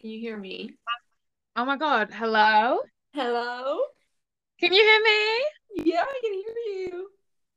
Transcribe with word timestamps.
Can 0.00 0.10
you 0.10 0.18
hear 0.18 0.36
me? 0.38 0.70
Oh 1.56 1.64
my 1.66 1.76
God. 1.76 2.08
Hello? 2.10 2.78
Hello? 3.12 3.80
Can 4.58 4.72
you 4.72 4.82
hear 4.82 5.02
me? 5.02 5.90
Yeah, 5.92 6.02
I 6.02 6.20
can 6.22 6.32
hear 6.32 6.88
you. 6.88 7.10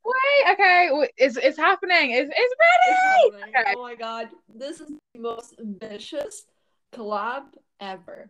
Wait, 0.04 0.52
okay. 0.52 1.08
It's 1.16 1.38
it's 1.38 1.56
happening. 1.56 2.10
It's 2.10 2.30
it's 2.30 2.38
It's 2.38 2.54
ready. 2.60 3.42
happening. 3.42 3.54
Okay. 3.60 3.74
Oh 3.78 3.82
my 3.82 3.94
god. 3.94 4.28
This 4.54 4.80
is 4.80 4.88
the 5.14 5.20
most 5.20 5.54
ambitious 5.58 6.44
collab 6.92 7.44
ever. 7.80 8.28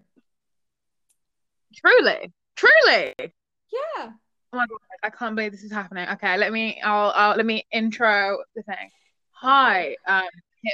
Truly. 1.74 2.32
Truly. 2.54 3.14
Yeah. 3.18 4.10
Oh 4.52 4.56
my 4.56 4.66
God. 4.66 4.78
I 5.02 5.10
can't 5.10 5.34
believe 5.34 5.50
this 5.50 5.64
is 5.64 5.72
happening. 5.72 6.08
Okay, 6.10 6.36
let 6.38 6.52
me 6.52 6.80
I'll, 6.84 7.10
I'll 7.16 7.36
let 7.36 7.46
me 7.46 7.66
intro 7.72 8.38
the 8.54 8.62
thing. 8.62 8.90
Hi. 9.32 9.96
Um 10.06 10.28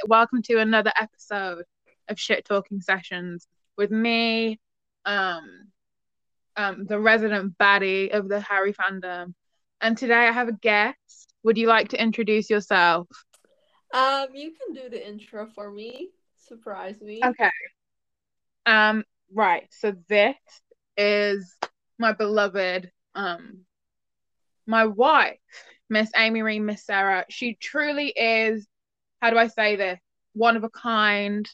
welcome 0.07 0.43
to 0.43 0.59
another 0.59 0.91
episode 1.01 1.63
of 2.11 2.19
Shit 2.19 2.45
Talking 2.45 2.81
Sessions 2.81 3.47
with 3.77 3.89
me, 3.89 4.59
um 5.05 5.71
um 6.55 6.85
the 6.85 6.99
resident 6.99 7.57
baddie 7.57 8.11
of 8.11 8.29
the 8.29 8.39
Harry 8.39 8.73
fandom. 8.73 9.33
And 9.79 9.97
today 9.97 10.27
I 10.27 10.31
have 10.31 10.47
a 10.47 10.53
guest. 10.53 11.33
Would 11.43 11.57
you 11.57 11.67
like 11.67 11.89
to 11.89 12.01
introduce 12.01 12.49
yourself? 12.51 13.07
Um, 13.93 14.27
you 14.33 14.51
can 14.51 14.75
do 14.75 14.89
the 14.89 15.05
intro 15.05 15.47
for 15.55 15.71
me. 15.71 16.09
Surprise 16.37 17.01
me. 17.01 17.21
Okay. 17.25 17.49
Um, 18.65 19.03
right. 19.33 19.67
So 19.71 19.93
this 20.07 20.35
is 20.97 21.57
my 21.97 22.13
beloved, 22.13 22.91
um, 23.15 23.61
my 24.67 24.85
wife, 24.85 25.39
Miss 25.89 26.11
Amy 26.15 26.41
Ree, 26.43 26.59
Miss 26.59 26.85
Sara. 26.85 27.25
She 27.29 27.55
truly 27.55 28.09
is, 28.09 28.67
how 29.21 29.31
do 29.31 29.37
I 29.37 29.47
say 29.47 29.75
this? 29.75 29.99
One 30.33 30.55
of 30.55 30.63
a 30.63 30.69
kind, 30.69 31.49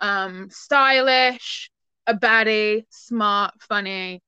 um, 0.00 0.48
stylish, 0.50 1.70
a 2.06 2.14
baddie, 2.14 2.84
smart, 2.90 3.54
funny. 3.60 4.22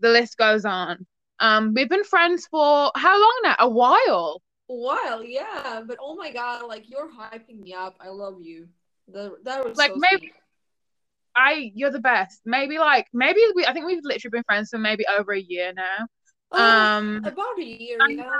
The 0.00 0.08
list 0.10 0.36
goes 0.36 0.64
on. 0.64 1.06
Um, 1.40 1.72
we've 1.74 1.88
been 1.88 2.04
friends 2.04 2.46
for 2.46 2.90
how 2.94 3.20
long 3.20 3.40
now? 3.44 3.56
A 3.58 3.68
while. 3.68 4.42
A 4.70 4.74
while, 4.74 5.22
yeah, 5.22 5.82
but 5.86 5.96
oh 6.00 6.14
my 6.14 6.30
god, 6.32 6.66
like 6.66 6.90
you're 6.90 7.08
hyping 7.10 7.60
me 7.60 7.72
up. 7.74 7.96
I 8.00 8.08
love 8.08 8.40
you. 8.40 8.68
The, 9.10 9.36
that 9.44 9.64
was 9.64 9.76
Like, 9.78 9.92
so 9.92 9.96
maybe- 10.10 10.26
sweet. 10.26 10.32
I, 11.36 11.70
you're 11.74 11.90
the 11.90 12.00
best. 12.00 12.40
Maybe 12.44 12.78
like, 12.78 13.06
maybe 13.12 13.40
we, 13.54 13.64
I 13.64 13.72
think 13.72 13.86
we've 13.86 14.02
literally 14.02 14.30
been 14.32 14.42
friends 14.44 14.70
for 14.70 14.78
maybe 14.78 15.04
over 15.16 15.32
a 15.32 15.40
year 15.40 15.72
now. 15.72 16.06
Oh, 16.50 16.60
Um, 16.62 17.22
about 17.24 17.58
a 17.58 17.64
year, 17.64 17.98
I 18.00 18.08
yeah. 18.08 18.30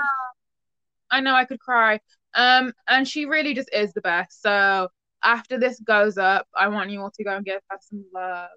I 1.09 1.21
know 1.21 1.33
I 1.33 1.45
could 1.45 1.59
cry. 1.59 1.99
Um, 2.35 2.73
and 2.87 3.07
she 3.07 3.25
really 3.25 3.53
just 3.53 3.69
is 3.73 3.93
the 3.93 4.01
best. 4.01 4.41
So 4.41 4.89
after 5.23 5.59
this 5.59 5.79
goes 5.79 6.17
up, 6.17 6.47
I 6.55 6.67
want 6.67 6.89
you 6.89 7.01
all 7.01 7.11
to 7.11 7.23
go 7.23 7.35
and 7.35 7.45
give 7.45 7.61
her 7.69 7.77
some 7.81 8.05
love. 8.13 8.49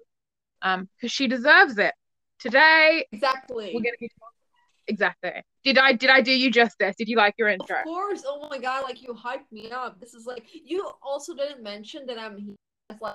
Um, 0.61 0.87
because 0.95 1.11
she 1.11 1.27
deserves 1.27 1.77
it. 1.77 1.93
Today 2.39 3.05
Exactly. 3.11 3.71
we're 3.73 3.81
gonna 3.81 3.97
be 3.99 4.09
talking 4.09 4.33
exactly. 4.87 5.31
Did 5.63 5.77
I 5.77 5.93
did 5.93 6.09
I 6.09 6.21
do 6.21 6.31
you 6.31 6.51
justice? 6.51 6.95
Did 6.97 7.07
you 7.07 7.17
like 7.17 7.35
your 7.37 7.47
intro? 7.47 7.77
Of 7.77 7.83
course. 7.85 8.23
Oh 8.25 8.47
my 8.49 8.57
god, 8.57 8.83
like 8.83 9.01
you 9.01 9.13
hyped 9.13 9.51
me 9.51 9.71
up. 9.71 9.99
This 9.99 10.13
is 10.13 10.25
like 10.25 10.45
you 10.53 10.89
also 11.01 11.35
didn't 11.35 11.63
mention 11.63 12.05
that 12.07 12.19
I'm 12.19 12.37
here 12.37 12.55
like 13.01 13.13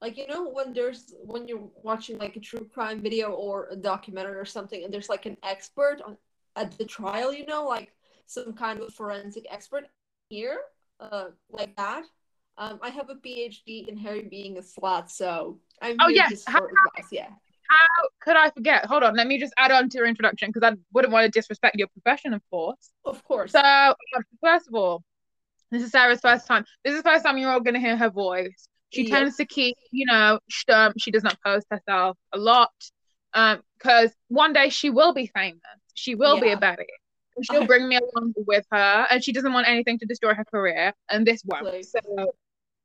like 0.00 0.16
you 0.16 0.26
know 0.26 0.48
when 0.48 0.72
there's 0.72 1.14
when 1.24 1.46
you're 1.48 1.68
watching 1.82 2.18
like 2.18 2.36
a 2.36 2.40
true 2.40 2.68
crime 2.72 3.00
video 3.00 3.30
or 3.30 3.68
a 3.70 3.76
documentary 3.76 4.36
or 4.36 4.44
something 4.44 4.84
and 4.84 4.92
there's 4.92 5.08
like 5.08 5.26
an 5.26 5.36
expert 5.42 6.00
on 6.04 6.16
at 6.54 6.76
the 6.76 6.84
trial, 6.84 7.32
you 7.32 7.46
know, 7.46 7.64
like 7.66 7.92
some 8.26 8.52
kind 8.52 8.80
of 8.80 8.92
forensic 8.94 9.46
expert 9.50 9.86
here, 10.28 10.58
uh 11.00 11.26
like 11.50 11.74
that. 11.76 12.04
Um 12.58 12.78
I 12.82 12.90
have 12.90 13.08
a 13.10 13.14
PhD 13.14 13.88
in 13.88 13.96
Harry 13.96 14.26
being 14.30 14.58
a 14.58 14.60
slut, 14.60 15.10
so 15.10 15.58
I'm 15.80 15.96
Oh, 16.00 16.08
yes. 16.08 16.44
How- 16.46 16.58
advice, 16.64 17.08
yeah. 17.10 17.28
How 17.70 18.08
could 18.20 18.36
I 18.36 18.50
forget? 18.50 18.84
Hold 18.84 19.02
on, 19.02 19.16
let 19.16 19.26
me 19.26 19.38
just 19.38 19.54
add 19.56 19.70
on 19.70 19.88
to 19.88 19.96
your 19.98 20.06
introduction 20.06 20.50
because 20.52 20.70
I 20.70 20.76
wouldn't 20.92 21.12
want 21.12 21.24
to 21.24 21.30
disrespect 21.30 21.76
your 21.78 21.88
profession, 21.88 22.34
of 22.34 22.42
course. 22.50 22.90
Of 23.06 23.24
course. 23.24 23.52
So, 23.52 23.60
um, 23.60 23.94
first 24.42 24.68
of 24.68 24.74
all, 24.74 25.02
this 25.70 25.82
is 25.82 25.90
Sara's 25.90 26.20
first 26.20 26.46
time. 26.46 26.66
This 26.84 26.92
is 26.94 27.02
the 27.02 27.08
first 27.08 27.24
time 27.24 27.38
you're 27.38 27.50
all 27.50 27.60
going 27.60 27.72
to 27.74 27.80
hear 27.80 27.96
her 27.96 28.10
voice. 28.10 28.68
She 28.90 29.08
tends 29.08 29.36
to 29.36 29.46
keep, 29.46 29.78
you 29.90 30.04
know, 30.04 30.38
stum. 30.50 30.92
She 30.98 31.10
does 31.10 31.22
not 31.22 31.38
post 31.42 31.66
herself 31.70 32.18
a 32.34 32.36
lot. 32.36 32.72
Um, 33.32 33.62
because 33.78 34.12
one 34.28 34.52
day 34.52 34.68
she 34.68 34.90
will 34.90 35.14
be 35.14 35.30
famous. 35.34 35.62
She 35.94 36.14
will 36.14 36.38
be 36.38 36.48
Yeah. 36.48 36.58
a 36.58 36.60
baddie. 36.60 36.84
And 37.36 37.46
she'll 37.50 37.66
bring 37.66 37.88
me 37.88 37.96
along 37.96 38.34
with 38.36 38.66
her, 38.70 39.06
and 39.10 39.24
she 39.24 39.32
doesn't 39.32 39.54
want 39.54 39.66
anything 39.66 39.98
to 40.00 40.04
destroy 40.04 40.34
her 40.34 40.44
career, 40.44 40.92
and 41.08 41.26
this 41.26 41.40
won't. 41.46 41.82
So, 41.86 42.34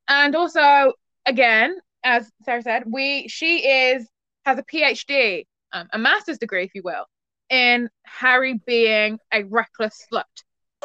and 0.08 0.36
also, 0.36 0.94
again, 1.26 1.78
as 2.04 2.30
Sara 2.44 2.62
said, 2.62 2.84
we 2.86 3.28
she 3.28 3.68
is 3.68 4.08
has 4.46 4.58
a 4.58 4.64
PhD, 4.64 5.46
um, 5.74 5.88
a 5.92 5.98
master's 5.98 6.38
degree, 6.38 6.64
if 6.64 6.72
you 6.74 6.82
will, 6.84 7.06
in 7.50 7.90
Harry 8.04 8.60
being 8.66 9.20
a 9.34 9.44
reckless 9.44 10.06
slut. 10.12 10.24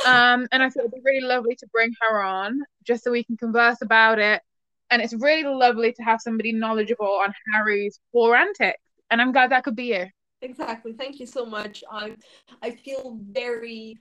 Um, 0.06 0.49
and 0.50 0.62
I 0.62 0.69
thought 0.69 0.81
it'd 0.81 0.93
be 0.93 1.00
really 1.05 1.27
lovely 1.27 1.55
to 1.56 1.66
bring 1.69 1.93
her 2.00 2.22
on 2.22 2.60
just 2.84 3.05
so 3.05 3.12
we 3.12 3.25
can 3.25 3.37
converse 3.37 3.83
about 3.83 4.19
it. 4.19 4.43
And 4.91 5.00
it's 5.00 5.15
really 5.15 5.44
lovely 5.44 5.93
to 5.93 6.03
have 6.03 6.21
somebody 6.21 6.53
knowledgeable 6.53 7.06
on 7.06 7.33
Harry's 7.53 8.00
poor 8.12 8.34
antics. 8.34 8.83
And 9.10 9.21
I'm 9.21 9.33
glad 9.33 9.50
that 9.50 9.65
could 9.65 9.77
be 9.77 9.94
you. 9.94 10.06
Exactly. 10.41 10.93
Thank 10.93 11.21
you 11.21 11.27
so 11.27 11.47
much. 11.47 11.84
I 11.91 12.16
I 12.62 12.72
feel 12.72 13.19
very 13.31 13.99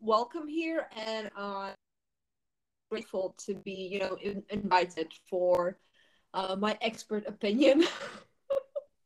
welcome 0.00 0.48
here, 0.48 0.88
and 0.96 1.30
I'm 1.36 1.74
grateful 2.92 3.34
to 3.38 3.54
be, 3.54 3.72
you 3.72 4.00
know, 4.00 4.18
in, 4.20 4.42
invited 4.50 5.10
for 5.30 5.78
uh, 6.34 6.54
my 6.58 6.76
expert 6.82 7.26
opinion. 7.26 7.84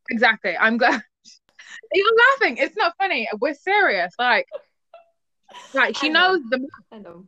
Exactly. 0.09 0.57
I'm 0.57 0.77
glad. 0.77 1.03
You're 1.93 2.17
laughing. 2.39 2.59
It's 2.59 2.77
not 2.77 2.95
funny. 2.97 3.27
We're 3.41 3.55
serious. 3.55 4.15
Like, 4.17 4.47
like 5.75 5.97
she 5.97 6.09
know. 6.09 6.35
knows 6.35 6.43
the 6.49 6.65
I 6.93 6.99
know. 6.99 7.27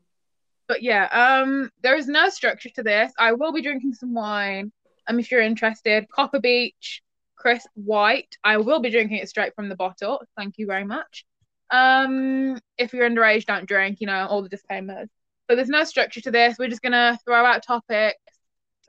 But 0.69 0.85
yeah, 0.85 1.07
um, 1.07 1.73
there 1.83 1.97
is 1.97 2.07
no 2.07 2.29
structure 2.29 2.69
to 2.77 2.85
this. 2.85 3.13
I 3.19 3.33
will 3.33 3.53
be 3.53 3.63
drinking 3.63 3.95
some 3.95 4.15
wine. 4.15 4.71
Um, 5.09 5.19
if 5.19 5.33
you're 5.33 5.43
interested, 5.43 6.07
Copper 6.09 6.39
Beach, 6.39 7.03
crisp 7.37 7.69
white. 7.75 8.37
I 8.45 8.59
will 8.59 8.79
be 8.79 8.91
drinking 8.91 9.17
it 9.17 9.29
straight 9.29 9.57
from 9.57 9.69
the 9.69 9.75
bottle. 9.75 10.23
Thank 10.37 10.57
you 10.57 10.67
very 10.67 10.85
much. 10.85 11.25
Um, 11.73 12.61
if 12.77 12.93
you're 12.93 13.11
underage, 13.11 13.45
don't 13.45 13.67
drink. 13.67 13.97
You 14.01 14.07
know 14.07 14.25
all 14.29 14.43
the 14.43 14.49
disclaimers. 14.49 15.09
But 15.49 15.57
there's 15.57 15.69
no 15.69 15.85
structure 15.85 16.21
to 16.21 16.31
this. 16.31 16.59
We're 16.59 16.69
just 16.69 16.83
gonna 16.83 17.19
throw 17.25 17.45
out 17.45 17.63
topics, 17.63 18.21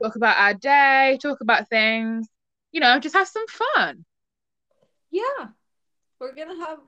talk 0.00 0.16
about 0.16 0.36
our 0.36 0.54
day, 0.54 1.18
talk 1.22 1.40
about 1.40 1.68
things. 1.68 2.28
You 2.70 2.80
know, 2.80 3.00
just 3.00 3.16
have 3.16 3.26
some 3.26 3.46
fun. 3.48 4.04
Yeah, 5.10 5.48
we're 6.20 6.34
gonna 6.34 6.64
have 6.66 6.78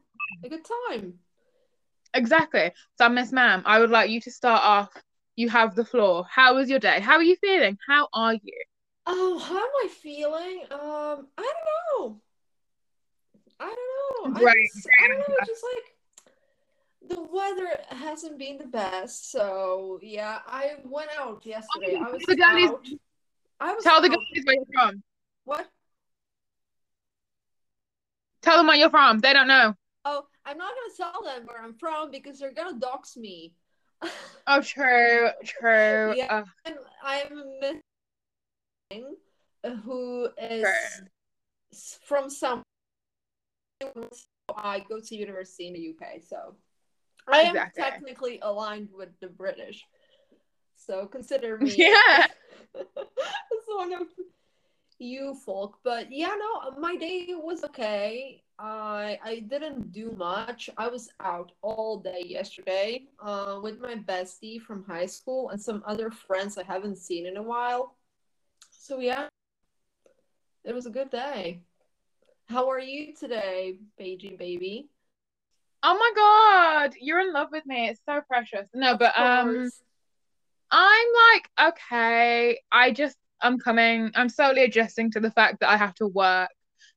a 0.44 0.49
good 0.49 0.65
time. 0.91 1.15
Exactly. 2.15 2.72
So, 2.99 3.09
Miss 3.09 3.32
Ma'am, 3.32 3.62
I 3.65 3.78
would 3.78 3.91
like 3.91 4.11
you 4.11 4.21
to 4.21 4.31
start 4.31 4.62
off. 4.62 4.91
You 5.34 5.49
have 5.49 5.75
the 5.75 5.84
floor. 5.84 6.27
How 6.31 6.55
was 6.55 6.69
your 6.69 6.78
day? 6.78 7.00
How 7.00 7.15
are 7.15 7.22
you 7.22 7.37
feeling? 7.37 7.78
How 7.88 8.09
are 8.12 8.34
you? 8.34 8.62
Oh, 9.06 9.38
how 9.38 9.56
am 9.56 9.71
I 9.82 9.88
feeling? 9.88 10.61
Um, 10.71 11.28
I 11.38 11.43
don't 11.43 12.11
know. 12.11 12.21
I 13.59 13.65
don't 13.65 14.34
know. 14.34 14.41
I 14.41 14.55
just, 14.55 14.88
I 15.03 15.09
don't 15.09 15.19
know. 15.19 15.37
Just 15.47 15.65
like 15.65 15.91
the 17.08 17.20
weather 17.22 17.68
hasn't 17.88 18.38
been 18.38 18.58
the 18.58 18.66
best. 18.66 19.30
So 19.30 19.98
yeah, 20.02 20.38
I 20.46 20.76
went 20.84 21.10
out 21.18 21.44
yesterday. 21.44 21.96
I 21.96 22.10
was 22.10 22.22
The 22.26 22.36
girlies- 22.36 22.70
out. 22.70 22.86
I 23.60 23.74
was 23.74 23.84
Tell 23.84 24.00
the 24.02 24.08
guys 24.08 24.18
where 24.44 24.54
you're 24.56 24.64
from. 24.72 25.02
What? 25.44 25.68
Tell 28.42 28.56
them 28.56 28.66
where 28.66 28.76
you're 28.76 28.90
from. 28.90 29.20
They 29.20 29.32
don't 29.32 29.46
know. 29.46 29.74
Oh, 30.04 30.26
I'm 30.44 30.58
not 30.58 30.72
gonna 30.74 31.12
tell 31.12 31.22
them 31.22 31.46
where 31.46 31.62
I'm 31.62 31.74
from 31.74 32.10
because 32.10 32.38
they're 32.40 32.52
gonna 32.52 32.78
dox 32.78 33.16
me. 33.16 33.54
Oh, 34.48 34.60
true, 34.60 35.28
true. 35.44 36.14
Yeah. 36.16 36.42
Uh, 36.42 36.44
I'm 36.66 36.74
I'm 37.04 37.42
missing 38.90 39.16
who 39.84 40.28
is 40.37 40.66
s- 41.72 42.00
from 42.05 42.28
some. 42.28 42.64
I 44.56 44.81
go 44.81 44.98
to 45.00 45.14
university 45.16 45.69
in 45.69 45.75
the 45.75 45.90
UK, 45.90 46.20
so 46.20 46.56
I 47.28 47.40
am 47.42 47.56
Exactly. 47.56 47.82
technically 47.82 48.38
aligned 48.42 48.88
with 48.92 49.08
the 49.20 49.28
British. 49.28 49.84
So 50.76 51.06
consider 51.06 51.58
me 51.58 51.74
yeah. 51.76 52.26
as 52.76 53.64
one 53.66 53.92
of 53.92 54.08
you 54.98 55.34
folk. 55.34 55.78
But 55.84 56.10
yeah, 56.10 56.34
no, 56.38 56.78
my 56.78 56.96
day 56.96 57.26
was 57.30 57.64
okay. 57.64 58.42
I 58.58 59.19
I 59.24 59.40
didn't 59.40 59.92
do 59.92 60.12
much. 60.16 60.70
I 60.76 60.88
was 60.88 61.08
out 61.20 61.52
all 61.62 61.98
day 61.98 62.22
yesterday 62.26 63.06
uh, 63.20 63.58
with 63.62 63.80
my 63.80 63.96
bestie 63.96 64.60
from 64.60 64.84
high 64.84 65.06
school 65.06 65.50
and 65.50 65.60
some 65.60 65.82
other 65.86 66.10
friends 66.10 66.56
I 66.58 66.62
haven't 66.64 66.98
seen 66.98 67.26
in 67.26 67.36
a 67.36 67.42
while. 67.42 67.96
So 68.70 69.00
yeah, 69.00 69.26
it 70.64 70.74
was 70.74 70.86
a 70.86 70.90
good 70.90 71.10
day. 71.10 71.60
How 72.48 72.69
are 72.70 72.80
you 72.80 73.14
today, 73.14 73.78
Beijing 73.98 74.38
baby? 74.38 74.88
Oh 75.82 75.94
my 75.99 76.12
God, 76.14 76.94
you're 77.00 77.20
in 77.20 77.32
love 77.32 77.49
with 77.50 77.67
me. 77.67 77.88
It's 77.88 78.00
so 78.08 78.20
precious. 78.29 78.69
No, 78.75 78.96
but 78.96 79.19
um. 79.19 79.70
I'm 80.75 81.06
like 81.32 81.75
okay. 81.75 82.58
I 82.70 82.93
just 82.93 83.17
I'm 83.40 83.58
coming. 83.58 84.11
I'm 84.14 84.29
slowly 84.29 84.64
adjusting 84.64 85.11
to 85.12 85.20
the 85.20 85.31
fact 85.31 85.61
that 85.61 85.70
I 85.70 85.76
have 85.76 85.94
to 85.96 86.06
work 86.06 86.50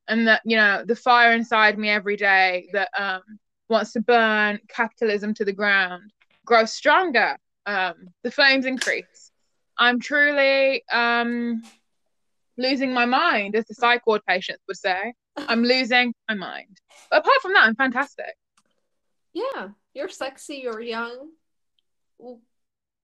and 0.08 0.28
that, 0.28 0.42
you 0.46 0.56
know, 0.56 0.84
the 0.86 0.96
fire 0.96 1.34
inside 1.34 1.78
me 1.78 1.90
every 1.90 2.16
day 2.16 2.70
that 2.74 2.90
um 2.98 3.22
wants 3.70 3.92
to 3.94 4.02
burn 4.02 4.60
capitalism 4.70 5.34
to 5.34 5.46
the 5.46 5.52
ground 5.52 6.12
grows 6.46 6.72
stronger. 6.72 7.36
Um, 7.66 8.10
the 8.24 8.32
flames 8.32 8.66
increase. 8.66 9.32
I'm 9.78 10.00
truly 10.00 10.84
um 10.92 11.64
losing 12.58 12.94
my 12.94 13.06
mind, 13.06 13.56
as 13.56 13.66
the 13.66 13.74
psych 13.74 14.06
ward 14.08 14.22
patients 14.28 14.64
would 14.68 14.78
say. 14.78 15.14
I'm 15.38 15.64
losing 15.64 16.14
my 16.30 16.36
mind. 16.36 16.78
But 17.10 17.20
apart 17.20 17.42
from 17.42 17.54
that, 17.54 17.66
I'm 17.66 17.76
fantastic. 17.76 18.34
Yeah, 19.36 19.68
you're 19.94 20.08
sexy, 20.08 20.62
you're 20.64 20.80
young. 20.80 21.32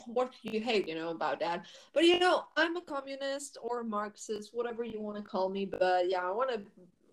What 0.06 0.32
do 0.32 0.50
you 0.50 0.62
hate, 0.62 0.88
you 0.88 0.96
know, 0.96 1.10
about 1.10 1.42
that? 1.42 1.66
But 1.94 2.06
you 2.06 2.20
know, 2.20 2.46
I'm 2.56 2.78
a 2.78 2.82
communist 2.82 3.58
or 3.62 3.82
a 3.82 3.84
Marxist, 3.84 4.52
whatever 4.54 4.86
you 4.86 5.02
want 5.02 5.18
to 5.18 5.24
call 5.24 5.50
me. 5.50 5.66
But 5.66 6.10
yeah, 6.10 6.26
I 6.26 6.32
want 6.32 6.50
to 6.52 6.62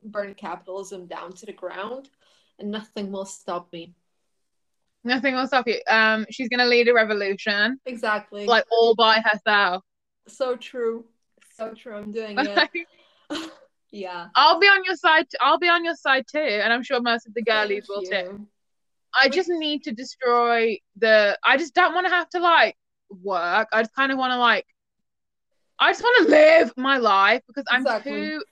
burn 0.04 0.34
capitalism 0.34 1.06
down 1.06 1.32
to 1.32 1.46
the 1.46 1.52
ground, 1.52 2.10
and 2.60 2.70
nothing 2.70 3.10
will 3.10 3.24
stop 3.24 3.72
me. 3.72 3.92
Nothing 5.02 5.34
will 5.34 5.48
stop 5.48 5.66
you. 5.66 5.80
Um, 5.88 6.24
she's 6.30 6.48
gonna 6.48 6.66
lead 6.66 6.86
a 6.86 6.94
revolution. 6.94 7.80
Exactly. 7.86 8.46
Like 8.46 8.66
all 8.70 8.94
by 8.94 9.20
herself. 9.20 9.82
So 10.28 10.54
true. 10.54 11.06
So 11.56 11.74
true. 11.74 11.96
I'm 11.96 12.12
doing 12.12 12.38
it. 12.38 12.70
yeah. 13.90 14.28
I'll 14.36 14.60
be 14.60 14.68
on 14.68 14.84
your 14.84 14.94
side. 14.94 15.26
I'll 15.40 15.58
be 15.58 15.68
on 15.68 15.84
your 15.84 15.96
side 15.96 16.24
too, 16.30 16.38
and 16.38 16.72
I'm 16.72 16.84
sure 16.84 17.00
most 17.00 17.26
of 17.26 17.34
the 17.34 17.42
girlies 17.42 17.86
Thank 17.88 17.88
will 17.88 18.04
you. 18.04 18.28
too. 18.28 18.48
I 19.14 19.28
just 19.28 19.48
need 19.48 19.84
to 19.84 19.92
destroy 19.92 20.78
the. 20.96 21.38
I 21.44 21.56
just 21.56 21.74
don't 21.74 21.94
want 21.94 22.06
to 22.06 22.12
have 22.12 22.28
to 22.30 22.40
like 22.40 22.76
work. 23.10 23.68
I 23.72 23.82
just 23.82 23.94
kind 23.94 24.12
of 24.12 24.18
want 24.18 24.32
to 24.32 24.38
like. 24.38 24.66
I 25.78 25.90
just 25.90 26.02
want 26.02 26.26
to 26.26 26.30
live 26.30 26.72
my 26.76 26.98
life 26.98 27.42
because 27.46 27.64
I'm 27.70 27.82
exactly. 27.82 28.12
too. 28.12 28.44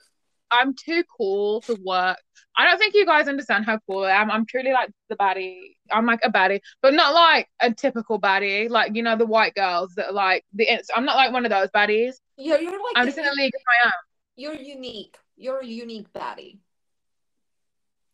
I'm 0.50 0.74
too 0.74 1.02
cool 1.16 1.60
to 1.62 1.76
work. 1.84 2.18
I 2.56 2.66
don't 2.66 2.78
think 2.78 2.94
you 2.94 3.04
guys 3.04 3.28
understand 3.28 3.66
how 3.66 3.78
cool 3.88 4.04
I 4.04 4.12
am. 4.12 4.30
I'm 4.30 4.46
truly 4.46 4.72
like 4.72 4.90
the 5.08 5.16
baddie. 5.16 5.74
I'm 5.90 6.06
like 6.06 6.20
a 6.22 6.30
baddie, 6.30 6.60
but 6.82 6.94
not 6.94 7.12
like 7.12 7.48
a 7.60 7.72
typical 7.72 8.20
baddie. 8.20 8.70
Like 8.70 8.94
you 8.94 9.02
know 9.02 9.16
the 9.16 9.26
white 9.26 9.54
girls 9.54 9.92
that 9.96 10.06
are 10.06 10.12
like 10.12 10.44
the. 10.54 10.68
I'm 10.94 11.04
not 11.04 11.16
like 11.16 11.32
one 11.32 11.44
of 11.44 11.50
those 11.50 11.68
baddies. 11.70 12.14
Yeah, 12.36 12.58
you're 12.58 12.72
like. 12.72 12.94
I'm 12.94 13.06
just 13.06 13.18
in 13.18 13.26
a 13.26 13.32
league 13.32 13.52
of 13.54 13.62
my 13.66 13.86
own. 13.86 13.92
You're 14.36 14.54
unique. 14.54 15.16
You're 15.36 15.60
a 15.60 15.66
unique 15.66 16.12
baddie. 16.12 16.58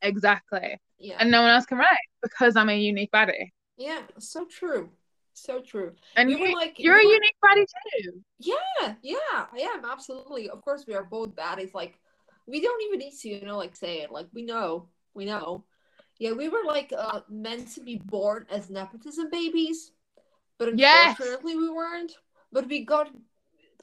Exactly. 0.02 0.78
Yeah. 0.98 1.16
And 1.18 1.30
no 1.30 1.42
one 1.42 1.50
else 1.50 1.66
can 1.66 1.78
write 1.78 1.88
because 2.22 2.56
I'm 2.56 2.68
a 2.68 2.78
unique 2.78 3.10
body. 3.10 3.52
Yeah, 3.76 4.02
so 4.18 4.46
true. 4.46 4.90
So 5.34 5.62
true. 5.62 5.92
And 6.16 6.30
you, 6.30 6.38
you 6.38 6.54
like 6.54 6.78
you're 6.78 7.00
you 7.00 7.08
a 7.08 7.12
unique 7.12 7.36
body 7.40 7.64
too. 8.02 8.22
Yeah, 8.38 8.94
yeah, 9.02 9.16
I 9.52 9.70
am 9.74 9.84
absolutely. 9.84 10.50
Of 10.50 10.62
course, 10.62 10.84
we 10.86 10.94
are 10.94 11.04
both 11.04 11.34
baddies. 11.34 11.74
Like, 11.74 11.98
we 12.46 12.60
don't 12.60 12.82
even 12.82 12.98
need 12.98 13.14
to, 13.20 13.28
you 13.28 13.46
know, 13.46 13.56
like 13.56 13.74
say 13.74 14.00
it. 14.02 14.12
Like, 14.12 14.26
we 14.34 14.42
know, 14.42 14.88
we 15.14 15.24
know. 15.24 15.64
Yeah, 16.18 16.32
we 16.32 16.48
were 16.48 16.64
like 16.64 16.92
uh, 16.96 17.20
meant 17.28 17.72
to 17.74 17.80
be 17.80 17.96
born 17.96 18.46
as 18.50 18.70
nepotism 18.70 19.30
babies, 19.30 19.92
but 20.58 20.68
unfortunately, 20.68 21.52
yes. 21.52 21.60
we 21.60 21.70
weren't. 21.70 22.12
But 22.52 22.68
we 22.68 22.84
got 22.84 23.10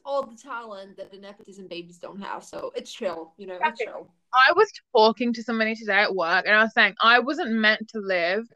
all 0.04 0.24
the 0.24 0.36
talent 0.36 0.96
that 0.96 1.10
the 1.10 1.18
nepotism 1.18 1.66
babies 1.66 1.98
don't 1.98 2.20
have, 2.20 2.44
so 2.44 2.72
it's 2.74 2.92
chill. 2.92 3.32
You 3.36 3.46
know, 3.46 3.58
it's 3.62 3.80
chill. 3.80 4.08
I 4.32 4.52
was 4.52 4.70
talking 4.94 5.32
to 5.32 5.42
somebody 5.42 5.74
today 5.74 6.02
at 6.02 6.14
work 6.14 6.46
and 6.46 6.54
I 6.54 6.62
was 6.62 6.72
saying 6.72 6.94
I 7.00 7.18
wasn't 7.18 7.52
meant 7.52 7.88
to 7.88 7.98
live 7.98 8.46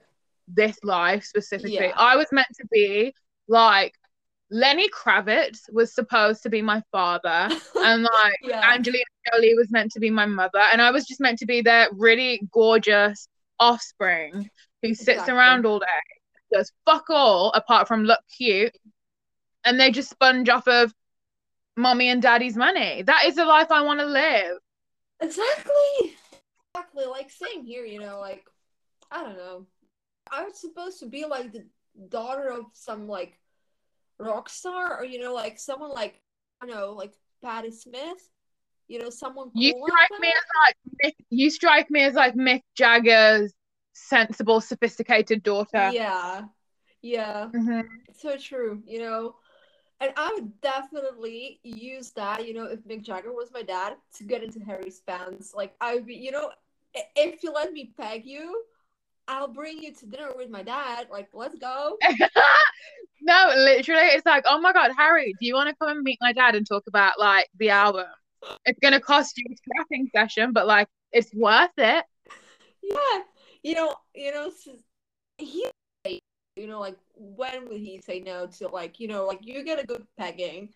this 0.48 0.78
life 0.82 1.24
specifically. 1.24 1.74
Yeah. 1.74 1.92
I 1.96 2.16
was 2.16 2.26
meant 2.30 2.48
to 2.60 2.66
be 2.70 3.14
like 3.48 3.94
Lenny 4.50 4.88
Kravitz 4.90 5.60
was 5.72 5.94
supposed 5.94 6.42
to 6.42 6.50
be 6.50 6.62
my 6.62 6.82
father, 6.92 7.48
and 7.76 8.02
like 8.02 8.38
yeah. 8.42 8.72
Angelina 8.72 9.04
Jolie 9.32 9.54
was 9.54 9.70
meant 9.70 9.90
to 9.92 10.00
be 10.00 10.10
my 10.10 10.26
mother, 10.26 10.60
and 10.72 10.80
I 10.80 10.90
was 10.90 11.06
just 11.06 11.20
meant 11.20 11.38
to 11.40 11.46
be 11.46 11.60
their 11.60 11.88
really 11.92 12.46
gorgeous 12.52 13.28
offspring 13.58 14.48
who 14.82 14.94
sits 14.94 15.08
exactly. 15.08 15.34
around 15.34 15.66
all 15.66 15.78
day, 15.78 15.86
does 16.52 16.70
fuck 16.84 17.06
all 17.08 17.50
apart 17.52 17.88
from 17.88 18.04
look 18.04 18.20
cute, 18.36 18.76
and 19.64 19.80
they 19.80 19.90
just 19.90 20.10
sponge 20.10 20.48
off 20.48 20.68
of 20.68 20.92
mommy 21.76 22.08
and 22.08 22.22
daddy's 22.22 22.56
money. 22.56 23.02
That 23.02 23.24
is 23.26 23.36
the 23.36 23.44
life 23.44 23.70
I 23.70 23.82
want 23.82 24.00
to 24.00 24.06
live. 24.06 24.58
Exactly. 25.20 26.16
Exactly. 26.74 27.06
Like 27.06 27.30
same 27.30 27.64
here, 27.64 27.84
you 27.84 28.00
know, 28.00 28.20
like 28.20 28.44
I 29.10 29.22
don't 29.22 29.36
know. 29.36 29.66
I 30.30 30.44
was 30.44 30.58
supposed 30.58 31.00
to 31.00 31.06
be 31.06 31.24
like 31.24 31.52
the 31.52 31.66
daughter 32.08 32.50
of 32.50 32.66
some 32.72 33.06
like 33.08 33.38
rock 34.18 34.48
star 34.48 34.98
or 34.98 35.04
you 35.04 35.20
know, 35.20 35.34
like 35.34 35.58
someone 35.58 35.90
like 35.90 36.20
I 36.60 36.66
don't 36.66 36.74
know, 36.74 36.92
like 36.92 37.12
Patti 37.42 37.70
Smith. 37.70 38.30
You 38.86 38.98
know, 38.98 39.10
someone 39.10 39.50
cool 39.50 39.62
You 39.62 39.72
strike 39.86 40.10
like 40.10 40.20
me 40.20 40.28
as 40.28 40.44
like 40.66 40.76
Mick, 41.04 41.24
you 41.30 41.50
strike 41.50 41.90
me 41.90 42.02
as 42.02 42.14
like 42.14 42.34
Mick 42.34 42.60
Jagger's 42.76 43.54
sensible, 43.94 44.60
sophisticated 44.60 45.42
daughter. 45.42 45.90
Yeah. 45.92 46.42
Yeah. 47.00 47.48
Mm-hmm. 47.54 47.80
So 48.14 48.36
true, 48.36 48.82
you 48.86 48.98
know 48.98 49.36
and 50.00 50.12
I 50.16 50.32
would 50.34 50.60
definitely 50.60 51.60
use 51.62 52.10
that, 52.12 52.46
you 52.46 52.54
know, 52.54 52.64
if 52.64 52.80
Mick 52.80 53.02
Jagger 53.02 53.32
was 53.32 53.50
my 53.52 53.62
dad, 53.62 53.94
to 54.16 54.24
get 54.24 54.42
into 54.42 54.60
Harry's 54.60 55.00
fans. 55.06 55.52
Like, 55.54 55.74
I 55.80 55.94
would 55.94 56.06
be, 56.06 56.14
you 56.14 56.30
know, 56.30 56.50
if 57.16 57.42
you 57.42 57.52
let 57.52 57.72
me 57.72 57.92
peg 57.96 58.24
you, 58.26 58.64
I'll 59.26 59.48
bring 59.48 59.82
you 59.82 59.94
to 59.94 60.06
dinner 60.06 60.30
with 60.36 60.50
my 60.50 60.62
dad. 60.62 61.08
Like, 61.10 61.28
let's 61.32 61.56
go. 61.58 61.96
no, 63.22 63.52
literally, 63.56 64.08
it's 64.08 64.26
like, 64.26 64.44
oh 64.46 64.60
my 64.60 64.72
god, 64.72 64.92
Harry, 64.96 65.34
do 65.40 65.46
you 65.46 65.54
want 65.54 65.68
to 65.68 65.76
come 65.76 65.88
and 65.88 66.02
meet 66.02 66.18
my 66.20 66.32
dad 66.32 66.54
and 66.54 66.66
talk 66.66 66.84
about 66.86 67.18
like 67.18 67.48
the 67.58 67.70
album? 67.70 68.06
It's 68.66 68.78
gonna 68.80 69.00
cost 69.00 69.38
you 69.38 69.44
a 69.50 69.56
scrapping 69.56 70.10
session, 70.14 70.52
but 70.52 70.66
like, 70.66 70.88
it's 71.12 71.32
worth 71.34 71.70
it. 71.78 72.04
Yeah, 72.82 73.20
you 73.62 73.74
know, 73.74 73.94
you 74.14 74.32
know, 74.32 74.50
he 75.38 75.66
you 76.56 76.66
know, 76.66 76.80
like 76.80 76.96
when 77.14 77.68
would 77.68 77.80
he 77.80 78.00
say 78.00 78.20
no 78.20 78.46
to 78.46 78.68
like, 78.68 79.00
you 79.00 79.08
know, 79.08 79.26
like 79.26 79.40
you 79.42 79.64
get 79.64 79.82
a 79.82 79.86
good 79.86 80.06
pegging 80.18 80.70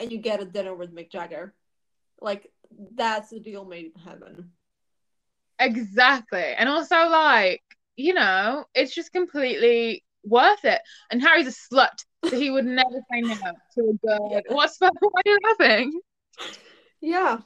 and 0.00 0.10
you 0.10 0.18
get 0.18 0.42
a 0.42 0.44
dinner 0.44 0.74
with 0.74 0.94
Mick 0.94 1.10
Jagger. 1.10 1.54
Like 2.20 2.50
that's 2.94 3.30
the 3.30 3.40
deal 3.40 3.64
made 3.64 3.92
in 3.94 4.02
heaven. 4.02 4.50
Exactly. 5.58 6.54
And 6.56 6.68
also 6.68 7.08
like, 7.08 7.62
you 7.96 8.14
know, 8.14 8.64
it's 8.74 8.94
just 8.94 9.12
completely 9.12 10.04
worth 10.24 10.64
it. 10.64 10.80
And 11.10 11.22
Harry's 11.22 11.46
a 11.48 11.74
slut, 11.74 12.04
so 12.28 12.38
he 12.38 12.50
would 12.50 12.64
never 12.64 13.00
say 13.10 13.20
no 13.20 13.34
to 13.34 13.90
a 13.90 14.06
girl. 14.06 14.28
Yeah. 14.32 14.40
What's 14.48 14.78
the 14.78 14.90
why 15.00 15.20
are 15.26 15.30
you 15.30 15.38
laughing? 15.44 16.00
Yeah. 17.00 17.38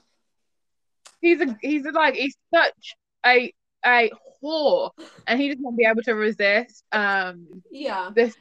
He's 1.20 1.40
a 1.40 1.56
he's 1.60 1.84
a, 1.86 1.90
like 1.90 2.14
he's 2.14 2.36
such 2.54 2.96
a 3.24 3.52
a 3.86 4.10
whore 4.42 4.90
and 5.26 5.40
he 5.40 5.48
just 5.48 5.62
won't 5.62 5.78
be 5.78 5.84
able 5.84 6.02
to 6.02 6.12
resist 6.12 6.84
um 6.92 7.46
yeah 7.70 8.10
this 8.14 8.36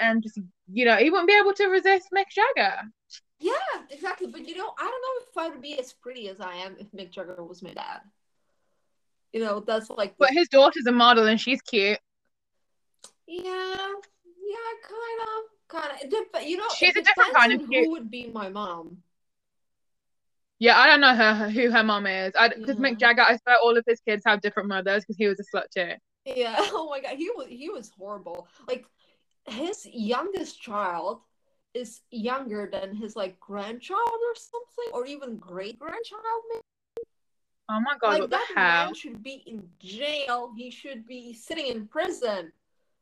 and 0.00 0.22
just 0.22 0.38
you 0.72 0.84
know 0.84 0.96
he 0.96 1.10
won't 1.10 1.26
be 1.26 1.38
able 1.38 1.52
to 1.54 1.66
resist 1.66 2.08
Mick 2.14 2.28
Jagger. 2.28 2.82
Yeah, 3.42 3.52
exactly. 3.90 4.28
But 4.28 4.48
you 4.48 4.56
know, 4.56 4.72
I 4.78 4.82
don't 4.82 4.90
know 4.90 5.26
if 5.28 5.36
I 5.36 5.48
would 5.52 5.60
be 5.60 5.78
as 5.78 5.92
pretty 5.92 6.28
as 6.28 6.40
I 6.40 6.54
am 6.54 6.76
if 6.78 6.92
Mick 6.92 7.10
Jagger 7.10 7.42
was 7.42 7.60
my 7.60 7.72
dad. 7.72 8.00
You 9.32 9.40
know, 9.40 9.60
that's 9.60 9.90
like 9.90 10.14
But 10.16 10.30
his 10.30 10.48
daughter's 10.48 10.86
a 10.86 10.92
model 10.92 11.26
and 11.26 11.40
she's 11.40 11.60
cute. 11.60 11.98
Yeah, 13.26 13.42
yeah, 13.42 14.72
kind 14.86 15.20
of, 15.22 15.68
kind 15.68 16.12
of. 16.12 16.24
But 16.32 16.48
you 16.48 16.56
know, 16.56 16.68
she's 16.76 16.96
a 16.96 17.02
different 17.02 17.34
kind 17.34 17.52
of 17.52 17.68
cute. 17.68 17.86
Who 17.86 17.90
would 17.92 18.10
be 18.10 18.30
my 18.32 18.48
mom? 18.48 18.98
Yeah, 20.62 20.78
I 20.78 20.86
don't 20.86 21.00
know 21.00 21.16
her 21.16 21.50
who 21.50 21.72
her 21.72 21.82
mom 21.82 22.06
is. 22.06 22.32
Because 22.34 22.76
yeah. 22.78 22.90
Mick 22.90 22.96
Jagger, 22.96 23.22
I 23.22 23.36
swear 23.36 23.56
all 23.60 23.76
of 23.76 23.82
his 23.84 24.00
kids 24.00 24.22
have 24.24 24.40
different 24.40 24.68
mothers 24.68 25.02
because 25.02 25.16
he 25.16 25.26
was 25.26 25.40
a 25.40 25.56
slut 25.56 25.64
too. 25.76 25.94
Yeah. 26.24 26.54
Oh 26.70 26.88
my 26.88 27.00
god, 27.00 27.16
he 27.16 27.30
was 27.30 27.48
he 27.48 27.68
was 27.68 27.90
horrible. 27.98 28.46
Like 28.68 28.86
his 29.48 29.84
youngest 29.92 30.62
child 30.62 31.22
is 31.74 32.02
younger 32.12 32.68
than 32.70 32.94
his 32.94 33.16
like 33.16 33.40
grandchild 33.40 33.98
or 34.06 34.36
something, 34.36 34.92
or 34.94 35.04
even 35.04 35.36
great 35.36 35.80
grandchild. 35.80 36.22
Maybe. 36.48 37.08
Oh 37.68 37.80
my 37.80 37.96
god, 38.00 38.20
like, 38.20 38.30
that 38.30 38.46
hell? 38.54 38.84
man 38.84 38.94
should 38.94 39.20
be 39.20 39.42
in 39.46 39.68
jail. 39.80 40.52
He 40.56 40.70
should 40.70 41.08
be 41.08 41.34
sitting 41.34 41.66
in 41.66 41.88
prison. 41.88 42.52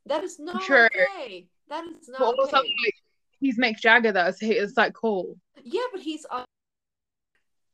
That 0.07 0.25
is 0.25 0.38
not 0.40 0.62
True. 0.62 0.87
okay. 0.87 1.47
That 1.69 1.85
is 1.85 2.09
not 2.09 2.21
but 2.21 2.38
also, 2.38 2.57
okay. 2.57 2.75
Like, 2.87 2.95
he's 3.38 3.59
Mick 3.59 3.76
Jagger 3.76 4.12
though, 4.12 4.31
so 4.31 4.47
it's 4.47 4.79
like 4.79 4.95
cool. 4.95 5.37
Yeah, 5.62 5.83
but 5.93 6.00
he's. 6.00 6.25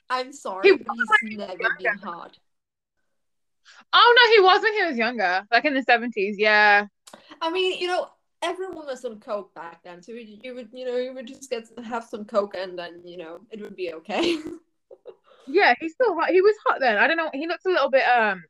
I'm 0.08 0.32
sorry, 0.32 0.70
he's 0.70 1.36
never 1.36 1.56
been 1.56 1.98
hard. 1.98 2.38
Oh 3.92 4.14
no, 4.16 4.32
he 4.32 4.40
was 4.40 4.62
when 4.62 4.74
he 4.74 4.84
was 4.84 4.96
younger, 4.96 5.44
like 5.50 5.64
in 5.64 5.74
the 5.74 5.82
seventies. 5.82 6.36
Yeah. 6.38 6.86
I 7.40 7.50
mean, 7.50 7.78
you 7.78 7.88
know, 7.88 8.08
everyone 8.42 8.86
was 8.86 9.04
on 9.04 9.20
coke 9.20 9.54
back 9.54 9.82
then, 9.82 10.02
so 10.02 10.12
you 10.12 10.54
would, 10.54 10.68
you 10.72 10.84
know, 10.84 10.96
you 10.96 11.12
would 11.12 11.26
just 11.26 11.50
get 11.50 11.66
have 11.84 12.04
some 12.04 12.24
coke 12.24 12.54
and 12.56 12.78
then, 12.78 13.02
you 13.04 13.16
know, 13.16 13.40
it 13.50 13.60
would 13.60 13.76
be 13.76 13.92
okay. 13.94 14.38
yeah, 15.46 15.74
he's 15.80 15.92
still 15.92 16.14
hot. 16.14 16.30
He 16.30 16.40
was 16.40 16.54
hot 16.66 16.80
then. 16.80 16.96
I 16.96 17.06
don't 17.06 17.16
know. 17.16 17.30
He 17.32 17.46
looks 17.46 17.64
a 17.64 17.70
little 17.70 17.90
bit 17.90 18.04
um. 18.04 18.44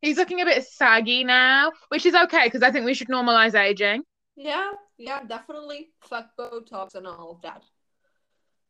He's 0.00 0.18
looking 0.18 0.42
a 0.42 0.44
bit 0.44 0.66
saggy 0.66 1.24
now, 1.24 1.72
which 1.88 2.04
is 2.04 2.14
okay 2.14 2.44
because 2.44 2.62
I 2.62 2.70
think 2.70 2.84
we 2.84 2.92
should 2.92 3.08
normalize 3.08 3.54
aging. 3.54 4.02
Yeah, 4.36 4.72
yeah, 4.98 5.22
definitely. 5.24 5.90
Fuck 6.02 6.30
Botox 6.38 6.94
and 6.94 7.06
all 7.06 7.30
of 7.30 7.42
that. 7.42 7.62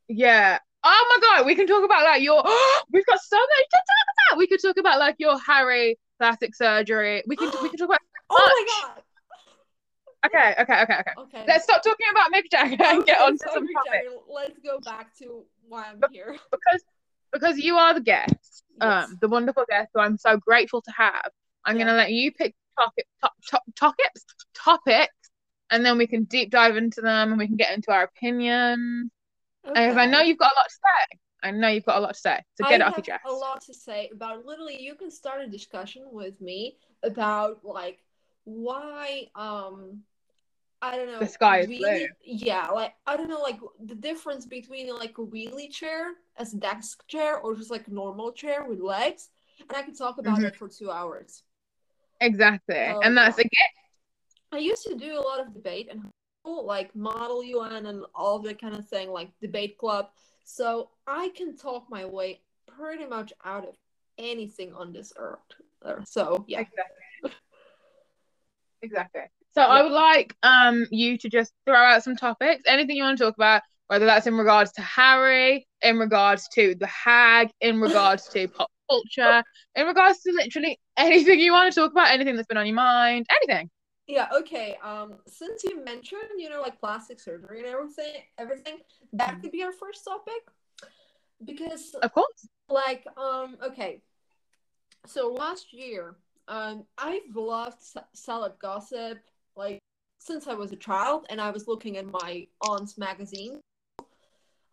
Yeah. 0.08 0.58
Oh 0.86 1.18
my 1.20 1.26
god, 1.38 1.46
we 1.46 1.54
can 1.54 1.66
talk 1.66 1.84
about 1.84 2.04
like 2.04 2.22
your 2.22 2.42
we've 2.92 3.06
got 3.06 3.20
so 3.20 3.36
much 3.38 3.48
to 3.70 3.76
talk 3.76 4.06
about. 4.32 4.38
We 4.38 4.46
could 4.46 4.60
talk 4.60 4.76
about 4.76 4.98
like 4.98 5.16
your 5.18 5.38
Harry 5.40 5.98
plastic 6.18 6.54
surgery. 6.54 7.22
We 7.26 7.36
can 7.36 7.50
we 7.62 7.68
can 7.70 7.78
talk 7.78 7.88
about 7.88 8.00
oh 8.30 8.36
my 8.82 8.92
god. 8.92 9.02
Okay, 10.26 10.54
okay, 10.62 10.82
okay, 10.82 10.94
okay. 11.00 11.12
Okay. 11.18 11.44
Let's 11.46 11.64
stop 11.64 11.82
talking 11.82 12.06
about 12.10 12.32
Mick 12.32 12.50
Jagger 12.50 12.82
and 12.82 13.04
get 13.04 13.20
on 13.20 13.32
to 13.36 13.44
some. 13.52 13.66
Jagger, 13.66 14.08
Let's 14.26 14.58
go 14.64 14.80
back 14.80 15.14
to 15.18 15.44
why 15.68 15.84
I'm 15.90 16.00
here. 16.10 16.36
Because 16.50 16.82
because 17.32 17.58
you 17.58 17.76
are 17.76 17.94
the 17.94 18.00
guest, 18.00 18.64
Yes. 18.80 19.04
um, 19.06 19.18
the 19.20 19.28
wonderful 19.28 19.64
guest 19.68 19.90
who 19.94 20.00
I'm 20.00 20.16
so 20.16 20.36
grateful 20.38 20.80
to 20.82 20.92
have. 20.96 21.30
I'm 21.64 21.76
Yeah. 21.76 21.84
gonna 21.86 21.96
let 21.98 22.10
you 22.12 22.32
pick 22.32 22.54
topic 22.78 23.06
top, 23.20 23.32
top, 23.50 23.62
topics 23.76 24.24
topics 24.54 25.14
and 25.70 25.84
then 25.84 25.96
we 25.98 26.06
can 26.06 26.24
deep 26.24 26.50
dive 26.50 26.76
into 26.76 27.00
them 27.00 27.30
and 27.30 27.38
we 27.38 27.46
can 27.46 27.56
get 27.56 27.74
into 27.74 27.90
our 27.92 28.04
opinions. 28.04 29.10
And 29.64 29.98
I 29.98 30.06
know 30.06 30.20
you've 30.20 30.38
got 30.38 30.52
a 30.52 30.58
lot 30.58 30.68
to 30.68 30.74
say. 30.74 31.18
I 31.42 31.50
know 31.50 31.68
you've 31.68 31.84
got 31.84 31.98
a 31.98 32.00
lot 32.00 32.14
to 32.14 32.20
say. 32.20 32.40
So 32.54 32.64
get 32.64 32.72
I 32.72 32.74
it 32.76 32.82
off 32.82 32.90
your 32.96 32.96
have 32.96 33.04
chest. 33.04 33.20
a 33.26 33.32
lot 33.32 33.60
to 33.64 33.74
say 33.74 34.10
about 34.12 34.44
literally 34.46 34.80
you 34.80 34.94
can 34.94 35.10
start 35.10 35.42
a 35.42 35.46
discussion 35.46 36.04
with 36.10 36.40
me 36.40 36.76
about 37.02 37.64
like 37.64 38.02
why 38.44 39.26
um 39.34 40.00
I 40.82 40.96
don't 40.96 41.10
know 41.10 41.18
The 41.18 41.26
sky 41.26 41.60
is 41.60 41.66
wheelie- 41.68 41.78
blue. 41.78 42.06
yeah 42.24 42.68
like 42.68 42.94
I 43.06 43.16
don't 43.16 43.28
know 43.28 43.40
like 43.40 43.58
the 43.84 43.94
difference 43.94 44.44
between 44.46 44.88
like 44.94 45.16
a 45.18 45.22
wheelie 45.22 45.70
chair 45.70 46.12
as 46.36 46.52
a 46.54 46.58
desk 46.58 47.06
chair 47.08 47.38
or 47.38 47.54
just 47.54 47.70
like 47.70 47.88
a 47.88 47.92
normal 47.92 48.32
chair 48.32 48.64
with 48.64 48.80
legs 48.80 49.30
and 49.68 49.76
I 49.76 49.82
could 49.82 49.96
talk 49.96 50.18
about 50.18 50.38
Mhm. 50.40 50.46
it 50.48 50.56
for 50.56 50.68
two 50.68 50.90
hours. 50.90 51.42
Exactly. 52.20 52.76
And 52.76 53.16
that's 53.16 53.38
yeah. 53.38 53.42
again 53.46 53.72
I 54.52 54.58
used 54.58 54.84
to 54.84 54.94
do 54.94 55.18
a 55.18 55.20
lot 55.20 55.40
of 55.40 55.52
debate 55.52 55.88
and 55.90 56.02
like 56.44 56.94
Model 56.94 57.42
UN 57.42 57.86
and 57.86 58.04
all 58.14 58.38
that 58.40 58.60
kind 58.60 58.74
of 58.74 58.86
thing, 58.88 59.10
like 59.10 59.30
debate 59.40 59.78
club. 59.78 60.08
So 60.44 60.90
I 61.06 61.30
can 61.36 61.56
talk 61.56 61.86
my 61.88 62.04
way 62.04 62.40
pretty 62.66 63.06
much 63.06 63.32
out 63.44 63.66
of 63.66 63.76
anything 64.18 64.72
on 64.74 64.92
this 64.92 65.12
earth. 65.16 65.38
So 66.04 66.44
yeah, 66.46 66.60
exactly. 66.60 67.30
Exactly. 68.82 69.22
So 69.54 69.62
I 69.62 69.82
would 69.82 69.92
like 69.92 70.34
um 70.42 70.86
you 70.90 71.16
to 71.18 71.28
just 71.28 71.52
throw 71.64 71.76
out 71.76 72.02
some 72.02 72.16
topics, 72.16 72.64
anything 72.66 72.96
you 72.96 73.04
want 73.04 73.18
to 73.18 73.24
talk 73.24 73.36
about, 73.36 73.62
whether 73.86 74.04
that's 74.04 74.26
in 74.26 74.36
regards 74.36 74.72
to 74.72 74.82
Harry, 74.82 75.66
in 75.82 75.98
regards 75.98 76.48
to 76.54 76.74
the 76.74 76.86
hag, 76.86 77.50
in 77.60 77.80
regards 77.80 78.28
to 78.30 78.48
pop 78.48 78.70
culture, 78.90 79.42
in 79.74 79.86
regards 79.86 80.20
to 80.22 80.32
literally 80.32 80.78
anything 80.96 81.38
you 81.38 81.52
want 81.52 81.72
to 81.72 81.80
talk 81.80 81.92
about, 81.92 82.10
anything 82.10 82.36
that's 82.36 82.48
been 82.48 82.56
on 82.56 82.66
your 82.66 82.76
mind, 82.76 83.26
anything. 83.42 83.70
Yeah. 84.06 84.28
Okay. 84.34 84.76
Um, 84.82 85.14
since 85.26 85.64
you 85.64 85.82
mentioned, 85.84 86.22
you 86.38 86.50
know, 86.50 86.60
like 86.60 86.78
plastic 86.78 87.20
surgery 87.20 87.58
and 87.60 87.66
everything, 87.68 88.22
everything 88.38 88.78
that 89.12 89.40
could 89.40 89.52
be 89.52 89.62
our 89.62 89.72
first 89.72 90.04
topic 90.04 90.42
because 91.44 91.94
Of 92.02 92.12
course. 92.12 92.48
like 92.68 93.04
um 93.16 93.56
okay 93.62 94.00
so 95.06 95.32
last 95.32 95.72
year 95.72 96.14
um 96.48 96.84
i've 96.98 97.34
loved 97.34 97.82
salad 98.14 98.52
gossip 98.60 99.18
like 99.56 99.78
since 100.18 100.46
i 100.46 100.54
was 100.54 100.72
a 100.72 100.76
child 100.76 101.26
and 101.28 101.40
i 101.40 101.50
was 101.50 101.66
looking 101.68 101.96
at 101.96 102.06
my 102.06 102.46
aunt's 102.62 102.96
magazine 102.96 103.60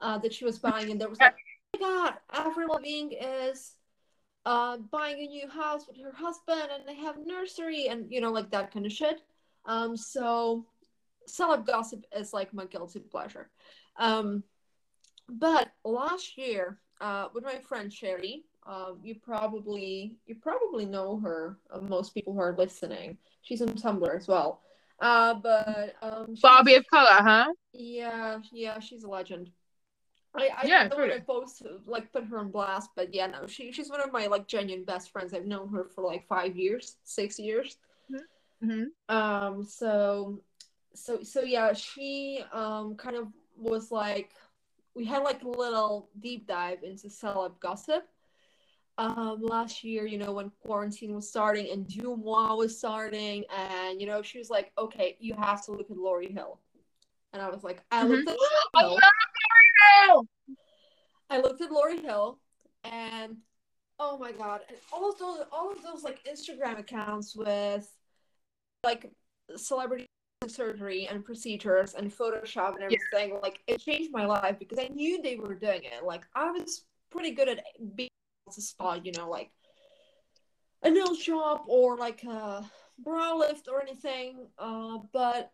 uh 0.02 0.18
that 0.20 0.34
she 0.34 0.46
was 0.46 0.60
buying 0.60 0.92
and 0.92 1.02
there 1.02 1.10
was 1.10 1.20
like 1.20 1.36
oh 1.76 1.80
my 1.80 1.90
god 1.90 2.14
avril 2.32 2.74
lavigne 2.76 3.16
is 3.16 3.74
uh 4.46 4.78
buying 4.92 5.20
a 5.20 5.28
new 5.28 5.48
house 5.48 5.88
with 5.88 5.98
her 5.98 6.12
husband 6.12 6.70
and 6.74 6.88
they 6.88 6.96
have 6.96 7.16
nursery 7.26 7.88
and 7.88 8.12
you 8.12 8.20
know 8.22 8.32
like 8.32 8.50
that 8.50 8.74
kind 8.74 8.86
of 8.86 8.92
shit 8.92 9.22
um 9.66 9.96
so 9.96 10.66
celeb 11.30 11.66
gossip 11.66 12.04
is 12.16 12.34
like 12.34 12.54
my 12.54 12.66
guilty 12.66 13.00
pleasure 13.00 13.50
um 13.98 14.44
but 15.32 15.70
last 15.86 16.38
year, 16.38 16.80
uh, 17.00 17.28
with 17.34 17.44
my 17.44 17.58
friend 17.60 17.92
Sherry, 17.92 18.44
um, 18.68 19.00
you 19.02 19.16
probably 19.16 20.16
you 20.28 20.36
probably 20.36 20.86
know 20.86 21.20
her. 21.20 21.58
Uh, 21.72 21.80
most 21.80 22.14
people 22.14 22.34
who 22.34 22.40
are 22.40 22.56
listening, 22.58 23.18
she's 23.42 23.62
on 23.62 23.70
Tumblr 23.70 24.16
as 24.16 24.28
well. 24.28 24.62
Uh, 25.00 25.34
but 25.36 25.96
um, 26.02 26.36
Barbie 26.42 26.76
of 26.76 26.86
color, 26.88 27.08
huh? 27.10 27.54
yeah, 27.74 28.40
yeah, 28.52 28.80
she's 28.80 29.04
a 29.04 29.10
legend. 29.10 29.50
I, 30.34 30.50
I 30.58 30.68
Yeah, 30.68 30.90
don't 30.90 31.00
want 31.02 31.14
to 31.14 31.22
post 31.26 31.64
like 31.86 32.12
put 32.14 32.26
her 32.26 32.40
on 32.40 32.52
blast, 32.52 32.92
but 32.96 33.14
yeah, 33.14 33.28
no, 33.28 33.48
she 33.48 33.72
she's 33.72 33.90
one 33.90 34.02
of 34.02 34.12
my 34.14 34.28
like 34.28 34.48
genuine 34.48 34.86
best 34.86 35.12
friends. 35.12 35.34
I've 35.34 35.46
known 35.46 35.70
her 35.70 35.86
for 35.86 36.04
like 36.06 36.28
five 36.28 36.56
years, 36.56 36.98
six 37.04 37.38
years. 37.40 37.78
hmm 38.62 38.94
Um, 39.10 39.64
so, 39.64 40.42
so, 40.94 41.24
so 41.24 41.42
yeah, 41.42 41.74
she 41.74 42.44
um 42.54 42.96
kind 42.96 43.16
of 43.18 43.28
was 43.58 43.92
like, 43.92 44.32
we 44.96 45.06
had 45.06 45.20
like 45.24 45.44
a 45.44 45.48
little 45.50 46.10
deep 46.20 46.48
dive 46.48 46.84
into 46.84 47.08
celeb 47.08 47.60
gossip. 47.60 48.08
Um, 48.98 49.42
last 49.42 49.84
year, 49.84 50.06
you 50.06 50.18
know, 50.20 50.34
when 50.34 50.52
quarantine 50.64 51.16
was 51.16 51.30
starting 51.30 51.72
and 51.72 51.88
Dumois 51.88 52.56
was 52.58 52.78
starting, 52.78 53.46
and 53.56 54.02
you 54.02 54.08
know, 54.08 54.22
she 54.22 54.40
was 54.40 54.50
like, 54.50 54.72
okay, 54.78 55.18
you 55.20 55.34
have 55.36 55.66
to 55.66 55.72
look 55.72 55.92
at 55.92 55.98
Laurie 55.98 56.32
Hill, 56.32 56.60
and 57.34 57.42
I 57.42 57.50
was 57.50 57.64
like, 57.64 57.84
I 57.92 58.06
looked 58.06 58.28
at 58.28 58.38
I 58.76 58.84
Laurie 58.84 59.04
Hill. 60.06 60.28
I 61.30 61.40
looked 61.40 61.62
at 61.62 61.72
Laurie 61.72 62.02
Hill, 62.02 62.40
and 62.84 63.38
oh 64.00 64.18
my 64.18 64.32
god, 64.32 64.62
and 64.68 64.78
all 64.92 65.10
of 65.10 65.18
those, 65.18 65.40
all 65.52 65.72
of 65.72 65.82
those 65.84 66.04
like 66.04 66.20
Instagram 66.26 66.80
accounts 66.80 67.36
with 67.36 67.90
like 68.84 69.12
celebrity 69.56 70.08
surgery 70.48 71.08
and 71.08 71.24
procedures 71.24 71.94
and 71.94 72.12
Photoshop 72.12 72.76
and 72.76 72.84
everything, 72.84 73.40
like 73.42 73.60
it 73.68 73.80
changed 73.80 74.12
my 74.12 74.26
life 74.26 74.58
because 74.60 74.80
I 74.80 74.88
knew 74.88 75.22
they 75.22 75.36
were 75.36 75.56
doing 75.56 75.84
it. 75.84 76.04
Like 76.04 76.26
I 76.36 76.52
was 76.52 76.86
pretty 77.12 77.32
good 77.32 77.48
at 77.48 77.64
being 77.96 78.10
able 78.46 78.54
to 78.54 78.62
spot, 78.62 79.06
you 79.06 79.12
know, 79.18 79.30
like 79.30 79.52
a 80.84 80.90
nail 80.90 81.16
shop 81.16 81.66
or 81.68 81.98
like 81.98 82.24
a 82.24 82.70
brow 83.00 83.38
lift 83.38 83.68
or 83.72 83.82
anything. 83.82 84.48
Uh, 84.58 85.00
but 85.14 85.52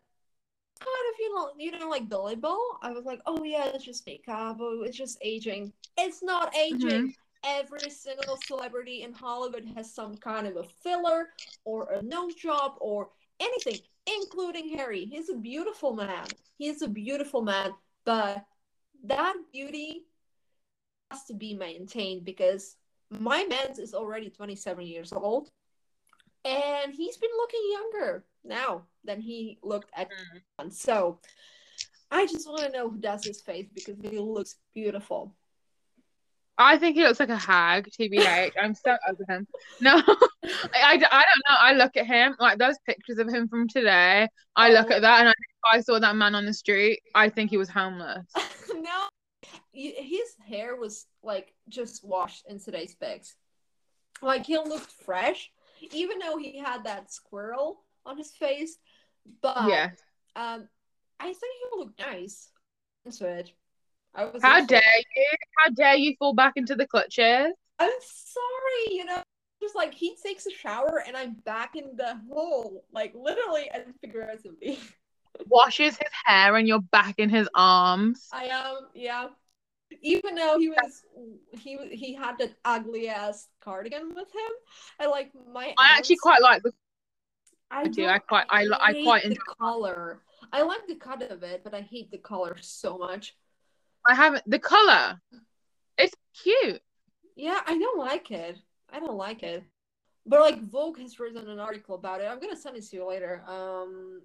kind 0.78 1.12
of 1.12 1.18
you 1.18 1.34
know 1.34 1.50
you 1.58 1.78
know 1.78 1.88
like 1.88 2.08
Billy 2.08 2.36
Ball. 2.36 2.78
I 2.82 2.90
was 2.90 3.04
like, 3.04 3.20
oh 3.26 3.42
yeah, 3.44 3.66
it's 3.66 3.84
just 3.84 4.06
makeup. 4.06 4.58
Oh, 4.60 4.82
it's 4.82 4.96
just 4.96 5.18
aging. 5.22 5.72
It's 5.96 6.22
not 6.22 6.54
aging. 6.56 6.88
Mm-hmm. 6.88 7.08
Every 7.44 7.90
single 7.90 8.36
celebrity 8.46 9.02
in 9.02 9.12
Hollywood 9.12 9.64
has 9.76 9.94
some 9.94 10.16
kind 10.16 10.46
of 10.46 10.56
a 10.56 10.64
filler 10.82 11.28
or 11.64 11.92
a 11.92 12.02
nose 12.02 12.34
job 12.34 12.72
or 12.80 13.10
anything, 13.38 13.78
including 14.06 14.76
Harry. 14.76 15.04
He's 15.04 15.28
a 15.28 15.36
beautiful 15.36 15.94
man. 15.94 16.26
He's 16.56 16.82
a 16.82 16.88
beautiful 16.88 17.42
man, 17.42 17.70
but 18.04 18.44
that 19.04 19.34
beauty 19.52 20.04
has 21.10 21.24
to 21.26 21.34
be 21.34 21.54
maintained 21.54 22.24
because 22.24 22.76
my 23.10 23.44
man's 23.44 23.78
is 23.78 23.94
already 23.94 24.30
27 24.30 24.84
years 24.84 25.12
old 25.12 25.50
and 26.44 26.92
he's 26.92 27.16
been 27.16 27.30
looking 27.36 27.60
younger 27.72 28.24
now 28.44 28.82
than 29.08 29.20
he 29.20 29.58
looked 29.62 29.90
at 29.96 30.08
Mm. 30.60 30.72
so 30.72 31.18
I 32.10 32.26
just 32.26 32.48
want 32.48 32.62
to 32.62 32.70
know 32.70 32.88
who 32.90 32.98
does 32.98 33.24
his 33.24 33.40
face 33.40 33.66
because 33.74 33.96
he 34.02 34.18
looks 34.18 34.56
beautiful. 34.74 35.34
I 36.60 36.76
think 36.76 36.96
he 36.96 37.02
looks 37.04 37.20
like 37.20 37.28
a 37.28 37.36
hag, 37.36 37.88
TBH. 37.98 38.52
I'm 38.60 38.74
so 38.74 38.96
over 39.08 39.24
him. 39.28 39.46
No, 39.80 39.92
I, 39.96 40.00
I, 40.74 40.92
I 40.94 41.24
don't 41.28 41.44
know. 41.48 41.56
I 41.60 41.72
look 41.74 41.96
at 41.96 42.06
him, 42.06 42.34
like 42.40 42.58
those 42.58 42.76
pictures 42.84 43.18
of 43.18 43.28
him 43.28 43.46
from 43.48 43.68
today. 43.68 44.26
I 44.56 44.70
look 44.72 44.88
Oh. 44.90 44.94
at 44.96 45.02
that 45.02 45.20
and 45.20 45.28
I, 45.28 45.32
if 45.32 45.64
I 45.64 45.80
saw 45.80 45.98
that 46.00 46.16
man 46.16 46.34
on 46.34 46.46
the 46.46 46.54
street, 46.54 47.00
I 47.14 47.28
think 47.28 47.50
he 47.50 47.56
was 47.58 47.68
homeless. 47.68 48.26
no, 48.74 49.08
his 49.72 50.34
hair 50.48 50.74
was 50.76 51.06
like 51.22 51.54
just 51.68 52.04
washed 52.04 52.44
in 52.48 52.58
today's 52.58 52.94
pics. 52.96 53.36
Like 54.20 54.44
he 54.46 54.56
looked 54.58 54.90
fresh, 55.04 55.52
even 55.92 56.18
though 56.18 56.38
he 56.38 56.58
had 56.58 56.84
that 56.84 57.12
squirrel 57.12 57.84
on 58.04 58.16
his 58.18 58.32
face. 58.32 58.78
But 59.40 59.68
yeah. 59.68 59.90
um, 60.36 60.68
I 61.20 61.26
think 61.26 61.38
he 61.38 61.78
looked 61.78 61.98
nice. 62.00 62.50
Into 63.04 63.26
it. 63.26 63.52
I 64.14 64.24
was. 64.24 64.42
How 64.42 64.64
dare 64.64 64.82
you? 65.16 65.26
How 65.58 65.70
dare 65.70 65.96
you 65.96 66.14
fall 66.18 66.34
back 66.34 66.54
into 66.56 66.74
the 66.74 66.86
clutches? 66.86 67.52
I'm 67.78 67.90
sorry, 68.00 68.96
you 68.96 69.04
know. 69.04 69.22
Just 69.60 69.74
like 69.74 69.92
he 69.92 70.16
takes 70.24 70.46
a 70.46 70.50
shower 70.50 71.02
and 71.06 71.16
I'm 71.16 71.34
back 71.44 71.74
in 71.74 71.96
the 71.96 72.20
hole, 72.30 72.84
like 72.92 73.12
literally 73.14 73.70
and 73.72 73.84
figuratively. 74.00 74.78
Washes 75.46 75.96
his 75.96 76.08
hair 76.24 76.56
and 76.56 76.66
you're 76.66 76.80
back 76.80 77.14
in 77.18 77.28
his 77.28 77.48
arms. 77.54 78.28
I 78.32 78.44
am, 78.44 78.88
yeah. 78.94 79.28
Even 80.02 80.34
though 80.34 80.58
he 80.58 80.68
was, 80.68 81.02
he 81.52 81.78
he 81.92 82.14
had 82.14 82.38
that 82.38 82.54
ugly 82.64 83.08
ass 83.08 83.48
cardigan 83.60 84.08
with 84.14 84.30
him, 84.32 84.50
I 85.00 85.06
like 85.06 85.32
my. 85.52 85.74
I 85.78 85.96
actually 85.96 86.18
quite 86.18 86.42
like 86.42 86.62
the 86.62 86.72
I 87.70 87.84
do, 87.84 88.02
don't- 88.02 88.10
I 88.10 88.18
quite- 88.18 88.46
I 88.50 88.66
I 88.80 88.92
hate 88.92 89.04
quite 89.04 89.22
the 89.28 89.36
color. 89.60 90.20
I 90.52 90.62
like 90.62 90.86
the 90.86 90.94
cut 90.94 91.22
of 91.22 91.42
it, 91.42 91.62
but 91.64 91.74
I 91.74 91.80
hate 91.82 92.10
the 92.10 92.18
color 92.18 92.56
so 92.60 92.96
much. 92.96 93.36
I 94.06 94.14
haven't 94.14 94.48
the 94.48 94.58
color. 94.58 95.20
It's 95.98 96.14
cute. 96.42 96.80
Yeah, 97.36 97.60
I 97.66 97.76
don't 97.78 97.98
like 97.98 98.30
it. 98.30 98.56
I 98.90 99.00
don't 99.00 99.16
like 99.16 99.42
it. 99.42 99.64
But 100.24 100.40
like 100.40 100.60
Vogue 100.62 100.98
has 100.98 101.18
written 101.20 101.48
an 101.48 101.58
article 101.58 101.94
about 101.94 102.20
it. 102.20 102.24
I'm 102.24 102.40
gonna 102.40 102.56
send 102.56 102.76
it 102.76 102.84
to 102.88 102.96
you 102.96 103.04
later. 103.06 103.42
Um, 103.46 104.22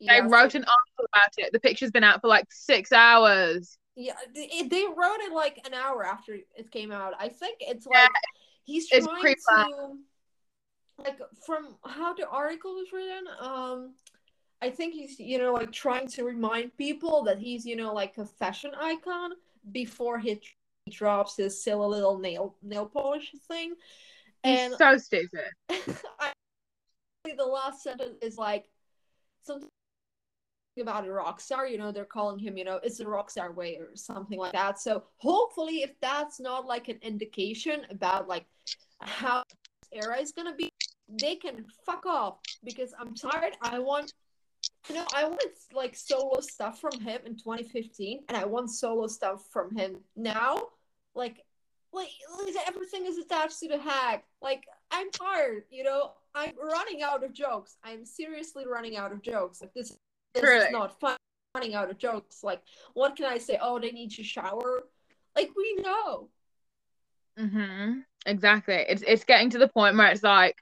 They 0.00 0.06
yeah, 0.06 0.18
so- 0.22 0.28
wrote 0.28 0.54
an 0.54 0.64
article 0.64 1.06
about 1.14 1.30
it. 1.38 1.52
The 1.52 1.60
picture's 1.60 1.90
been 1.90 2.04
out 2.04 2.20
for 2.20 2.28
like 2.28 2.46
six 2.50 2.92
hours. 2.92 3.78
Yeah, 3.94 4.14
they, 4.34 4.62
they 4.68 4.84
wrote 4.86 5.20
it 5.20 5.32
like 5.32 5.60
an 5.66 5.74
hour 5.74 6.04
after 6.04 6.34
it 6.34 6.70
came 6.70 6.90
out. 6.90 7.14
I 7.18 7.28
think 7.28 7.58
it's 7.60 7.86
Yeah, 7.90 8.00
like 8.02 8.10
he's 8.64 8.88
it's 8.90 9.06
trying 9.06 9.20
pre-planned. 9.20 9.68
to 9.74 9.98
like 10.98 11.18
from 11.44 11.76
how 11.84 12.14
the 12.14 12.28
article 12.28 12.74
was 12.74 12.92
written. 12.92 13.24
Um, 13.40 13.94
I 14.60 14.70
think 14.70 14.94
he's 14.94 15.18
you 15.18 15.38
know 15.38 15.52
like 15.52 15.72
trying 15.72 16.08
to 16.08 16.24
remind 16.24 16.76
people 16.76 17.24
that 17.24 17.38
he's 17.38 17.66
you 17.66 17.76
know 17.76 17.92
like 17.92 18.18
a 18.18 18.24
fashion 18.24 18.72
icon 18.78 19.32
before 19.72 20.18
he 20.18 20.40
drops 20.90 21.36
his 21.36 21.62
silly 21.62 21.88
little 21.88 22.18
nail 22.18 22.56
nail 22.62 22.86
polish 22.86 23.32
thing. 23.48 23.74
He's 24.44 24.58
And 24.58 24.74
so 24.74 24.96
stupid. 24.98 25.50
I 26.20 26.32
the 27.36 27.44
last 27.44 27.82
sentence 27.82 28.16
is 28.20 28.36
like 28.36 28.68
something 29.44 29.68
about 30.80 31.06
a 31.06 31.12
rock 31.12 31.40
star. 31.40 31.66
You 31.66 31.78
know, 31.78 31.92
they're 31.92 32.04
calling 32.04 32.38
him, 32.38 32.56
you 32.56 32.64
know, 32.64 32.80
it's 32.82 33.00
a 33.00 33.06
rock 33.06 33.30
star 33.30 33.52
way 33.52 33.76
or 33.76 33.90
something 33.94 34.38
like 34.38 34.52
that. 34.52 34.80
So 34.80 35.04
hopefully, 35.16 35.82
if 35.82 35.92
that's 36.00 36.40
not 36.40 36.66
like 36.66 36.88
an 36.88 36.98
indication 37.02 37.86
about 37.90 38.28
like 38.28 38.46
how 39.00 39.42
era 39.92 40.18
is 40.18 40.32
gonna 40.32 40.54
be, 40.54 40.70
they 41.08 41.36
can 41.36 41.64
fuck 41.84 42.06
off 42.06 42.38
because 42.64 42.94
I'm 42.98 43.14
tired. 43.14 43.54
I 43.60 43.78
want. 43.78 44.12
You 44.88 44.96
know, 44.96 45.04
I 45.14 45.24
want 45.24 45.42
like 45.72 45.94
solo 45.94 46.40
stuff 46.40 46.80
from 46.80 47.00
him 47.00 47.20
in 47.24 47.36
2015, 47.36 48.24
and 48.28 48.36
I 48.36 48.44
want 48.44 48.70
solo 48.70 49.06
stuff 49.06 49.44
from 49.52 49.74
him 49.76 49.98
now. 50.16 50.60
Like, 51.14 51.44
like, 51.92 52.08
like 52.44 52.54
everything 52.66 53.06
is 53.06 53.18
attached 53.18 53.60
to 53.60 53.68
the 53.68 53.78
hack. 53.78 54.24
Like, 54.40 54.64
I'm 54.90 55.10
tired. 55.10 55.64
You 55.70 55.84
know, 55.84 56.12
I'm 56.34 56.52
running 56.60 57.02
out 57.02 57.22
of 57.24 57.32
jokes. 57.32 57.76
I'm 57.84 58.04
seriously 58.04 58.64
running 58.66 58.96
out 58.96 59.12
of 59.12 59.22
jokes. 59.22 59.60
Like 59.60 59.72
this, 59.74 59.96
this 60.34 60.42
Really? 60.42 60.66
is 60.66 60.72
not 60.72 60.98
fun. 60.98 61.16
Running 61.54 61.74
out 61.74 61.90
of 61.90 61.98
jokes. 61.98 62.42
Like, 62.42 62.62
what 62.94 63.14
can 63.14 63.26
I 63.26 63.38
say? 63.38 63.58
Oh, 63.60 63.78
they 63.78 63.90
need 63.92 64.10
to 64.12 64.24
shower. 64.24 64.84
Like 65.36 65.50
we 65.56 65.76
know. 65.76 66.28
Hmm 67.36 68.00
Exactly. 68.24 68.74
It's 68.88 69.02
it's 69.04 69.24
getting 69.24 69.50
to 69.50 69.58
the 69.58 69.66
point 69.68 69.96
where 69.96 70.06
it's 70.12 70.22
like, 70.22 70.54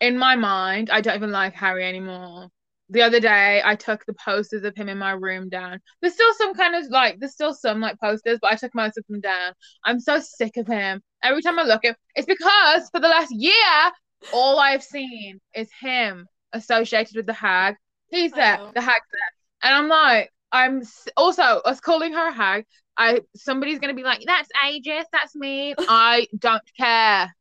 in 0.00 0.18
my 0.18 0.36
mind, 0.36 0.90
I 0.90 1.00
don't 1.00 1.16
even 1.16 1.32
like 1.32 1.54
Harry 1.54 1.86
anymore. 1.86 2.48
The 2.90 3.02
other 3.02 3.20
day, 3.20 3.62
I 3.64 3.76
took 3.76 4.04
the 4.06 4.14
posters 4.14 4.64
of 4.64 4.76
him 4.76 4.88
in 4.90 4.98
my 4.98 5.12
room 5.12 5.48
down. 5.50 5.80
There's 6.02 6.14
still 6.14 6.34
some 6.34 6.54
kind 6.54 6.74
of 6.76 6.90
like, 6.90 7.18
there's 7.20 7.32
still 7.34 7.54
some 7.54 7.80
like 7.80 8.00
posters, 8.00 8.38
but 8.42 8.52
I 8.52 8.56
took 8.56 8.74
most 8.74 8.98
of 8.98 9.04
them 9.08 9.20
down. 9.20 9.54
I'm 9.84 10.00
so 10.00 10.20
sick 10.20 10.56
of 10.58 10.66
him. 10.66 11.02
Every 11.22 11.42
time 11.42 11.58
I 11.58 11.64
look 11.64 11.84
at 11.84 11.96
it's 12.16 12.26
because 12.26 12.88
for 12.90 13.00
the 13.00 13.08
last 13.08 13.32
year, 13.32 13.92
all 14.30 14.58
I've 14.58 14.82
seen 14.82 15.40
is 15.54 15.70
him 15.80 16.26
associated 16.52 17.16
with 17.16 17.26
the 17.26 17.32
hag. 17.32 17.76
He's 18.10 18.34
there, 18.34 18.60
the 18.74 18.80
hag's 18.80 19.06
there, 19.12 19.70
and 19.70 19.74
I'm 19.76 19.88
like, 19.88 20.30
I'm 20.52 20.82
also 21.16 21.42
us 21.42 21.80
calling 21.80 22.12
her 22.14 22.28
a 22.28 22.32
hag. 22.32 22.64
I 22.98 23.20
somebody's 23.36 23.78
gonna 23.78 23.94
be 23.94 24.02
like, 24.02 24.22
that's 24.26 24.48
ageist, 24.64 25.06
that's 25.12 25.34
me. 25.36 25.74
I 25.88 26.26
don't 26.38 26.62
care. 26.76 27.34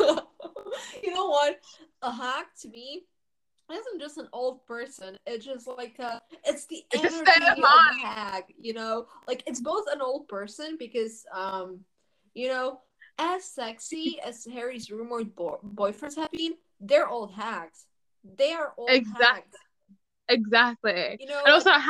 you 1.02 1.12
know 1.12 1.26
what? 1.26 1.58
A 2.02 2.10
hack 2.12 2.46
to 2.62 2.68
me 2.68 3.02
isn't 3.70 4.00
just 4.00 4.18
an 4.18 4.28
old 4.32 4.64
person. 4.66 5.16
It's 5.26 5.44
just 5.44 5.66
like 5.66 5.96
uh 5.98 6.20
it's 6.44 6.66
the 6.66 6.82
It's 6.92 7.14
energy 7.14 7.62
of 7.62 7.68
a 8.02 8.06
hag, 8.06 8.44
you 8.58 8.74
know? 8.74 9.06
Like 9.26 9.42
it's 9.46 9.60
both 9.60 9.84
an 9.92 10.00
old 10.00 10.28
person 10.28 10.76
because 10.78 11.24
um 11.32 11.80
you 12.34 12.48
know, 12.48 12.80
as 13.18 13.44
sexy 13.44 14.18
as 14.24 14.46
Harry's 14.46 14.90
rumored 14.90 15.34
bo- 15.34 15.60
boyfriends 15.74 16.16
have 16.16 16.30
been, 16.30 16.54
they're 16.80 17.08
old 17.08 17.34
hags. 17.34 17.86
They 18.24 18.52
are 18.52 18.72
old 18.78 18.90
Exactly. 18.90 19.26
hags. 19.26 19.56
Exactly. 20.28 21.18
You 21.20 21.26
know, 21.26 21.42
And 21.44 21.52
also 21.54 21.70
like, 21.70 21.82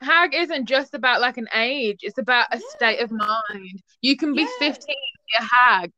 hag 0.00 0.34
isn't 0.34 0.66
just 0.66 0.94
about 0.94 1.20
like 1.20 1.36
an 1.36 1.48
age, 1.54 2.00
it's 2.02 2.18
about 2.18 2.46
a 2.52 2.58
Yeah. 2.58 2.68
state 2.70 3.00
of 3.00 3.10
mind. 3.10 3.82
You 4.00 4.16
can 4.16 4.34
be 4.34 4.42
Yeah. 4.42 4.58
15 4.58 4.96
and 4.96 5.26
be 5.26 5.34
a 5.38 5.42
hag. 5.44 5.92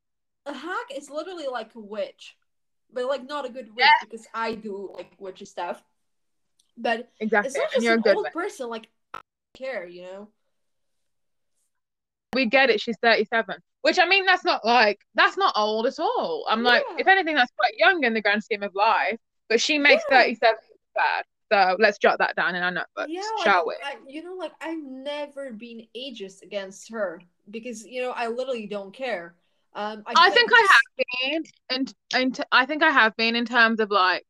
a 0.47 0.54
hag 0.54 0.87
is 0.95 1.11
literally 1.11 1.47
like 1.47 1.75
a 1.75 1.80
witch. 1.80 2.36
But 2.93 3.04
like 3.04 3.23
not 3.25 3.45
a 3.45 3.50
good 3.50 3.69
witch 3.69 3.84
Yeah. 3.84 3.93
because 4.02 4.26
I 4.34 4.54
do 4.54 4.91
like 4.95 5.13
witchy 5.19 5.45
stuff. 5.45 5.82
But 6.76 7.13
Exactly. 7.21 7.49
it's 7.49 7.56
not 7.58 7.73
And 7.75 7.82
just 7.82 7.86
an 7.95 8.00
good 8.00 8.17
old 8.17 8.26
person 8.32 8.69
like 8.69 8.89
I 9.15 9.21
care 9.54 9.86
you 9.86 10.02
know 10.02 10.28
We 12.34 12.47
get 12.47 12.71
it, 12.71 12.80
she's 12.80 12.97
37. 12.99 13.56
Which 13.82 13.99
I 13.99 14.06
mean 14.06 14.25
that's 14.25 14.45
not 14.45 14.65
like 14.65 15.00
that's 15.15 15.36
not 15.36 15.52
old 15.56 15.86
at 15.86 15.99
all. 15.99 16.47
I'm 16.49 16.63
like, 16.63 16.84
if 16.99 17.06
anything, 17.06 17.34
that's 17.34 17.50
quite 17.56 17.76
young 17.76 18.04
in 18.04 18.15
the 18.15 18.21
grand 18.21 18.43
scheme 18.45 18.63
of 18.63 18.75
life. 18.75 19.19
But 19.49 19.60
she 19.60 19.78
makes 19.78 20.04
Yeah. 20.10 20.19
37 20.19 20.58
bad. 20.95 21.25
So 21.50 21.76
let's 21.80 21.99
jot 21.99 22.19
that 22.19 22.36
down 22.36 22.54
in 22.54 22.63
our 22.63 22.71
notebooks, 22.71 23.08
yeah 23.08 23.23
shall 23.43 23.67
we? 23.67 23.75
I, 23.84 23.97
you 24.06 24.23
know 24.23 24.34
like 24.34 24.52
i've 24.60 24.82
never 24.82 25.52
been 25.52 25.86
ageist 25.97 26.43
against 26.43 26.91
her 26.91 27.21
because 27.50 27.84
you 27.84 28.02
know 28.02 28.10
i 28.10 28.28
literally 28.28 28.67
don't 28.67 28.93
care 28.93 29.34
um 29.75 30.02
i, 30.06 30.26
I 30.26 30.30
think 30.30 30.50
I 30.52 30.67
have 30.71 31.06
been, 31.23 31.45
and 31.71 31.95
and 32.15 32.45
I 32.52 32.67
think 32.67 32.82
I 32.82 32.91
have 32.91 33.17
been 33.17 33.36
in 33.36 33.45
terms 33.45 33.80
of 33.80 33.91
like 33.91 34.25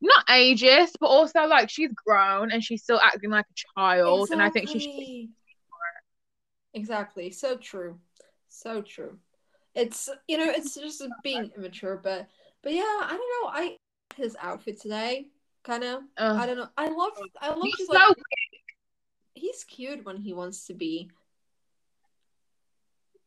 not 0.00 0.26
ageist, 0.26 0.92
but 1.00 1.06
also 1.06 1.46
like 1.46 1.70
she's 1.70 1.92
grown 1.92 2.50
and 2.50 2.62
she's 2.62 2.82
still 2.82 3.00
acting 3.02 3.30
like 3.30 3.46
a 3.50 3.78
child, 3.78 4.30
and 4.30 4.42
I 4.42 4.50
think 4.50 4.68
she. 4.68 4.76
Exactly. 4.78 5.30
exactly 6.74 7.30
so 7.30 7.56
true 7.56 7.98
so 8.48 8.82
true 8.82 9.18
it's 9.74 10.08
you 10.28 10.36
know 10.36 10.48
it's 10.48 10.74
just 10.74 11.02
being 11.24 11.50
immature 11.56 11.98
but 12.02 12.28
but 12.62 12.72
yeah 12.72 12.82
i 12.82 13.08
don't 13.08 13.18
know 13.18 13.50
i 13.50 13.76
his 14.16 14.36
outfit 14.40 14.80
today 14.80 15.28
kind 15.64 15.84
of 15.84 16.02
i 16.16 16.46
don't 16.46 16.56
know 16.56 16.68
i 16.76 16.88
love 16.88 17.12
i 17.40 17.48
love 17.48 17.58
He's 17.62 17.78
his 17.78 17.88
so 17.88 17.94
like 17.94 18.16
he's 19.38 19.64
cute 19.64 20.04
when 20.04 20.16
he 20.16 20.32
wants 20.32 20.66
to 20.66 20.74
be. 20.74 21.10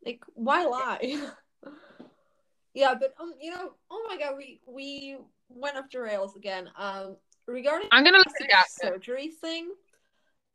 Like, 0.06 0.24
why 0.34 0.66
lie? 0.66 1.20
yeah, 2.74 2.94
but 3.00 3.14
um, 3.20 3.34
you 3.40 3.52
know, 3.52 3.74
oh 3.90 4.06
my 4.08 4.18
god, 4.18 4.36
we 4.38 4.60
we 4.66 5.18
went 5.50 5.78
off 5.78 5.90
the 5.92 6.00
rails 6.00 6.36
again. 6.36 6.70
Um, 6.78 7.18
regarding 7.48 7.90
I'm 7.92 8.04
gonna 8.04 8.18
look 8.18 8.28
it 8.40 8.52
surgery 8.70 9.30
thing, 9.30 9.72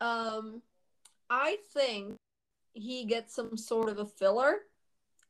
um, 0.01 0.63
I 1.31 1.59
think 1.73 2.17
he 2.73 3.05
gets 3.05 3.35
some 3.35 3.57
sort 3.57 3.89
of 3.89 3.99
a 3.99 4.07
filler 4.07 4.59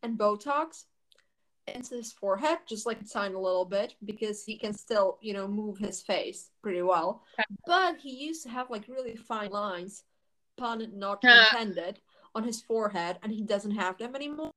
and 0.02 0.18
Botox 0.18 0.84
into 1.66 1.96
his 1.96 2.12
forehead, 2.12 2.58
just 2.66 2.86
like 2.86 3.06
sign 3.06 3.34
a 3.34 3.40
little 3.40 3.64
bit, 3.64 3.96
because 4.04 4.44
he 4.44 4.56
can 4.56 4.72
still, 4.72 5.18
you 5.20 5.32
know, 5.32 5.48
move 5.48 5.78
his 5.78 6.00
face 6.00 6.50
pretty 6.62 6.82
well. 6.82 7.24
But 7.66 7.98
he 7.98 8.10
used 8.10 8.42
to 8.44 8.48
have 8.50 8.70
like 8.70 8.88
really 8.88 9.16
fine 9.16 9.50
lines, 9.50 10.04
pun 10.56 10.88
not 10.94 11.24
intended, 11.24 12.00
on 12.34 12.44
his 12.44 12.60
forehead, 12.60 13.18
and 13.22 13.32
he 13.32 13.42
doesn't 13.42 13.72
have 13.72 13.98
them 13.98 14.14
anymore. 14.14 14.50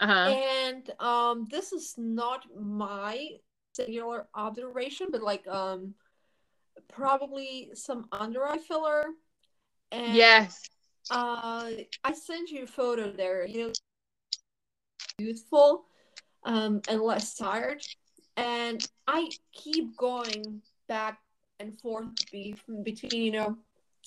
Uh-huh. 0.00 0.34
And 0.34 0.90
um, 1.00 1.46
this 1.50 1.72
is 1.72 1.94
not 1.96 2.44
my 2.58 3.30
singular 3.74 4.28
observation, 4.34 5.08
but 5.10 5.22
like 5.22 5.46
um, 5.48 5.94
probably 6.88 7.70
some 7.74 8.06
under 8.12 8.46
eye 8.46 8.58
filler. 8.58 9.06
And 9.90 10.14
Yes. 10.14 10.62
uh, 11.10 11.70
I 12.04 12.12
sent 12.12 12.50
you 12.50 12.64
a 12.64 12.66
photo 12.66 13.10
there. 13.10 13.46
You 13.46 13.68
know, 13.68 13.72
youthful, 15.18 15.84
um, 16.44 16.80
and 16.88 17.00
less 17.00 17.34
tired. 17.36 17.82
And 18.36 18.86
I 19.06 19.30
keep 19.52 19.96
going 19.96 20.62
back 20.88 21.18
and 21.60 21.78
forth 21.80 22.08
between, 22.82 23.22
you 23.22 23.32
know, 23.32 23.58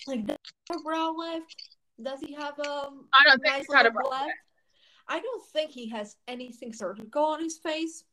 like 0.06 0.26
does 0.26 0.38
he 0.44 0.74
have 0.74 0.80
a 0.80 0.84
brow 0.84 1.16
lift? 1.18 1.56
Does 2.02 2.20
he 2.20 2.34
have 2.34 2.60
um, 2.60 3.08
I 3.14 3.24
a 3.26 3.30
don't 3.30 3.42
think 3.42 3.56
he's 3.56 3.74
had 3.74 3.86
a 3.86 3.92
brow 3.92 4.10
lift? 4.10 4.36
I 5.08 5.20
don't 5.20 5.46
think 5.48 5.72
he 5.72 5.90
has 5.90 6.16
anything 6.28 6.74
surgical 6.74 7.24
on 7.24 7.42
his 7.42 7.58
face. 7.58 8.04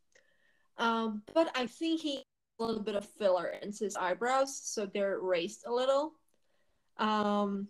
Um, 0.79 1.23
but 1.33 1.51
I 1.55 1.67
think 1.67 2.01
he 2.01 2.17
has 2.17 2.25
a 2.61 2.65
little 2.65 2.83
bit 2.83 2.95
of 2.95 3.05
filler 3.05 3.55
in 3.63 3.73
his 3.73 3.97
eyebrows, 3.97 4.59
so 4.63 4.87
they're 4.87 5.19
raised 5.21 5.65
a 5.67 5.73
little. 5.73 6.13
Um, 6.99 7.69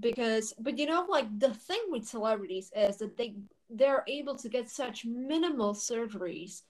because, 0.00 0.52
but 0.58 0.78
you 0.78 0.86
know, 0.86 1.06
like 1.08 1.26
the 1.38 1.54
thing 1.54 1.80
with 1.88 2.06
celebrities 2.06 2.70
is 2.76 2.98
that 2.98 3.16
they 3.16 3.34
they're 3.70 4.04
able 4.08 4.34
to 4.36 4.48
get 4.48 4.68
such 4.68 5.04
minimal 5.04 5.74
surgeries 5.74 6.62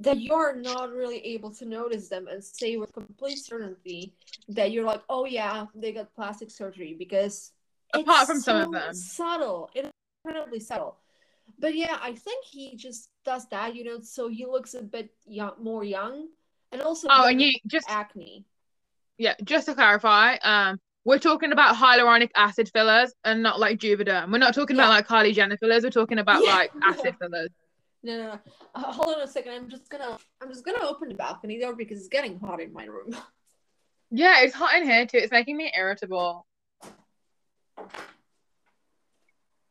that 0.00 0.20
you're 0.20 0.54
not 0.56 0.90
really 0.90 1.18
able 1.18 1.50
to 1.50 1.64
notice 1.66 2.08
them 2.08 2.26
and 2.26 2.42
say 2.42 2.76
with 2.76 2.92
complete 2.92 3.38
certainty 3.38 4.14
that 4.48 4.72
you're 4.72 4.84
like, 4.84 5.02
oh 5.08 5.26
yeah, 5.26 5.66
they 5.74 5.92
got 5.92 6.14
plastic 6.14 6.50
surgery 6.50 6.94
because 6.98 7.52
Apart 7.94 8.26
from 8.26 8.40
some 8.40 8.56
of 8.56 8.64
so 8.66 8.70
them. 8.72 8.94
subtle. 8.94 9.70
It's 9.74 9.90
incredibly 10.24 10.60
subtle. 10.60 10.96
But 11.58 11.74
yeah, 11.74 11.98
I 12.00 12.14
think 12.14 12.44
he 12.46 12.74
just 12.74 13.10
does 13.24 13.46
that, 13.48 13.74
you 13.76 13.84
know, 13.84 14.00
so 14.00 14.28
he 14.28 14.46
looks 14.46 14.74
a 14.74 14.82
bit 14.82 15.10
young, 15.26 15.52
more 15.60 15.84
young, 15.84 16.28
and 16.72 16.80
also 16.80 17.08
Oh, 17.10 17.26
and 17.28 17.40
you 17.40 17.52
just 17.66 17.88
acne. 17.90 18.46
yeah, 19.18 19.34
just 19.44 19.66
to 19.66 19.74
clarify, 19.74 20.36
um, 20.36 20.80
we're 21.04 21.18
talking 21.18 21.52
about 21.52 21.74
hyaluronic 21.76 22.30
acid 22.34 22.70
fillers 22.72 23.12
and 23.24 23.42
not 23.42 23.58
like 23.58 23.78
Juvederm. 23.78 24.30
We're 24.30 24.38
not 24.38 24.54
talking 24.54 24.76
Yeah. 24.76 24.84
about 24.84 24.90
like 24.90 25.08
Kylie 25.08 25.34
Jenner 25.34 25.56
fillers. 25.56 25.82
We're 25.82 25.90
talking 25.90 26.18
about 26.18 26.42
Yeah. 26.44 26.54
like 26.54 26.72
acid 26.82 27.16
fillers. 27.20 27.48
No, 28.04 28.16
no, 28.16 28.22
no. 28.32 28.38
Uh, 28.74 28.92
hold 28.92 29.14
on 29.16 29.22
a 29.22 29.26
second. 29.26 29.52
I'm 29.52 29.68
just 29.68 29.88
gonna, 29.88 30.18
I'm 30.40 30.48
just 30.48 30.64
gonna 30.64 30.84
open 30.84 31.08
the 31.08 31.14
balcony 31.14 31.60
door 31.60 31.74
because 31.74 31.98
it's 31.98 32.08
getting 32.08 32.38
hot 32.40 32.60
in 32.60 32.72
my 32.72 32.84
room. 32.84 33.16
Yeah, 34.14 34.42
it's 34.42 34.54
hot 34.54 34.74
in 34.76 34.84
here 34.84 35.06
too. 35.06 35.16
It's 35.16 35.32
making 35.32 35.56
me 35.56 35.72
irritable. 35.74 36.44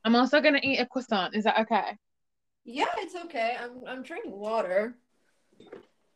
I'm 0.03 0.15
also 0.15 0.41
gonna 0.41 0.59
eat 0.63 0.79
a 0.79 0.85
croissant. 0.87 1.35
Is 1.35 1.43
that 1.43 1.59
okay? 1.59 1.95
Yeah, 2.65 2.87
it's 2.97 3.13
okay. 3.25 3.55
I'm 3.61 3.83
I'm 3.87 4.01
drinking 4.01 4.31
water. 4.31 4.95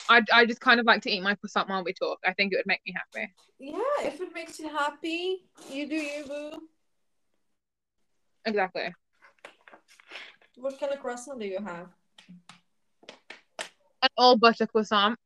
I, 0.08 0.22
I 0.34 0.46
just 0.46 0.62
kind 0.62 0.80
of 0.80 0.86
like 0.86 1.02
to 1.04 1.10
eat 1.10 1.22
my 1.22 1.36
croissant 1.36 1.70
while 1.70 1.84
we 1.84 1.94
talk. 1.94 2.20
I 2.26 2.34
think 2.34 2.54
it 2.54 2.58
would 2.58 2.68
make 2.68 2.82
me 2.86 2.94
happy. 2.96 3.34
Yeah, 3.60 4.08
if 4.08 4.22
it 4.22 4.34
makes 4.34 4.60
you 4.60 4.70
happy, 4.70 5.46
you 5.72 5.88
do 5.88 5.96
you, 5.96 6.26
boo. 6.26 6.52
Exactly. 8.46 8.94
What 10.58 10.80
kind 10.80 10.94
of 10.94 11.00
croissant 11.00 11.40
do 11.40 11.46
you 11.48 11.60
have? 11.60 11.88
An 14.02 14.10
all 14.18 14.38
butter 14.38 14.68
croissant. 14.68 15.18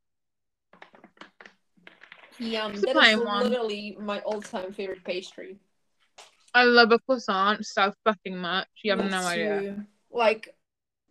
Yum. 2.40 2.72
It's 2.72 2.82
That 2.84 2.96
is 2.96 3.20
one. 3.20 3.44
literally 3.44 3.98
my 4.00 4.20
all-time 4.22 4.72
favorite 4.72 5.04
pastry. 5.04 5.58
I 6.54 6.64
love 6.64 6.92
a 6.94 7.00
croissant 7.00 7.66
so 7.66 7.94
fucking 8.06 8.38
much. 8.38 8.68
You 8.84 8.92
have 8.92 9.04
Me 9.04 9.10
no 9.10 9.18
idea. 9.18 9.86
Like, 10.10 10.56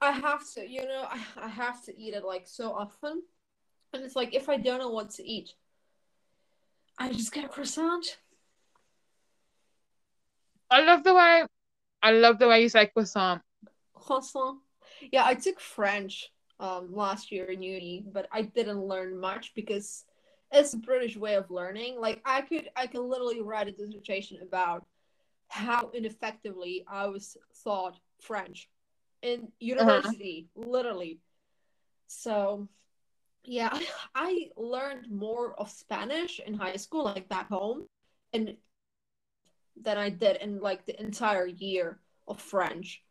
I 0.01 0.13
have 0.13 0.43
to, 0.55 0.69
you 0.69 0.85
know, 0.87 1.07
I, 1.09 1.21
I 1.37 1.49
have 1.49 1.85
to 1.85 1.97
eat 1.97 2.15
it 2.15 2.25
like 2.25 2.47
so 2.47 2.73
often. 2.73 3.23
And 3.92 4.05
it's 4.05 4.16
like, 4.16 4.35
if 4.35 4.48
I 4.48 4.57
don't 4.57 4.79
know 4.79 4.90
what 4.90 5.11
to 5.12 5.27
eat, 5.27 5.55
I 6.98 7.12
just 7.12 7.33
get 7.33 7.44
a 7.44 7.48
croissant. 7.48 8.18
I 10.70 10.83
love 10.83 11.05
the 11.05 11.14
way 11.14 11.44
I 12.03 12.11
love 12.12 12.38
the 12.38 12.48
way 12.48 12.62
you 12.62 12.68
say 12.68 12.87
croissant. 12.87 13.42
Croissant. 13.94 14.59
Yeah, 15.12 15.24
I 15.24 15.35
took 15.35 15.61
French 15.61 16.31
um 16.61 16.94
last 16.94 17.31
year 17.31 17.46
in 17.46 17.62
uni, 17.62 18.05
but 18.12 18.29
I 18.33 18.42
didn't 18.42 18.83
learn 18.83 19.18
much 19.18 19.55
because 19.55 20.05
it's 20.51 20.74
a 20.74 20.79
British 20.79 21.16
way 21.16 21.35
of 21.35 21.51
learning. 21.51 22.01
Like 22.01 22.20
I 22.24 22.42
could 22.42 22.68
I 22.77 22.87
could 22.87 23.03
literally 23.03 23.40
write 23.40 23.68
a 23.68 23.72
dissertation 23.72 24.38
about 24.42 24.85
how 25.48 25.90
ineffectively 25.94 26.85
I 26.87 27.07
was 27.07 27.37
taught 27.64 27.98
French 28.20 28.68
in 29.22 29.48
university, 29.59 30.46
literally. 30.55 31.20
So 32.07 32.68
yeah, 33.44 33.79
I 34.14 34.51
learned 34.57 35.11
more 35.11 35.55
of 35.61 35.70
Spanish 35.70 36.40
in 36.40 36.55
high 36.55 36.77
school, 36.77 37.05
like 37.05 37.29
back 37.29 37.48
home, 37.48 37.87
and 38.33 38.57
than 39.81 39.96
I 39.96 40.11
did 40.11 40.37
in 40.42 40.61
like 40.61 40.87
the 40.87 41.01
entire 41.01 41.46
year 41.46 42.01
of 42.27 42.40
French 42.40 43.03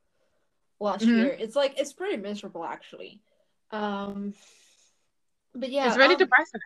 last 0.80 1.06
Mhm. 1.06 1.16
year. 1.16 1.30
It's 1.40 1.56
like 1.56 1.80
it's 1.80 1.94
pretty 1.94 2.18
miserable 2.18 2.66
actually. 2.66 3.22
Um 3.72 4.34
but 5.56 5.72
yeah, 5.72 5.88
it's 5.88 5.98
really 5.98 6.14
um, 6.16 6.20
depressing. 6.20 6.62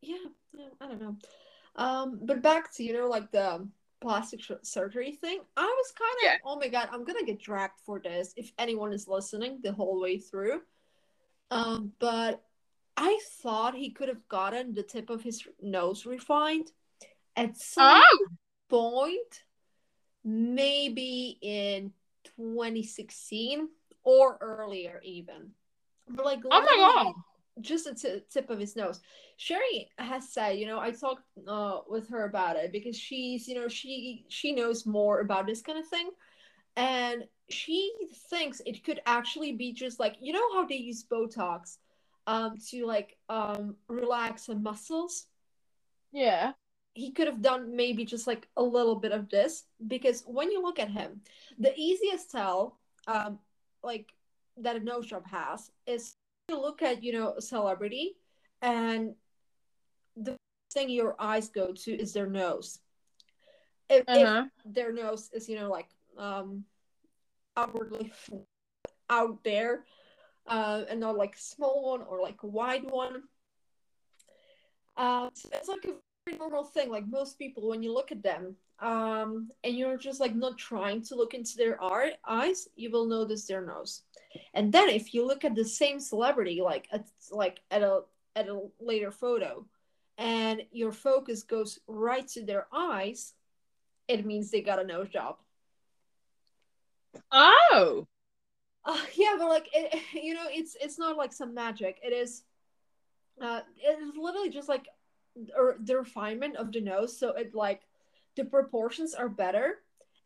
yeah, 0.00 0.16
yeah, 0.56 0.68
I 0.80 0.86
don't 0.86 1.00
know. 1.02 1.16
Um, 1.76 2.20
but 2.22 2.42
back 2.42 2.72
to 2.74 2.84
you 2.84 2.92
know 2.92 3.08
like 3.08 3.30
the 3.32 3.68
plastic 4.00 4.40
sh- 4.40 4.52
surgery 4.62 5.12
thing. 5.12 5.40
I 5.56 5.64
was 5.64 5.92
kind 5.92 6.12
of 6.12 6.22
Yeah. 6.22 6.36
oh 6.44 6.56
my 6.56 6.68
god, 6.68 6.88
I'm 6.92 7.04
gonna 7.04 7.24
get 7.24 7.40
dragged 7.40 7.80
for 7.84 7.98
this 7.98 8.32
if 8.36 8.52
anyone 8.56 8.92
is 8.92 9.08
listening 9.08 9.60
the 9.62 9.72
whole 9.72 10.00
way 10.00 10.18
through. 10.18 10.62
Um, 11.50 11.92
but 11.98 12.42
I 12.96 13.18
thought 13.42 13.74
he 13.74 13.90
could 13.90 14.08
have 14.08 14.28
gotten 14.28 14.74
the 14.74 14.82
tip 14.82 15.10
of 15.10 15.22
his 15.22 15.46
nose 15.60 16.06
refined 16.06 16.70
at 17.36 17.56
some 17.56 18.02
Oh, 18.02 18.26
point, 18.68 19.44
maybe 20.24 21.38
in 21.42 21.92
2016 22.36 23.68
or 24.04 24.38
earlier 24.40 25.00
even. 25.04 25.52
But 26.08 26.24
like 26.24 26.40
oh 26.50 26.62
my 26.62 26.76
god. 26.76 27.14
just 27.60 27.86
a 27.86 27.94
t- 27.94 28.22
tip 28.30 28.50
of 28.50 28.58
his 28.58 28.76
nose. 28.76 29.00
Sherry 29.36 29.90
has 29.98 30.32
said, 30.32 30.58
you 30.58 30.66
know, 30.66 30.78
I 30.78 30.90
talked 30.92 31.22
uh, 31.46 31.80
with 31.88 32.08
her 32.10 32.24
about 32.24 32.56
it 32.56 32.72
because 32.72 32.96
she's, 32.98 33.48
you 33.48 33.54
know, 33.54 33.68
she 33.68 34.24
she 34.28 34.52
knows 34.52 34.86
more 34.86 35.20
about 35.20 35.46
this 35.46 35.62
kind 35.62 35.78
of 35.78 35.86
thing, 35.88 36.10
and 36.76 37.24
she 37.50 37.92
thinks 38.30 38.60
it 38.66 38.84
could 38.84 39.00
actually 39.06 39.52
be 39.52 39.72
just 39.72 40.00
like 40.00 40.16
you 40.20 40.32
know 40.32 40.52
how 40.54 40.66
they 40.66 40.76
use 40.76 41.04
Botox, 41.04 41.78
um, 42.26 42.56
to 42.70 42.86
like 42.86 43.16
um 43.28 43.76
relax 43.88 44.46
the 44.46 44.54
muscles. 44.54 45.26
Yeah. 46.12 46.52
He 46.94 47.10
could 47.10 47.26
have 47.26 47.42
done 47.42 47.74
maybe 47.74 48.04
just 48.04 48.26
like 48.26 48.48
a 48.56 48.62
little 48.62 48.94
bit 48.96 49.12
of 49.12 49.28
this 49.28 49.64
because 49.86 50.22
when 50.26 50.50
you 50.50 50.62
look 50.62 50.78
at 50.78 50.90
him, 50.90 51.22
the 51.58 51.74
easiest 51.76 52.30
tell, 52.30 52.78
um, 53.08 53.38
like 53.82 54.12
that 54.58 54.76
a 54.76 54.80
nose 54.80 55.06
job 55.06 55.26
has 55.26 55.70
is 55.86 56.14
to 56.48 56.58
look 56.60 56.82
at 56.82 57.02
you 57.02 57.12
know 57.12 57.34
a 57.36 57.42
celebrity 57.42 58.16
and 58.62 59.14
the 60.16 60.36
thing 60.72 60.88
your 60.88 61.16
eyes 61.18 61.48
go 61.48 61.72
to 61.72 61.92
is 61.92 62.12
their 62.12 62.26
nose 62.26 62.78
if, 63.88 64.04
if 64.08 64.28
Uh-huh. 64.28 64.44
their 64.64 64.92
nose 64.92 65.30
is 65.32 65.48
you 65.48 65.56
know 65.56 65.68
like 65.70 65.88
um 66.18 66.64
outwardly 67.56 68.12
out 69.10 69.42
there 69.44 69.84
uh, 70.46 70.82
and 70.88 71.00
not 71.00 71.16
like 71.16 71.34
a 71.36 71.40
small 71.40 71.90
one 71.90 72.02
or 72.08 72.20
like 72.20 72.42
a 72.42 72.46
wide 72.46 72.84
one 72.90 73.22
uh, 74.96 75.28
so 75.34 75.48
it's 75.52 75.68
like 75.68 75.84
a 75.84 75.94
very 76.26 76.38
normal 76.38 76.64
thing 76.64 76.90
like 76.90 77.06
most 77.06 77.38
people 77.38 77.68
when 77.68 77.82
you 77.82 77.92
look 77.92 78.12
at 78.12 78.22
them 78.22 78.56
um 78.80 79.50
and 79.62 79.76
you're 79.76 79.96
just 79.96 80.20
like 80.20 80.34
not 80.34 80.58
trying 80.58 81.00
to 81.00 81.14
look 81.14 81.32
into 81.34 81.56
their 81.56 81.82
eye- 81.82 82.16
eyes 82.26 82.68
you 82.76 82.90
will 82.90 83.06
notice 83.06 83.46
their 83.46 83.64
nose 83.64 84.02
and 84.54 84.72
then 84.72 84.88
if 84.88 85.14
you 85.14 85.24
look 85.24 85.44
at 85.44 85.54
the 85.54 85.64
same 85.64 86.00
celebrity 86.00 86.60
like 86.60 86.88
at 86.92 87.06
like 87.30 87.60
at 87.70 87.82
a 87.82 88.00
at 88.34 88.48
a 88.48 88.60
later 88.80 89.12
photo 89.12 89.64
and 90.18 90.62
your 90.72 90.90
focus 90.92 91.42
goes 91.44 91.78
right 91.86 92.26
to 92.26 92.44
their 92.44 92.66
eyes 92.72 93.34
it 94.08 94.26
means 94.26 94.50
they 94.50 94.60
got 94.60 94.82
a 94.82 94.86
nose 94.86 95.08
job 95.08 95.36
Oh. 97.30 98.06
Uh, 98.84 98.98
yeah 99.16 99.34
but 99.38 99.48
like 99.48 99.68
it, 99.72 100.02
you 100.24 100.34
know 100.34 100.46
it's 100.48 100.76
it's 100.80 100.98
not 100.98 101.16
like 101.16 101.32
some 101.32 101.54
magic. 101.54 101.98
It 102.02 102.12
is 102.12 102.42
uh 103.40 103.60
it 103.76 103.98
is 104.00 104.16
literally 104.16 104.50
just 104.50 104.68
like 104.68 104.88
or 105.56 105.76
the 105.80 105.96
refinement 105.98 106.56
of 106.56 106.72
the 106.72 106.80
nose. 106.80 107.18
So 107.18 107.30
it 107.30 107.54
like 107.54 107.82
the 108.36 108.44
proportions 108.44 109.14
are 109.14 109.28
better 109.28 109.80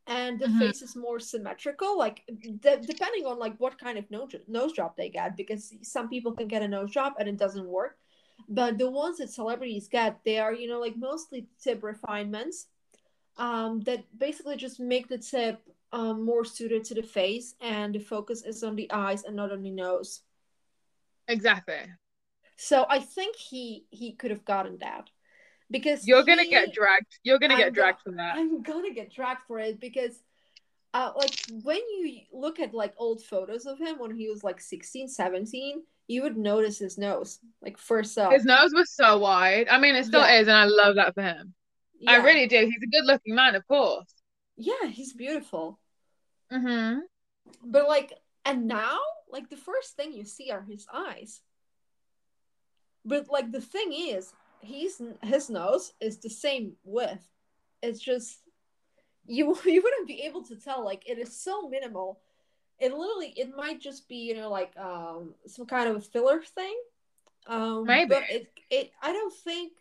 and 0.07 0.39
the 0.39 0.47
Mhm. 0.47 0.59
face 0.59 0.83
is 0.83 0.97
more 0.97 1.21
symmetrical. 1.21 1.99
Like 1.99 2.25
de- 2.61 2.81
depending 2.81 3.27
on 3.27 3.39
like 3.39 3.57
what 3.59 3.79
kind 3.79 3.99
of 3.99 4.11
nose, 4.11 4.35
nose 4.47 4.73
job 4.73 4.95
they 4.97 5.09
get 5.09 5.37
because 5.37 5.75
some 5.83 6.09
people 6.09 6.33
can 6.33 6.49
get 6.49 6.63
a 6.63 6.69
nose 6.69 6.91
job 6.91 7.15
and 7.19 7.29
it 7.29 7.37
doesn't 7.39 7.67
work. 7.67 7.99
But 8.49 8.79
the 8.79 8.91
ones 8.91 9.19
that 9.19 9.31
celebrities 9.31 9.89
get 9.89 10.21
they 10.25 10.39
are 10.39 10.53
you 10.55 10.69
know 10.69 10.81
like 10.81 10.97
mostly 10.97 11.47
tip 11.63 11.83
refinements 11.83 12.67
um, 13.37 13.81
that 13.83 14.05
basically 14.19 14.57
just 14.57 14.81
make 14.81 15.09
the 15.09 15.19
tip 15.19 15.61
um, 15.93 16.25
more 16.25 16.45
suited 16.45 16.85
to 16.85 16.95
the 16.95 17.03
face 17.03 17.55
and 17.61 17.95
the 17.95 17.99
focus 17.99 18.43
is 18.45 18.63
on 18.63 18.77
the 18.77 18.91
eyes 18.93 19.25
and 19.25 19.35
not 19.37 19.53
on 19.53 19.63
the 19.63 19.71
nose 19.71 20.21
Exactly. 21.29 21.81
so 22.57 22.87
i 22.89 22.99
think 22.99 23.37
he 23.37 23.85
he 23.91 24.13
could 24.13 24.31
have 24.31 24.45
gotten 24.45 24.79
that 24.81 25.09
because 25.71 26.07
You're 26.09 26.25
gonna 26.25 26.47
get 26.49 26.73
dragged. 26.73 27.19
You're 27.25 27.39
gonna 27.39 27.55
I'm 27.55 27.61
get 27.61 27.75
go- 27.75 27.83
dragged 27.83 28.01
for 28.03 28.13
that. 28.13 28.37
I'm 28.37 28.63
gonna 28.63 28.91
get 28.95 29.13
dragged 29.13 29.43
for 29.47 29.59
it 29.59 29.79
because, 29.79 30.23
uh, 30.95 31.13
like 31.15 31.35
when 31.63 31.77
you 31.77 32.21
look 32.33 32.59
at 32.59 32.73
like 32.73 32.95
old 32.97 33.23
photos 33.23 33.67
of 33.67 33.79
him 33.79 33.99
when 33.99 34.17
he 34.17 34.31
was 34.31 34.43
like 34.43 34.63
16, 34.63 35.09
17, 35.09 35.83
you 36.07 36.23
would 36.23 36.39
notice 36.39 36.79
his 36.79 36.97
nose 36.97 37.39
like 37.61 37.77
first 37.77 38.17
up. 38.17 38.33
His 38.33 38.47
nose 38.47 38.73
was 38.75 38.91
so 38.95 39.19
wide. 39.19 39.69
I 39.69 39.79
mean, 39.79 39.95
it 39.95 40.07
still 40.07 40.23
Yeah. 40.23 40.41
is, 40.41 40.49
and 40.49 40.57
I 40.57 40.65
love 40.65 40.95
that 40.97 41.13
for 41.13 41.21
him. 41.23 41.53
I 42.07 42.17
really 42.17 42.47
do. 42.47 42.61
He's 42.61 42.83
a 42.83 42.87
good-looking 42.87 43.35
man, 43.35 43.55
of 43.55 43.67
course. 43.69 44.09
Yeah, 44.59 44.89
he's 44.89 45.13
beautiful. 45.13 45.79
Mm-hmm. 46.53 47.01
But 47.65 47.89
like, 47.89 48.13
and 48.45 48.67
now 48.67 48.99
like 49.31 49.49
the 49.49 49.57
first 49.57 49.97
thing 49.97 50.13
you 50.13 50.25
see 50.25 50.51
are 50.51 50.63
his 50.63 50.87
eyes. 50.93 51.41
But 53.05 53.29
like 53.29 53.53
the 53.53 53.61
thing 53.61 53.93
is, 53.93 54.33
he's 54.61 55.01
his 55.23 55.49
nose 55.49 55.93
is 56.01 56.19
the 56.19 56.29
same 56.29 56.73
width. 56.85 57.27
It's 57.83 58.01
just 58.01 58.41
you 59.27 59.57
you 59.65 59.83
wouldn't 59.83 60.09
be 60.09 60.23
able 60.23 60.43
to 60.45 60.57
tell. 60.57 60.85
Like 60.85 61.09
it 61.09 61.19
is 61.19 61.41
so 61.41 61.69
minimal. 61.69 62.21
It 62.79 62.93
literally 62.93 63.33
it 63.37 63.57
might 63.57 63.81
just 63.81 64.09
be 64.09 64.17
you 64.17 64.35
know 64.35 64.51
like 64.51 64.77
um 64.77 65.35
some 65.47 65.67
kind 65.67 65.89
of 65.89 66.05
filler 66.07 66.43
thing. 66.43 66.75
Um, 67.47 67.87
Maybe. 67.87 68.09
but 68.09 68.25
it 68.29 68.49
it 68.71 68.91
I 69.01 69.13
don't 69.13 69.33
think 69.33 69.73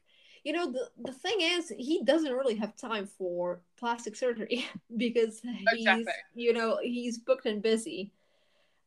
you 0.48 0.54
know 0.54 0.72
the 0.72 0.88
the 1.04 1.12
thing 1.12 1.40
is 1.42 1.74
he 1.78 2.02
doesn't 2.06 2.32
really 2.32 2.56
have 2.56 2.74
time 2.78 3.06
for 3.06 3.60
plastic 3.78 4.16
surgery 4.16 4.66
because 4.98 5.42
he's 5.76 6.08
Exactly. 6.08 6.14
you 6.36 6.54
know 6.54 6.80
he's 6.82 7.18
booked 7.18 7.46
and 7.46 7.62
busy 7.62 8.14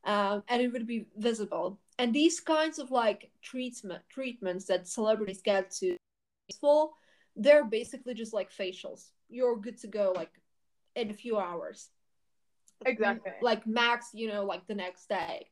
um, 0.04 0.42
and 0.48 0.62
it 0.62 0.72
would 0.72 0.86
be 0.86 1.04
visible 1.18 1.78
and 1.98 2.14
these 2.14 2.40
kinds 2.40 2.78
of 2.78 2.90
like 2.90 3.30
treatment 3.42 4.02
treatments 4.08 4.64
that 4.64 4.88
celebrities 4.88 5.42
get 5.42 5.70
to 5.70 5.98
full 6.62 6.94
they're 7.36 7.66
basically 7.66 8.14
just 8.14 8.32
like 8.32 8.50
facials 8.50 9.10
you're 9.28 9.56
good 9.56 9.76
to 9.76 9.86
go 9.86 10.14
like 10.16 10.32
in 10.96 11.10
a 11.10 11.14
few 11.14 11.38
hours 11.38 11.90
Exactly. 12.86 13.32
like 13.42 13.66
max 13.66 14.08
you 14.14 14.28
know 14.28 14.46
like 14.46 14.66
the 14.66 14.74
next 14.74 15.10
day 15.10 15.46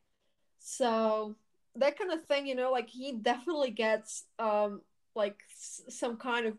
so 0.58 1.36
that 1.76 1.98
kind 1.98 2.10
of 2.10 2.24
thing 2.24 2.46
you 2.46 2.54
know 2.54 2.72
like 2.72 2.88
he 2.88 3.12
definitely 3.12 3.70
gets 3.70 4.24
um 4.38 4.80
like 5.18 5.36
s- 5.50 5.82
some 5.90 6.16
kind 6.16 6.46
of 6.46 6.54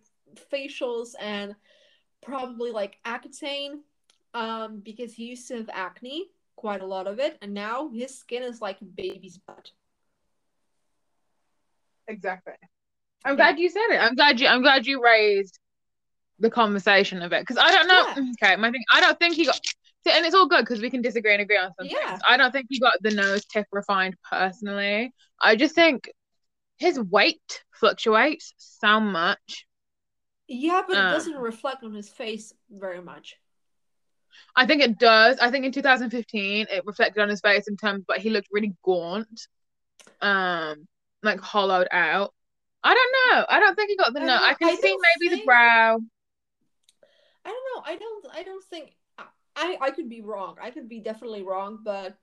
facials 0.53 1.15
and 1.19 1.55
probably 2.21 2.71
like 2.71 2.97
accutane 3.05 3.79
um, 4.35 4.81
because 4.85 5.13
he 5.13 5.25
used 5.25 5.47
to 5.47 5.55
have 5.57 5.69
acne, 5.73 6.27
quite 6.55 6.81
a 6.81 6.85
lot 6.85 7.07
of 7.07 7.17
it, 7.19 7.37
and 7.41 7.53
now 7.53 7.89
his 7.89 8.15
skin 8.19 8.43
is 8.43 8.61
like 8.61 8.77
baby's 8.95 9.39
butt. 9.39 9.71
Exactly. 12.07 12.53
I'm 13.25 13.31
Yeah. 13.33 13.45
glad 13.45 13.59
you 13.59 13.69
said 13.69 13.87
it. 13.89 13.97
I'm 13.97 14.15
glad 14.15 14.39
you. 14.39 14.47
I'm 14.47 14.61
glad 14.61 14.85
you 14.85 15.03
raised 15.03 15.57
the 16.39 16.49
conversation 16.49 17.21
of 17.21 17.33
it 17.33 17.41
because 17.41 17.57
I 17.57 17.71
don't 17.71 17.87
know. 17.87 18.05
Okay, 18.41 18.55
my 18.55 18.71
thing. 18.71 18.83
I 18.93 19.01
don't 19.01 19.17
think 19.19 19.35
he 19.35 19.45
got. 19.45 19.59
And 20.11 20.25
it's 20.25 20.33
all 20.33 20.47
good 20.47 20.61
because 20.61 20.81
we 20.81 20.89
can 20.89 21.01
disagree 21.01 21.33
and 21.33 21.41
agree 21.41 21.57
on 21.57 21.71
some 21.77 21.87
Yeah. 21.87 22.07
things. 22.07 22.21
I 22.27 22.37
don't 22.37 22.51
think 22.51 22.67
he 22.69 22.79
got 22.79 22.93
the 23.01 23.11
nose 23.11 23.45
tip 23.45 23.67
refined 23.71 24.15
personally. 24.29 25.13
I 25.41 25.55
just 25.55 25.75
think 25.75 26.09
his 26.77 26.99
weight 26.99 27.63
fluctuates 27.79 28.53
so 28.57 28.99
much. 28.99 29.65
Yeah, 30.47 30.81
but 30.87 30.97
Uh. 30.97 30.99
it 31.07 31.11
doesn't 31.11 31.35
reflect 31.37 31.83
on 31.83 31.93
his 31.93 32.09
face 32.09 32.53
very 32.69 33.01
much. 33.01 33.37
I 34.55 34.65
think 34.65 34.81
it 34.81 34.97
does. 34.97 35.39
I 35.39 35.51
think 35.51 35.65
in 35.65 35.71
2015 35.71 36.67
it 36.69 36.85
reflected 36.85 37.21
on 37.21 37.29
his 37.29 37.41
face 37.41 37.67
in 37.67 37.77
terms, 37.77 38.03
but 38.07 38.19
he 38.19 38.29
looked 38.29 38.47
really 38.51 38.75
gaunt, 38.83 39.47
um, 40.21 40.87
like 41.23 41.39
hollowed 41.39 41.87
out. 41.91 42.33
I 42.83 42.93
don't 42.93 43.37
know. 43.37 43.45
I 43.49 43.59
don't 43.59 43.75
think 43.75 43.89
he 43.89 43.97
got 43.97 44.13
the 44.13 44.21
I 44.21 44.25
nose. 44.25 44.39
don't. 44.39 44.49
I 44.49 44.53
can 44.53 44.69
I 44.69 44.75
see 44.75 44.95
maybe 45.19 45.35
the 45.35 45.45
brow. 45.45 45.99
I 47.45 47.49
don't 47.49 47.85
know. 47.85 47.91
I 47.91 47.95
don't. 47.97 48.25
I 48.33 48.43
don't 48.43 48.63
think. 48.63 48.95
I 49.55 49.77
I 49.81 49.91
could 49.91 50.09
be 50.09 50.21
wrong. 50.21 50.55
I 50.61 50.71
could 50.71 50.87
be 50.87 50.99
definitely 50.99 51.43
wrong, 51.43 51.79
but 51.83 52.17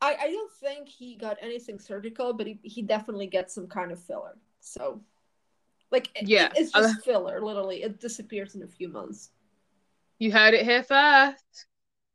I 0.00 0.14
I 0.14 0.30
don't 0.30 0.52
think 0.60 0.88
he 0.88 1.16
got 1.16 1.38
anything 1.40 1.78
surgical. 1.78 2.32
But 2.32 2.46
he 2.46 2.58
he 2.62 2.82
definitely 2.82 3.26
gets 3.26 3.54
some 3.54 3.66
kind 3.66 3.90
of 3.92 4.00
filler. 4.00 4.36
So, 4.64 5.00
like, 5.90 6.10
it- 6.16 6.28
Yeah, 6.28 6.50
it's 6.56 6.72
just 6.72 7.04
filler. 7.04 7.40
Literally, 7.40 7.82
it 7.82 8.00
disappears 8.00 8.54
in 8.54 8.62
a 8.62 8.66
few 8.66 8.88
months. 8.88 9.30
You 10.18 10.32
heard 10.32 10.54
it 10.54 10.64
here 10.64 10.82
first. 10.82 11.66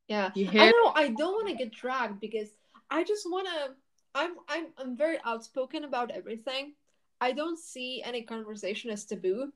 Yeah. 0.07 0.31
You 0.35 0.47
I 0.47 0.51
hear? 0.51 0.71
know 0.71 0.91
I 0.95 1.09
don't 1.09 1.33
want 1.33 1.47
to 1.49 1.55
get 1.55 1.71
dragged 1.71 2.19
because 2.19 2.49
I 2.89 3.03
just 3.03 3.29
want 3.29 3.47
to. 3.47 3.75
I'm 4.15 4.35
I'm 4.47 4.67
I'm 4.77 4.97
very 4.97 5.19
outspoken 5.23 5.83
about 5.83 6.09
everything. 6.11 6.73
I 7.21 7.31
don't 7.33 7.59
see 7.59 8.01
any 8.03 8.23
conversation 8.23 8.89
as 8.89 9.05
taboo, 9.05 9.51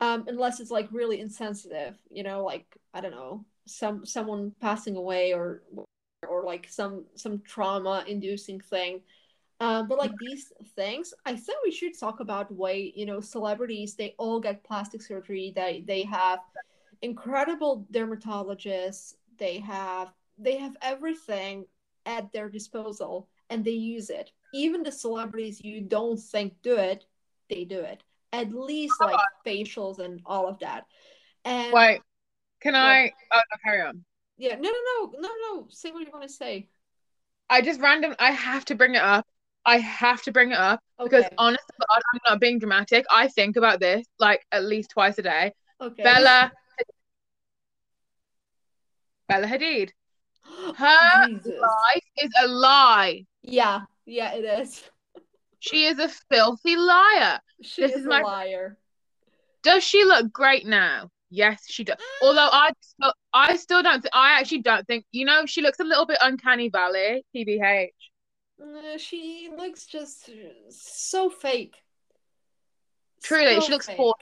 um, 0.00 0.24
unless 0.26 0.58
it's 0.58 0.70
like 0.72 0.88
really 0.90 1.20
insensitive. 1.20 1.96
You 2.10 2.24
know, 2.24 2.42
like 2.44 2.66
I 2.92 3.00
don't 3.00 3.12
know, 3.12 3.44
some 3.66 4.04
someone 4.04 4.52
passing 4.60 4.96
away 4.96 5.32
or 5.32 5.62
or 6.28 6.42
like 6.42 6.66
some 6.68 7.04
some 7.14 7.38
trauma 7.40 8.04
inducing 8.08 8.58
thing. 8.58 9.02
Um, 9.62 9.86
but 9.86 9.96
like 9.96 10.18
these 10.18 10.52
things, 10.74 11.14
I 11.24 11.36
think 11.36 11.58
we 11.64 11.70
should 11.70 11.96
talk 11.96 12.18
about 12.18 12.50
why 12.50 12.90
you 12.96 13.06
know 13.06 13.20
celebrities 13.20 13.94
they 13.94 14.14
all 14.18 14.40
get 14.40 14.64
plastic 14.64 15.00
surgery. 15.00 15.52
They 15.54 15.84
they 15.86 16.02
have 16.02 16.40
incredible 17.00 17.86
dermatologists. 17.92 19.14
They 19.38 19.60
have 19.60 20.12
they 20.36 20.56
have 20.56 20.76
everything 20.82 21.66
at 22.06 22.32
their 22.32 22.48
disposal 22.48 23.28
and 23.50 23.64
they 23.64 23.70
use 23.70 24.10
it. 24.10 24.32
Even 24.52 24.82
the 24.82 24.90
celebrities 24.90 25.60
you 25.62 25.80
don't 25.80 26.18
think 26.18 26.54
do 26.62 26.76
it, 26.76 27.04
they 27.48 27.64
do 27.64 27.78
it. 27.78 28.02
At 28.32 28.52
least 28.52 29.00
like 29.00 29.20
facials 29.46 30.00
and 30.00 30.20
all 30.26 30.48
of 30.48 30.58
that. 30.58 30.86
And 31.44 31.72
Wait, 31.72 32.00
can 32.60 32.72
What? 32.74 32.80
I? 32.82 33.12
Oh 33.32 33.40
no, 33.50 33.56
carry 33.64 33.82
on. 33.82 34.04
yeah, 34.38 34.56
no, 34.56 34.70
no, 34.70 35.12
no, 35.12 35.20
no, 35.20 35.28
no. 35.46 35.66
Say 35.68 35.92
what 35.92 36.04
you 36.04 36.10
want 36.12 36.24
to 36.24 36.32
say. 36.32 36.66
I 37.48 37.60
just 37.60 37.80
random. 37.80 38.16
I 38.18 38.32
have 38.32 38.64
to 38.64 38.74
bring 38.74 38.96
it 38.96 39.02
up. 39.02 39.24
I 39.64 39.78
have 39.78 40.22
to 40.22 40.32
bring 40.32 40.50
it 40.52 40.58
up 40.58 40.80
because 40.98 41.24
Okay. 41.24 41.34
honest 41.38 41.64
to 41.68 41.86
God, 41.88 42.02
I'm 42.12 42.20
not 42.28 42.40
being 42.40 42.58
dramatic. 42.58 43.04
I 43.10 43.28
think 43.28 43.56
about 43.56 43.80
this 43.80 44.06
like 44.18 44.44
at 44.52 44.64
least 44.64 44.90
twice 44.90 45.18
a 45.18 45.22
day. 45.22 45.52
Okay. 45.80 46.02
Bella, 46.02 46.52
Bella 49.28 49.46
Hadid. 49.46 49.90
Her 50.76 51.26
Jesus. 51.28 51.52
life 51.60 52.04
is 52.18 52.30
a 52.42 52.48
lie. 52.48 53.24
Yeah, 53.42 53.80
yeah, 54.06 54.32
it 54.34 54.44
is. 54.44 54.82
She 55.64 55.84
is 55.84 56.00
a 56.00 56.08
filthy 56.08 56.74
liar. 56.74 57.38
She 57.62 57.82
This 57.82 57.92
is 57.92 58.00
is 58.00 58.06
a 58.06 58.08
my- 58.08 58.22
liar. 58.22 58.76
Does 59.62 59.84
she 59.84 60.02
look 60.04 60.32
great 60.32 60.66
now? 60.66 61.08
Yes, 61.30 61.62
she 61.68 61.84
does. 61.84 61.98
Ah. 62.00 62.26
Although 62.26 62.48
I 62.50 62.72
still, 62.80 63.12
I 63.32 63.56
still 63.56 63.80
don't. 63.80 64.00
Th- 64.02 64.10
I 64.12 64.40
actually 64.40 64.62
don't 64.62 64.84
think. 64.88 65.04
You 65.12 65.24
know, 65.24 65.46
she 65.46 65.62
looks 65.62 65.78
a 65.78 65.84
little 65.84 66.04
bit 66.04 66.18
uncanny 66.20 66.68
valley. 66.68 67.24
TBH. 67.32 67.90
Uh, 68.62 68.96
she 68.98 69.50
looks 69.56 69.86
just 69.86 70.30
so 70.70 71.28
fake. 71.30 71.74
Truly, 73.22 73.54
So 73.56 73.60
she 73.62 73.72
looks 73.72 73.86
fake. 73.86 73.96
poor. 73.96 74.14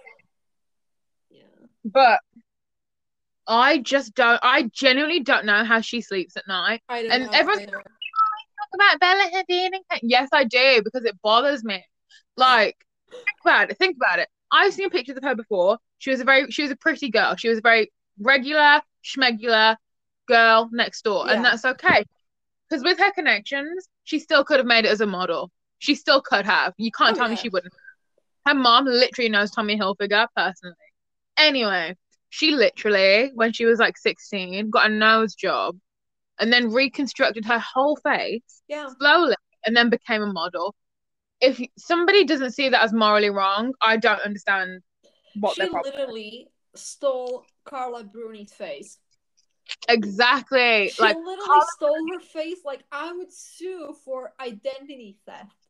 Yeah. 1.31 1.42
But 1.85 2.20
I 3.46 3.79
just 3.79 4.14
don't. 4.14 4.40
I 4.42 4.64
genuinely 4.72 5.20
don't 5.20 5.44
know 5.46 5.64
how 5.64 5.81
she 5.81 6.00
sleeps 6.00 6.37
at 6.37 6.46
night. 6.48 6.83
I 6.88 7.03
don't 7.03 7.12
And 7.12 7.24
know. 7.24 7.31
everyone's- 7.33 7.62
either. 7.62 7.72
Talk 7.83 8.74
about 8.74 9.00
Bella 9.00 9.31
Hadid. 9.31 9.70
and- 9.74 10.00
Yes, 10.03 10.29
I 10.33 10.44
do 10.44 10.83
because 10.85 11.05
it 11.05 11.20
bothers 11.22 11.64
me. 11.64 11.85
Like, 12.37 12.76
think 13.11 13.24
about 13.42 13.70
it. 13.70 13.79
Think 13.79 13.96
about 13.96 14.18
it. 14.20 14.29
I've 14.53 14.72
seen 14.74 14.90
pictures 14.90 15.16
of 15.16 15.24
her 15.24 15.35
before. 15.35 15.79
She 15.98 16.11
was 16.11 16.20
a 16.20 16.24
very, 16.24 16.50
she 16.50 16.62
was 16.62 16.70
a 16.70 16.76
pretty 16.76 17.11
girl. 17.11 17.37
She 17.37 17.48
was 17.48 17.59
a 17.59 17.62
very 17.62 17.92
regular, 18.20 18.83
schmegular 19.05 19.76
girl 20.29 20.68
next 20.72 21.03
door, 21.03 21.26
Yeah. 21.26 21.35
and 21.35 21.44
that's 21.44 21.64
okay. 21.64 22.05
Because 22.68 22.85
with 22.85 22.98
her 22.98 23.11
connections, 23.12 23.88
she 24.11 24.18
still 24.18 24.42
could 24.42 24.59
have 24.59 24.66
made 24.66 24.85
it 24.85 24.90
as 24.90 25.01
a 25.01 25.07
model. 25.07 25.53
She 25.79 25.94
still 25.94 26.20
could 26.20 26.44
have. 26.44 26.75
You 26.77 26.90
can't 26.90 27.16
Oh, 27.16 27.20
tell 27.20 27.29
me 27.29 27.37
she 27.37 27.49
wouldn't. 27.49 27.73
Her 28.44 28.55
mom 28.55 28.85
literally 28.85 29.29
knows 29.29 29.53
Tommy 29.53 29.79
Hilfiger 29.79 30.27
personally. 30.37 30.75
Anyway, 31.37 31.94
she 32.29 32.51
literally, 32.51 33.31
when 33.35 33.53
she 33.53 33.66
was 33.66 33.79
like 33.79 33.96
16, 33.96 34.68
got 34.68 34.90
a 34.90 34.92
nose 34.92 35.37
job 35.37 35.77
and 36.40 36.53
then 36.53 36.73
reconstructed 36.73 37.44
her 37.44 37.61
whole 37.61 37.96
face 38.03 38.62
Yeah. 38.66 38.88
slowly 38.99 39.37
and 39.64 39.77
then 39.77 39.90
became 39.90 40.23
a 40.23 40.33
model. 40.33 40.75
If 41.40 41.61
somebody 41.79 42.25
doesn't 42.25 42.51
see 42.51 42.68
that 42.68 42.83
as 42.83 42.92
morally 42.92 43.31
wrong, 43.31 43.75
I 43.81 43.96
don't 43.96 44.23
understand 44.23 44.81
what 45.35 45.55
she 45.55 45.70
literally 45.70 46.49
stole 46.75 47.46
Carla 47.64 48.03
Bruni's 48.03 48.53
face. 48.53 48.99
Exactly. 49.88 50.92
She 50.92 51.02
Like 51.02 51.16
literally 51.16 51.61
stole 51.61 52.09
her 52.12 52.20
face. 52.20 52.64
Like 52.64 52.85
I 52.92 53.12
would 53.12 53.33
sue 53.33 53.94
for 54.04 54.33
identity 54.40 55.18
theft. 55.26 55.68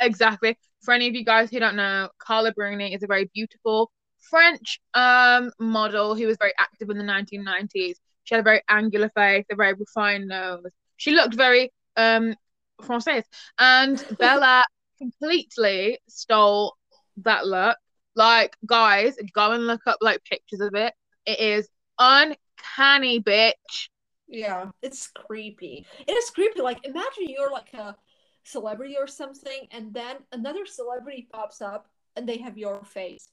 exactly. 0.00 0.56
For 0.82 0.94
any 0.94 1.08
of 1.08 1.14
you 1.14 1.24
guys 1.24 1.50
who 1.50 1.58
don't 1.60 1.76
know, 1.76 2.08
Carla 2.18 2.52
Bruni 2.52 2.94
is 2.94 3.02
a 3.02 3.06
very 3.06 3.30
beautiful 3.34 3.90
French 4.30 4.80
um 4.94 5.50
model 5.60 6.14
who 6.14 6.26
was 6.26 6.36
very 6.38 6.52
active 6.58 6.90
in 6.90 6.98
the 6.98 7.04
1990s. 7.04 7.98
She 8.24 8.34
had 8.34 8.40
a 8.40 8.44
very 8.44 8.62
angular 8.68 9.08
face, 9.10 9.44
a 9.50 9.56
very 9.56 9.74
refined 9.74 10.28
nose. 10.28 10.64
She 10.96 11.12
looked 11.12 11.34
very 11.34 11.72
um 11.96 12.34
française. 12.82 13.24
And 13.58 14.02
Bella 14.18 14.64
completely 14.98 15.98
stole 16.08 16.76
that 17.18 17.46
look. 17.46 17.76
Like, 18.14 18.56
guys, 18.66 19.16
go 19.34 19.52
and 19.52 19.66
look 19.66 19.82
up 19.86 19.98
like 20.00 20.24
pictures 20.24 20.60
of 20.60 20.74
it. 20.74 20.94
It 21.26 21.38
is 21.40 21.68
uncanny, 22.56 23.20
bitch. 23.20 23.88
Yeah, 24.28 24.70
it's 24.82 25.08
creepy. 25.08 25.86
It 26.06 26.12
is 26.12 26.30
creepy. 26.30 26.60
Like 26.60 26.84
imagine 26.84 27.28
you're 27.28 27.50
like 27.50 27.72
a 27.74 27.96
celebrity 28.44 28.96
or 28.98 29.06
something, 29.06 29.68
and 29.70 29.92
then 29.92 30.16
another 30.32 30.66
celebrity 30.66 31.28
pops 31.32 31.60
up 31.60 31.88
and 32.16 32.28
they 32.28 32.38
have 32.38 32.58
your 32.58 32.84
face. 32.84 33.28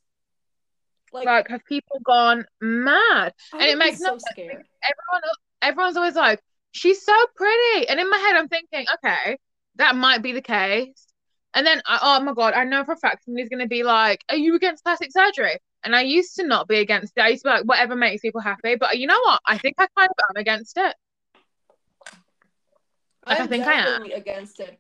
Like, 1.12 1.26
Like, 1.26 1.50
have 1.50 1.66
people 1.66 2.00
gone 2.04 2.46
mad? 2.62 3.34
I 3.54 3.58
and 3.58 3.70
it 3.70 3.78
makes 3.78 4.00
no 4.00 4.18
so 4.18 4.18
scared. 4.32 4.66
everyone 4.84 5.22
everyone's 5.62 5.98
always 5.98 6.16
like, 6.16 6.40
she's 6.72 7.04
so 7.04 7.14
pretty. 7.36 7.88
And 7.88 8.00
in 8.00 8.10
my 8.10 8.18
head, 8.18 8.36
I'm 8.36 8.48
thinking, 8.48 8.86
okay, 8.96 9.38
that 9.76 9.96
might 9.96 10.22
be 10.22 10.32
the 10.34 10.42
case. 10.42 11.08
And 11.56 11.66
then, 11.66 11.82
oh 11.88 12.20
my 12.22 12.34
God, 12.34 12.56
I 12.56 12.64
know 12.64 12.84
for 12.84 12.94
a 12.94 12.98
fact 12.98 13.26
somebody's 13.26 13.50
going 13.50 13.62
to 13.62 13.68
be 13.68 13.84
like, 13.84 14.24
are 14.30 14.36
you 14.36 14.56
against 14.56 14.84
plastic 14.84 15.12
surgery? 15.12 15.60
And 15.84 15.96
I 15.96 16.02
used 16.02 16.36
to 16.36 16.46
not 16.46 16.68
be 16.68 16.80
against 16.80 17.14
it. 17.18 17.22
I 17.22 17.30
used 17.30 17.44
to 17.44 17.50
be 17.50 17.54
like, 17.56 17.66
whatever 17.66 17.96
makes 17.96 18.22
people 18.22 18.42
happy. 18.42 18.76
But 18.76 18.98
you 19.00 19.08
know 19.08 19.20
what? 19.24 19.42
I 19.46 19.58
think 19.58 19.76
I 19.78 19.88
kind 19.98 20.10
of 20.10 20.26
am 20.30 20.40
against 20.40 20.78
it. 20.78 20.96
Like, 23.26 23.40
I 23.40 23.44
I'm 23.44 23.50
think 23.50 23.66
I 23.66 23.74
am. 23.74 24.04
against 24.12 24.60
it. 24.60 24.80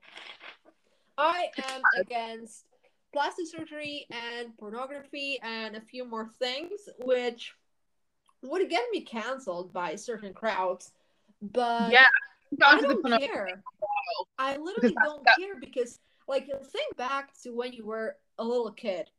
I 1.17 1.47
am 1.69 1.81
against 1.99 2.65
plastic 3.13 3.47
surgery 3.47 4.07
and 4.09 4.57
pornography 4.57 5.39
and 5.43 5.75
a 5.75 5.81
few 5.81 6.03
more 6.05 6.29
things, 6.39 6.89
which 6.99 7.53
would 8.41 8.69
get 8.69 8.83
me 8.91 9.01
canceled 9.01 9.71
by 9.71 9.95
certain 9.95 10.33
crowds. 10.33 10.91
But 11.41 11.91
Yeah. 11.91 12.05
I 12.65 12.81
don't 12.81 13.03
care. 13.03 13.63
I 14.37 14.57
literally 14.57 14.95
don't 15.03 15.25
care 15.37 15.55
because, 15.59 15.99
like, 16.27 16.47
think 16.47 16.95
back 16.97 17.31
to 17.43 17.51
when 17.51 17.73
you 17.73 17.85
were 17.85 18.17
a 18.37 18.43
little 18.43 18.71
kid. 18.71 19.09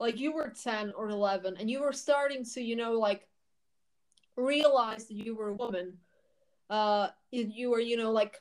Like, 0.00 0.18
you 0.18 0.32
were 0.32 0.48
10 0.48 0.92
or 0.96 1.10
11, 1.10 1.56
and 1.58 1.70
you 1.70 1.82
were 1.82 1.92
starting 1.92 2.44
to, 2.54 2.60
you 2.60 2.74
know, 2.74 2.92
like, 2.98 3.28
realize 4.36 5.04
that 5.06 5.14
you 5.14 5.36
were 5.36 5.50
a 5.50 5.54
woman. 5.54 5.98
Uh, 6.68 7.08
you, 7.30 7.70
were, 7.70 7.80
you 7.80 7.96
know, 7.96 8.10
like, 8.10 8.40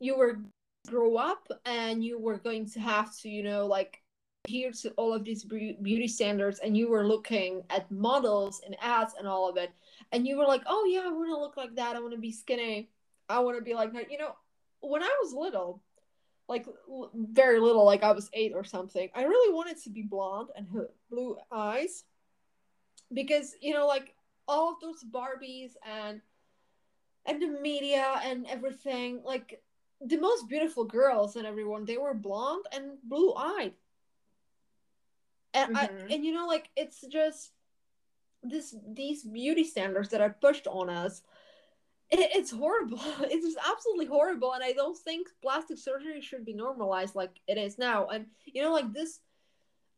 you 0.00 0.16
were 0.16 0.40
grow 0.88 1.16
up 1.16 1.46
and 1.64 2.02
you 2.02 2.18
were 2.18 2.38
going 2.38 2.68
to 2.70 2.80
have 2.80 3.16
to, 3.18 3.28
you 3.28 3.42
know, 3.42 3.66
like, 3.66 4.02
adhere 4.44 4.72
to 4.72 4.90
all 4.92 5.12
of 5.12 5.24
these 5.24 5.44
beauty 5.44 6.08
standards, 6.08 6.58
and 6.58 6.76
you 6.76 6.88
were 6.88 7.06
looking 7.06 7.62
at 7.70 7.90
models 7.90 8.60
and 8.66 8.76
ads 8.80 9.14
and 9.18 9.28
all 9.28 9.48
of 9.48 9.56
it. 9.56 9.70
and 10.10 10.26
you 10.26 10.36
were 10.36 10.44
like, 10.44 10.62
"Oh 10.66 10.84
yeah, 10.84 11.02
I 11.04 11.12
want 11.12 11.28
to 11.30 11.38
look 11.38 11.56
like 11.56 11.74
that. 11.76 11.96
I 11.96 12.00
want 12.00 12.12
to 12.12 12.18
be 12.18 12.32
skinny. 12.32 12.90
I 13.28 13.38
want 13.40 13.56
to 13.56 13.62
be 13.62 13.72
like 13.74 13.92
that." 13.92 14.10
You 14.10 14.18
know, 14.18 14.34
when 14.80 15.02
I 15.02 15.16
was 15.22 15.32
little, 15.32 15.80
like 16.52 16.66
l- 16.88 17.10
very 17.14 17.58
little, 17.60 17.84
like 17.84 18.02
I 18.02 18.12
was 18.12 18.28
eight 18.34 18.52
or 18.54 18.64
something, 18.64 19.08
I 19.14 19.22
really 19.24 19.54
wanted 19.54 19.78
to 19.84 19.90
be 19.90 20.02
blonde 20.02 20.50
and 20.54 20.68
have 20.74 20.88
blue 21.10 21.36
eyes, 21.50 22.04
because 23.12 23.54
you 23.60 23.72
know, 23.74 23.86
like 23.86 24.14
all 24.46 24.72
of 24.72 24.80
those 24.80 25.02
Barbies 25.04 25.72
and 25.86 26.20
and 27.24 27.40
the 27.40 27.46
media 27.46 28.20
and 28.24 28.46
everything, 28.46 29.22
like 29.24 29.62
the 30.04 30.18
most 30.18 30.48
beautiful 30.48 30.84
girls 30.84 31.36
and 31.36 31.46
everyone, 31.46 31.84
they 31.84 31.96
were 31.96 32.14
blonde 32.14 32.66
and 32.72 32.98
blue 33.04 33.32
eyed. 33.34 33.74
And 35.54 35.70
I 35.74 35.86
Mhm. 35.86 36.12
and 36.12 36.24
you 36.24 36.32
know, 36.34 36.46
like 36.46 36.68
it's 36.76 37.00
just 37.08 37.52
this 38.42 38.74
these 38.86 39.24
beauty 39.24 39.64
standards 39.64 40.08
that 40.10 40.20
are 40.20 40.36
pushed 40.40 40.66
on 40.66 40.90
us. 40.90 41.22
It, 42.12 42.30
it's 42.34 42.50
horrible. 42.50 43.00
It's 43.22 43.44
just 43.46 43.58
absolutely 43.66 44.06
horrible, 44.06 44.52
and 44.52 44.62
I 44.62 44.72
don't 44.72 44.96
think 44.98 45.28
plastic 45.42 45.78
surgery 45.78 46.20
should 46.20 46.44
be 46.44 46.54
normalized 46.54 47.14
like 47.14 47.40
it 47.48 47.58
is 47.58 47.78
now. 47.78 48.08
And 48.08 48.26
you 48.44 48.62
know, 48.62 48.72
like 48.72 48.92
this 48.92 49.20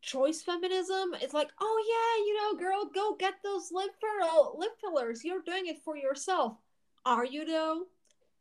choice 0.02 0.42
feminism, 0.42 1.14
it's 1.20 1.34
like, 1.34 1.50
oh 1.60 1.76
yeah, 1.92 2.24
you 2.26 2.34
know, 2.38 2.58
girl, 2.58 2.84
go 2.94 3.16
get 3.18 3.34
those 3.42 3.70
lip 3.72 3.90
fill 4.00 4.56
lip 4.58 4.72
fillers. 4.80 5.24
You're 5.24 5.42
doing 5.42 5.66
it 5.66 5.78
for 5.84 5.96
yourself. 5.96 6.56
Are 7.04 7.24
you 7.24 7.44
though? 7.44 7.82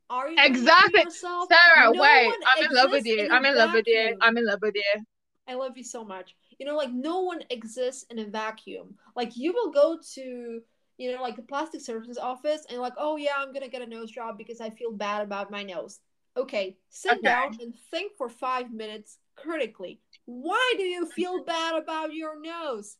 Are 0.09 0.29
you 0.29 0.35
doing 0.37 0.51
it 0.51 0.57
for 0.57 0.59
Exactly. 0.59 1.01
yourself? 1.05 1.49
Sara, 1.49 1.91
No 1.91 2.01
wait. 2.01 2.33
I'm 2.55 2.65
in 2.65 2.75
love 2.75 2.91
with 2.91 3.05
you. 3.05 3.27
I'm 3.31 3.45
in 3.45 3.55
love 3.57 3.73
with 3.73 3.87
you. 3.87 4.17
I'm 4.21 4.37
in 4.37 4.45
love 4.45 4.61
with 4.61 4.75
you. 4.75 5.05
I 5.47 5.55
love 5.55 5.77
you 5.77 5.83
so 5.83 6.05
much. 6.05 6.35
You 6.59 6.65
know, 6.65 6.77
like 6.77 6.91
no 6.91 7.21
one 7.21 7.41
exists 7.49 8.05
in 8.09 8.19
a 8.19 8.25
vacuum. 8.25 8.95
Like 9.15 9.35
you 9.35 9.53
will 9.53 9.71
go 9.71 9.99
to, 10.15 10.61
you 11.03 11.13
know, 11.13 11.21
like 11.21 11.35
the 11.35 11.41
plastic 11.41 11.81
surgeon's 11.81 12.17
office 12.17 12.65
and 12.69 12.79
like, 12.79 12.93
oh 12.97 13.17
yeah, 13.17 13.33
I'm 13.37 13.51
gonna 13.51 13.67
get 13.67 13.81
a 13.81 13.85
nose 13.85 14.09
job 14.09 14.37
because 14.37 14.61
I 14.61 14.69
feel 14.69 14.93
bad 14.93 15.21
about 15.21 15.51
my 15.51 15.61
nose. 15.61 15.99
Okay, 16.37 16.77
sit 16.89 17.17
Okay. 17.17 17.27
down 17.27 17.57
and 17.59 17.73
think 17.91 18.13
for 18.17 18.29
five 18.29 18.71
minutes 18.71 19.17
critically. 19.35 19.99
Why 20.23 20.75
do 20.77 20.83
you 20.83 21.05
feel 21.05 21.43
bad 21.43 21.75
about 21.75 22.13
your 22.13 22.39
nose? 22.39 22.95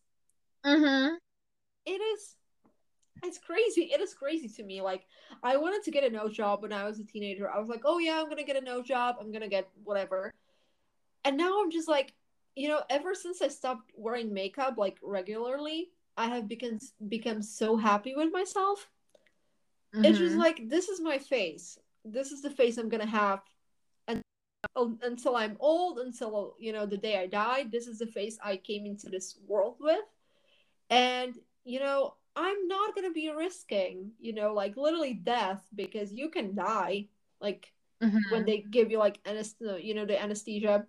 Mm-hmm. 0.65 1.15
It 1.85 2.01
is 2.01 2.35
it's 3.23 3.37
crazy. 3.37 3.89
It 3.93 4.01
is 4.01 4.13
crazy 4.13 4.49
to 4.49 4.63
me. 4.63 4.81
Like 4.81 5.05
I 5.41 5.55
wanted 5.55 5.83
to 5.83 5.91
get 5.91 6.03
a 6.03 6.09
nose 6.09 6.35
job 6.35 6.61
when 6.61 6.73
I 6.73 6.83
was 6.83 6.99
a 6.99 7.05
teenager. 7.05 7.49
I 7.49 7.57
was 7.57 7.69
like, 7.69 7.83
oh 7.85 7.99
yeah, 7.99 8.19
I'm 8.19 8.27
gonna 8.27 8.43
get 8.43 8.57
a 8.57 8.61
nose 8.61 8.85
job. 8.85 9.15
I'm 9.21 9.31
gonna 9.31 9.47
get 9.47 9.69
whatever. 9.85 10.29
And 11.23 11.37
now 11.37 11.61
I'm 11.61 11.71
just 11.71 11.87
like, 11.87 12.13
you 12.53 12.67
know, 12.67 12.81
ever 12.89 13.15
since 13.15 13.41
I 13.41 13.47
stopped 13.47 13.91
wearing 13.95 14.33
makeup 14.33 14.75
like 14.77 14.97
regularly, 15.01 15.91
I 16.17 16.27
have 16.27 16.47
become 16.47 16.79
become 17.07 17.41
so 17.41 17.77
happy 17.77 18.15
with 18.15 18.31
myself. 18.31 18.89
It's 20.03 20.19
just 20.19 20.35
Mhm. 20.35 20.37
like 20.37 20.69
this 20.69 20.89
is 20.89 20.99
my 21.01 21.17
face. 21.17 21.77
This 22.03 22.31
is 22.31 22.41
the 22.41 22.49
face 22.49 22.77
I'm 22.77 22.89
gonna 22.89 23.05
have, 23.05 23.41
and 24.07 24.21
until 25.01 25.35
I'm 25.35 25.57
old, 25.59 25.99
until 25.99 26.55
you 26.59 26.73
know 26.73 26.85
the 26.85 26.97
day 26.97 27.17
I 27.17 27.27
die. 27.27 27.65
This 27.71 27.87
is 27.87 27.99
the 27.99 28.07
face 28.07 28.37
I 28.43 28.57
came 28.57 28.85
into 28.85 29.09
this 29.09 29.37
world 29.47 29.77
with, 29.79 30.05
and 30.89 31.35
you 31.63 31.79
know 31.79 32.15
I'm 32.35 32.67
not 32.67 32.95
gonna 32.95 33.11
be 33.11 33.29
risking, 33.29 34.11
you 34.19 34.33
know, 34.33 34.53
like 34.53 34.77
literally 34.77 35.13
death 35.13 35.63
because 35.75 36.13
you 36.13 36.29
can 36.29 36.55
die, 36.55 37.07
like 37.41 37.73
Mhm. 38.01 38.21
when 38.29 38.45
they 38.45 38.59
give 38.61 38.91
you 38.91 38.99
like 38.99 39.19
anesthesia, 39.25 39.79
you 39.83 39.93
know, 39.93 40.05
the 40.05 40.21
anesthesia 40.21 40.87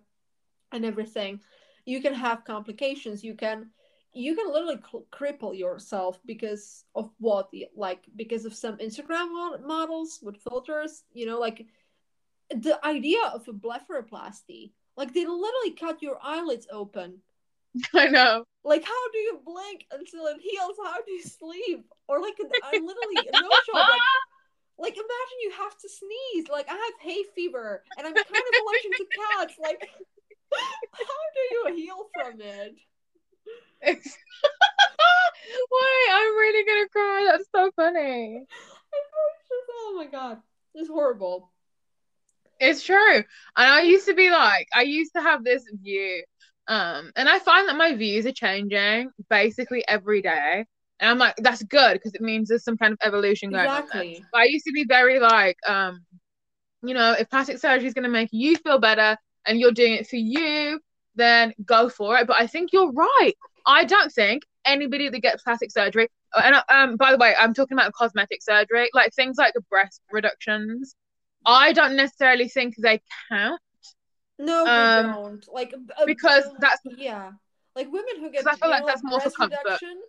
and 0.71 0.85
everything. 0.85 1.41
You 1.85 2.01
can 2.01 2.13
have 2.13 2.45
complications. 2.45 3.23
You 3.23 3.35
can 3.35 3.71
you 4.15 4.35
can 4.35 4.47
literally 4.51 4.79
cl- 4.89 5.05
cripple 5.11 5.57
yourself 5.57 6.19
because 6.25 6.85
of 6.95 7.09
what 7.19 7.49
like 7.75 8.03
because 8.15 8.45
of 8.45 8.53
some 8.53 8.77
instagram 8.77 9.31
mod- 9.33 9.61
models 9.65 10.19
with 10.23 10.37
filters 10.37 11.03
you 11.13 11.25
know 11.25 11.39
like 11.39 11.65
the 12.49 12.79
idea 12.85 13.19
of 13.33 13.47
a 13.47 13.53
blepharoplasty 13.53 14.71
like 14.97 15.13
they 15.13 15.25
literally 15.25 15.71
cut 15.79 16.01
your 16.01 16.17
eyelids 16.23 16.67
open. 16.71 17.19
I 17.93 18.07
know. 18.07 18.45
like 18.63 18.83
how 18.85 19.09
do 19.11 19.17
you 19.17 19.41
blink 19.45 19.85
until 19.91 20.27
it 20.27 20.37
heals? 20.39 20.77
How 20.81 21.01
do 21.01 21.11
you 21.11 21.23
sleep? 21.23 21.85
Or 22.07 22.21
like 22.21 22.35
i 22.63 22.71
literally 22.71 23.29
no 23.33 23.49
job 23.49 23.89
like 23.89 24.01
like 24.77 24.93
imagine 24.93 25.39
you 25.43 25.51
have 25.57 25.77
to 25.77 25.89
sneeze. 25.89 26.47
Like 26.49 26.69
i 26.69 26.73
have 26.73 26.93
hay 27.01 27.23
fever 27.35 27.83
and 27.97 28.07
i'm 28.07 28.13
kind 28.13 28.25
of 28.25 28.61
allergic 28.61 28.97
to 28.97 29.05
cats. 29.37 29.55
Like 29.61 29.89
how 30.93 31.23
do 31.33 31.73
you 31.73 31.83
heal 31.83 32.05
from 32.13 32.39
it 32.39 32.75
Wait, 33.83 33.97
I'm 36.11 36.35
really 36.35 36.65
gonna 36.65 36.89
cry. 36.89 37.27
That's 37.31 37.49
so 37.53 37.71
funny. 37.75 38.45
Just, 38.49 39.69
oh 39.71 39.93
my 39.97 40.05
god 40.05 40.41
it's 40.75 40.89
horrible 40.89 41.51
It's 42.59 42.83
true. 42.83 43.15
And 43.17 43.25
I 43.57 43.81
used 43.81 44.05
to 44.07 44.13
be 44.13 44.29
like, 44.29 44.67
I 44.73 44.83
used 44.83 45.13
to 45.15 45.21
have 45.21 45.43
this 45.43 45.63
view. 45.81 46.23
Um, 46.67 47.11
and 47.15 47.27
I 47.27 47.39
find 47.39 47.67
that 47.67 47.75
my 47.75 47.95
views 47.95 48.25
are 48.25 48.31
changing 48.31 49.09
basically 49.29 49.83
every 49.87 50.21
day. 50.21 50.65
And 50.99 51.11
I'm 51.11 51.17
like, 51.17 51.35
that's 51.37 51.63
good 51.63 51.93
because 51.93 52.13
it 52.13 52.21
means 52.21 52.47
there's 52.47 52.63
some 52.63 52.77
kind 52.77 52.93
of 52.93 52.99
evolution 53.01 53.51
going 53.51 53.67
on. 53.67 53.83
exactly 53.83 54.23
But 54.31 54.41
I 54.41 54.45
used 54.45 54.65
to 54.65 54.71
be 54.71 54.85
very 54.87 55.19
like, 55.19 55.57
um, 55.67 56.05
you 56.81 56.93
know, 56.93 57.11
if 57.11 57.29
plastic 57.29 57.57
surgery 57.57 57.87
is 57.87 57.93
going 57.93 58.03
to 58.03 58.09
make 58.09 58.29
you 58.31 58.55
feel 58.55 58.79
better 58.79 59.17
and 59.45 59.59
you're 59.59 59.71
doing 59.71 59.93
it 59.93 60.07
for 60.07 60.15
you, 60.15 60.79
then 61.15 61.53
go 61.65 61.89
for 61.89 62.17
it. 62.17 62.27
But 62.27 62.37
I 62.37 62.47
think 62.47 62.71
you're 62.71 62.91
right. 62.91 63.33
I 63.65 63.83
don't 63.85 64.11
think 64.11 64.43
anybody 64.65 65.09
that 65.09 65.19
gets 65.19 65.43
plastic 65.43 65.71
surgery, 65.71 66.09
and 66.35 66.55
um, 66.69 66.97
by 66.97 67.11
the 67.11 67.17
way, 67.17 67.35
I'm 67.39 67.53
talking 67.53 67.77
about 67.77 67.93
cosmetic 67.93 68.41
surgery, 68.43 68.89
like 68.93 69.13
things 69.13 69.37
like 69.37 69.53
breast 69.69 70.01
reductions. 70.11 70.95
I 71.45 71.73
don't 71.73 71.95
necessarily 71.95 72.47
think 72.47 72.75
they 72.77 73.01
count. 73.29 73.61
No 74.37 74.65
they 74.65 74.71
Um, 74.71 75.11
don't. 75.13 75.47
Like 75.51 75.73
uh, 75.97 76.05
because 76.05 76.43
that's 76.59 76.81
yeah. 76.97 77.31
Like 77.75 77.91
women 77.91 78.19
who 78.19 78.29
get 78.31 78.47
I 78.47 78.55
feel 78.55 78.69
like 78.69 78.85
that's 78.85 79.03
more 79.03 79.19
for 79.19 79.31
comfort. 79.31 79.57
reduction 79.63 80.01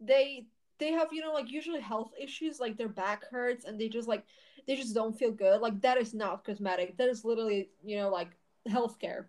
they 0.00 0.46
they 0.78 0.90
have 0.92 1.12
you 1.12 1.20
know 1.20 1.32
like 1.32 1.50
usually 1.50 1.80
health 1.80 2.12
issues 2.20 2.58
like 2.58 2.76
their 2.76 2.88
back 2.88 3.24
hurts 3.30 3.64
and 3.64 3.80
they 3.80 3.88
just 3.88 4.08
like 4.08 4.24
they 4.66 4.76
just 4.76 4.94
don't 4.94 5.18
feel 5.18 5.30
good. 5.32 5.60
Like 5.60 5.80
that 5.82 5.98
is 5.98 6.14
not 6.14 6.44
cosmetic. 6.44 6.96
That 6.98 7.08
is 7.08 7.24
literally 7.24 7.70
you 7.84 7.96
know 7.96 8.08
like 8.10 8.30
healthcare 8.68 9.26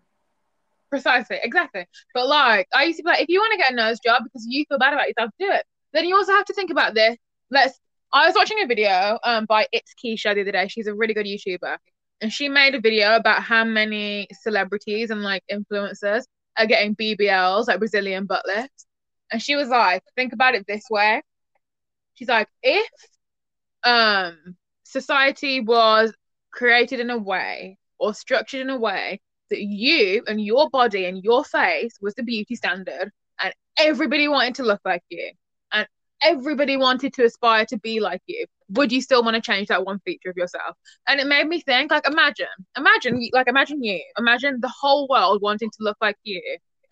Precisely, 0.94 1.38
exactly. 1.42 1.86
But 2.14 2.28
like, 2.28 2.68
I 2.72 2.84
used 2.84 2.98
to 2.98 3.02
be 3.02 3.08
like, 3.10 3.20
if 3.20 3.28
you 3.28 3.40
want 3.40 3.50
to 3.52 3.58
get 3.58 3.72
a 3.72 3.74
nurse 3.74 3.98
job 3.98 4.22
because 4.22 4.46
you 4.48 4.64
feel 4.68 4.78
bad 4.78 4.92
about 4.92 5.08
yourself, 5.08 5.30
do 5.40 5.50
it. 5.50 5.64
Then 5.92 6.04
you 6.04 6.14
also 6.14 6.30
have 6.30 6.44
to 6.44 6.54
think 6.54 6.70
about 6.70 6.94
this. 6.94 7.16
Let's. 7.50 7.76
I 8.12 8.26
was 8.28 8.36
watching 8.36 8.60
a 8.62 8.66
video 8.68 9.18
um 9.24 9.44
by 9.46 9.66
It's 9.72 9.92
Keisha 9.94 10.34
the 10.36 10.42
other 10.42 10.52
day. 10.52 10.68
She's 10.68 10.86
a 10.86 10.94
really 10.94 11.12
good 11.14 11.26
YouTuber, 11.26 11.78
and 12.20 12.32
she 12.32 12.48
made 12.48 12.76
a 12.76 12.80
video 12.80 13.16
about 13.16 13.42
how 13.42 13.64
many 13.64 14.28
celebrities 14.42 15.10
and 15.10 15.22
like 15.22 15.42
influencers 15.50 16.22
are 16.56 16.66
getting 16.66 16.94
BBLs, 16.94 17.66
like 17.66 17.80
Brazilian 17.80 18.26
butt 18.26 18.46
lifts. 18.46 18.86
And 19.32 19.42
she 19.42 19.56
was 19.56 19.68
like, 19.68 20.04
think 20.14 20.32
about 20.32 20.54
it 20.54 20.64
this 20.68 20.84
way. 20.88 21.22
She's 22.14 22.28
like, 22.28 22.48
if 22.62 22.88
um 23.84 24.56
society 24.84 25.60
was 25.60 26.14
created 26.52 27.00
in 27.00 27.10
a 27.10 27.18
way 27.18 27.78
or 27.98 28.14
structured 28.14 28.60
in 28.60 28.70
a 28.70 28.78
way 28.78 29.20
that 29.50 29.62
you 29.62 30.22
and 30.26 30.40
your 30.40 30.70
body 30.70 31.04
and 31.06 31.22
your 31.22 31.44
face 31.44 31.96
was 32.00 32.14
the 32.14 32.22
beauty 32.22 32.54
standard 32.54 33.10
and 33.40 33.54
everybody 33.78 34.28
wanted 34.28 34.54
to 34.56 34.62
look 34.62 34.80
like 34.84 35.02
you 35.08 35.32
and 35.72 35.86
everybody 36.22 36.76
wanted 36.76 37.12
to 37.14 37.24
aspire 37.24 37.66
to 37.66 37.78
be 37.78 38.00
like 38.00 38.22
you. 38.26 38.46
Would 38.70 38.92
you 38.92 39.02
still 39.02 39.22
want 39.22 39.34
to 39.34 39.42
change 39.42 39.68
that 39.68 39.84
one 39.84 40.00
feature 40.00 40.30
of 40.30 40.36
yourself? 40.36 40.76
And 41.06 41.20
it 41.20 41.26
made 41.26 41.46
me 41.46 41.60
think 41.60 41.90
like 41.90 42.06
imagine 42.08 42.46
imagine 42.76 43.28
like 43.32 43.48
imagine 43.48 43.82
you. 43.82 44.00
Imagine 44.18 44.58
the 44.60 44.72
whole 44.80 45.06
world 45.08 45.42
wanting 45.42 45.70
to 45.70 45.76
look 45.80 45.96
like 46.00 46.16
you 46.24 46.42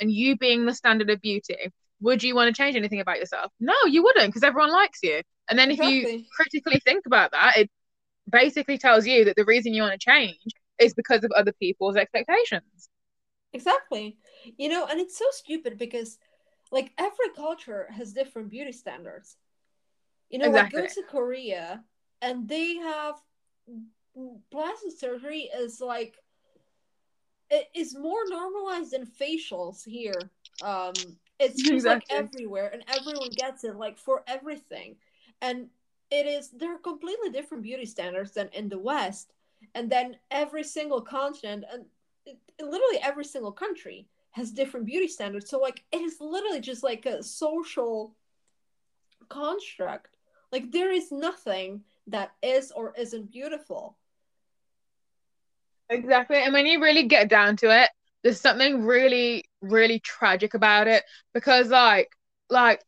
and 0.01 0.11
you 0.13 0.37
being 0.37 0.67
the 0.67 0.75
standard 0.75 1.11
of 1.11 1.21
beauty. 1.21 1.57
Would 2.01 2.23
you 2.23 2.35
want 2.35 2.55
to 2.55 2.63
change 2.63 2.77
anything 2.77 3.01
about 3.01 3.19
yourself? 3.19 3.51
No 3.59 3.75
you 3.87 4.03
wouldn't 4.03 4.27
because 4.27 4.43
everyone 4.43 4.73
likes 4.73 4.99
you. 5.03 5.23
And 5.49 5.59
then 5.59 5.71
if 5.71 5.79
you 5.79 6.25
critically 6.37 6.81
think 6.85 7.07
about 7.07 7.33
that 7.33 7.57
it 7.57 7.71
basically 8.31 8.79
tells 8.79 9.07
you 9.07 9.25
that 9.25 9.37
the 9.37 9.45
reason 9.45 9.75
you 9.75 9.83
want 9.83 9.99
to 9.99 10.05
change 10.05 10.37
is 10.83 10.95
because 10.95 11.25
of 11.25 11.33
other 11.33 11.53
people's 11.53 11.97
expectations. 11.97 12.89
Exactly. 13.53 14.19
You 14.59 14.69
know, 14.69 14.87
and 14.87 15.01
it's 15.01 15.19
so 15.19 15.27
stupid 15.31 15.79
because 15.79 16.19
like 16.71 16.93
every 16.99 17.31
culture 17.37 17.89
has 17.93 18.13
different 18.13 18.51
beauty 18.51 18.73
standards. 18.73 19.37
You 20.31 20.39
know, 20.39 20.51
like 20.51 20.71
go 20.71 20.87
to 20.87 21.03
Korea 21.03 21.85
and 22.21 22.49
they 22.49 22.77
have 22.77 23.17
plastic 24.51 24.93
surgery 24.99 25.49
is 25.55 25.81
like 25.81 26.17
it 27.51 27.69
is 27.75 27.97
more 27.97 28.29
normalized 28.29 28.93
than 28.93 29.07
facials 29.07 29.85
here. 29.85 30.31
Um 30.61 31.17
it's 31.39 31.63
just 31.69 31.87
Exactly. 31.87 31.87
like 31.87 32.05
everywhere 32.11 32.69
and 32.73 32.85
everyone 32.89 33.35
gets 33.35 33.65
it 33.65 33.77
like 33.77 33.99
for 33.99 34.23
everything. 34.27 34.97
And 35.41 35.69
it 36.11 36.27
is 36.27 36.51
they're 36.51 36.79
completely 36.79 37.31
different 37.31 37.63
beauty 37.65 37.87
standards 37.87 38.33
than 38.33 38.49
in 38.53 38.69
the 38.69 38.79
West. 38.79 39.33
And 39.75 39.91
then 39.91 40.17
every 40.31 40.65
single 40.65 41.01
continent 41.01 41.65
and 41.73 41.85
literally 42.61 42.99
every 43.03 43.25
single 43.25 43.53
country 43.53 44.07
has 44.33 44.51
different 44.51 44.87
beauty 44.87 45.09
standards. 45.09 45.49
So 45.49 45.59
like 45.59 45.85
it 45.93 46.01
is 46.01 46.17
literally 46.21 46.61
just 46.61 46.83
like 46.83 47.07
a 47.07 47.23
social 47.23 48.15
construct. 49.29 50.17
Like 50.51 50.71
there 50.73 50.93
is 50.93 51.11
nothing 51.11 51.83
that 52.07 52.33
is 52.43 52.71
or 52.71 52.95
isn't 52.97 53.31
beautiful. 53.31 53.97
Exactly. 55.89 56.39
And 56.39 56.53
when 56.53 56.67
you 56.67 56.81
really 56.81 57.07
get 57.07 57.29
down 57.29 57.57
to 57.59 57.83
it, 57.83 57.91
there's 58.23 58.41
something 58.41 58.85
really, 58.85 59.45
really 59.61 59.99
tragic 60.01 60.55
about 60.55 60.87
it 60.87 61.05
because 61.35 61.69
like 61.69 62.09
like 62.49 62.83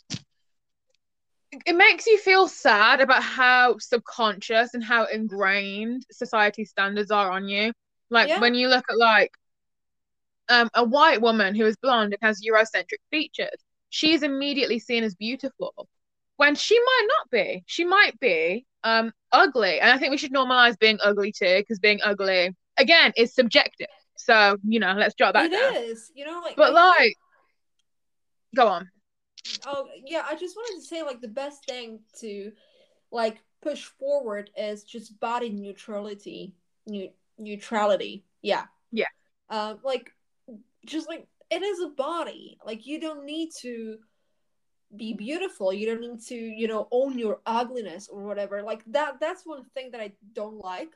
it 1.67 1.77
makes 1.77 2.07
you 2.07 2.19
feel 2.19 2.49
sad 2.49 3.01
about 3.01 3.23
how 3.23 3.79
subconscious 3.79 4.75
and 4.75 4.83
how 4.83 5.07
ingrained 5.07 6.05
society 6.11 6.65
standards 6.65 7.11
are 7.11 7.31
on 7.31 7.49
you. 7.49 7.73
Like 8.11 8.29
yeah. 8.29 8.41
when 8.41 8.55
you 8.55 8.69
look 8.69 8.85
at 8.91 8.97
like 8.99 9.33
um, 10.49 10.69
a 10.75 10.85
white 10.85 11.21
woman 11.21 11.55
who 11.55 11.67
is 11.67 11.77
blonde 11.77 12.15
and 12.15 12.27
has 12.27 12.41
Eurocentric 12.43 13.01
features, 13.11 13.59
she's 13.89 14.23
immediately 14.23 14.79
seen 14.79 15.05
as 15.05 15.15
beautiful 15.15 15.89
when 16.37 16.55
she 16.55 16.79
might 16.79 17.09
not 17.09 17.31
be. 17.31 17.65
She 17.67 17.85
might 17.85 18.19
be 18.21 18.67
um, 18.83 19.13
ugly. 19.33 19.81
And 19.81 19.91
I 19.91 19.99
think 19.99 20.11
we 20.11 20.17
should 20.17 20.33
normalize 20.33 20.79
being 20.79 20.99
ugly 21.03 21.33
too, 21.33 21.59
because 21.59 21.79
being 21.79 22.01
ugly, 22.05 22.55
again, 22.77 23.13
is 23.17 23.35
subjective. 23.35 23.87
So, 24.17 24.57
you 24.63 24.81
know, 24.81 24.95
let's 24.97 25.15
drop 25.15 25.35
that 25.35 25.47
It 25.47 25.53
down. 25.53 25.85
is, 25.85 26.11
you 26.15 26.25
know, 26.25 26.41
like. 26.45 26.57
But, 26.57 26.73
like, 26.73 27.15
go 28.55 28.69
on. 28.69 28.91
Oh, 29.67 29.89
yeah, 30.05 30.25
I 30.29 30.35
just 30.35 30.57
wanted 30.57 30.81
to 30.81 30.87
say, 30.87 31.03
like, 31.03 31.21
the 31.21 31.29
best 31.29 31.65
thing 31.67 32.01
to, 32.21 32.53
like, 33.11 33.43
push 33.63 33.85
forward 33.85 34.51
is 34.57 34.85
just 34.85 35.19
body 35.21 35.51
neutrality. 35.51 36.55
New- 36.87 37.13
neutrality. 37.39 38.25
Yeah. 38.43 38.65
Yeah. 38.93 39.07
Um, 39.51 39.79
like, 39.85 40.13
just 40.87 41.09
like 41.09 41.27
it 41.51 41.63
is 41.63 41.81
a 41.81 41.89
body. 41.89 42.59
Like 42.65 42.87
you 42.87 43.01
don't 43.01 43.25
need 43.25 43.51
to 43.61 43.99
be 44.97 45.13
beautiful. 45.13 45.73
You 45.73 45.87
don't 45.87 46.01
need 46.01 46.21
to, 46.27 46.35
you 46.35 46.69
know, 46.69 46.89
own 46.91 47.19
your 47.19 47.41
ugliness 47.47 48.09
or 48.09 48.25
whatever. 48.25 48.63
Like 48.63 48.83
that 48.87 49.21
that's 49.21 49.47
one 49.47 49.65
thing 49.75 49.91
that 49.93 50.01
I 50.01 50.13
don't 50.33 50.59
like. 50.59 50.91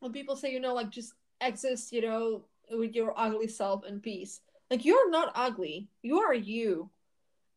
When 0.00 0.12
people 0.12 0.36
say, 0.36 0.52
you 0.52 0.60
know, 0.60 0.74
like 0.74 0.90
just 0.90 1.14
exist, 1.40 1.92
you 1.92 2.02
know, 2.02 2.44
with 2.70 2.94
your 2.94 3.18
ugly 3.18 3.48
self 3.48 3.84
in 3.86 4.00
peace. 4.00 4.40
Like 4.70 4.84
you're 4.84 5.10
not 5.10 5.32
ugly. 5.34 5.88
You 6.02 6.20
are 6.20 6.34
you. 6.34 6.90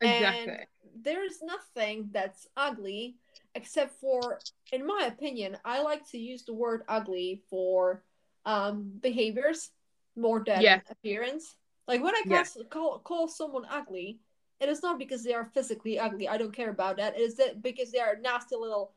Exactly. 0.01 0.53
And 0.53 0.67
there's 1.03 1.41
nothing 1.41 2.09
that's 2.11 2.47
ugly 2.55 3.15
except 3.55 3.99
for 3.99 4.39
in 4.71 4.85
my 4.85 5.05
opinion, 5.07 5.57
I 5.65 5.81
like 5.81 6.07
to 6.11 6.17
use 6.17 6.43
the 6.43 6.53
word 6.53 6.83
ugly 6.87 7.41
for 7.49 8.03
um 8.45 8.91
behaviors 9.01 9.71
more 10.15 10.43
than 10.43 10.61
yeah. 10.61 10.79
appearance. 10.89 11.55
Like 11.87 12.03
when 12.03 12.15
I 12.15 12.23
call, 12.27 12.37
yeah. 12.37 12.63
call 12.69 12.99
call 12.99 13.27
someone 13.27 13.65
ugly, 13.69 14.19
it 14.59 14.69
is 14.69 14.83
not 14.83 14.99
because 14.99 15.23
they 15.23 15.33
are 15.33 15.45
physically 15.53 15.99
ugly. 15.99 16.27
I 16.27 16.37
don't 16.37 16.55
care 16.55 16.69
about 16.69 16.97
that. 16.97 17.15
It 17.15 17.21
is 17.21 17.35
that 17.35 17.61
because 17.61 17.91
they 17.91 17.99
are 17.99 18.13
a 18.13 18.21
nasty 18.21 18.55
little 18.55 18.93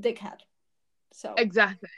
dickhead. 0.00 0.40
So 1.12 1.34
exactly, 1.36 1.90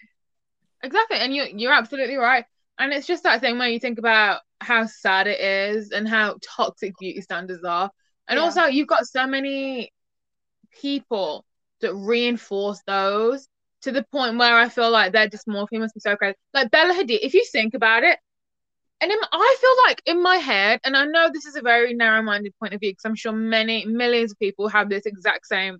exactly, 0.82 1.18
and 1.18 1.34
you 1.34 1.44
you're 1.54 1.72
absolutely 1.72 2.16
right. 2.16 2.44
And 2.78 2.92
it's 2.92 3.06
just 3.06 3.22
that 3.22 3.40
thing 3.40 3.58
where 3.58 3.68
you 3.68 3.78
think 3.78 3.98
about 3.98 4.40
how 4.60 4.86
sad 4.86 5.28
it 5.28 5.40
is 5.40 5.90
and 5.92 6.08
how 6.08 6.38
toxic 6.42 6.94
beauty 6.98 7.20
standards 7.20 7.62
are, 7.62 7.90
and 8.28 8.38
yeah. 8.38 8.42
also 8.42 8.64
you've 8.64 8.88
got 8.88 9.06
so 9.06 9.26
many 9.26 9.92
people 10.80 11.44
that 11.80 11.94
reinforce 11.94 12.80
those 12.86 13.46
to 13.82 13.92
the 13.92 14.04
point 14.10 14.38
where 14.38 14.56
I 14.56 14.68
feel 14.68 14.90
like 14.90 15.12
their 15.12 15.28
dysmorphia 15.28 15.78
must 15.78 15.94
be 15.94 16.00
so 16.00 16.16
crazy. 16.16 16.36
Like 16.52 16.70
Bella 16.70 16.94
Hadid, 16.94 17.18
if 17.22 17.34
you 17.34 17.44
think 17.52 17.74
about 17.74 18.02
it, 18.02 18.18
and 19.00 19.12
in, 19.12 19.18
I 19.32 19.56
feel 19.60 19.76
like 19.86 20.02
in 20.06 20.22
my 20.22 20.36
head, 20.36 20.80
and 20.84 20.96
I 20.96 21.04
know 21.04 21.28
this 21.30 21.44
is 21.44 21.56
a 21.56 21.62
very 21.62 21.92
narrow-minded 21.92 22.54
point 22.58 22.72
of 22.72 22.80
view 22.80 22.92
because 22.92 23.04
I'm 23.04 23.14
sure 23.14 23.32
many 23.32 23.84
millions 23.84 24.32
of 24.32 24.38
people 24.38 24.68
have 24.68 24.88
this 24.88 25.04
exact 25.04 25.46
same 25.46 25.78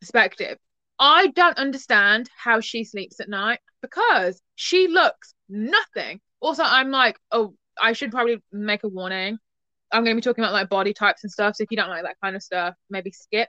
perspective. 0.00 0.56
I 0.98 1.28
don't 1.28 1.56
understand 1.56 2.30
how 2.36 2.60
she 2.60 2.84
sleeps 2.84 3.18
at 3.18 3.28
night 3.28 3.58
because 3.82 4.40
she 4.54 4.86
looks 4.86 5.34
nothing. 5.48 6.20
Also, 6.40 6.62
I'm 6.62 6.90
like, 6.90 7.18
oh, 7.32 7.54
I 7.80 7.94
should 7.94 8.12
probably 8.12 8.42
make 8.52 8.84
a 8.84 8.88
warning. 8.88 9.38
I'm 9.92 10.04
going 10.04 10.16
to 10.16 10.20
be 10.20 10.24
talking 10.24 10.44
about 10.44 10.52
like 10.52 10.68
body 10.68 10.92
types 10.92 11.24
and 11.24 11.32
stuff. 11.32 11.56
So 11.56 11.64
if 11.64 11.70
you 11.70 11.76
don't 11.76 11.88
like 11.88 12.04
that 12.04 12.16
kind 12.22 12.36
of 12.36 12.42
stuff, 12.42 12.74
maybe 12.88 13.10
skip. 13.12 13.48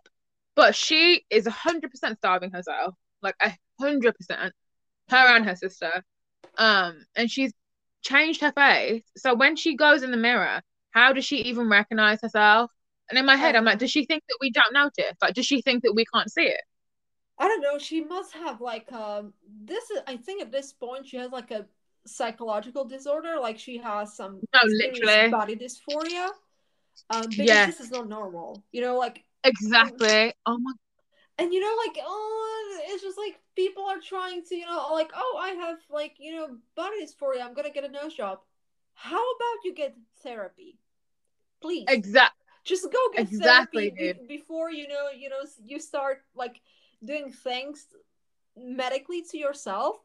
But 0.55 0.75
she 0.75 1.25
is 1.29 1.45
100% 1.45 2.17
starving 2.17 2.51
herself, 2.51 2.95
like 3.21 3.35
a 3.41 3.51
100%. 3.81 4.13
Her 5.09 5.17
and 5.35 5.45
her 5.45 5.55
sister. 5.55 6.03
Um, 6.57 7.05
and 7.15 7.29
she's 7.29 7.53
changed 8.01 8.41
her 8.41 8.51
face. 8.51 9.03
So 9.17 9.35
when 9.35 9.55
she 9.55 9.75
goes 9.75 10.03
in 10.03 10.11
the 10.11 10.17
mirror, 10.17 10.61
how 10.91 11.13
does 11.13 11.25
she 11.25 11.37
even 11.37 11.69
recognize 11.69 12.19
herself? 12.21 12.71
And 13.09 13.19
in 13.19 13.25
my 13.25 13.35
head, 13.35 13.55
I'm 13.55 13.65
like, 13.65 13.79
does 13.79 13.91
she 13.91 14.05
think 14.05 14.23
that 14.29 14.37
we 14.39 14.51
don't 14.51 14.73
notice? 14.73 15.17
Like, 15.21 15.33
does 15.33 15.45
she 15.45 15.61
think 15.61 15.83
that 15.83 15.93
we 15.93 16.05
can't 16.13 16.31
see 16.31 16.43
it? 16.43 16.61
I 17.37 17.47
don't 17.47 17.61
know. 17.61 17.77
She 17.79 18.01
must 18.01 18.33
have 18.33 18.61
like 18.61 18.91
um 18.93 19.33
this 19.63 19.89
is 19.89 19.99
I 20.07 20.15
think 20.17 20.43
at 20.43 20.51
this 20.51 20.73
point 20.73 21.07
she 21.07 21.17
has 21.17 21.31
like 21.31 21.49
a 21.49 21.65
psychological 22.05 22.85
disorder. 22.85 23.37
Like 23.39 23.59
she 23.59 23.77
has 23.77 24.15
some 24.15 24.41
no, 24.53 24.59
literally 24.63 25.29
body 25.29 25.55
dysphoria. 25.55 26.29
Um, 27.09 27.21
because 27.29 27.47
yeah. 27.47 27.65
this 27.65 27.79
is 27.79 27.91
not 27.91 28.07
normal. 28.07 28.63
You 28.71 28.81
know, 28.81 28.97
like 28.97 29.23
exactly. 29.43 30.33
Oh 30.45 30.57
my 30.57 30.71
and 31.41 31.53
you 31.53 31.59
know 31.59 31.75
like 31.85 31.97
oh 32.05 32.79
it's 32.87 33.01
just 33.01 33.17
like 33.17 33.39
people 33.55 33.83
are 33.83 33.99
trying 33.99 34.43
to 34.43 34.55
you 34.55 34.65
know 34.65 34.89
like 34.91 35.11
oh 35.15 35.39
i 35.41 35.49
have 35.49 35.77
like 35.89 36.15
you 36.19 36.33
know 36.35 36.57
body 36.75 36.97
dysphoria 37.03 37.41
i'm 37.41 37.53
gonna 37.53 37.71
get 37.71 37.83
a 37.83 37.89
nose 37.89 38.13
job 38.13 38.39
how 38.93 39.17
about 39.17 39.63
you 39.63 39.73
get 39.73 39.95
therapy 40.23 40.77
please 41.61 41.85
exactly 41.87 42.37
just 42.63 42.83
go 42.91 42.99
get 43.13 43.21
exactly, 43.21 43.89
therapy 43.89 44.19
be- 44.21 44.37
before 44.37 44.71
you 44.71 44.87
know 44.87 45.09
you 45.17 45.29
know 45.29 45.41
you 45.65 45.79
start 45.79 46.19
like 46.35 46.61
doing 47.03 47.31
things 47.31 47.87
medically 48.55 49.23
to 49.23 49.37
yourself 49.37 49.97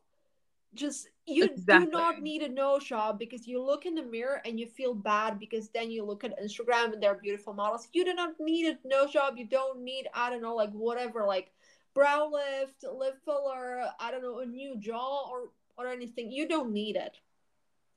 just 0.74 1.08
you 1.26 1.44
exactly. 1.44 1.86
do 1.86 1.92
not 1.92 2.22
need 2.22 2.42
a 2.42 2.48
nose 2.48 2.84
job 2.84 3.18
because 3.18 3.46
you 3.46 3.62
look 3.62 3.86
in 3.86 3.94
the 3.94 4.02
mirror 4.02 4.40
and 4.44 4.60
you 4.60 4.66
feel 4.66 4.94
bad 4.94 5.38
because 5.38 5.68
then 5.70 5.90
you 5.90 6.04
look 6.04 6.22
at 6.22 6.40
Instagram 6.40 6.92
and 6.92 7.02
they're 7.02 7.14
beautiful 7.14 7.52
models. 7.52 7.88
You 7.92 8.04
do 8.04 8.14
not 8.14 8.34
need 8.38 8.66
a 8.66 8.88
nose 8.88 9.12
job. 9.12 9.34
You 9.36 9.46
don't 9.46 9.82
need 9.82 10.06
I 10.14 10.30
don't 10.30 10.42
know 10.42 10.54
like 10.54 10.72
whatever 10.72 11.24
like 11.24 11.50
brow 11.94 12.30
lift, 12.30 12.84
lip 12.84 13.18
filler. 13.24 13.86
I 13.98 14.10
don't 14.10 14.22
know 14.22 14.40
a 14.40 14.46
new 14.46 14.76
jaw 14.78 15.28
or 15.30 15.50
or 15.76 15.88
anything. 15.88 16.30
You 16.30 16.46
don't 16.46 16.72
need 16.72 16.96
it. 16.96 17.16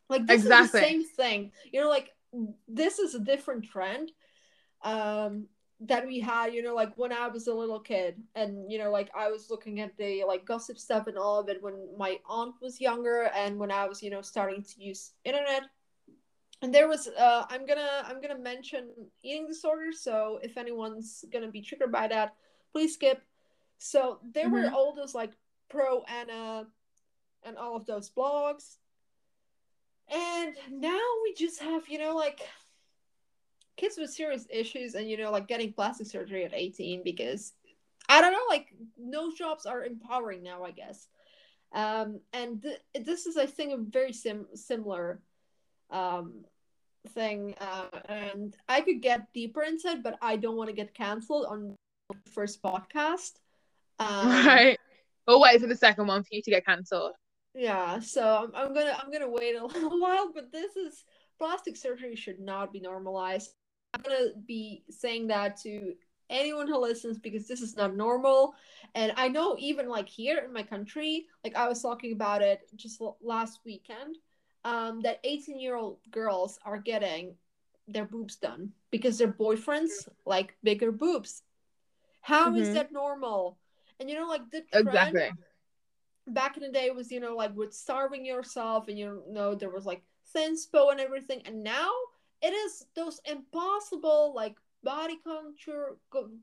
Like 0.09 0.25
this 0.25 0.41
exactly. 0.41 0.79
is 0.79 0.85
the 0.85 0.89
same 0.89 1.03
thing. 1.05 1.51
You 1.71 1.81
know, 1.81 1.89
like 1.89 2.13
this 2.67 2.99
is 2.99 3.15
a 3.15 3.19
different 3.19 3.65
trend. 3.65 4.11
Um, 4.81 5.47
that 5.81 6.05
we 6.05 6.19
had, 6.19 6.53
you 6.53 6.61
know, 6.61 6.75
like 6.75 6.93
when 6.97 7.13
I 7.13 7.27
was 7.27 7.47
a 7.47 7.53
little 7.53 7.79
kid, 7.79 8.21
and 8.35 8.69
you 8.71 8.77
know, 8.77 8.91
like 8.91 9.09
I 9.15 9.29
was 9.29 9.49
looking 9.49 9.79
at 9.79 9.95
the 9.97 10.23
like 10.25 10.45
gossip 10.45 10.77
stuff 10.77 11.07
and 11.07 11.17
all 11.17 11.39
of 11.39 11.49
it 11.49 11.61
when 11.63 11.87
my 11.97 12.19
aunt 12.27 12.55
was 12.61 12.81
younger, 12.81 13.31
and 13.35 13.57
when 13.57 13.71
I 13.71 13.87
was, 13.87 14.03
you 14.03 14.09
know, 14.09 14.21
starting 14.21 14.63
to 14.63 14.83
use 14.83 15.13
internet. 15.23 15.63
And 16.61 16.75
there 16.75 16.89
was, 16.89 17.07
uh, 17.07 17.45
I'm 17.49 17.65
gonna, 17.65 18.03
I'm 18.03 18.19
gonna 18.19 18.37
mention 18.37 18.89
eating 19.23 19.47
disorders. 19.47 20.01
So 20.01 20.39
if 20.43 20.57
anyone's 20.57 21.23
gonna 21.31 21.49
be 21.49 21.61
triggered 21.61 21.91
by 21.91 22.09
that, 22.09 22.35
please 22.73 22.95
skip. 22.95 23.21
So 23.77 24.19
there 24.33 24.47
mm-hmm. 24.47 24.53
were 24.53 24.71
all 24.71 24.93
those 24.93 25.15
like 25.15 25.31
pro 25.69 26.03
ana 26.03 26.67
and 27.43 27.57
all 27.57 27.77
of 27.77 27.85
those 27.85 28.09
blogs, 28.09 28.75
and 30.11 30.55
now 30.69 30.99
we 31.23 31.33
just 31.33 31.61
have, 31.61 31.87
you 31.87 31.99
know, 31.99 32.13
like 32.13 32.41
kids 33.79 33.97
with 33.97 34.09
serious 34.09 34.45
issues 34.49 34.95
and 34.95 35.09
you 35.09 35.17
know 35.17 35.31
like 35.31 35.47
getting 35.47 35.71
plastic 35.71 36.07
surgery 36.07 36.43
at 36.43 36.53
18 36.53 37.01
because 37.03 37.53
i 38.09 38.19
don't 38.19 38.33
know 38.33 38.45
like 38.49 38.67
no 38.97 39.33
jobs 39.33 39.65
are 39.65 39.85
empowering 39.85 40.43
now 40.43 40.63
i 40.63 40.71
guess. 40.71 41.07
Um 41.71 42.19
and 42.33 42.61
th- 42.61 43.05
this 43.05 43.25
is 43.25 43.37
i 43.37 43.45
think 43.45 43.73
a 43.73 43.77
very 43.77 44.11
sim- 44.11 44.53
similar 44.55 45.21
um 45.91 46.45
thing 47.09 47.55
uh, 47.61 47.99
and 48.05 48.57
i 48.67 48.81
could 48.81 49.01
get 49.01 49.31
deeper 49.33 49.63
into 49.63 49.87
it 49.87 50.03
but 50.03 50.17
i 50.21 50.35
don't 50.35 50.57
want 50.57 50.69
to 50.69 50.75
get 50.75 50.93
canceled 50.93 51.45
on 51.47 51.75
the 52.09 52.31
first 52.31 52.61
podcast. 52.61 53.33
Um, 53.99 54.27
right. 54.45 54.77
We'll 55.27 55.39
wait 55.39 55.61
for 55.61 55.67
the 55.67 55.75
second 55.75 56.07
one 56.07 56.23
for 56.23 56.29
you 56.31 56.41
to 56.41 56.51
get 56.51 56.65
cancelled 56.65 57.13
yeah 57.55 57.99
so 57.99 58.23
I'm, 58.23 58.55
I'm 58.55 58.73
gonna 58.73 58.97
i'm 59.01 59.11
gonna 59.11 59.29
wait 59.29 59.55
a 59.55 59.65
little 59.73 59.99
while 59.99 60.31
but 60.33 60.51
this 60.51 60.75
is 60.75 61.03
plastic 61.37 61.77
surgery 61.77 62.15
should 62.15 62.39
not 62.39 62.71
be 62.71 62.79
normalized 62.79 63.53
I'm 63.93 64.01
gonna 64.01 64.31
be 64.45 64.83
saying 64.89 65.27
that 65.27 65.57
to 65.61 65.93
anyone 66.29 66.67
who 66.67 66.77
listens 66.79 67.17
because 67.17 67.47
this 67.47 67.61
is 67.61 67.75
not 67.75 67.95
normal. 67.95 68.53
And 68.95 69.13
I 69.17 69.27
know 69.27 69.55
even 69.59 69.89
like 69.89 70.07
here 70.07 70.39
in 70.45 70.53
my 70.53 70.63
country, 70.63 71.25
like 71.43 71.55
I 71.55 71.67
was 71.67 71.81
talking 71.81 72.13
about 72.13 72.41
it 72.41 72.61
just 72.75 73.01
last 73.21 73.59
weekend, 73.65 74.17
um, 74.63 75.01
that 75.01 75.19
18 75.23 75.59
year 75.59 75.75
old 75.75 75.99
girls 76.11 76.59
are 76.65 76.77
getting 76.77 77.35
their 77.87 78.05
boobs 78.05 78.35
done 78.35 78.71
because 78.91 79.17
their 79.17 79.31
boyfriends 79.31 80.07
like 80.25 80.55
bigger 80.63 80.91
boobs. 80.91 81.41
How 82.21 82.49
mm-hmm. 82.49 82.61
is 82.61 82.73
that 82.73 82.91
normal? 82.91 83.57
And 83.99 84.09
you 84.09 84.15
know, 84.15 84.27
like 84.27 84.49
the 84.51 84.61
trend 84.71 84.87
exactly. 84.87 85.29
back 86.27 86.57
in 86.57 86.63
the 86.63 86.71
day 86.71 86.91
was, 86.91 87.11
you 87.11 87.19
know, 87.19 87.35
like 87.35 87.55
with 87.55 87.73
starving 87.73 88.25
yourself 88.25 88.87
and 88.87 88.97
you 88.99 89.23
know, 89.29 89.55
there 89.55 89.69
was 89.69 89.85
like 89.85 90.03
thinspo 90.35 90.91
and 90.91 90.99
everything. 90.99 91.41
And 91.45 91.63
now 91.63 91.89
it 92.41 92.53
is 92.53 92.85
those 92.95 93.19
impossible 93.25 94.33
like 94.35 94.55
body 94.83 95.19
culture 95.23 95.97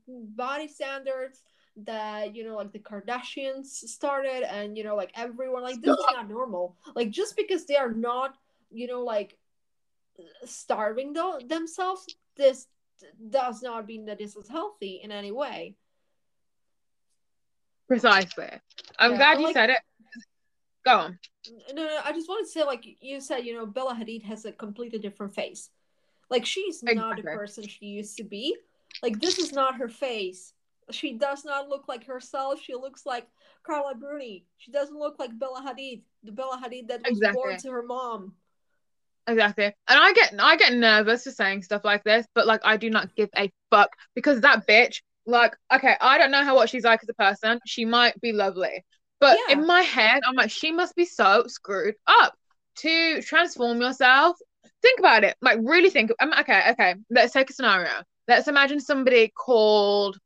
body 0.07 0.67
standards 0.67 1.41
that 1.77 2.35
you 2.35 2.43
know 2.43 2.55
like 2.55 2.71
the 2.71 2.79
Kardashians 2.79 3.65
started 3.67 4.43
and 4.51 4.77
you 4.77 4.83
know 4.83 4.95
like 4.95 5.11
everyone 5.15 5.63
like 5.63 5.81
this 5.81 5.97
is 5.97 6.05
not 6.11 6.29
normal. 6.29 6.75
Like 6.95 7.09
just 7.09 7.35
because 7.35 7.65
they 7.65 7.75
are 7.77 7.91
not 7.91 8.35
you 8.71 8.87
know 8.87 9.03
like 9.03 9.37
starving 10.45 11.13
th- 11.13 11.47
themselves 11.47 12.05
this 12.35 12.67
does 13.29 13.61
not 13.61 13.85
mean 13.87 14.05
that 14.05 14.17
this 14.17 14.35
is 14.35 14.47
healthy 14.49 15.01
in 15.03 15.11
any 15.11 15.31
way. 15.31 15.75
Precisely. 17.87 18.49
I'm 18.99 19.11
Yeah, 19.11 19.17
glad 19.17 19.39
you 19.39 19.45
like- 19.45 19.53
said 19.53 19.69
it. 19.69 19.79
Go 20.85 20.91
on. 20.93 21.19
No, 21.73 21.83
no 21.85 22.01
i 22.05 22.11
just 22.11 22.27
want 22.29 22.45
to 22.45 22.51
say 22.51 22.63
like 22.63 22.83
you 23.01 23.19
said 23.21 23.39
you 23.45 23.53
know 23.53 23.65
bella 23.65 23.93
hadid 23.95 24.23
has 24.23 24.43
a 24.45 24.51
completely 24.51 24.99
different 24.99 25.33
face 25.33 25.69
like 26.29 26.45
she's 26.45 26.83
not 26.83 27.17
the 27.17 27.23
person 27.23 27.67
she 27.67 27.85
used 27.85 28.17
to 28.17 28.23
be 28.23 28.55
like 29.01 29.19
this 29.19 29.37
is 29.37 29.53
not 29.53 29.75
her 29.77 29.89
face 29.89 30.53
she 30.91 31.13
does 31.13 31.43
not 31.43 31.67
look 31.67 31.87
like 31.87 32.05
herself 32.05 32.61
she 32.61 32.73
looks 32.73 33.05
like 33.05 33.27
carla 33.63 33.93
bruni 33.95 34.45
she 34.57 34.71
doesn't 34.71 34.97
look 34.97 35.19
like 35.19 35.37
bella 35.37 35.61
hadid 35.61 36.01
the 36.23 36.31
bella 36.31 36.61
hadid 36.63 36.87
that 36.87 37.01
was 37.09 37.19
born 37.33 37.57
to 37.57 37.71
her 37.71 37.83
mom 37.83 38.33
Exactly. 39.27 39.65
And 39.65 39.73
I 39.89 40.13
get 40.13 40.33
I 40.39 40.55
get 40.55 40.73
nervous 40.73 41.25
for 41.25 41.31
saying 41.31 41.63
stuff 41.63 41.83
like 41.83 42.03
this, 42.03 42.25
but 42.33 42.47
like 42.47 42.61
I 42.63 42.77
do 42.77 42.89
not 42.89 43.13
give 43.15 43.29
a 43.35 43.51
fuck 43.69 43.89
because 44.15 44.41
that 44.41 44.65
bitch, 44.67 45.01
like, 45.25 45.53
okay, 45.73 45.95
I 45.99 46.17
don't 46.17 46.31
know 46.31 46.43
how 46.43 46.55
what 46.55 46.69
she's 46.69 46.85
like 46.85 47.01
as 47.03 47.09
a 47.09 47.13
person. 47.13 47.59
She 47.65 47.83
might 47.83 48.19
be 48.21 48.31
lovely. 48.31 48.85
But 49.19 49.37
Yeah. 49.47 49.55
in 49.55 49.67
my 49.67 49.81
head, 49.81 50.21
I'm 50.25 50.35
like, 50.35 50.51
she 50.51 50.71
must 50.71 50.95
be 50.95 51.05
so 51.05 51.43
screwed 51.47 51.95
up 52.07 52.35
to 52.77 53.21
transform 53.21 53.81
yourself. 53.81 54.37
Think 54.81 54.99
about 54.99 55.23
it. 55.23 55.35
Like 55.41 55.59
really 55.61 55.89
think 55.89 56.11
um, 56.19 56.33
okay, 56.39 56.71
okay. 56.71 56.95
Let's 57.09 57.33
take 57.33 57.49
a 57.49 57.53
scenario. 57.53 57.91
Let's 58.27 58.47
imagine 58.47 58.79
somebody 58.79 59.31
called 59.35 60.17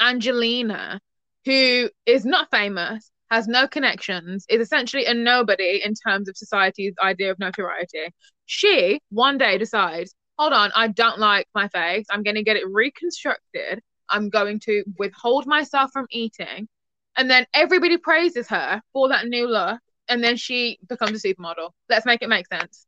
Angelina 0.00 1.00
who 1.46 1.88
is 2.04 2.26
not 2.26 2.50
famous, 2.50 3.10
has 3.30 3.46
no 3.46 3.66
connections, 3.68 4.44
is 4.50 4.60
essentially 4.60 5.06
a 5.06 5.14
nobody 5.14 5.80
in 5.82 5.94
terms 5.94 6.28
of 6.28 6.36
society's 6.36 6.94
idea 7.02 7.30
of 7.30 7.38
notoriety. 7.38 8.12
She 8.46 9.00
one 9.10 9.38
day 9.38 9.56
decides, 9.56 10.14
hold 10.38 10.52
on, 10.52 10.72
I 10.74 10.88
don't 10.88 11.18
like 11.18 11.46
my 11.54 11.68
face. 11.68 12.06
I'm 12.10 12.24
going 12.24 12.34
to 12.34 12.42
get 12.42 12.56
it 12.56 12.64
reconstructed. 12.68 13.80
I'm 14.08 14.28
going 14.28 14.60
to 14.60 14.84
withhold 14.98 15.46
myself 15.46 15.90
from 15.92 16.06
eating. 16.10 16.68
And 17.16 17.30
then 17.30 17.46
everybody 17.54 17.96
praises 17.96 18.48
her 18.48 18.82
for 18.92 19.08
that 19.08 19.26
new 19.26 19.48
look. 19.48 19.78
And 20.08 20.22
then 20.22 20.36
she 20.36 20.78
becomes 20.88 21.24
a 21.24 21.28
supermodel. 21.28 21.70
Let's 21.88 22.06
make 22.06 22.22
it 22.22 22.28
make 22.28 22.46
sense. 22.48 22.86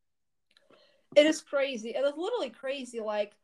It 1.17 1.27
is 1.27 1.41
crazy. 1.41 1.91
It 1.91 2.05
is 2.05 2.15
literally 2.17 2.51
crazy. 2.51 3.01
Like 3.01 3.35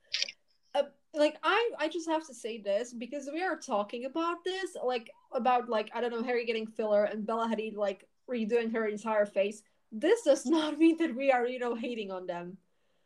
uh, 0.74 0.82
like 1.14 1.36
i 1.44 1.70
i 1.78 1.88
just 1.88 2.08
have 2.08 2.26
to 2.26 2.34
say 2.34 2.58
this 2.58 2.92
because 2.92 3.30
we 3.32 3.40
are 3.40 3.56
talking 3.56 4.06
about 4.06 4.42
this 4.44 4.76
like 4.82 5.08
about 5.30 5.68
like 5.68 5.88
i 5.94 6.00
don't 6.00 6.10
know 6.10 6.24
harry 6.24 6.44
getting 6.44 6.66
filler 6.66 7.04
and 7.04 7.24
bella 7.24 7.46
hadid 7.48 7.76
like 7.76 8.08
redoing 8.28 8.72
her 8.72 8.86
entire 8.86 9.26
face. 9.26 9.62
This 9.92 10.22
does 10.22 10.46
not 10.56 10.78
mean 10.78 10.96
that 10.98 11.14
we 11.14 11.30
are 11.30 11.46
you 11.46 11.58
know 11.58 11.74
hating 11.74 12.10
on 12.10 12.26
them. 12.26 12.56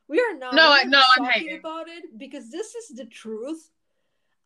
We 0.08 0.20
are 0.20 0.38
not. 0.38 0.54
No, 0.54 0.70
I- 0.72 0.84
no, 0.84 1.02
I'm 1.16 1.24
talking 1.24 1.42
hating. 1.42 1.58
about 1.58 1.88
it 1.88 2.18
because 2.18 2.50
this 2.50 2.74
is 2.74 2.96
the 2.96 3.04
truth. 3.04 3.70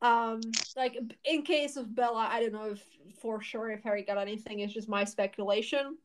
Um 0.00 0.40
like 0.76 0.98
in 1.24 1.42
case 1.42 1.76
of 1.76 1.94
bella 1.94 2.28
i 2.28 2.40
don't 2.40 2.52
know 2.52 2.72
if 2.72 2.82
for 3.20 3.40
sure 3.40 3.70
if 3.70 3.82
harry 3.82 4.02
got 4.02 4.18
anything. 4.18 4.60
It's 4.60 4.72
just 4.72 4.88
my 4.88 5.04
speculation. 5.04 5.96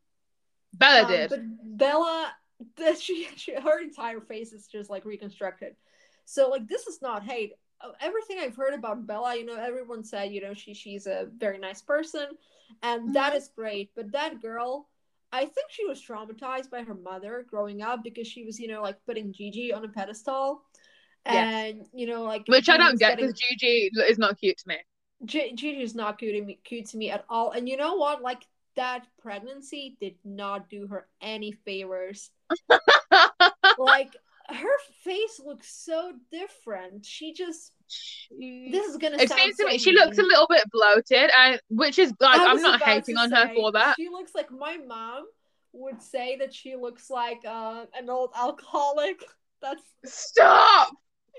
Bella 0.74 1.04
um, 1.04 1.12
did. 1.12 1.30
But 1.30 1.40
Bella, 1.78 2.32
that 2.78 3.00
she, 3.00 3.28
she 3.36 3.54
her 3.54 3.82
entire 3.82 4.22
face 4.22 4.54
is 4.54 4.68
just 4.68 4.90
like 4.90 5.06
reconstructed. 5.06 5.76
So 6.26 6.50
like 6.50 6.68
this 6.68 6.88
is 6.88 7.02
not 7.02 7.24
hate. 7.24 7.54
Uh, 7.82 7.92
Everything 8.02 8.40
I've 8.40 8.56
heard 8.56 8.74
about 8.74 9.06
Bella, 9.06 9.36
you 9.36 9.46
know, 9.46 9.56
everyone 9.56 10.04
said 10.04 10.32
you 10.34 10.42
know 10.42 10.54
she 10.54 10.74
she's 10.74 11.08
a 11.08 11.28
very 11.38 11.58
nice 11.60 11.82
person, 11.82 12.28
and 12.82 13.14
that 13.16 13.34
Mhm. 13.34 13.38
is 13.38 13.50
great. 13.56 13.92
But 13.96 14.12
that 14.14 14.42
girl, 14.42 14.90
I 15.32 15.46
think 15.46 15.68
she 15.70 15.86
was 15.86 16.02
traumatized 16.02 16.70
by 16.70 16.84
her 16.84 16.96
mother 16.96 17.46
growing 17.50 17.82
up 17.82 18.04
because 18.04 18.28
she 18.28 18.44
was 18.44 18.60
you 18.60 18.68
know 18.68 18.82
like 18.82 18.98
putting 19.06 19.32
Gigi 19.32 19.72
on 19.72 19.86
a 19.86 19.90
pedestal, 19.90 20.64
Yes. 21.26 21.54
and 21.76 21.88
you 21.94 22.08
know 22.08 22.24
like 22.24 22.44
Which 22.48 22.68
I 22.70 22.78
don't 22.78 22.98
get 22.98 23.12
getting- 23.12 23.28
because 23.28 23.40
Gigi 23.40 23.92
is 24.08 24.18
not 24.18 24.40
cute 24.40 24.58
to 24.58 24.68
me. 24.70 24.78
G- 25.26 25.54
Gigi 25.54 25.82
is 25.82 25.96
not 25.96 26.18
cute 26.20 26.36
to 26.36 26.42
me, 26.42 26.60
cute 26.64 26.86
to 26.88 26.98
me 26.98 27.10
at 27.12 27.26
all. 27.30 27.52
And 27.52 27.68
you 27.70 27.76
know 27.78 27.96
what? 27.96 28.22
Like 28.22 28.44
that 28.78 29.06
pregnancy 29.22 29.98
did 30.00 30.16
not 30.24 30.70
do 30.70 30.88
her 30.88 31.08
any 31.22 31.52
favors. 31.52 32.30
like 33.78 34.16
her 34.50 34.78
face 35.04 35.42
looks 35.44 35.70
so 35.70 36.14
different. 36.32 37.06
She 37.06 37.34
just 37.34 37.74
this 38.32 38.86
is 38.86 38.98
gonna. 38.98 39.18
It 39.20 39.30
seems 39.30 39.58
to 39.58 39.66
me 39.66 39.78
she 39.78 39.92
looks 39.92 40.18
a 40.18 40.24
little 40.24 40.48
bit 40.50 40.64
bloated, 40.72 41.30
and 41.38 41.60
which 41.70 42.00
is 42.00 42.14
like 42.20 42.40
I'm 42.40 42.62
not 42.62 42.82
hating 42.82 43.18
on 43.18 43.32
her 43.32 43.52
for 43.54 43.72
that. 43.74 43.96
She 43.98 44.10
looks 44.10 44.32
like 44.34 44.52
my 44.52 44.78
mom 44.78 45.26
would 45.74 46.02
say 46.02 46.38
that 46.38 46.54
she 46.54 46.76
looks 46.76 47.10
like 47.10 47.40
uh, 47.46 47.86
an 47.98 48.10
old 48.10 48.32
alcoholic. 48.36 49.22
That's 49.62 49.82
Stop. 50.06 50.92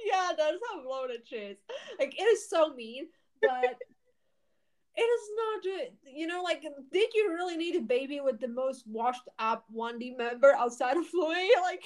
yeah, 0.05 0.33
that's 0.37 0.59
how 0.69 0.83
bloated 0.83 1.21
she 1.25 1.37
is. 1.37 1.59
Like 2.01 2.19
it 2.19 2.23
is 2.25 2.51
so 2.51 2.75
mean, 2.75 3.07
but 3.41 3.79
it 4.99 5.03
is 5.03 5.31
not. 5.37 6.15
You 6.15 6.27
know, 6.27 6.43
like 6.43 6.63
did 6.93 7.15
you 7.15 7.31
really 7.33 7.57
need 7.57 7.77
a 7.77 7.81
baby 7.81 8.21
with 8.21 8.41
the 8.41 8.49
most 8.49 8.85
washed 8.87 9.29
up 9.39 9.65
1D 9.75 10.17
member 10.17 10.53
outside 10.55 10.97
of 10.97 11.05
Louis? 11.15 11.51
Like 11.63 11.85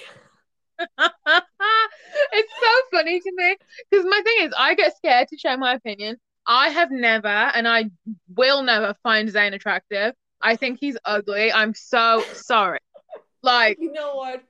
it's 0.99 2.53
so 2.59 2.71
funny 2.91 3.19
to 3.19 3.31
me 3.35 3.55
because 3.89 4.05
my 4.05 4.21
thing 4.23 4.47
is 4.47 4.53
I 4.57 4.73
get 4.73 4.97
scared 4.97 5.27
to 5.27 5.37
share 5.37 5.57
my 5.57 5.75
opinion. 5.75 6.17
I 6.47 6.69
have 6.69 6.89
never 6.91 7.27
and 7.27 7.67
I 7.67 7.91
will 8.35 8.63
never 8.63 8.95
find 9.03 9.29
Zayn 9.29 9.53
attractive. 9.53 10.13
I 10.41 10.55
think 10.55 10.79
he's 10.79 10.97
ugly. 11.05 11.53
I'm 11.53 11.75
so 11.75 12.23
sorry. 12.33 12.79
Like 13.43 13.77
you 13.79 13.91
know 13.91 14.15
what? 14.15 14.43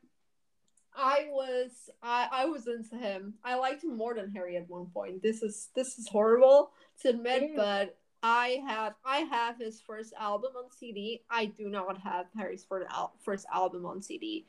I 0.95 1.27
was 1.29 1.89
I 2.01 2.29
I 2.31 2.45
was 2.45 2.67
into 2.67 2.95
him. 2.95 3.33
I 3.43 3.55
liked 3.55 3.83
him 3.83 3.97
more 3.97 4.13
than 4.13 4.31
Harry 4.31 4.55
at 4.55 4.69
one 4.69 4.85
point. 4.93 5.21
This 5.21 5.43
is 5.43 5.69
this 5.75 5.99
is 5.99 6.07
horrible 6.07 6.71
to 7.01 7.09
admit, 7.09 7.51
but 7.55 7.97
I 8.23 8.61
have 8.67 8.95
I 9.05 9.19
have 9.19 9.57
his 9.59 9.81
first 9.81 10.13
album 10.19 10.53
on 10.57 10.71
CD. 10.71 11.23
I 11.29 11.45
do 11.47 11.69
not 11.69 11.99
have 11.99 12.27
Harry's 12.37 12.65
first 12.65 12.87
al- 12.91 13.13
first 13.23 13.45
album 13.53 13.85
on 13.85 14.01
CD. 14.01 14.45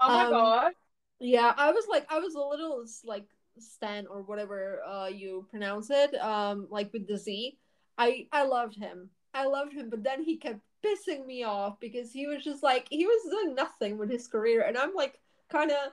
oh 0.00 0.10
my 0.10 0.24
Um, 0.24 0.30
god. 0.30 0.72
Yeah, 1.20 1.54
I 1.56 1.72
was 1.72 1.86
like 1.88 2.06
I 2.10 2.18
was 2.20 2.34
a 2.34 2.40
little 2.40 2.84
like 3.04 3.26
Stan 3.58 4.06
or 4.08 4.22
whatever 4.22 4.82
uh 4.86 5.08
you 5.08 5.46
pronounce 5.50 5.90
it, 5.90 6.14
um 6.16 6.68
like 6.70 6.92
with 6.92 7.06
the 7.08 7.18
Z. 7.18 7.58
I 7.98 8.28
I 8.32 8.44
loved 8.44 8.76
him. 8.76 9.10
I 9.34 9.46
loved 9.46 9.72
him, 9.74 9.90
but 9.90 10.02
then 10.04 10.22
he 10.24 10.36
kept 10.38 10.60
pissing 10.84 11.26
me 11.26 11.44
off 11.44 11.80
because 11.80 12.12
he 12.12 12.26
was 12.26 12.44
just 12.44 12.62
like 12.62 12.88
he 12.90 13.06
was 13.06 13.30
doing 13.30 13.54
nothing 13.54 13.98
with 13.98 14.10
his 14.10 14.28
career 14.28 14.62
and 14.62 14.76
I'm 14.78 14.94
like 14.94 15.20
kind 15.50 15.70
of 15.70 15.92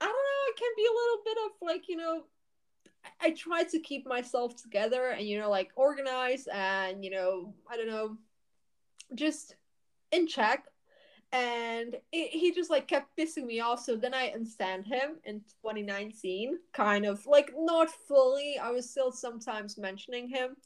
I 0.00 0.04
don't 0.06 0.14
know, 0.14 0.42
I 0.48 0.52
can 0.58 0.72
be 0.76 0.86
a 0.86 0.92
little 0.92 1.22
bit 1.24 1.38
of 1.46 1.50
like, 1.62 1.88
you 1.88 1.96
know, 1.96 2.24
I, 3.20 3.30
try 3.30 3.64
to 3.64 3.78
keep 3.78 4.06
myself 4.06 4.60
together 4.60 5.10
and 5.10 5.26
you 5.26 5.38
know 5.38 5.50
like 5.50 5.70
organized 5.76 6.48
and 6.52 7.04
you 7.04 7.10
know, 7.10 7.54
I 7.70 7.76
don't 7.76 7.88
know, 7.88 8.16
just 9.14 9.56
in 10.10 10.26
check. 10.26 10.64
And 11.32 11.96
it, 12.12 12.30
he 12.30 12.52
just 12.52 12.70
like 12.70 12.86
kept 12.86 13.16
pissing 13.16 13.46
me 13.46 13.60
off. 13.60 13.82
So 13.82 13.96
then 13.96 14.12
i 14.12 14.30
unstand 14.36 14.84
him 14.84 15.16
in 15.24 15.40
2019 15.62 16.58
kind 16.72 17.06
of 17.06 17.24
like 17.26 17.52
not 17.56 17.88
fully. 18.06 18.58
I 18.58 18.70
was 18.70 18.90
still 18.90 19.10
sometimes 19.10 19.78
mentioning 19.78 20.28
him. 20.28 20.56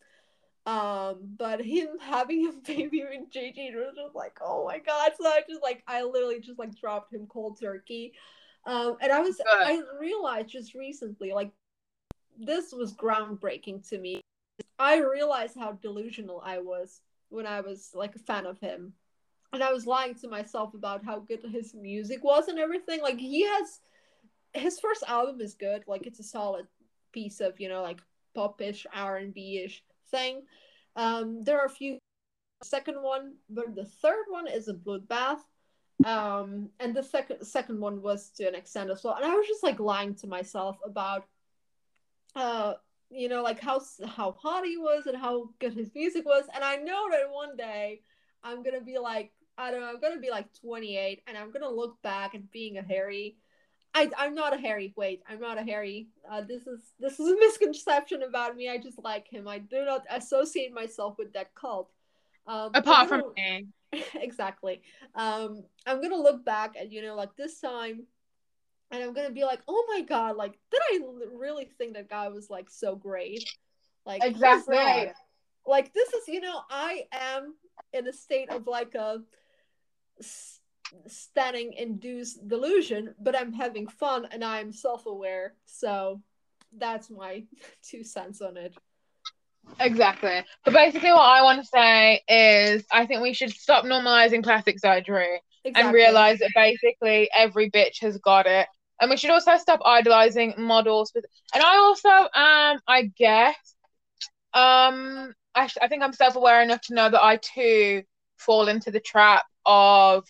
Um 0.67 1.19
but 1.39 1.61
him 1.65 1.89
having 2.01 2.49
a 2.49 2.67
baby 2.67 3.05
with 3.05 3.31
Gigi 3.31 3.73
was 3.75 3.95
just 3.95 4.17
like 4.17 4.39
oh 4.43 4.65
my 4.65 4.81
god. 4.81 5.13
So 5.19 5.27
i 5.29 5.41
just 5.49 5.63
like 5.63 5.85
i 5.87 6.03
literally 6.03 6.41
just 6.41 6.59
like 6.59 6.77
dropped 6.77 7.15
him 7.15 7.27
cold 7.29 7.61
turkey. 7.61 8.13
Um 8.67 8.97
and 9.01 9.13
i 9.13 9.21
was 9.21 9.37
Good. 9.37 9.47
i 9.47 9.81
realized 10.01 10.49
just 10.49 10.75
recently 10.75 11.33
like 11.33 11.53
this 12.39 12.73
was 12.73 12.95
groundbreaking 12.95 13.87
to 13.89 13.99
me 13.99 14.21
i 14.79 14.99
realized 14.99 15.57
how 15.59 15.73
delusional 15.73 16.41
i 16.45 16.59
was 16.59 17.01
when 17.29 17.47
i 17.47 17.61
was 17.61 17.91
like 17.95 18.15
a 18.15 18.21
fan 18.21 18.47
of 18.47 18.59
him 18.61 18.93
and 19.53 19.63
I 19.63 19.73
was 19.73 19.87
lying 19.87 20.15
to 20.17 20.29
myself 20.29 20.75
about 20.75 21.05
how 21.05 21.21
good 21.21 21.41
his 21.51 21.75
music 21.75 22.23
was 22.23 22.49
and 22.49 22.59
everything. 22.59 23.01
Like 23.01 23.19
he 23.19 23.43
has 23.43 23.81
his 24.53 24.79
first 24.79 25.03
album 25.07 25.41
is 25.41 25.55
good. 25.55 25.83
Like 25.87 26.07
it's 26.07 26.21
a 26.21 26.25
solid 26.25 26.67
piece 27.13 27.41
of 27.41 27.59
you 27.59 27.69
know 27.69 27.83
like 27.83 28.01
popish 28.35 28.87
R 28.93 29.17
and 29.17 29.33
B 29.33 29.63
ish 29.65 29.83
thing. 30.11 30.43
Um, 30.95 31.43
there 31.45 31.59
are 31.59 31.67
a 31.67 31.71
few. 31.71 31.99
Second 32.63 33.03
one, 33.03 33.35
but 33.51 33.75
the 33.75 33.85
third 33.85 34.25
one 34.29 34.49
is 34.49 34.69
a 34.69 34.75
bloodbath. 34.75 35.41
Um, 36.05 36.71
and 36.81 36.95
the 36.95 37.03
second 37.03 37.45
second 37.45 37.81
one 37.81 38.03
was 38.03 38.31
to 38.37 38.49
an 38.49 38.55
extent 38.55 38.91
as 38.91 39.05
well. 39.05 39.15
And 39.15 39.25
I 39.25 39.35
was 39.35 39.47
just 39.47 39.63
like 39.63 39.79
lying 39.79 40.15
to 40.17 40.27
myself 40.27 40.79
about, 40.85 41.25
uh, 42.37 42.75
you 43.11 43.29
know, 43.29 43.43
like 43.43 43.61
how 43.61 43.81
how 44.07 44.33
hot 44.33 44.65
he 44.65 44.77
was 44.77 45.07
and 45.07 45.17
how 45.17 45.51
good 45.59 45.73
his 45.73 45.91
music 45.95 46.25
was. 46.25 46.45
And 46.55 46.63
I 46.63 46.77
know 46.77 47.09
that 47.11 47.31
one 47.31 47.57
day 47.57 48.03
I'm 48.45 48.63
gonna 48.63 48.81
be 48.81 48.99
like, 48.99 49.33
I 49.59 49.71
don't 49.71 49.81
know, 49.81 49.89
I'm 49.89 50.01
gonna 50.01 50.21
be 50.21 50.31
like 50.31 50.53
28 50.61 51.23
and 51.27 51.37
I'm 51.37 51.51
gonna 51.51 51.71
look 51.71 52.01
back 52.03 52.35
at 52.35 52.53
being 52.53 52.79
a 52.79 52.83
Harry. 52.83 53.37
I 53.95 54.11
I'm 54.19 54.35
not 54.35 54.53
a 54.53 54.59
Harry. 54.59 54.93
Wait, 54.97 55.23
I'm 55.29 55.41
not 55.41 55.59
a 55.59 55.63
Harry. 55.63 56.09
Uh, 56.31 56.43
this 56.43 56.67
is 56.67 56.81
this 57.01 57.19
is 57.19 57.29
a 57.29 57.37
misconception 57.41 58.23
about 58.23 58.57
me. 58.57 58.69
I 58.69 58.79
just 58.79 59.03
like 59.03 59.27
him. 59.29 59.49
I 59.49 59.59
do 59.59 59.85
not 59.85 60.05
associate 60.11 60.75
myself 60.75 61.17
with 61.19 61.33
that 61.33 61.55
cult. 61.55 61.91
Um, 62.47 62.73
Apart 62.75 63.09
gonna, 63.09 63.23
from 63.23 63.33
me. 63.37 63.69
exactly. 64.15 64.83
Um, 65.15 65.65
I'm 65.87 66.03
gonna 66.03 66.17
look 66.17 66.45
back 66.45 66.77
at 66.79 66.93
you 66.93 67.03
know 67.03 67.15
like 67.15 67.35
this 67.37 67.61
time, 67.61 68.05
and 68.91 69.03
I'm 69.03 69.13
gonna 69.13 69.31
be 69.31 69.45
like, 69.45 69.61
oh 69.69 69.87
my 69.89 70.03
god, 70.03 70.37
like 70.37 70.59
did 70.71 70.81
I 70.93 71.01
really 71.35 71.69
think 71.79 71.95
that 71.95 72.09
guy 72.09 72.29
was 72.29 72.51
like 72.51 72.71
so 72.71 72.97
great? 72.97 73.49
Like 74.05 74.25
exactly. 74.25 75.13
Like 75.67 75.93
this 75.93 76.13
is 76.15 76.29
you 76.29 76.41
know 76.41 76.61
I 76.71 77.07
am 77.13 77.55
in 77.93 78.07
a 78.07 78.13
state 78.13 78.51
of 78.51 78.67
like 78.67 78.95
a 78.95 79.19
standing 81.07 81.73
induced 81.73 82.47
delusion, 82.47 83.15
but 83.21 83.37
I'm 83.37 83.53
having 83.53 83.89
fun 83.89 84.29
and 84.31 84.45
I'm 84.45 84.73
self 84.73 85.07
aware. 85.07 85.55
So 85.65 86.23
that's 86.77 87.11
my 87.11 87.45
two 87.83 88.05
cents 88.05 88.41
on 88.41 88.57
it. 88.57 88.75
Exactly. 89.81 90.45
But 90.65 90.75
basically, 90.75 91.11
what 91.11 91.23
I 91.23 91.43
want 91.43 91.61
to 91.61 91.67
say 91.67 92.23
is 92.29 92.85
I 92.93 93.07
think 93.07 93.21
we 93.23 93.33
should 93.33 93.51
stop 93.51 93.85
normalizing 93.85 94.45
plastic 94.45 94.79
surgery 94.79 95.41
exactly. 95.65 95.89
and 95.89 95.93
realize 95.93 96.39
that 96.39 96.53
basically 96.55 97.29
every 97.37 97.71
bitch 97.71 98.01
has 98.01 98.17
got 98.19 98.47
it. 98.47 98.69
And 99.01 99.11
we 99.11 99.17
should 99.17 99.31
also 99.31 99.57
stop 99.57 99.81
idolizing 99.85 100.55
models. 100.57 101.13
With, 101.15 101.27
and 101.55 101.63
I 101.63 101.77
also, 101.77 102.09
um, 102.09 102.81
I 102.89 103.13
guess, 103.17 103.57
um, 104.55 105.35
I, 105.55 105.69
I 105.81 105.89
think 105.89 106.03
I'm 106.03 106.13
self 106.13 106.37
aware 106.37 106.63
enough 106.63 106.81
to 106.83 106.95
know 106.95 107.11
that 107.11 107.23
I 107.23 107.37
too 107.37 108.03
fall 108.37 108.69
into 108.69 108.91
the 108.91 109.01
trap 109.01 109.45
of 109.65 110.25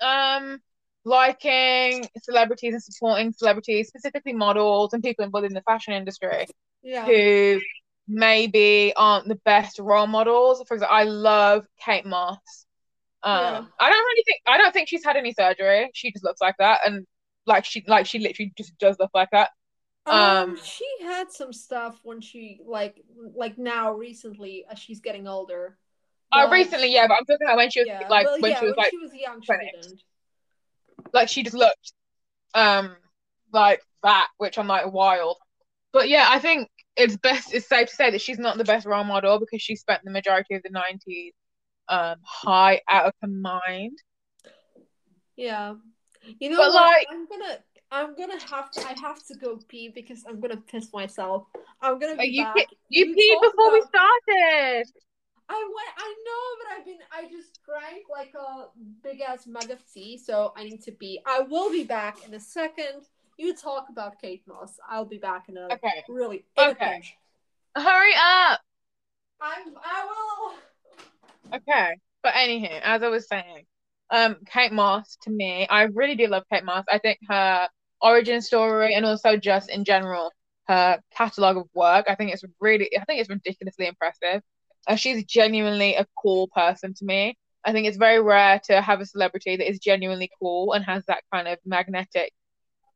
um 0.00 0.58
liking 1.04 2.08
celebrities 2.22 2.74
and 2.74 2.82
supporting 2.82 3.32
celebrities, 3.32 3.88
specifically 3.88 4.32
models 4.32 4.92
and 4.92 5.02
people 5.02 5.24
involved 5.24 5.46
in 5.46 5.52
the 5.52 5.62
fashion 5.62 5.92
industry, 5.92 6.46
yeah. 6.82 7.04
who 7.04 7.60
maybe 8.08 8.92
aren't 8.96 9.28
the 9.28 9.38
best 9.44 9.78
role 9.78 10.06
models. 10.06 10.62
For 10.66 10.74
example, 10.74 10.96
I 10.96 11.04
love 11.04 11.66
Kate 11.78 12.06
Moss. 12.06 12.38
Um, 13.22 13.40
yeah. 13.40 13.64
I 13.80 13.90
don't 13.90 14.04
really 14.04 14.22
think 14.24 14.40
I 14.46 14.58
don't 14.58 14.72
think 14.72 14.88
she's 14.88 15.04
had 15.04 15.16
any 15.16 15.32
surgery. 15.32 15.90
She 15.94 16.12
just 16.12 16.24
looks 16.24 16.40
like 16.40 16.56
that, 16.58 16.80
and 16.86 17.06
like 17.46 17.64
she 17.64 17.84
like 17.86 18.06
she 18.06 18.18
literally 18.18 18.52
just 18.56 18.76
does 18.78 18.96
stuff 18.96 19.10
like 19.14 19.30
that. 19.32 19.50
Um, 20.06 20.18
um 20.18 20.56
she 20.56 20.86
had 21.02 21.30
some 21.30 21.52
stuff 21.52 21.98
when 22.02 22.20
she 22.20 22.60
like 22.66 23.02
like 23.34 23.56
now 23.58 23.92
recently 23.92 24.64
as 24.70 24.78
she's 24.78 25.00
getting 25.00 25.26
older. 25.26 25.78
Oh, 26.32 26.50
recently, 26.50 26.92
yeah, 26.92 27.06
but 27.06 27.14
I'm 27.14 27.24
talking 27.24 27.46
about 27.46 27.56
when 27.56 27.70
she 27.70 27.80
was 27.80 27.88
yeah, 27.88 28.08
like 28.10 28.26
when 28.40 28.50
yeah, 28.50 28.58
she 28.58 28.66
was 28.66 28.74
when 28.76 28.84
like 28.84 28.90
she 28.90 28.98
was 28.98 29.14
young, 29.14 29.42
she 29.42 29.52
didn't. 29.52 30.02
Like 31.12 31.28
she 31.28 31.42
just 31.42 31.54
looked 31.56 31.92
um 32.54 32.96
like 33.52 33.80
that, 34.02 34.28
which 34.38 34.58
I'm 34.58 34.66
like 34.66 34.92
wild. 34.92 35.36
But 35.92 36.08
yeah, 36.08 36.26
I 36.28 36.38
think 36.38 36.68
it's 36.96 37.16
best 37.16 37.54
it's 37.54 37.68
safe 37.68 37.88
to 37.88 37.94
say 37.94 38.10
that 38.10 38.20
she's 38.20 38.38
not 38.38 38.58
the 38.58 38.64
best 38.64 38.86
role 38.86 39.04
model 39.04 39.38
because 39.38 39.62
she 39.62 39.76
spent 39.76 40.02
the 40.04 40.10
majority 40.10 40.54
of 40.54 40.62
the 40.62 40.70
nineties 40.70 41.32
um 41.88 42.16
high 42.24 42.80
out 42.88 43.06
of 43.06 43.12
her 43.22 43.28
mind. 43.28 43.98
Yeah. 45.36 45.74
You 46.38 46.50
know 46.50 46.56
but 46.56 46.72
what? 46.72 46.82
Like, 46.82 47.06
I'm 47.10 47.26
gonna 47.26 47.58
I'm 47.90 48.16
gonna 48.16 48.40
have 48.50 48.70
to 48.72 48.80
I 48.80 48.94
have 49.00 49.24
to 49.26 49.34
go 49.36 49.58
pee 49.68 49.88
because 49.88 50.24
I'm 50.28 50.40
gonna 50.40 50.56
piss 50.56 50.92
myself. 50.92 51.46
I'm 51.80 51.98
gonna 51.98 52.16
be 52.16 52.26
you 52.26 52.44
back. 52.44 52.54
Pee, 52.56 52.66
you, 52.88 53.06
you 53.06 53.14
peed 53.14 53.40
before 53.40 53.68
about... 53.68 53.72
we 53.72 53.80
started. 53.82 54.84
I 55.48 55.54
went 55.54 55.88
I 55.98 56.14
know, 56.26 56.44
but 56.58 56.78
I've 56.78 56.84
been 56.86 56.98
I 57.12 57.30
just 57.30 57.60
drank 57.64 58.06
like 58.10 58.34
a 58.34 58.66
big 59.02 59.20
ass 59.20 59.46
mug 59.46 59.70
of 59.70 59.78
tea, 59.92 60.18
so 60.18 60.52
I 60.56 60.64
need 60.64 60.82
to 60.82 60.92
pee. 60.92 61.20
I 61.26 61.40
will 61.40 61.70
be 61.70 61.84
back 61.84 62.26
in 62.26 62.34
a 62.34 62.40
second. 62.40 63.04
You 63.36 63.54
talk 63.54 63.86
about 63.90 64.20
Kate 64.20 64.42
Moss. 64.46 64.78
I'll 64.88 65.04
be 65.04 65.18
back 65.18 65.48
in 65.48 65.56
a 65.56 65.66
okay. 65.74 66.04
really 66.08 66.44
okay. 66.58 67.02
Hurry 67.76 68.14
up. 68.14 68.60
I'm 69.40 69.74
I 69.76 70.06
will. 70.06 71.58
Okay, 71.58 71.94
but 72.22 72.32
anywho, 72.32 72.80
as 72.82 73.02
I 73.02 73.08
was 73.08 73.28
saying, 73.28 73.66
um, 74.10 74.36
Kate 74.46 74.72
Moss 74.72 75.16
to 75.22 75.30
me, 75.30 75.66
I 75.68 75.82
really 75.84 76.14
do 76.16 76.26
love 76.26 76.44
Kate 76.52 76.64
Moss. 76.64 76.84
I 76.90 76.98
think 76.98 77.18
her 77.28 77.68
origin 78.00 78.40
story 78.42 78.94
and 78.94 79.04
also 79.04 79.36
just 79.36 79.70
in 79.70 79.84
general 79.84 80.30
her 80.68 80.98
catalog 81.16 81.56
of 81.58 81.68
work, 81.74 82.06
I 82.08 82.14
think 82.14 82.32
it's 82.32 82.44
really, 82.60 82.90
I 82.98 83.04
think 83.04 83.20
it's 83.20 83.30
ridiculously 83.30 83.86
impressive. 83.86 84.42
Uh, 84.86 84.96
she's 84.96 85.24
genuinely 85.24 85.94
a 85.94 86.06
cool 86.20 86.48
person 86.54 86.94
to 86.94 87.04
me. 87.04 87.36
I 87.64 87.72
think 87.72 87.86
it's 87.86 87.96
very 87.96 88.20
rare 88.20 88.60
to 88.64 88.80
have 88.80 89.00
a 89.00 89.06
celebrity 89.06 89.56
that 89.56 89.68
is 89.68 89.78
genuinely 89.78 90.30
cool 90.40 90.72
and 90.72 90.84
has 90.84 91.04
that 91.06 91.22
kind 91.32 91.48
of 91.48 91.58
magnetic 91.64 92.32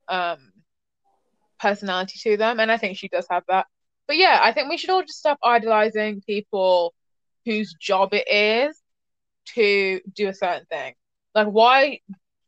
um 0.08 0.38
personality 1.58 2.18
to 2.22 2.36
them 2.36 2.60
and 2.60 2.70
i 2.70 2.76
think 2.76 2.96
she 2.96 3.08
does 3.08 3.26
have 3.30 3.42
that 3.48 3.66
but 4.06 4.16
yeah 4.16 4.38
i 4.42 4.52
think 4.52 4.68
we 4.68 4.76
should 4.76 4.90
all 4.90 5.02
just 5.02 5.18
stop 5.18 5.38
idolizing 5.42 6.22
people 6.26 6.94
whose 7.44 7.74
job 7.80 8.10
it 8.12 8.26
is 8.30 8.80
to 9.54 10.00
do 10.14 10.28
a 10.28 10.34
certain 10.34 10.66
thing. 10.66 10.94
Like 11.34 11.48
why 11.48 12.00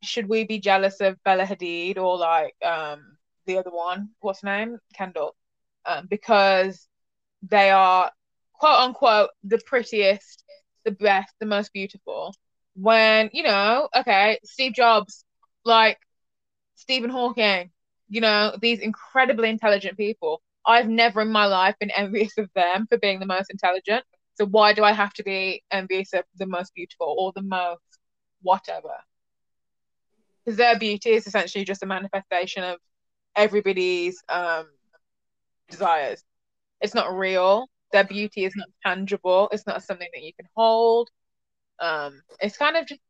should 0.03 0.29
we 0.29 0.45
be 0.45 0.59
jealous 0.61 1.01
of 1.01 1.23
bella 1.25 1.45
hadid 1.45 1.99
or 1.99 2.17
like 2.19 2.55
um 2.65 3.17
the 3.47 3.59
other 3.59 3.71
one? 3.71 4.11
What's 4.21 4.43
name? 4.45 4.79
Kendall. 4.95 5.37
Um 5.87 6.07
because 6.09 6.89
they 7.43 7.71
are 7.71 8.11
quote 8.55 8.81
unquote 8.81 9.31
the 9.45 9.59
prettiest 9.67 10.45
the 10.85 10.93
best 10.93 11.35
the 11.41 11.47
most 11.47 11.73
beautiful. 11.73 12.35
When 12.75 13.31
you 13.33 13.43
know 13.43 13.89
okay 13.97 14.39
steve 14.45 14.75
jobs 14.75 15.25
like 15.65 15.99
Stephen 16.77 17.11
Hawking, 17.11 17.71
you 18.09 18.21
know, 18.21 18.57
these 18.61 18.81
incredibly 18.81 19.51
intelligent 19.51 19.97
people. 19.97 20.43
I've 20.67 20.89
never 20.89 21.23
in 21.23 21.31
my 21.33 21.47
life 21.47 21.77
been 21.79 21.91
envious 21.97 22.37
of 22.39 22.51
them 22.55 22.87
for 22.89 22.99
being 22.99 23.21
the 23.21 23.27
most 23.27 23.51
intelligent. 23.51 24.05
So 24.35 24.47
why 24.47 24.73
do 24.73 24.85
I 24.85 24.93
have 24.93 25.13
to 25.15 25.23
be 25.23 25.63
envious 25.71 26.13
of 26.13 26.25
the 26.37 26.47
most 26.47 26.75
beautiful 26.75 27.15
or 27.19 27.33
the 27.35 27.43
most 27.43 27.81
whatever? 28.43 28.95
Because 30.45 30.57
their 30.57 30.79
beauty 30.79 31.11
is 31.11 31.27
essentially 31.27 31.65
just 31.65 31.83
a 31.83 31.87
manifestation 31.87 32.65
of 32.65 32.79
everybody's 33.37 34.23
um, 34.29 34.67
desires. 35.69 36.23
It's 36.81 36.95
not 36.95 37.15
real. 37.15 37.69
Their 37.93 38.05
beauty 38.05 38.45
is 38.45 38.55
not 38.57 38.69
tangible. 38.85 39.49
It's 39.53 39.67
not 39.67 39.83
something 39.83 40.09
that 40.15 40.23
you 40.23 40.33
can 40.35 40.49
hold. 40.57 41.11
Um, 41.79 42.23
it's 42.41 42.57
kind 42.57 42.77
of 42.77 42.87
just 42.87 43.01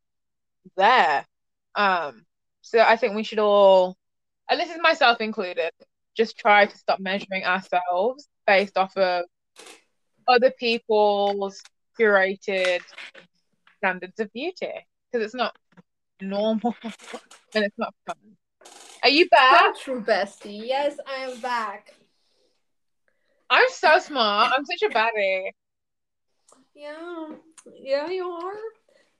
there. 0.76 1.24
Um, 1.74 2.24
so 2.62 2.80
I 2.80 2.96
think 2.96 3.14
we 3.14 3.24
should 3.24 3.38
all, 3.38 3.96
and 4.50 4.58
this 4.60 4.70
is 4.70 4.78
myself 4.80 5.20
included, 5.20 5.70
just 6.16 6.38
try 6.38 6.66
to 6.66 6.78
stop 6.78 7.00
measuring 7.00 7.44
ourselves 7.44 8.28
based 8.46 8.76
off 8.76 8.96
of 8.96 9.24
other 10.30 10.50
people's 10.50 11.62
curated 11.98 12.80
standards 13.78 14.18
of 14.20 14.32
beauty 14.32 14.72
because 15.10 15.24
it's 15.24 15.34
not 15.34 15.56
normal 16.20 16.74
and 17.54 17.64
it's 17.64 17.78
not 17.78 17.94
fun. 18.06 18.16
Are 19.02 19.08
you 19.08 19.28
back? 19.28 19.76
So 19.76 19.82
true, 19.82 20.02
bestie. 20.02 20.66
Yes, 20.66 20.98
I 21.06 21.24
am 21.24 21.40
back. 21.40 21.94
I'm 23.48 23.68
so 23.70 23.98
smart. 23.98 24.52
I'm 24.56 24.64
such 24.64 24.82
a 24.82 24.94
baddie. 24.94 25.50
Yeah, 26.74 27.28
yeah, 27.74 28.08
you 28.08 28.24
are. 28.28 28.52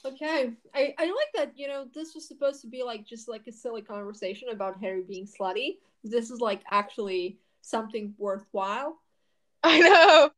Okay. 0.04 0.52
I, 0.74 0.94
I 0.98 1.04
like 1.04 1.32
that, 1.34 1.52
you 1.56 1.68
know, 1.68 1.86
this 1.94 2.14
was 2.14 2.26
supposed 2.26 2.60
to 2.62 2.68
be 2.68 2.82
like 2.82 3.06
just 3.06 3.28
like 3.28 3.46
a 3.48 3.52
silly 3.52 3.82
conversation 3.82 4.48
about 4.50 4.80
Harry 4.80 5.02
being 5.02 5.26
slutty. 5.26 5.78
This 6.04 6.30
is 6.30 6.40
like 6.40 6.62
actually 6.70 7.38
something 7.60 8.14
worthwhile. 8.18 8.98
I 9.62 9.80
know. 9.80 10.30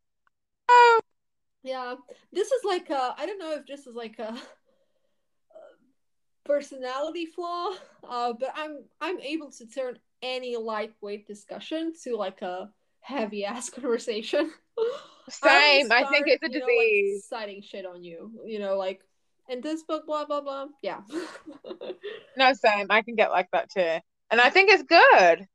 Yeah. 1.62 1.94
This 2.32 2.50
is 2.50 2.64
like 2.64 2.90
I 2.90 3.14
I 3.18 3.26
don't 3.26 3.38
know 3.38 3.52
if 3.54 3.66
this 3.66 3.86
is 3.86 3.94
like 3.94 4.18
a, 4.18 4.34
a 4.34 4.36
personality 6.44 7.26
flaw, 7.26 7.70
uh, 8.08 8.32
but 8.38 8.52
I'm 8.54 8.84
I'm 9.00 9.20
able 9.20 9.50
to 9.52 9.66
turn 9.66 9.98
any 10.22 10.56
lightweight 10.56 11.26
discussion 11.26 11.92
to 12.04 12.16
like 12.16 12.42
a 12.42 12.70
heavy 13.00 13.44
ass 13.44 13.70
conversation. 13.78 14.50
Same. 15.28 15.50
I, 15.50 15.82
start, 15.84 16.04
I, 16.06 16.10
think 16.10 16.26
it's 16.28 16.42
a 16.42 16.48
disease. 16.48 17.28
Know, 17.30 17.36
like, 17.36 17.42
citing 17.42 17.62
shit 17.62 17.86
on 17.86 18.02
you. 18.02 18.32
You 18.44 18.58
know, 18.58 18.76
like 18.76 19.02
in 19.48 19.60
this 19.60 19.82
book, 19.82 20.06
blah 20.06 20.24
blah 20.24 20.40
blah. 20.40 20.66
Yeah. 20.82 21.00
no, 22.36 22.52
same. 22.54 22.86
I 22.90 23.02
can 23.02 23.14
get 23.14 23.30
like 23.30 23.48
that 23.52 23.70
too, 23.70 23.98
and 24.30 24.40
I 24.40 24.50
think 24.50 24.70
it's 24.70 24.82
good. 24.82 25.46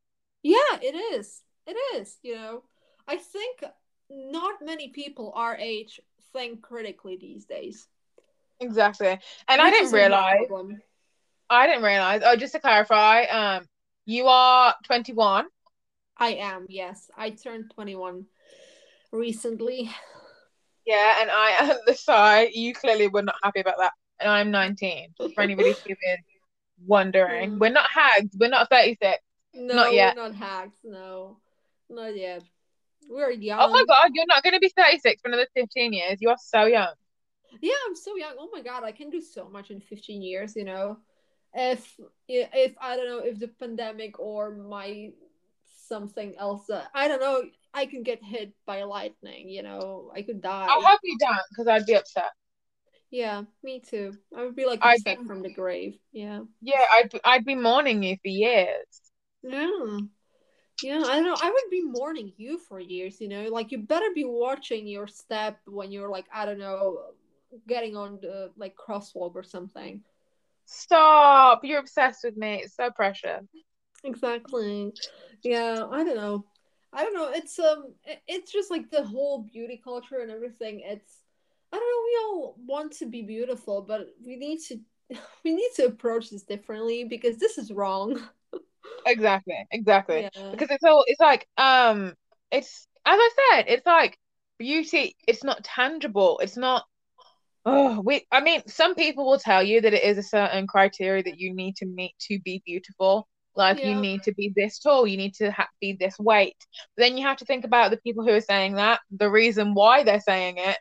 Yeah, 0.43 0.80
it 0.82 0.95
is. 0.95 1.41
It 1.66 1.76
is. 1.95 2.18
You 2.22 2.36
know, 2.36 2.64
I 3.08 3.18
think 3.18 3.64
not 4.10 4.55
many 4.62 4.89
people 4.89 5.34
our 5.36 5.55
age 5.55 5.99
think 6.34 6.62
critically 6.62 7.18
these 7.18 7.45
days. 7.45 7.88
Exactly, 8.60 9.08
and 9.08 9.20
Which 9.49 9.60
I 9.60 9.70
didn't 9.72 9.91
realize. 9.91 10.47
I 11.49 11.68
didn't 11.68 11.84
realize. 11.84 12.22
Oh, 12.26 12.36
just 12.36 12.53
to 12.53 12.60
clarify, 12.60 13.24
um, 13.24 13.66
you 14.05 14.28
are 14.28 14.76
twenty 14.86 15.14
one. 15.14 15.45
I 16.18 16.30
am. 16.36 16.66
Yes, 16.70 17.10
I 17.16 17.30
turned 17.32 17.72
twenty 17.74 17.95
one 17.95 18.26
recently. 19.12 19.91
Yeah, 20.88 21.18
and 21.20 21.30
I, 21.30 21.49
am 21.60 21.78
the 21.86 21.93
side, 21.93 22.49
you 22.53 22.74
clearly 22.74 23.08
were 23.08 23.22
not 23.22 23.36
happy 23.43 23.60
about 23.60 23.78
that. 23.80 23.91
And 24.20 24.32
I'm 24.32 24.49
19. 24.49 25.14
For 25.36 25.41
anybody 25.41 25.70
is 25.86 26.20
wondering. 26.86 27.51
Hmm. 27.51 27.60
We're 27.60 27.70
not 27.70 27.89
hags. 27.93 28.36
We're 28.39 28.49
not 28.49 28.70
36. 28.70 29.18
No, 29.53 29.76
Not 29.76 29.93
yet. 29.93 30.16
we're 30.16 30.24
not 30.24 30.36
hags. 30.36 30.78
No, 30.84 31.38
not 31.89 32.16
yet. 32.16 32.43
We're 33.10 33.32
young. 33.32 33.60
Oh 33.62 33.72
my 33.72 33.84
god, 33.88 34.12
you're 34.14 34.26
not 34.28 34.43
going 34.43 34.53
to 34.53 34.60
be 34.60 34.72
36 34.76 35.22
for 35.22 35.30
another 35.30 35.47
15 35.55 35.93
years. 35.93 36.18
You 36.20 36.30
are 36.30 36.38
so 36.39 36.66
young. 36.66 36.93
Yeah, 37.62 37.74
I'm 37.88 37.95
so 37.95 38.16
young. 38.16 38.36
Oh 38.39 38.49
my 38.51 38.62
god, 38.62 38.84
I 38.84 38.91
can 38.91 39.10
do 39.10 39.22
so 39.22 39.49
much 39.49 39.72
in 39.72 39.80
15 39.80 40.22
years. 40.22 40.55
You 40.55 40.66
know, 40.66 40.97
if 41.53 41.95
if 42.28 42.76
I 42.80 42.95
don't 42.95 43.08
know 43.08 43.20
if 43.20 43.39
the 43.39 43.47
pandemic 43.47 44.20
or 44.20 44.51
my 44.51 45.12
something 45.88 46.36
else, 46.38 46.70
uh, 46.70 46.84
I 46.93 47.08
don't 47.08 47.22
know, 47.22 47.43
I 47.74 47.86
can 47.86 48.03
get 48.03 48.24
hit 48.24 48.53
by 48.66 48.84
lightning. 48.84 49.49
You 49.49 49.64
know, 49.64 50.12
I 50.14 50.22
could 50.22 50.41
die. 50.41 50.68
I'll 50.70 50.82
have 50.82 50.99
you 51.03 51.18
down 51.18 51.39
because 51.49 51.68
I'd 51.68 51.86
be 51.86 51.95
upset. 51.95 52.32
Yeah, 53.10 53.43
me 53.64 53.80
too. 53.80 54.18
I 54.36 54.43
would 54.43 54.55
be 54.55 54.66
like 54.66 54.80
I'd 54.82 54.97
upset 54.97 55.20
be- 55.20 55.26
from 55.26 55.41
the 55.41 55.53
grave. 55.53 55.97
Yeah. 56.12 56.41
Yeah, 56.62 56.84
I'd 56.93 57.12
I'd 57.24 57.45
be 57.45 57.55
mourning 57.55 58.03
you 58.03 58.16
for 58.16 58.28
years. 58.28 59.01
Yeah. 59.43 59.99
Yeah, 60.82 61.03
I 61.05 61.15
don't 61.15 61.23
know. 61.23 61.38
I 61.41 61.49
would 61.49 61.71
be 61.71 61.82
mourning 61.84 62.34
you 62.38 62.59
for 62.59 62.80
years, 62.80 63.19
you 63.19 63.28
know? 63.28 63.47
Like 63.49 63.71
you 63.71 63.80
better 63.80 64.07
be 64.13 64.25
watching 64.25 64.88
your 64.88 65.07
step 65.07 65.59
when 65.65 65.91
you're 65.91 66.09
like, 66.09 66.25
I 66.34 66.45
don't 66.45 66.59
know, 66.59 66.99
getting 67.67 67.95
on 67.95 68.19
the 68.21 68.51
like 68.57 68.75
crosswalk 68.75 69.34
or 69.36 69.43
something. 69.43 70.01
Stop! 70.65 71.61
You're 71.63 71.80
obsessed 71.80 72.19
with 72.23 72.38
me. 72.38 72.61
It's 72.63 72.75
so 72.75 72.91
precious. 72.91 73.41
Exactly. 74.03 74.91
Yeah, 75.43 75.86
I 75.89 76.03
don't 76.03 76.17
know. 76.17 76.45
I 76.93 77.03
don't 77.03 77.13
know. 77.13 77.32
It's 77.34 77.57
um 77.59 77.93
it's 78.28 78.51
just 78.51 78.69
like 78.69 78.89
the 78.91 79.03
whole 79.03 79.43
beauty 79.51 79.82
culture 79.84 80.19
and 80.19 80.32
everything. 80.32 80.82
It's 80.86 81.21
I 81.71 81.78
don't 81.78 81.86
know, 81.86 82.03
we 82.05 82.17
all 82.23 82.55
want 82.65 82.91
to 82.93 83.05
be 83.05 83.21
beautiful, 83.23 83.82
but 83.82 84.09
we 84.25 84.36
need 84.36 84.59
to 84.67 84.80
we 85.43 85.55
need 85.55 85.69
to 85.75 85.86
approach 85.86 86.30
this 86.30 86.43
differently 86.43 87.03
because 87.03 87.38
this 87.38 87.57
is 87.57 87.71
wrong. 87.71 88.19
Exactly, 89.05 89.67
exactly. 89.71 90.21
Yeah. 90.21 90.51
Because 90.51 90.69
it's 90.71 90.83
all 90.83 91.03
it's 91.07 91.19
like 91.19 91.47
um 91.57 92.13
it's 92.51 92.88
as 93.05 93.17
I 93.19 93.29
said, 93.51 93.65
it's 93.67 93.85
like 93.85 94.17
beauty, 94.59 95.15
it's 95.27 95.43
not 95.43 95.63
tangible. 95.63 96.39
It's 96.39 96.57
not 96.57 96.85
oh 97.65 98.01
we 98.01 98.25
I 98.31 98.41
mean 98.41 98.61
some 98.67 98.95
people 98.95 99.25
will 99.25 99.39
tell 99.39 99.63
you 99.63 99.81
that 99.81 99.93
it 99.93 100.03
is 100.03 100.17
a 100.17 100.23
certain 100.23 100.67
criteria 100.67 101.23
that 101.23 101.39
you 101.39 101.53
need 101.53 101.75
to 101.77 101.85
meet 101.85 102.13
to 102.21 102.39
be 102.43 102.61
beautiful. 102.65 103.27
Like 103.55 103.83
you 103.83 103.95
need 103.95 104.21
to 104.23 104.33
be 104.35 104.53
this 104.55 104.77
tall, 104.79 105.07
you 105.07 105.17
need 105.17 105.33
to 105.35 105.51
ha 105.51 105.67
be 105.81 105.97
this 105.99 106.17
weight. 106.19 106.55
But 106.95 107.03
then 107.03 107.17
you 107.17 107.25
have 107.25 107.38
to 107.38 107.45
think 107.45 107.65
about 107.65 107.89
the 107.89 107.97
people 107.97 108.23
who 108.23 108.33
are 108.33 108.41
saying 108.41 108.75
that, 108.75 108.99
the 109.09 109.31
reason 109.31 109.73
why 109.73 110.03
they're 110.03 110.19
saying 110.19 110.57
it, 110.59 110.77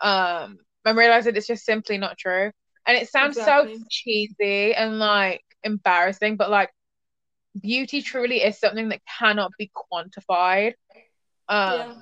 um, 0.00 0.58
and 0.84 0.96
realize 0.96 1.24
that 1.24 1.36
it's 1.36 1.48
just 1.48 1.64
simply 1.64 1.98
not 1.98 2.16
true. 2.18 2.52
And 2.86 2.96
it 2.96 3.08
sounds 3.08 3.36
Exactly. 3.36 3.74
so 3.74 3.84
cheesy 3.90 4.74
and 4.74 4.98
like 5.00 5.42
embarrassing, 5.64 6.36
but 6.36 6.50
like 6.50 6.70
beauty 7.58 8.02
truly 8.02 8.42
is 8.42 8.58
something 8.58 8.88
that 8.90 9.00
cannot 9.18 9.52
be 9.58 9.70
quantified. 9.92 10.74
Um, 11.48 11.72
Yeah. 11.78 11.94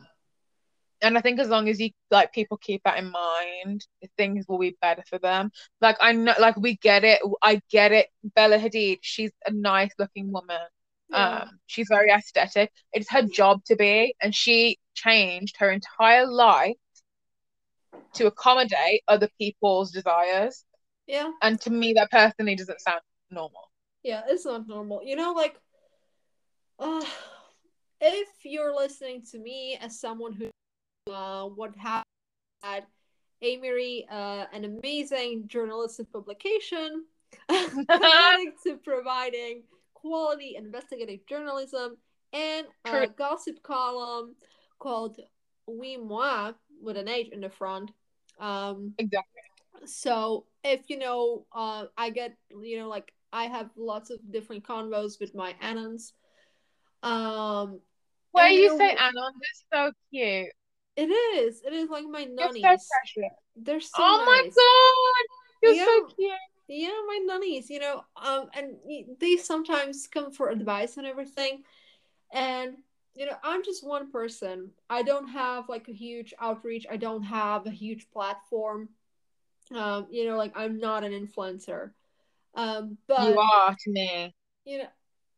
and 1.01 1.17
I 1.17 1.21
think 1.21 1.39
as 1.39 1.49
long 1.49 1.69
as 1.69 1.81
you 1.81 1.91
like 2.11 2.33
people 2.33 2.57
keep 2.57 2.83
that 2.85 2.99
in 2.99 3.11
mind, 3.11 3.87
things 4.17 4.47
will 4.49 4.59
be 4.59 4.77
better 4.81 5.03
for 5.09 5.19
them. 5.19 5.53
Like 5.81 5.97
I 6.01 6.13
know, 6.13 6.35
like 6.39 6.57
we 6.57 6.77
get 6.77 7.05
it. 7.05 7.21
I 7.43 7.63
get 7.71 7.93
it. 7.93 8.09
Bella 8.35 8.59
Hadid, 8.59 8.99
she's 9.03 9.31
a 9.47 9.53
nice 9.53 9.93
looking 9.99 10.33
woman. 10.33 10.61
Yeah. 11.11 11.43
Um, 11.43 11.61
she's 11.67 11.87
very 11.89 12.11
aesthetic. 12.11 12.71
It's 12.93 13.11
her 13.11 13.23
job 13.23 13.65
to 13.67 13.77
be, 13.77 14.15
and 14.21 14.35
she 14.35 14.79
changed 14.95 15.57
her 15.59 15.71
entire 15.71 16.27
life 16.27 16.77
to 18.15 18.27
accommodate 18.27 19.03
other 19.09 19.29
people's 19.39 19.91
desires. 19.93 20.65
Yeah. 21.07 21.31
And 21.41 21.61
to 21.63 21.71
me, 21.71 21.95
that 21.95 22.11
personally 22.11 22.57
doesn't 22.57 22.81
sound 22.81 23.01
normal. 23.31 23.71
Yeah, 24.03 24.23
it's 24.29 24.45
not 24.45 24.69
normal. 24.69 25.03
You 25.05 25.17
know, 25.17 25.33
like, 25.33 25.57
uh, 26.79 27.05
if 28.01 28.29
you're 28.45 28.75
listening 28.75 29.23
to 29.33 29.39
me 29.39 29.79
as 29.81 29.99
someone 29.99 30.33
who 30.33 30.51
uh, 31.13 31.49
would 31.57 31.75
have 31.77 32.05
had 32.63 32.85
Amory, 33.43 34.07
uh, 34.11 34.47
an 34.53 34.65
amazing 34.65 35.45
journalistic 35.47 36.13
publication 36.13 37.05
to 37.49 38.77
providing 38.85 39.63
quality 39.95 40.57
investigative 40.57 41.27
journalism 41.27 41.97
and 42.33 42.67
a 42.85 42.91
True. 42.91 43.07
gossip 43.17 43.63
column 43.63 44.35
called 44.79 45.19
Oui 45.67 45.97
Moi 45.97 46.53
with 46.83 46.97
an 46.97 47.09
H 47.09 47.29
in 47.33 47.41
the 47.41 47.51
front. 47.51 47.91
Um, 48.39 48.95
Exactly. 48.99 49.43
so 49.85 50.45
if 50.65 50.89
you 50.89 50.99
know 50.99 51.47
uh 51.53 51.85
i 51.97 52.11
get 52.11 52.37
you 52.51 52.79
know 52.79 52.89
like 52.89 53.13
i 53.33 53.45
have 53.45 53.71
lots 53.77 54.11
of 54.11 54.19
different 54.31 54.65
convos 54.65 55.21
with 55.21 55.35
my 55.35 55.55
anons. 55.63 56.13
Um 57.03 57.81
Where 58.33 58.49
you 58.49 58.77
say 58.77 58.91
Anon, 58.91 59.33
that's 59.41 59.65
so 59.73 59.93
cute. 60.11 60.49
it 60.97 61.11
is. 61.11 61.63
It 61.65 61.73
is 61.73 61.89
like 61.91 62.05
my 62.11 62.27
You're 62.37 62.53
so 62.53 62.61
precious. 62.61 63.33
they're 63.57 63.81
so 63.81 63.89
oh 63.99 64.25
my 64.27 64.43
god, 64.43 65.27
you're 65.63 65.85
so 65.85 66.07
cute. 66.17 66.33
yeah 66.69 66.89
my 67.07 67.19
nannies. 67.27 67.71
you 67.71 67.81
know 67.81 68.03
um 68.17 68.49
and 68.55 68.77
they 69.21 69.37
sometimes 69.37 70.09
come 70.09 70.33
for 70.33 70.51
advice 70.51 70.97
and 70.97 71.07
everything. 71.07 71.63
And 72.33 72.77
you 73.15 73.27
know 73.27 73.37
i'm 73.43 73.63
just 73.63 73.87
one 73.87 74.11
person. 74.11 74.71
I 74.91 75.03
don't 75.03 75.29
have 75.29 75.69
like 75.69 75.89
a 75.89 75.93
huge 75.93 76.35
outreach. 76.41 76.87
I 76.91 76.97
don't 76.97 77.23
have 77.25 77.67
a 77.67 77.71
huge 77.71 78.11
platform. 78.11 78.89
Um 79.75 80.07
you 80.11 80.27
know 80.27 80.37
like 80.37 80.53
i'm 80.57 80.79
not 80.79 81.05
an 81.05 81.13
influencer 81.13 81.93
um 82.55 82.97
but 83.07 83.31
You 83.31 83.39
are 83.39 83.75
to 83.79 83.91
me. 83.91 84.35
you 84.65 84.79
know 84.79 84.89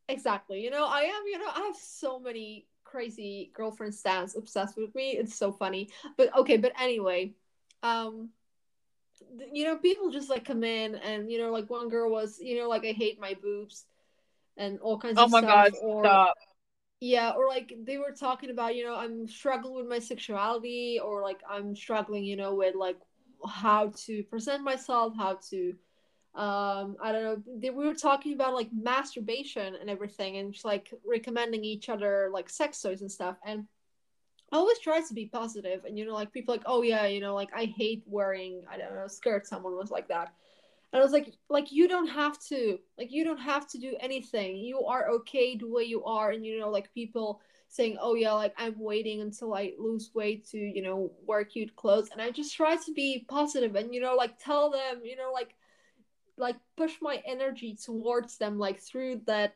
exactly 0.09 0.61
you 0.61 0.69
know 0.69 0.85
i 0.85 1.01
am 1.01 1.23
you 1.25 1.37
know 1.37 1.49
i 1.55 1.59
have 1.61 1.75
so 1.75 2.19
many 2.19 2.67
crazy 2.83 3.51
girlfriend 3.53 3.93
stands 3.95 4.35
obsessed 4.35 4.77
with 4.77 4.93
me 4.95 5.11
it's 5.11 5.35
so 5.35 5.51
funny 5.51 5.89
but 6.17 6.35
okay 6.37 6.57
but 6.57 6.73
anyway 6.79 7.31
um 7.83 8.29
you 9.53 9.63
know 9.65 9.77
people 9.77 10.09
just 10.11 10.29
like 10.29 10.45
come 10.45 10.63
in 10.63 10.95
and 10.95 11.31
you 11.31 11.37
know 11.37 11.51
like 11.51 11.69
one 11.69 11.89
girl 11.89 12.11
was 12.11 12.39
you 12.41 12.57
know 12.59 12.67
like 12.67 12.83
i 12.85 12.91
hate 12.91 13.19
my 13.19 13.35
boobs 13.41 13.85
and 14.57 14.79
all 14.79 14.97
kinds 14.99 15.17
Oh 15.17 15.25
of 15.25 15.29
my 15.29 15.41
god, 15.41 15.71
or 15.81 16.05
stop. 16.05 16.35
yeah 16.99 17.31
or 17.31 17.47
like 17.47 17.73
they 17.85 17.97
were 17.97 18.11
talking 18.11 18.49
about 18.49 18.75
you 18.75 18.85
know 18.85 18.95
i'm 18.95 19.27
struggling 19.27 19.75
with 19.75 19.87
my 19.87 19.99
sexuality 19.99 20.99
or 21.03 21.21
like 21.21 21.39
i'm 21.49 21.75
struggling 21.75 22.23
you 22.23 22.35
know 22.35 22.55
with 22.55 22.75
like 22.75 22.97
how 23.47 23.91
to 23.95 24.23
present 24.23 24.63
myself 24.63 25.13
how 25.17 25.37
to 25.49 25.73
um 26.33 26.95
i 27.01 27.11
don't 27.11 27.23
know 27.23 27.43
they, 27.57 27.69
we 27.69 27.85
were 27.85 27.93
talking 27.93 28.33
about 28.33 28.53
like 28.53 28.69
masturbation 28.71 29.75
and 29.75 29.89
everything 29.89 30.37
and 30.37 30.53
just 30.53 30.63
like 30.63 30.93
recommending 31.05 31.63
each 31.63 31.89
other 31.89 32.29
like 32.31 32.49
sex 32.49 32.81
toys 32.81 33.01
and 33.01 33.11
stuff 33.11 33.35
and 33.45 33.65
I 34.51 34.57
always 34.57 34.79
try 34.79 34.99
to 34.99 35.13
be 35.13 35.27
positive 35.27 35.85
and 35.85 35.97
you 35.97 36.05
know 36.05 36.13
like 36.13 36.33
people 36.33 36.53
like 36.53 36.63
oh 36.65 36.81
yeah 36.81 37.05
you 37.05 37.21
know 37.21 37.33
like 37.33 37.49
I 37.55 37.65
hate 37.65 38.03
wearing 38.05 38.63
I 38.69 38.77
don't 38.77 38.95
know 38.95 39.07
skirts 39.07 39.49
someone 39.49 39.77
was 39.77 39.91
like 39.91 40.09
that 40.09 40.33
and 40.91 40.99
I 40.99 41.03
was 41.03 41.13
like 41.13 41.33
like 41.49 41.71
you 41.71 41.87
don't 41.87 42.07
have 42.07 42.37
to 42.49 42.77
like 42.97 43.11
you 43.11 43.23
don't 43.23 43.39
have 43.39 43.67
to 43.69 43.77
do 43.77 43.95
anything 44.01 44.57
you 44.57 44.83
are 44.83 45.09
okay 45.09 45.55
the 45.55 45.67
way 45.67 45.83
you 45.83 46.03
are 46.03 46.31
and 46.31 46.45
you 46.45 46.59
know 46.59 46.69
like 46.69 46.93
people 46.93 47.39
saying 47.69 47.97
oh 48.01 48.15
yeah 48.15 48.33
like 48.33 48.53
I'm 48.57 48.77
waiting 48.77 49.21
until 49.21 49.53
I 49.53 49.71
lose 49.79 50.11
weight 50.13 50.45
to 50.49 50.57
you 50.57 50.81
know 50.81 51.11
wear 51.25 51.45
cute 51.45 51.73
clothes 51.77 52.09
and 52.11 52.21
I 52.21 52.29
just 52.31 52.53
try 52.53 52.75
to 52.75 52.93
be 52.93 53.25
positive 53.29 53.75
and 53.75 53.93
you 53.93 54.01
know 54.01 54.15
like 54.15 54.37
tell 54.37 54.69
them 54.69 55.01
you 55.03 55.15
know 55.15 55.31
like 55.33 55.55
like 56.37 56.55
push 56.77 56.95
my 57.01 57.21
energy 57.25 57.75
towards 57.75 58.37
them 58.37 58.57
like 58.57 58.79
through 58.79 59.21
that 59.25 59.55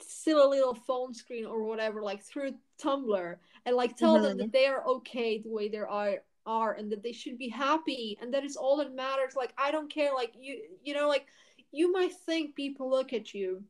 silly 0.00 0.58
little 0.58 0.74
phone 0.74 1.14
screen 1.14 1.46
or 1.46 1.62
whatever 1.62 2.02
like 2.02 2.22
through 2.22 2.52
Tumblr 2.82 3.36
and 3.64 3.76
like 3.76 3.96
tell 3.96 4.20
them 4.20 4.36
Mhm. 4.36 4.38
that 4.38 4.52
they 4.52 4.66
are 4.66 4.86
okay 4.86 5.38
the 5.38 5.48
way 5.50 5.68
they 5.68 5.78
are 5.78 6.22
are 6.44 6.74
and 6.74 6.92
that 6.92 7.02
they 7.02 7.12
should 7.12 7.38
be 7.38 7.48
happy 7.48 8.16
and 8.20 8.32
that 8.32 8.44
is 8.44 8.56
all 8.56 8.76
that 8.76 8.94
matters. 8.94 9.34
Like 9.36 9.52
i 9.58 9.70
don't 9.70 9.90
care 9.90 10.12
like 10.14 10.32
you 10.38 10.62
you 10.84 10.94
know 10.94 11.08
like 11.08 11.26
you 11.72 11.90
might 11.92 12.12
think 12.12 12.54
people 12.54 12.88
look 12.88 13.12
at 13.12 13.34
you 13.34 13.64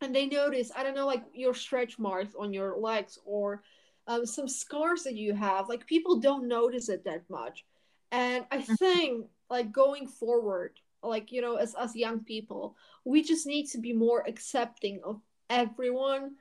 and 0.00 0.14
they 0.14 0.26
notice 0.26 0.70
i 0.76 0.82
don't 0.82 0.94
know 0.94 1.06
like 1.06 1.24
your 1.34 1.54
stretch 1.54 1.98
marks 1.98 2.34
on 2.38 2.52
your 2.52 2.76
legs 2.78 3.18
or 3.24 3.62
um, 4.06 4.24
some 4.24 4.48
scars 4.48 5.02
that 5.02 5.16
you 5.16 5.34
have. 5.34 5.68
Like 5.68 5.86
people 5.86 6.16
don't 6.18 6.48
notice 6.48 6.88
it 6.88 7.04
that 7.04 7.28
much. 7.28 7.66
And 8.10 8.46
i 8.50 8.60
think 8.62 9.26
like 9.50 9.70
going 9.72 10.06
forward 10.06 10.80
like 11.02 11.30
you 11.32 11.40
know 11.40 11.56
as 11.56 11.74
us 11.74 11.94
young 11.94 12.20
people 12.20 12.76
we 13.04 13.22
just 13.22 13.46
need 13.46 13.66
to 13.66 13.78
be 13.78 13.92
more 13.92 14.24
accepting 14.26 15.00
of 15.04 15.20
everyone 15.50 16.32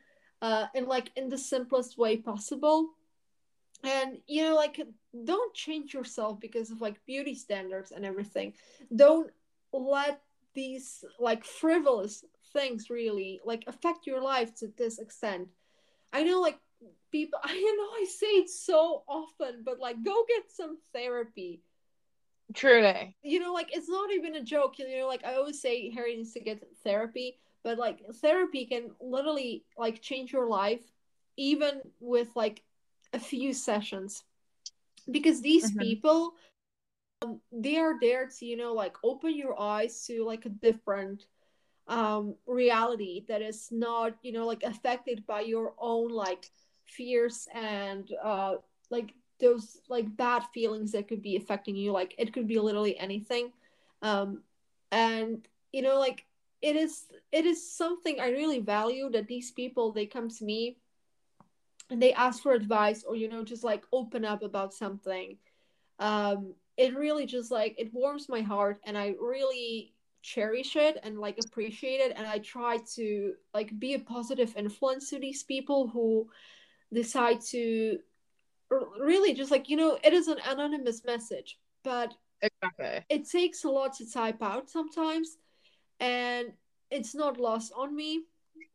uh 0.42 0.66
in 0.76 0.86
like 0.86 1.12
in 1.16 1.30
the 1.30 1.38
simplest 1.38 1.98
way 1.98 2.18
possible. 2.18 2.90
And 3.84 4.18
you 4.28 4.44
know 4.44 4.56
like 4.56 4.82
don't 5.24 5.54
change 5.54 5.94
yourself 5.94 6.40
because 6.40 6.72
of 6.72 6.82
like 6.82 7.06
beauty 7.06 7.36
standards 7.36 7.92
and 7.92 8.06
everything. 8.06 8.54
Don't 8.96 9.32
let 9.72 10.22
these 10.54 11.06
like 11.20 11.46
frivolous 11.46 12.26
things 12.54 12.90
really 12.90 13.40
like 13.46 13.64
affect 13.68 14.08
your 14.08 14.22
life 14.22 14.56
to 14.56 14.68
this 14.78 15.00
extent. 15.00 15.48
I 16.12 16.24
know 16.24 16.42
like 16.42 16.60
people 17.12 17.40
i 17.44 17.54
know 17.54 18.02
i 18.02 18.06
say 18.08 18.28
it 18.28 18.50
so 18.50 19.04
often 19.08 19.62
but 19.64 19.80
like 19.80 20.04
go 20.04 20.26
get 20.28 20.44
some 20.52 20.78
therapy 20.94 21.62
Truly. 22.54 23.16
You 23.24 23.40
know, 23.40 23.54
like 23.54 23.76
it's 23.76 23.90
not 23.90 24.12
even 24.12 24.36
a 24.36 24.44
joke. 24.44 24.80
You 24.80 25.00
know, 25.00 25.08
like 25.08 25.24
I 25.26 25.36
always 25.36 25.62
say, 25.62 25.90
Harry 25.92 26.16
needs 26.16 26.34
to 26.34 26.40
get 26.40 26.64
therapy, 26.84 27.38
but 27.64 27.78
like 27.78 28.00
therapy 28.22 28.66
can 28.66 28.92
literally 29.02 29.66
like 29.78 30.02
change 30.02 30.32
your 30.32 30.48
life, 30.48 30.92
even 31.38 31.82
with 32.00 32.30
like 32.36 32.64
a 33.14 33.20
few 33.20 33.54
sessions, 33.54 34.24
because 35.12 35.42
these 35.42 35.72
Mhm. 35.72 35.80
people, 35.80 36.36
um, 37.22 37.42
they 37.52 37.78
are 37.78 37.96
there 38.00 38.28
to 38.28 38.46
you 38.46 38.56
know 38.58 38.74
like 38.74 38.96
open 39.04 39.36
your 39.36 39.60
eyes 39.60 40.06
to 40.08 40.24
like 40.26 40.46
a 40.46 40.50
different 40.50 41.26
um 41.88 42.36
reality 42.48 43.24
that 43.28 43.42
is 43.42 43.70
not 43.72 44.14
you 44.22 44.32
know 44.32 44.46
like 44.46 44.64
affected 44.64 45.26
by 45.26 45.42
your 45.42 45.74
own 45.80 46.10
like 46.10 46.52
fears 46.86 47.48
and 47.54 48.12
uh 48.24 48.56
like 48.90 49.14
those 49.40 49.78
like 49.90 50.16
bad 50.18 50.44
feelings 50.54 50.92
that 50.92 51.08
could 51.08 51.22
be 51.22 51.36
affecting 51.36 51.76
you 51.76 51.92
like 51.92 52.16
it 52.18 52.34
could 52.34 52.48
be 52.48 52.60
literally 52.60 52.98
anything. 52.98 53.52
Um 54.02 54.44
and 54.92 55.46
you 55.72 55.82
know 55.82 56.00
like 56.00 56.26
it 56.62 56.76
is 56.76 57.06
it 57.32 57.46
is 57.46 57.72
something 57.72 58.20
i 58.20 58.30
really 58.30 58.60
value 58.60 59.10
that 59.12 59.28
these 59.28 59.52
people 59.52 59.92
they 59.92 60.06
come 60.06 60.30
to 60.30 60.46
me 60.46 60.78
and 61.90 62.02
they 62.02 62.14
ask 62.14 62.44
for 62.44 62.54
advice 62.54 63.04
or 63.04 63.16
you 63.16 63.30
know 63.30 63.44
just 63.44 63.64
like 63.64 63.84
open 63.94 64.26
up 64.26 64.44
about 64.44 64.74
something. 64.74 65.38
Um 66.00 66.54
it 66.76 66.96
really 66.96 67.26
just 67.26 67.50
like 67.52 67.76
it 67.78 67.94
warms 67.94 68.30
my 68.30 68.42
heart 68.42 68.80
and 68.86 68.98
i 68.98 69.16
really 69.20 69.94
cherish 70.22 70.76
it 70.76 71.00
and 71.04 71.20
like 71.20 71.40
appreciate 71.40 72.02
it. 72.02 72.14
And 72.16 72.28
i 72.28 72.40
try 72.40 72.78
to 72.96 73.34
like 73.54 73.78
be 73.80 73.94
a 73.94 74.00
positive 74.00 74.54
influence 74.58 75.10
to 75.10 75.20
these 75.20 75.44
people 75.44 75.88
who 75.88 76.30
decide 76.94 77.42
to 77.50 78.00
really 78.70 79.34
just 79.34 79.52
like 79.52 79.70
you 79.70 79.78
know 79.78 79.98
it 80.04 80.14
is 80.14 80.28
an 80.28 80.38
anonymous 80.48 81.04
message 81.06 81.58
but 81.84 82.14
Exactly. 82.42 83.04
it 83.10 83.28
takes 83.28 83.64
a 83.64 83.70
lot 83.70 83.94
to 83.96 84.12
type 84.12 84.44
out 84.44 84.70
sometimes 84.70 85.38
and 86.00 86.54
it's 86.92 87.16
not 87.16 87.40
lost 87.40 87.72
on 87.76 87.96
me 87.96 88.24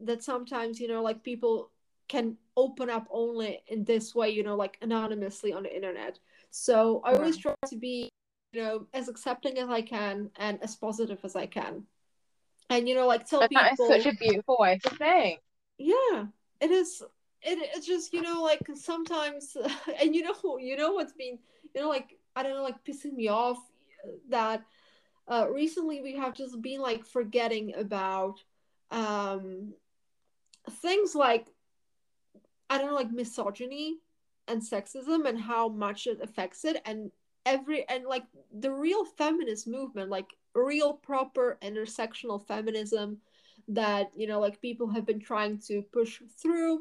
that 0.01 0.23
sometimes 0.23 0.81
you 0.81 0.89
know 0.89 1.03
like 1.03 1.23
people 1.23 1.71
can 2.09 2.37
open 2.57 2.91
up 2.91 3.07
only 3.11 3.63
in 3.69 3.85
this 3.85 4.15
way 4.15 4.31
you 4.31 4.43
know 4.43 4.57
like 4.57 4.79
anonymously 4.83 5.53
on 5.53 5.63
the 5.63 5.75
internet 5.75 6.19
so 6.51 7.01
i 7.05 7.13
always 7.13 7.37
try 7.37 7.55
to 7.67 7.77
be 7.77 8.09
you 8.53 8.61
know 8.63 8.87
as 8.93 9.09
accepting 9.09 9.59
as 9.59 9.69
i 9.69 9.81
can 9.81 10.29
and 10.37 10.63
as 10.63 10.75
positive 10.77 11.19
as 11.25 11.37
i 11.37 11.47
can 11.47 11.85
and 12.69 12.89
you 12.89 12.95
know 12.95 13.07
like 13.07 13.27
tell 13.27 13.41
that 13.41 13.73
is 13.73 13.87
such 13.87 14.07
a 14.07 14.15
beautiful 14.17 14.57
way 14.59 14.79
to 14.83 14.91
think. 14.97 15.41
yeah 15.79 16.27
it 16.61 16.71
is 16.71 17.03
it, 17.45 17.59
it's 17.75 17.87
just 17.87 18.13
you 18.13 18.23
know 18.23 18.43
like 18.43 18.61
sometimes 18.75 19.57
and 20.01 20.15
you 20.15 20.23
know 20.23 20.59
you 20.59 20.77
know 20.77 20.93
what's 20.93 21.13
been 21.13 21.39
you 21.75 21.81
know 21.81 21.89
like 21.89 22.19
i 22.37 22.43
don't 22.43 22.55
know 22.55 22.63
like 22.63 22.85
pissing 22.85 23.15
me 23.15 23.29
off 23.29 23.59
that 24.29 24.63
uh 25.29 25.47
recently 25.51 26.01
we 26.01 26.17
have 26.17 26.35
just 26.35 26.61
been 26.63 26.81
like 26.81 27.05
forgetting 27.05 27.75
about 27.77 28.43
um 28.91 29.73
things 30.71 31.15
like 31.15 31.47
i 32.71 32.79
don't 32.79 32.89
know 32.89 32.95
like 32.95 33.11
misogyny 33.11 33.99
and 34.49 34.61
sexism 34.61 35.27
and 35.29 35.41
how 35.41 35.69
much 35.69 36.07
it 36.07 36.19
affects 36.23 36.65
it 36.65 36.81
and 36.85 37.11
every 37.47 37.89
and 37.89 38.05
like 38.05 38.25
the 38.61 38.71
real 38.71 39.05
feminist 39.05 39.67
movement 39.67 40.11
like 40.11 40.35
real 40.55 40.95
proper 40.95 41.59
intersectional 41.63 42.45
feminism 42.47 43.19
that 43.69 44.11
you 44.15 44.27
know 44.27 44.41
like 44.41 44.61
people 44.61 44.89
have 44.89 45.07
been 45.07 45.21
trying 45.21 45.59
to 45.59 45.83
push 45.93 46.21
through 46.41 46.81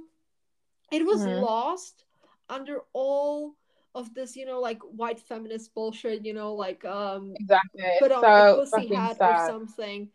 it 0.92 1.06
was 1.06 1.26
Mhm. 1.26 1.42
lost 1.42 2.06
under 2.50 2.80
all 2.94 3.56
of 3.96 4.14
this 4.14 4.36
you 4.36 4.46
know 4.46 4.60
like 4.60 4.80
white 4.84 5.20
feminist 5.20 5.74
bullshit 5.74 6.26
you 6.26 6.34
know 6.34 6.54
like 6.54 6.84
um 6.86 7.34
Exactly. 7.39 7.82
put 8.00 8.12
on 8.12 8.26
a 8.26 8.44
so 8.44 8.56
pussy 8.56 8.88
fucking 8.88 8.94
hat 8.94 9.18
or 9.22 9.38
something 9.38 10.10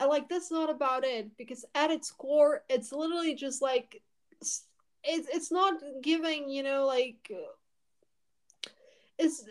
and 0.00 0.08
like 0.08 0.28
that's 0.28 0.50
not 0.50 0.70
about 0.70 1.04
it 1.04 1.36
because 1.36 1.64
at 1.74 1.90
its 1.90 2.10
core 2.10 2.62
it's 2.68 2.92
literally 2.92 3.34
just 3.34 3.62
like 3.62 4.02
it's 4.40 4.64
it's 5.04 5.50
not 5.52 5.74
giving 6.02 6.48
you 6.48 6.62
know 6.62 6.86
like 6.86 7.30
it's 9.20 9.44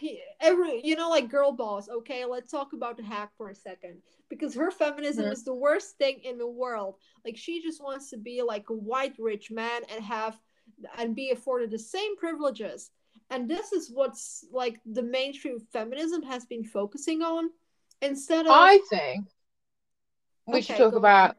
every 0.40 0.80
you 0.84 0.96
know 0.96 1.10
like 1.10 1.28
girl 1.28 1.52
boss 1.52 1.88
okay 1.88 2.24
let's 2.24 2.50
talk 2.50 2.72
about 2.72 2.96
the 2.96 3.02
hack 3.04 3.30
for 3.36 3.50
a 3.50 3.54
second. 3.54 3.96
Because 4.28 4.54
her 4.54 4.70
feminism 4.70 5.26
Mhm. 5.26 5.32
is 5.32 5.44
the 5.44 5.54
worst 5.54 5.98
thing 5.98 6.20
in 6.24 6.38
the 6.38 6.46
world. 6.62 6.96
Like 7.24 7.36
she 7.36 7.62
just 7.62 7.82
wants 7.82 8.10
to 8.10 8.16
be 8.18 8.42
like 8.42 8.70
a 8.70 8.74
white 8.74 9.14
rich 9.18 9.50
man 9.50 9.82
and 9.94 10.04
have 10.04 10.40
and 10.98 11.14
be 11.14 11.30
afforded 11.30 11.70
the 11.70 11.78
same 11.78 12.16
privileges. 12.16 12.90
And 13.30 13.48
this 13.48 13.72
is 13.72 13.90
what's 13.90 14.44
like 14.52 14.80
the 14.86 15.02
mainstream 15.02 15.58
feminism 15.60 16.22
has 16.22 16.44
been 16.46 16.64
focusing 16.64 17.22
on. 17.22 17.50
Instead 18.02 18.46
of 18.46 18.52
I 18.52 18.80
think 18.90 19.26
we 20.46 20.60
should 20.62 20.76
talk 20.76 20.94
about 20.94 21.30
on 21.30 21.36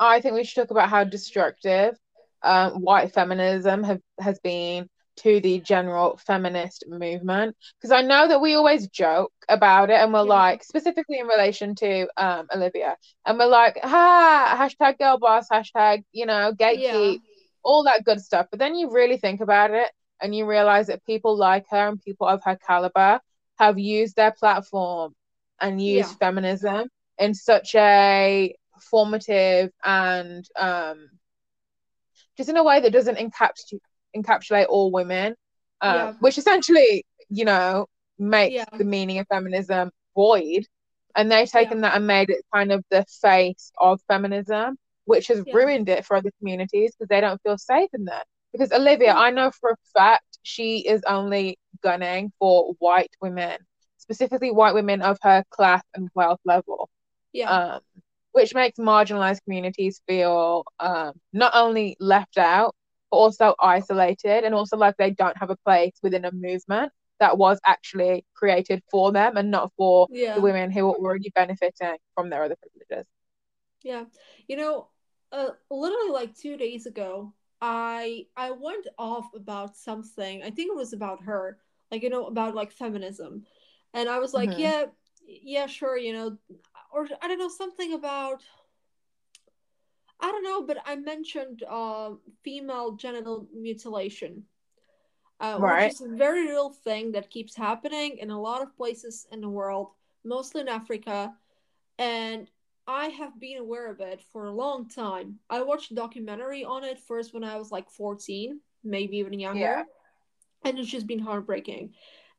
I 0.00 0.20
think 0.20 0.34
we 0.34 0.44
should 0.44 0.62
talk 0.62 0.70
about 0.70 0.88
how 0.88 1.04
destructive 1.04 1.96
um, 2.42 2.82
white 2.82 3.12
feminism 3.12 3.84
have, 3.84 4.00
has 4.18 4.38
been 4.40 4.88
to 5.16 5.40
the 5.40 5.60
general 5.60 6.18
feminist 6.26 6.84
movement. 6.88 7.56
Because 7.78 7.92
I 7.92 8.02
know 8.02 8.28
that 8.28 8.40
we 8.40 8.54
always 8.54 8.88
joke 8.88 9.32
about 9.48 9.90
it 9.90 10.00
and 10.00 10.12
we're 10.12 10.20
yeah 10.20 10.24
like, 10.24 10.64
specifically 10.64 11.18
in 11.18 11.26
relation 11.26 11.74
to 11.76 12.08
um, 12.16 12.46
Olivia, 12.54 12.96
and 13.26 13.38
we're 13.38 13.46
like, 13.46 13.78
ha, 13.82 14.56
hashtag 14.58 14.98
girl 14.98 15.18
boss, 15.18 15.48
hashtag, 15.50 16.04
you 16.12 16.26
know, 16.26 16.52
yeah 16.58 16.92
gatekeep, 16.92 17.20
all 17.62 17.84
that 17.84 18.04
good 18.04 18.20
stuff. 18.20 18.46
But 18.50 18.58
then 18.58 18.74
you 18.74 18.90
really 18.90 19.16
think 19.16 19.40
about 19.40 19.70
it 19.70 19.90
and 20.20 20.34
you 20.34 20.46
realize 20.46 20.86
that 20.86 21.04
people 21.04 21.36
like 21.36 21.64
her 21.70 21.88
and 21.88 22.00
people 22.00 22.26
of 22.26 22.42
her 22.44 22.56
caliber 22.66 23.20
have 23.58 23.78
used 23.78 24.16
their 24.16 24.32
platform 24.32 25.14
and 25.60 25.80
yeah 25.80 25.98
used 25.98 26.18
feminism 26.18 26.88
in 27.18 27.34
such 27.34 27.74
a 27.74 28.54
formative 28.80 29.70
and 29.84 30.44
um, 30.56 31.08
just 32.36 32.48
in 32.48 32.56
a 32.56 32.64
way 32.64 32.80
that 32.80 32.92
doesn't 32.92 33.18
encapsulate 33.18 33.80
encapsulate 34.16 34.66
all 34.68 34.90
women, 34.90 35.34
uh, 35.80 35.94
yeah. 35.94 36.12
which 36.20 36.38
essentially, 36.38 37.04
you 37.28 37.44
know, 37.44 37.86
makes 38.18 38.54
yeah. 38.54 38.64
the 38.76 38.84
meaning 38.84 39.18
of 39.18 39.26
feminism 39.28 39.90
void. 40.14 40.66
And 41.14 41.30
they've 41.30 41.50
yeah. 41.52 41.60
taken 41.60 41.82
that 41.82 41.94
and 41.94 42.06
made 42.06 42.30
it 42.30 42.44
kind 42.54 42.72
of 42.72 42.84
the 42.90 43.04
face 43.20 43.70
of 43.78 44.00
feminism, 44.08 44.78
which 45.04 45.28
has 45.28 45.42
yeah. 45.46 45.54
ruined 45.54 45.88
it 45.88 46.06
for 46.06 46.16
other 46.16 46.30
communities 46.38 46.94
because 46.94 47.08
they 47.08 47.20
don't 47.20 47.42
feel 47.42 47.58
safe 47.58 47.90
in 47.92 48.06
that. 48.06 48.26
Because 48.52 48.72
Olivia, 48.72 49.12
I 49.12 49.30
know 49.30 49.50
for 49.50 49.70
a 49.70 49.76
fact 49.94 50.38
she 50.42 50.86
is 50.86 51.02
only 51.06 51.58
gunning 51.82 52.32
for 52.38 52.74
white 52.78 53.10
women, 53.20 53.58
specifically 53.98 54.50
white 54.50 54.74
women 54.74 55.02
of 55.02 55.18
her 55.22 55.44
class 55.50 55.82
and 55.94 56.08
wealth 56.14 56.40
level. 56.44 56.88
Yeah. 57.32 57.50
Um, 57.50 57.80
which 58.32 58.54
makes 58.54 58.78
marginalized 58.78 59.42
communities 59.44 60.00
feel 60.06 60.64
um, 60.80 61.12
not 61.32 61.52
only 61.54 61.96
left 62.00 62.38
out, 62.38 62.74
but 63.12 63.18
also 63.18 63.54
isolated 63.60 64.44
and 64.44 64.56
also 64.56 64.78
like 64.78 64.96
they 64.98 65.12
don't 65.12 65.38
have 65.38 65.50
a 65.50 65.58
place 65.58 65.94
within 66.02 66.26
a 66.26 66.32
movement 66.32 66.92
that 67.20 67.38
was 67.38 67.60
actually 67.66 68.26
created 68.34 68.82
for 68.90 69.12
them 69.12 69.38
and 69.38 69.52
not 69.52 69.72
for 69.78 70.08
the 70.34 70.42
women 70.42 70.72
who 70.72 70.88
are 70.88 70.96
already 70.96 71.30
benefiting 71.36 71.98
from 72.16 72.30
their 72.30 72.44
other 72.44 72.56
privileges. 72.62 73.06
Yeah. 73.82 74.04
You 74.48 74.56
know, 74.56 74.88
uh, 75.32 75.50
literally 75.70 76.10
like 76.10 76.36
two 76.36 76.56
days 76.56 76.86
ago, 76.86 77.34
I 77.60 78.26
I 78.36 78.52
went 78.52 78.88
off 78.98 79.32
about 79.34 79.76
something. 79.76 80.42
I 80.42 80.50
think 80.50 80.70
it 80.70 80.76
was 80.76 80.92
about 80.92 81.24
her, 81.24 81.58
like 81.90 82.02
you 82.02 82.10
know, 82.10 82.26
about 82.26 82.54
like 82.54 82.72
feminism, 82.72 83.44
and 83.94 84.08
I 84.08 84.18
was 84.20 84.34
like, 84.34 84.50
Mm-hmm. 84.50 84.60
yeah, 84.60 84.86
yeah, 85.26 85.66
sure, 85.66 85.96
you 85.96 86.12
know, 86.12 86.38
or 86.92 87.08
I 87.22 87.28
don't 87.28 87.38
know 87.38 87.48
something 87.48 87.92
about 87.94 88.42
I 90.22 90.30
don't 90.30 90.44
know, 90.44 90.62
but 90.62 90.78
I 90.86 90.96
mentioned 90.96 91.64
uh, 91.68 92.12
female 92.44 92.92
genital 92.92 93.48
mutilation, 93.54 94.44
uh, 95.40 95.60
which 95.60 95.86
is 95.86 96.00
a 96.00 96.08
very 96.16 96.46
real 96.46 96.70
thing 96.70 97.12
that 97.12 97.30
keeps 97.30 97.56
happening 97.56 98.18
in 98.18 98.30
a 98.30 98.40
lot 98.40 98.62
of 98.62 98.76
places 98.76 99.26
in 99.32 99.40
the 99.40 99.48
world, 99.48 99.90
mostly 100.24 100.60
in 100.62 100.68
Africa, 100.68 101.34
and 101.98 102.50
I 102.86 103.06
have 103.08 103.38
been 103.40 103.58
aware 103.58 103.90
of 103.90 104.00
it 104.00 104.22
for 104.32 104.46
a 104.46 104.52
long 104.52 104.88
time. 104.88 105.40
I 105.50 105.62
watched 105.62 105.90
a 105.92 105.94
documentary 105.94 106.64
on 106.64 106.84
it 106.84 107.00
first 107.00 107.34
when 107.34 107.44
I 107.44 107.56
was 107.56 107.72
like 107.72 107.90
14, 107.90 108.60
maybe 108.84 109.18
even 109.18 109.34
Yeah. 109.34 109.40
younger, 109.40 109.84
and 110.64 110.78
it's 110.78 110.88
just 110.90 111.06
been 111.06 111.18
heartbreaking. 111.18 111.94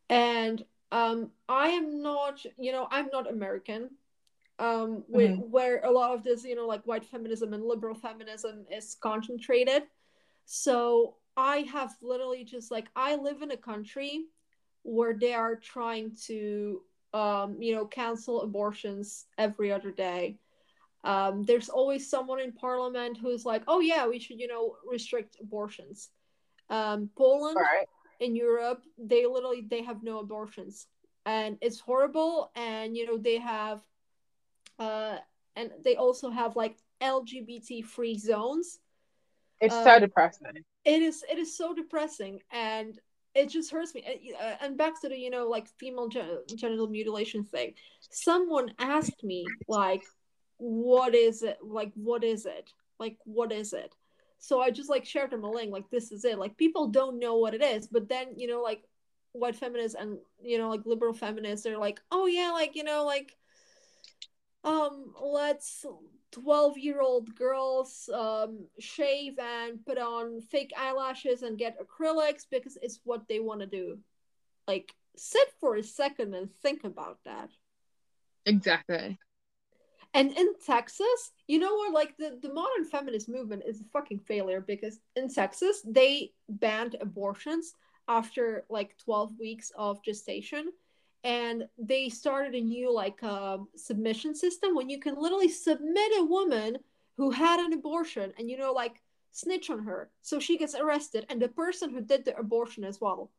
And 0.09 0.63
um, 0.91 1.31
I 1.49 1.69
am 1.69 2.01
not, 2.01 2.45
you 2.57 2.71
know, 2.71 2.88
I'm 2.91 3.09
not 3.11 3.29
American, 3.29 3.91
um, 4.64 5.03
where, 5.07 5.34
Mm-hmm. 5.34 5.51
where 5.51 5.78
a 5.84 5.91
lot 5.91 6.14
of 6.16 6.24
this, 6.24 6.43
you 6.43 6.55
know, 6.55 6.68
like 6.68 6.84
white 6.86 7.05
feminism 7.05 7.53
and 7.53 7.64
liberal 7.66 7.95
feminism 7.95 8.66
is 8.72 8.95
concentrated. 9.01 9.84
So 10.45 11.16
I 11.36 11.57
have 11.76 11.91
literally 12.01 12.43
just 12.43 12.72
like, 12.72 12.88
I 12.95 13.16
live 13.16 13.41
in 13.41 13.51
a 13.51 13.57
country 13.57 14.26
where 14.84 15.14
they 15.14 15.34
are 15.34 15.55
trying 15.55 16.16
to 16.28 16.82
um, 17.14 17.61
you 17.61 17.74
know 17.76 17.86
cancel 17.86 18.41
abortions 18.41 19.28
every 19.38 19.72
other 19.72 19.91
day 19.91 20.38
um, 21.03 21.43
there's 21.43 21.70
always 21.70 22.09
someone 22.09 22.39
in 22.39 22.51
parliament 22.51 23.18
who's 23.22 23.45
like 23.45 23.64
oh 23.68 23.80
yeah 23.80 24.07
we 24.07 24.20
should 24.20 24.39
you 24.39 24.47
know 24.47 24.76
restrict 24.89 25.38
abortions 25.41 26.09
um, 26.70 27.09
poland 27.18 27.57
Right. 27.57 27.88
in 28.20 28.36
europe 28.36 28.84
they 28.97 29.26
literally 29.26 29.61
they 29.70 29.84
have 29.84 30.03
no 30.03 30.20
abortions 30.20 30.88
and 31.26 31.57
it's 31.61 31.80
horrible 31.80 32.51
and 32.55 32.97
you 32.97 33.05
know 33.05 33.18
they 33.18 33.38
have 33.38 33.82
uh 34.80 35.17
and 35.55 35.71
they 35.84 35.95
also 35.95 36.30
have 36.30 36.55
like 36.55 36.78
lgbt 37.01 37.84
free 37.86 38.17
zones. 38.17 38.80
It's 39.59 39.76
um, 39.76 39.84
so 39.84 39.99
depressing. 39.99 40.47
it 40.86 41.01
is 41.01 41.24
it 41.30 41.38
is 41.38 41.55
so 41.57 41.74
depressing 41.74 42.39
and 42.51 42.99
it 43.36 43.49
just 43.49 43.71
hurts 43.71 43.95
me. 43.95 44.03
Uh, 44.39 44.55
and 44.61 44.78
back 44.78 45.01
to 45.01 45.09
the 45.09 45.17
you 45.17 45.30
know 45.30 45.47
like 45.47 45.67
female 45.80 46.07
gen- 46.07 46.39
genital 46.55 46.88
mutilation 46.88 47.43
thing. 47.43 47.74
Someone 48.11 48.74
asked 48.80 49.24
me 49.24 49.45
like 49.67 50.03
what 50.57 51.15
is 51.15 51.43
it 51.43 51.57
like 51.61 51.91
what 51.95 52.24
is 52.24 52.45
it? 52.45 52.71
Like 52.99 53.17
what 53.26 53.51
is 53.51 53.74
it? 53.74 53.93
So 54.39 54.59
i 54.59 54.71
just 54.71 54.89
like 54.89 55.05
shared 55.05 55.32
them 55.32 55.45
a 55.45 55.49
link 55.49 55.71
like 55.71 55.89
this 55.89 56.11
is 56.11 56.26
it. 56.26 56.38
Like 56.38 56.57
people 56.57 56.88
don't 56.88 57.19
know 57.19 57.38
what 57.38 57.53
it 57.53 57.63
is 57.63 57.88
but 57.88 58.09
then 58.09 58.28
you 58.38 58.47
know 58.47 58.61
like 58.61 58.84
white 59.34 59.55
feminists 59.55 59.97
and 59.99 60.17
you 60.41 60.57
know 60.57 60.69
like 60.69 60.86
liberal 60.86 61.13
feminists 61.13 61.65
are 61.65 61.78
like 61.78 61.99
oh 62.11 62.28
yeah 62.28 62.51
like 62.51 62.76
you 62.76 62.84
know 62.84 63.03
like 63.03 63.36
um 64.64 65.14
let's 65.22 65.86
12 66.32 66.78
year 66.78 67.01
old 67.01 67.34
girls 67.36 68.09
um 68.14 68.66
shave 68.80 69.38
and 69.39 69.86
put 69.86 69.97
on 69.97 70.41
fake 70.41 70.72
eyelashes 70.78 71.43
and 71.43 71.57
get 71.57 71.78
acrylics 71.80 72.45
because 72.49 72.78
it's 72.82 72.99
what 73.03 73.28
they 73.28 73.39
want 73.39 73.59
to 73.59 73.68
do. 73.68 73.99
Like 74.68 74.93
sit 75.16 75.47
for 75.59 75.76
a 75.76 75.84
second 75.84 76.34
and 76.34 76.49
think 76.61 76.84
about 76.84 77.20
that. 77.26 77.49
Exactly. 78.45 79.18
And 80.16 80.32
in 80.32 80.53
texas 80.66 81.32
you 81.47 81.59
know 81.59 81.76
what 81.76 81.93
like 81.93 82.16
the, 82.18 82.38
the 82.41 82.53
modern 82.53 82.86
feminist 82.86 83.28
movement 83.28 83.64
is 83.68 83.82
a 83.82 83.86
fucking 83.86 84.20
failure 84.20 84.61
because 84.61 84.99
in 85.16 85.28
texas 85.28 85.82
they 85.86 86.32
banned 86.47 86.95
abortions 87.01 87.74
after 88.07 88.66
like 88.70 88.95
12 89.03 89.34
weeks 89.39 89.72
of 89.76 90.03
gestation 90.03 90.72
and 91.24 91.67
they 91.78 92.09
started 92.09 92.53
a 92.53 92.61
new 92.61 92.91
like 92.91 93.21
uh, 93.24 93.57
submission 93.76 94.36
system 94.36 94.76
when 94.76 94.89
you 94.89 94.99
can 94.99 95.15
literally 95.15 95.49
submit 95.49 96.11
a 96.17 96.26
woman 96.26 96.78
who 97.17 97.32
had 97.32 97.59
an 97.59 97.74
abortion 97.74 98.34
and 98.38 98.49
you 98.49 98.57
know 98.57 98.74
like 98.74 99.01
snitch 99.32 99.69
on 99.69 99.84
her. 99.84 100.09
So 100.21 100.39
she 100.39 100.57
gets 100.57 100.76
arrested 100.76 101.26
and 101.30 101.41
the 101.41 101.47
person 101.47 101.89
who 101.91 102.01
did 102.01 102.26
the 102.26 102.38
abortion 102.38 102.84
as 102.84 102.99
well. 102.99 103.32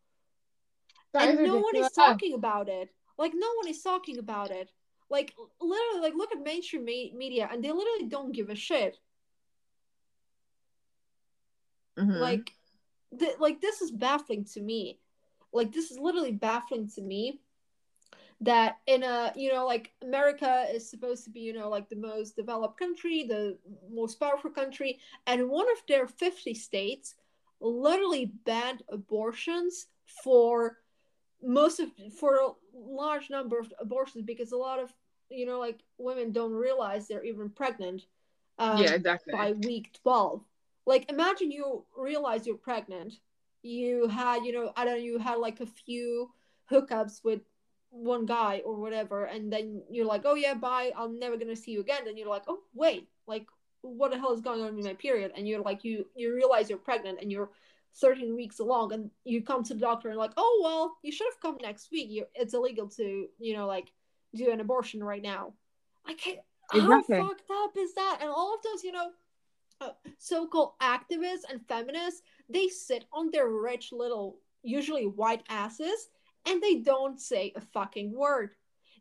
That 1.13 1.29
and 1.29 1.47
no 1.47 1.59
one 1.59 1.77
is 1.77 1.93
talking 1.93 2.35
about 2.35 2.69
it. 2.69 2.91
Like 3.19 3.33
no 3.35 3.49
one 3.57 3.69
is 3.69 3.83
talking 3.83 4.19
about 4.19 4.51
it. 4.51 4.71
Like 5.11 5.35
literally 5.61 6.01
like 6.01 6.15
look 6.15 6.33
at 6.33 6.43
mainstream 6.43 6.85
media 6.85 7.49
and 7.51 7.63
they 7.63 7.71
literally 7.71 8.09
don't 8.09 8.33
give 8.33 8.51
a 8.51 8.55
shit. 8.55 8.99
Mm-hmm. 11.97 12.21
like 12.21 12.51
th- 13.17 13.39
like 13.39 13.61
this 13.61 13.81
is 13.81 13.93
baffling 13.93 14.45
to 14.47 14.61
me. 14.61 14.99
Like 15.53 15.73
this 15.73 15.93
is 15.93 15.99
literally 15.99 16.33
baffling 16.33 16.89
to 16.97 17.03
me 17.03 17.39
that 18.41 18.79
in 18.87 19.03
a 19.03 19.33
you 19.37 19.53
know 19.53 19.65
like 19.65 19.93
america 20.03 20.67
is 20.73 20.89
supposed 20.89 21.25
to 21.25 21.31
be 21.31 21.41
you 21.41 21.53
know 21.53 21.69
like 21.69 21.89
the 21.89 21.97
most 21.97 22.37
developed 22.37 22.79
country 22.79 23.25
the 23.25 23.57
most 23.91 24.19
powerful 24.21 24.51
country 24.51 24.99
and 25.27 25.49
one 25.49 25.67
of 25.73 25.79
their 25.89 26.07
50 26.07 26.55
states 26.55 27.15
literally 27.61 28.33
banned 28.45 28.83
abortions 28.89 29.87
for 30.23 30.79
most 31.43 31.81
of 31.81 31.89
for 32.19 32.37
a 32.37 32.49
large 32.75 33.31
number 33.31 33.59
of 33.59 33.73
abortions 33.79 34.25
because 34.25 34.53
a 34.53 34.57
lot 34.57 34.79
of 34.79 34.93
you 35.31 35.47
know 35.47 35.59
like 35.59 35.81
women 35.99 36.33
don't 36.33 36.53
realize 36.53 37.07
they're 37.07 37.25
even 37.25 37.49
pregnant 37.49 38.03
um, 38.59 38.79
yeah 38.79 38.95
exactly. 38.95 39.33
by 39.33 39.53
week 39.53 39.91
12 40.03 40.43
like 40.87 41.11
imagine 41.11 41.51
you 41.51 41.85
realize 41.97 42.47
you're 42.47 42.57
pregnant. 42.57 43.15
You 43.63 44.09
had 44.09 44.45
you 44.45 44.53
know 44.53 44.73
i 44.77 44.85
don't 44.85 44.99
know 44.99 45.03
you 45.03 45.19
had 45.19 45.37
like 45.37 45.61
a 45.61 45.67
few 45.67 46.31
hookups 46.71 47.25
with 47.25 47.41
one 47.97 48.27
guy 48.27 48.61
or 48.65 48.75
whatever 48.75 49.25
and 49.27 49.53
then 49.53 49.81
you're 49.89 50.05
like 50.05 50.23
oh 50.25 50.35
yeah 50.35 50.53
bye 50.53 50.91
i'm 50.97 51.17
never 51.19 51.37
gonna 51.37 51.55
see 51.55 51.71
you 51.71 51.81
again. 51.81 52.09
And 52.09 52.19
you're 52.19 52.29
like 52.29 52.43
oh 52.49 52.59
wait 52.75 53.09
like 53.27 53.47
what 53.85 54.11
the 54.11 54.19
hell 54.19 54.33
is 54.33 54.41
going 54.41 54.63
on 54.63 54.79
in 54.79 54.85
my 54.85 54.95
period? 54.95 55.33
And 55.37 55.47
you're 55.47 55.61
like 55.61 55.85
you 55.85 56.07
you 56.15 56.35
realize 56.35 56.69
you're 56.69 56.79
pregnant 56.79 57.19
and 57.21 57.31
you're 57.31 57.51
13 58.01 58.35
weeks 58.35 58.59
along 58.59 58.93
and 58.93 59.11
you 59.25 59.43
come 59.43 59.63
to 59.63 59.75
the 59.75 59.81
doctor 59.81 60.09
and 60.09 60.19
like 60.19 60.33
oh 60.37 60.61
well 60.63 60.97
you 61.03 61.13
should 61.13 61.27
have 61.31 61.41
come 61.41 61.59
next 61.61 61.91
week. 61.93 62.09
You 62.11 62.25
it's 62.35 62.55
illegal 62.55 62.89
to 62.91 63.27
you 63.39 63.55
know 63.55 63.67
like 63.67 63.93
do 64.35 64.51
an 64.51 64.61
abortion 64.61 65.03
right 65.03 65.23
now. 65.23 65.53
Like 66.07 66.41
exactly. 66.73 67.17
how 67.17 67.29
fucked 67.29 67.51
up 67.51 67.77
is 67.77 67.95
that? 67.95 68.19
And 68.21 68.31
all 68.31 68.55
of 68.55 68.63
those 68.63 68.83
you 68.83 68.93
know 68.93 69.11
uh, 69.81 69.91
so-called 70.19 70.73
activists 70.81 71.43
and 71.51 71.61
feminists 71.69 72.23
they 72.49 72.69
sit 72.69 73.05
on 73.13 73.31
their 73.31 73.49
rich 73.49 73.91
little 73.93 74.39
usually 74.63 75.07
white 75.07 75.43
asses 75.49 76.09
and 76.47 76.63
they 76.63 76.77
don't 76.77 77.21
say 77.21 77.53
a 77.57 77.61
fucking 77.61 78.13
word. 78.13 78.51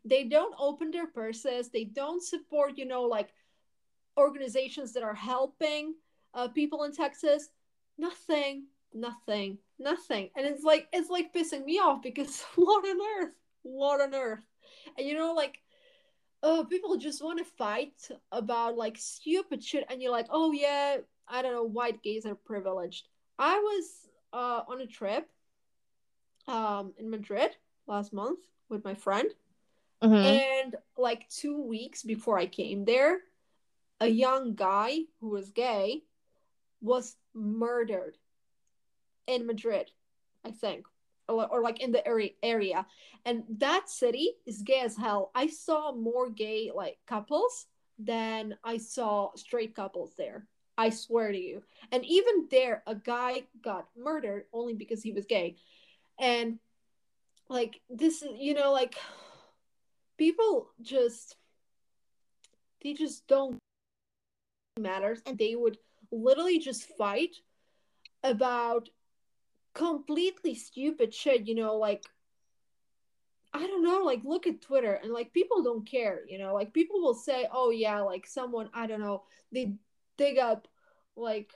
They 0.04 0.24
don't 0.24 0.54
open 0.58 0.90
their 0.90 1.06
purses. 1.06 1.70
They 1.70 1.84
don't 1.84 2.22
support 2.22 2.76
you 2.76 2.86
know 2.86 3.02
like 3.02 3.32
organizations 4.16 4.92
that 4.92 5.02
are 5.02 5.14
helping 5.14 5.94
uh, 6.34 6.48
people 6.48 6.84
in 6.84 6.92
texas. 6.92 7.48
Nothing 7.98 8.64
nothing 8.94 9.58
nothing. 9.78 10.30
And 10.36 10.46
it's 10.46 10.64
like 10.64 10.88
it's 10.92 11.10
like 11.10 11.34
pissing 11.34 11.64
me 11.64 11.78
off 11.78 12.02
because 12.02 12.42
what 12.54 12.84
on 12.84 12.98
earth? 13.20 13.34
What 13.62 14.00
on 14.00 14.14
earth? 14.14 14.44
And 14.96 15.06
you 15.06 15.14
know 15.14 15.34
like 15.34 15.58
oh 16.42 16.66
people 16.68 16.96
just 16.96 17.22
want 17.22 17.38
to 17.38 17.44
fight 17.44 17.94
about 18.30 18.76
like 18.76 18.96
stupid 18.98 19.64
shit 19.64 19.84
and 19.88 20.02
you're 20.02 20.12
like 20.12 20.26
oh 20.28 20.52
yeah 20.52 20.98
i 21.26 21.40
don't 21.40 21.54
know 21.54 21.64
white 21.64 22.02
gays 22.02 22.26
are 22.26 22.34
privileged. 22.34 23.08
I 23.38 23.58
was 23.58 24.08
uh, 24.32 24.62
on 24.68 24.80
a 24.80 24.86
trip 24.86 25.28
um, 26.48 26.92
in 26.98 27.10
madrid 27.10 27.50
last 27.86 28.12
month 28.12 28.40
with 28.68 28.84
my 28.84 28.94
friend. 28.94 29.30
Mm-hmm. 30.02 30.14
and 30.14 30.76
like 30.98 31.26
two 31.30 31.62
weeks 31.62 32.02
before 32.02 32.38
i 32.38 32.44
came 32.44 32.84
there 32.84 33.20
a 34.00 34.08
young 34.08 34.54
guy 34.54 34.98
who 35.20 35.30
was 35.30 35.48
gay 35.48 36.02
was 36.82 37.16
murdered 37.32 38.18
in 39.26 39.46
madrid 39.46 39.90
i 40.44 40.50
think 40.50 40.84
or, 41.28 41.46
or 41.46 41.62
like 41.62 41.80
in 41.80 41.92
the 41.92 42.06
area 42.06 42.30
area. 42.42 42.86
And 43.24 43.44
that 43.58 43.88
city 43.88 44.32
is 44.46 44.62
gay 44.62 44.80
as 44.80 44.96
hell. 44.96 45.30
I 45.34 45.46
saw 45.46 45.92
more 45.92 46.28
gay 46.28 46.70
like 46.74 46.98
couples 47.06 47.66
than 47.96 48.56
i 48.64 48.76
saw 48.76 49.30
straight 49.36 49.72
couples 49.72 50.14
there 50.18 50.48
i 50.76 50.90
swear 50.90 51.30
to 51.30 51.38
you. 51.38 51.62
And 51.92 52.04
even 52.04 52.48
there 52.50 52.82
a 52.88 52.96
guy 52.96 53.44
got 53.62 53.86
murdered 53.96 54.46
only 54.52 54.74
because 54.74 55.00
he 55.00 55.12
was 55.12 55.26
gay 55.26 55.54
and 56.18 56.58
like 57.48 57.80
this 57.90 58.22
is 58.22 58.30
you 58.38 58.54
know 58.54 58.72
like 58.72 58.94
people 60.16 60.68
just 60.80 61.36
they 62.82 62.92
just 62.92 63.26
don't 63.26 63.58
matters 64.78 65.20
and 65.26 65.38
they 65.38 65.54
would 65.54 65.78
literally 66.10 66.58
just 66.58 66.88
fight 66.96 67.36
about 68.22 68.88
completely 69.74 70.54
stupid 70.54 71.12
shit, 71.12 71.46
you 71.46 71.54
know, 71.54 71.76
like 71.76 72.04
I 73.52 73.66
don't 73.66 73.84
know, 73.84 74.02
like 74.04 74.20
look 74.24 74.46
at 74.46 74.60
Twitter 74.60 74.94
and 74.94 75.12
like 75.12 75.32
people 75.32 75.62
don't 75.62 75.88
care, 75.88 76.22
you 76.28 76.38
know, 76.38 76.54
like 76.54 76.72
people 76.72 77.00
will 77.00 77.14
say, 77.14 77.46
"Oh 77.52 77.70
yeah, 77.70 78.00
like 78.00 78.26
someone, 78.26 78.68
I 78.74 78.86
don't 78.86 79.00
know, 79.00 79.22
they 79.52 79.74
dig 80.16 80.38
up 80.38 80.66
like 81.16 81.52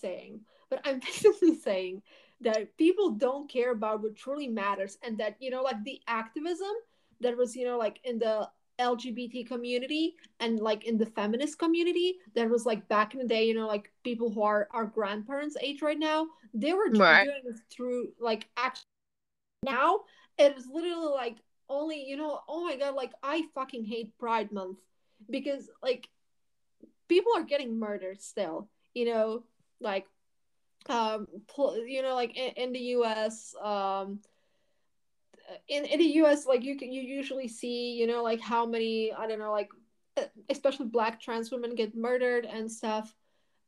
saying." 0.00 0.40
But 0.70 0.80
I'm 0.84 1.00
basically 1.04 1.56
saying 1.56 2.02
that 2.40 2.76
people 2.78 3.10
don't 3.10 3.50
care 3.50 3.72
about 3.72 4.02
what 4.02 4.16
truly 4.16 4.48
matters 4.48 4.98
and 5.02 5.18
that, 5.18 5.36
you 5.40 5.50
know, 5.50 5.62
like 5.62 5.82
the 5.84 6.00
activism 6.06 6.72
that 7.20 7.36
was, 7.36 7.54
you 7.54 7.66
know, 7.66 7.76
like 7.76 8.00
in 8.04 8.18
the 8.18 8.48
LGBT 8.78 9.46
community 9.46 10.16
and 10.40 10.58
like 10.58 10.84
in 10.84 10.96
the 10.96 11.06
feminist 11.06 11.58
community 11.58 12.16
that 12.34 12.48
was 12.48 12.64
like 12.64 12.88
back 12.88 13.12
in 13.12 13.20
the 13.20 13.26
day, 13.26 13.46
you 13.46 13.54
know, 13.54 13.66
like 13.66 13.92
people 14.02 14.30
who 14.30 14.42
are 14.42 14.68
our 14.70 14.86
grandparents' 14.86 15.56
age 15.60 15.82
right 15.82 15.98
now, 15.98 16.26
they 16.54 16.72
were 16.72 16.88
right. 16.92 17.24
doing 17.24 17.42
this 17.44 17.60
through 17.70 18.08
like 18.18 18.48
action. 18.56 18.84
now 19.64 20.00
it 20.38 20.56
is 20.56 20.66
literally 20.66 21.12
like 21.12 21.36
only, 21.68 22.02
you 22.02 22.16
know, 22.16 22.40
oh 22.48 22.64
my 22.64 22.76
god, 22.76 22.94
like 22.94 23.12
I 23.22 23.44
fucking 23.54 23.84
hate 23.84 24.16
Pride 24.18 24.50
Month 24.50 24.78
because 25.28 25.68
like 25.82 26.08
people 27.08 27.32
are 27.36 27.44
getting 27.44 27.78
murdered 27.78 28.22
still, 28.22 28.68
you 28.94 29.04
know, 29.04 29.44
like 29.80 30.06
um 30.88 31.26
you 31.86 32.02
know 32.02 32.14
like 32.14 32.36
in, 32.36 32.52
in 32.56 32.72
the 32.72 32.80
US 32.96 33.54
um 33.62 34.20
in, 35.68 35.84
in 35.84 35.98
the 35.98 36.06
US, 36.22 36.46
like 36.46 36.62
you 36.62 36.76
can 36.76 36.92
you 36.92 37.02
usually 37.02 37.48
see, 37.48 37.92
you 37.92 38.06
know, 38.06 38.22
like 38.22 38.40
how 38.40 38.66
many 38.66 39.12
I 39.12 39.26
don't 39.26 39.38
know, 39.38 39.52
like 39.52 39.70
especially 40.48 40.86
black 40.86 41.20
trans 41.20 41.50
women 41.50 41.74
get 41.74 41.96
murdered 41.96 42.44
and 42.44 42.70
stuff. 42.70 43.14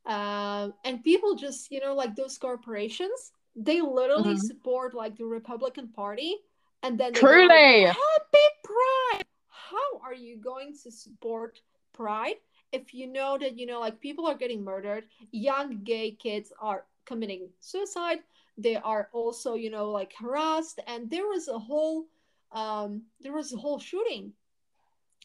Um, 0.05 0.73
and 0.83 1.03
people 1.03 1.35
just, 1.35 1.71
you 1.71 1.79
know, 1.79 1.95
like 1.95 2.15
those 2.15 2.37
corporations, 2.37 3.31
they 3.55 3.81
literally 3.81 4.35
mm-hmm. 4.35 4.47
support 4.47 4.93
like 4.93 5.17
the 5.17 5.25
Republican 5.25 5.89
Party, 5.89 6.35
and 6.81 6.99
then 6.99 7.13
truly 7.13 7.47
like, 7.47 7.87
happy 7.87 8.47
Pride. 8.63 9.23
How 9.47 9.99
are 10.03 10.13
you 10.13 10.37
going 10.37 10.73
to 10.83 10.91
support 10.91 11.61
Pride 11.93 12.35
if 12.71 12.93
you 12.93 13.07
know 13.07 13.37
that 13.37 13.57
you 13.57 13.65
know 13.65 13.79
like 13.79 14.01
people 14.01 14.25
are 14.27 14.35
getting 14.35 14.63
murdered, 14.63 15.05
young 15.31 15.83
gay 15.83 16.11
kids 16.11 16.51
are 16.59 16.85
committing 17.05 17.49
suicide, 17.59 18.19
they 18.57 18.75
are 18.75 19.09
also 19.13 19.55
you 19.55 19.69
know 19.69 19.89
like 19.91 20.13
harassed. 20.19 20.79
And 20.87 21.09
there 21.09 21.27
was 21.27 21.47
a 21.47 21.59
whole 21.59 22.05
um 22.51 23.03
there 23.21 23.33
was 23.33 23.53
a 23.53 23.57
whole 23.57 23.79
shooting 23.79 24.33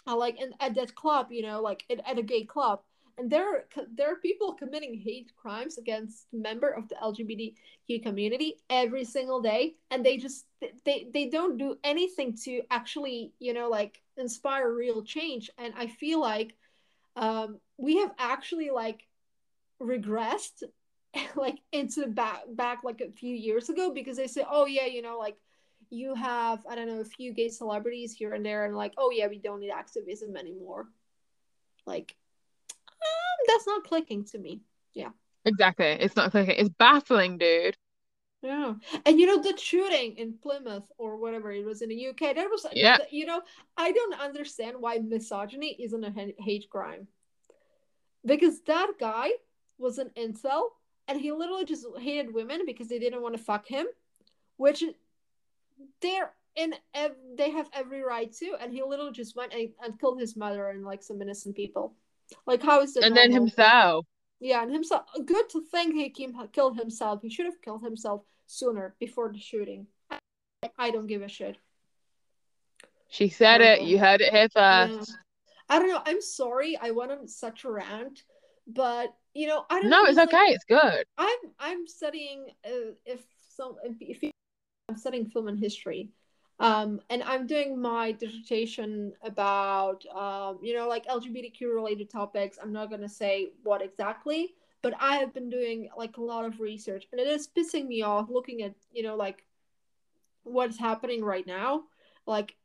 uh, 0.07 0.17
like 0.17 0.41
in, 0.41 0.53
at 0.61 0.75
that 0.75 0.95
club 0.95 1.27
you 1.31 1.43
know 1.43 1.61
like 1.61 1.85
at, 1.91 2.01
at 2.07 2.19
a 2.19 2.23
gay 2.23 2.45
club. 2.45 2.81
And 3.19 3.29
there 3.29 3.49
are, 3.49 3.65
there 3.97 4.13
are 4.13 4.17
people 4.17 4.55
committing 4.55 4.95
hate 4.95 5.33
crimes 5.37 5.77
against 5.77 6.29
member 6.33 6.69
of 6.69 6.89
the 6.89 6.95
lgbtq 6.95 8.03
community 8.03 8.59
every 8.71 9.05
single 9.05 9.41
day. 9.41 9.75
And 9.91 10.07
they 10.07 10.17
just 10.17 10.47
they 10.85 11.09
they 11.13 11.29
don't 11.29 11.59
do 11.59 11.77
anything 11.83 12.37
to 12.45 12.63
actually 12.71 13.33
you 13.41 13.53
know 13.53 13.69
like 13.69 14.01
inspire 14.17 14.73
real 14.73 15.03
change. 15.03 15.51
And 15.59 15.75
i 15.77 15.87
feel 15.87 16.21
like 16.21 16.55
um 17.17 17.59
we 17.77 17.99
have 17.99 18.13
actually 18.19 18.71
like 18.71 19.07
regressed 19.81 20.63
like 21.37 21.59
into 21.73 22.07
back 22.07 22.43
back 22.51 22.85
like 22.85 23.01
a 23.01 23.11
few 23.11 23.35
years 23.35 23.69
ago 23.69 23.93
because 23.93 24.17
they 24.17 24.27
say 24.27 24.45
oh 24.51 24.67
yeah 24.67 24.87
you 24.87 25.03
know 25.03 25.19
like 25.19 25.37
you 25.91 26.15
have 26.15 26.61
i 26.69 26.75
don't 26.75 26.87
know 26.87 27.01
a 27.01 27.05
few 27.05 27.33
gay 27.33 27.49
celebrities 27.49 28.13
here 28.13 28.35
and 28.35 28.45
there 28.45 28.67
and 28.67 28.77
like 28.77 28.93
oh 28.99 29.11
yeah 29.11 29.27
we 29.27 29.39
don't 29.39 29.61
need 29.61 29.71
activism 29.71 30.37
anymore. 30.37 30.87
Like 31.87 32.15
um, 32.87 33.47
that's 33.47 33.67
not 33.67 33.85
clicking 33.85 34.25
to 34.27 34.39
me. 34.39 34.61
Yeah. 34.95 35.11
Exactly. 35.45 35.87
It's 35.87 36.17
not 36.17 36.31
clicking. 36.31 36.57
It's 36.59 36.69
baffling 36.69 37.39
dude. 37.39 37.77
Yeah. 38.43 38.75
And 39.07 39.19
you 39.19 39.27
know 39.27 39.43
the 39.43 39.57
shooting 39.57 40.17
in 40.17 40.35
plymouth 40.35 40.87
or 40.99 41.17
whatever 41.17 41.51
it 41.51 41.65
was 41.65 41.83
in 41.83 41.89
the 41.89 42.09
uk 42.09 42.21
there 42.21 42.49
was 42.49 42.67
yeah. 42.73 42.99
you 43.11 43.27
know 43.27 43.43
i 43.77 43.91
don't 43.91 44.21
understand 44.21 44.77
why 44.79 44.99
misogyny 44.99 45.77
isn't 45.81 46.05
a 46.05 46.35
hate 46.39 46.69
crime. 46.71 47.09
Because 48.25 48.61
that 48.63 48.93
guy 49.01 49.31
was 49.79 49.99
an 49.99 50.11
incel 50.17 50.71
and 51.09 51.21
he 51.21 51.33
literally 51.33 51.65
just 51.65 51.87
hated 51.99 52.33
women 52.33 52.63
because 52.67 52.89
they 52.89 52.99
didn't 52.99 53.23
want 53.23 53.37
to 53.37 53.43
fuck 53.43 53.67
him 53.67 53.87
which 54.59 54.85
they're 56.03 56.33
in 56.55 56.75
ev- 56.93 57.17
they 57.37 57.51
have 57.51 57.71
every 57.73 58.03
right 58.03 58.31
to. 58.35 58.55
And 58.61 58.73
he 58.73 58.83
literally 58.83 59.13
just 59.13 59.35
went 59.35 59.55
and, 59.55 59.71
and 59.83 59.99
killed 59.99 60.21
his 60.21 60.37
mother 60.37 60.69
and 60.69 60.85
like 60.85 61.03
some 61.03 61.23
innocent 61.23 61.57
people. 61.57 61.95
Like 62.47 62.63
how 62.63 62.83
is 62.83 62.93
that 62.95 63.05
and 63.05 63.15
normal? 63.15 63.33
then 63.33 63.41
himself. 63.41 64.07
Yeah 64.41 64.63
and 64.63 64.73
himself 64.73 65.07
good 65.25 65.49
to 65.51 65.63
think 65.71 65.95
he 65.95 66.11
came, 66.11 66.35
killed 66.53 66.77
himself. 66.77 67.23
He 67.23 67.31
should 67.31 67.47
have 67.47 67.63
killed 67.63 67.83
himself 67.83 68.23
sooner 68.47 68.95
before 69.01 69.33
the 69.33 69.39
shooting. 69.39 69.87
I, 70.77 70.91
don't 70.91 71.07
give 71.07 71.23
a 71.23 71.29
shit. 71.29 71.57
She 73.09 73.29
said 73.29 73.61
it. 73.61 73.83
You 73.83 73.99
heard 73.99 74.21
it 74.21 74.33
here 74.33 74.49
first. 74.53 75.11
Yeah. 75.11 75.17
i 75.69 75.79
don't 75.79 75.89
know. 75.89 76.03
I'm 76.05 76.21
sorry. 76.21 76.77
I 76.77 76.91
went 76.91 77.13
on 77.13 77.29
such 77.29 77.65
a 77.65 77.71
rant 77.71 78.25
but 78.69 79.15
you 79.35 79.47
know 79.47 79.65
i 79.71 79.81
don't 79.81 79.91
no 79.91 80.03
know, 80.03 80.09
it's 80.09 80.19
okay 80.19 80.37
like, 80.37 80.55
it's 80.55 80.65
good 80.65 81.05
i'm 81.17 81.39
i'm 81.59 81.87
studying 81.87 82.47
uh, 82.65 82.93
if 83.05 83.23
some 83.49 83.77
if 83.83 84.23
you 84.23 84.31
I'm 84.89 84.97
studying 84.97 85.27
film 85.27 85.49
and 85.49 85.59
history. 85.59 86.11
Um, 86.61 87.01
and 87.11 87.23
I'm 87.23 87.47
doing 87.47 87.81
my 87.81 88.13
dissertation 88.13 89.13
about, 89.23 90.05
um, 90.07 90.59
you 90.63 90.75
know, 90.75 90.89
like 90.89 91.07
LGBTQ 91.07 91.73
related 91.73 92.11
topics. 92.11 92.59
I'm 92.61 92.73
not 92.73 92.89
going 92.89 93.03
to 93.03 93.09
say 93.09 93.51
what 93.63 93.83
exactly, 93.83 94.55
but 94.83 94.95
I 94.99 95.17
have 95.17 95.33
been 95.33 95.51
doing 95.51 95.89
like 95.97 96.17
a 96.17 96.23
lot 96.23 96.45
of 96.45 96.59
research 96.59 97.07
and 97.13 97.21
it 97.21 97.29
is 97.29 97.49
pissing 97.49 97.87
me 97.87 98.03
off 98.03 98.29
looking 98.29 98.63
at, 98.63 98.75
you 98.91 99.05
know, 99.05 99.15
like 99.15 99.45
what's 100.43 100.79
happening 100.79 101.23
right 101.23 101.47
now. 101.47 101.85
Like 102.27 102.57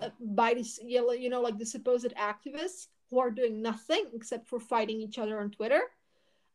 uh, 0.00 0.10
by 0.20 0.54
this, 0.54 0.78
you 0.84 1.28
know, 1.28 1.40
like 1.40 1.58
the 1.58 1.66
supposed 1.66 2.14
activists 2.16 2.86
who 3.10 3.20
are 3.20 3.30
doing 3.30 3.60
nothing 3.62 4.06
except 4.14 4.48
for 4.48 4.60
fighting 4.60 5.00
each 5.00 5.18
other 5.18 5.40
on 5.40 5.50
Twitter. 5.50 5.82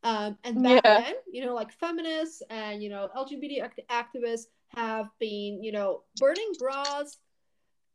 Um, 0.03 0.38
and 0.43 0.62
back 0.62 0.84
yeah. 0.84 0.99
then, 1.01 1.14
you 1.32 1.45
know, 1.45 1.56
like 1.56 1.72
feminists 1.72 2.43
and, 2.49 2.82
you 2.82 2.89
know, 2.89 3.10
LGBT 3.16 3.64
act- 3.64 3.80
activists 3.89 4.45
have 4.76 5.10
been, 5.20 5.64
you 5.64 5.72
know, 5.72 6.03
burning 6.18 6.51
bras, 6.60 7.18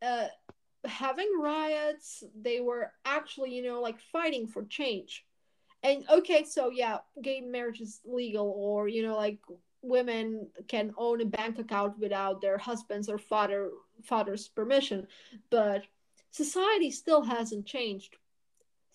uh, 0.02 0.26
having 0.84 1.30
riots. 1.40 2.24
They 2.40 2.60
were 2.60 2.92
actually, 3.04 3.54
you 3.54 3.62
know, 3.62 3.80
like 3.80 4.00
fighting 4.12 4.46
for 4.46 4.64
change. 4.64 5.24
And 5.82 6.04
okay, 6.10 6.44
so 6.44 6.70
yeah, 6.70 6.98
gay 7.22 7.40
marriage 7.40 7.80
is 7.80 8.00
legal, 8.04 8.52
or 8.56 8.88
you 8.88 9.02
know, 9.02 9.16
like 9.16 9.38
women 9.82 10.48
can 10.68 10.92
own 10.98 11.22
a 11.22 11.24
bank 11.24 11.58
account 11.58 11.98
without 11.98 12.40
their 12.40 12.58
husband's 12.58 13.08
or 13.08 13.18
father 13.18 13.70
father's 14.04 14.48
permission, 14.48 15.06
but 15.48 15.84
society 16.30 16.90
still 16.90 17.22
hasn't 17.22 17.66
changed. 17.66 18.16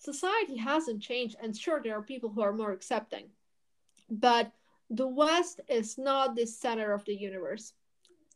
Society 0.06 0.56
hasn't 0.56 1.02
changed, 1.02 1.34
and 1.42 1.56
sure, 1.56 1.80
there 1.82 1.98
are 1.98 2.12
people 2.12 2.30
who 2.30 2.40
are 2.40 2.52
more 2.52 2.70
accepting, 2.70 3.26
but 4.08 4.52
the 4.88 5.08
West 5.08 5.60
is 5.68 5.98
not 5.98 6.36
the 6.36 6.46
center 6.46 6.92
of 6.92 7.04
the 7.06 7.14
universe. 7.14 7.72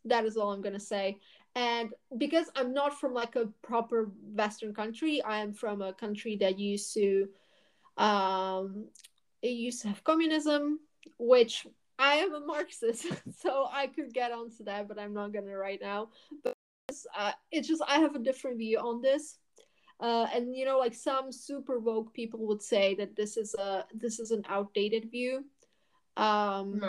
That 0.05 0.25
is 0.25 0.37
all 0.37 0.51
I'm 0.53 0.62
gonna 0.62 0.81
say. 0.81 1.18
And 1.55 1.95
because 2.18 2.51
I'm 2.57 2.75
not 2.75 2.99
from 2.99 3.14
like 3.14 3.37
a 3.37 3.47
proper 3.62 4.11
Western 4.35 4.75
country, 4.75 5.23
I 5.23 5.39
am 5.39 5.53
from 5.53 5.81
a 5.81 5.93
country 5.93 6.35
that 6.43 6.59
used 6.59 6.93
to 6.95 7.29
um 7.97 8.87
it 9.41 9.55
used 9.68 9.83
to 9.83 9.89
have 9.91 10.03
communism, 10.03 10.81
which 11.18 11.68
I 12.01 12.14
am 12.16 12.35
a 12.35 12.41
Marxist, 12.41 13.07
so 13.43 13.68
I 13.71 13.87
could 13.87 14.12
get 14.12 14.33
onto 14.33 14.64
that, 14.64 14.89
but 14.89 14.99
I'm 14.99 15.14
not 15.14 15.33
gonna 15.33 15.57
right 15.57 15.81
now. 15.81 16.09
But 16.43 16.55
uh, 17.16 17.33
it's 17.53 17.68
just 17.68 17.83
I 17.87 18.01
have 18.01 18.16
a 18.16 18.27
different 18.29 18.59
view 18.59 18.79
on 18.81 19.01
this. 19.01 19.39
Uh, 20.01 20.26
and 20.34 20.57
you 20.57 20.64
know, 20.64 20.78
like 20.78 20.94
some 20.94 21.30
super 21.30 21.78
woke 21.78 22.12
people 22.14 22.40
would 22.46 22.62
say 22.62 22.94
that 22.94 23.14
this 23.16 23.36
is 23.36 23.55
a 23.55 23.84
this 23.94 24.18
is 24.18 24.30
an 24.30 24.44
outdated 24.48 25.11
view. 25.11 25.44
Um 26.16 26.80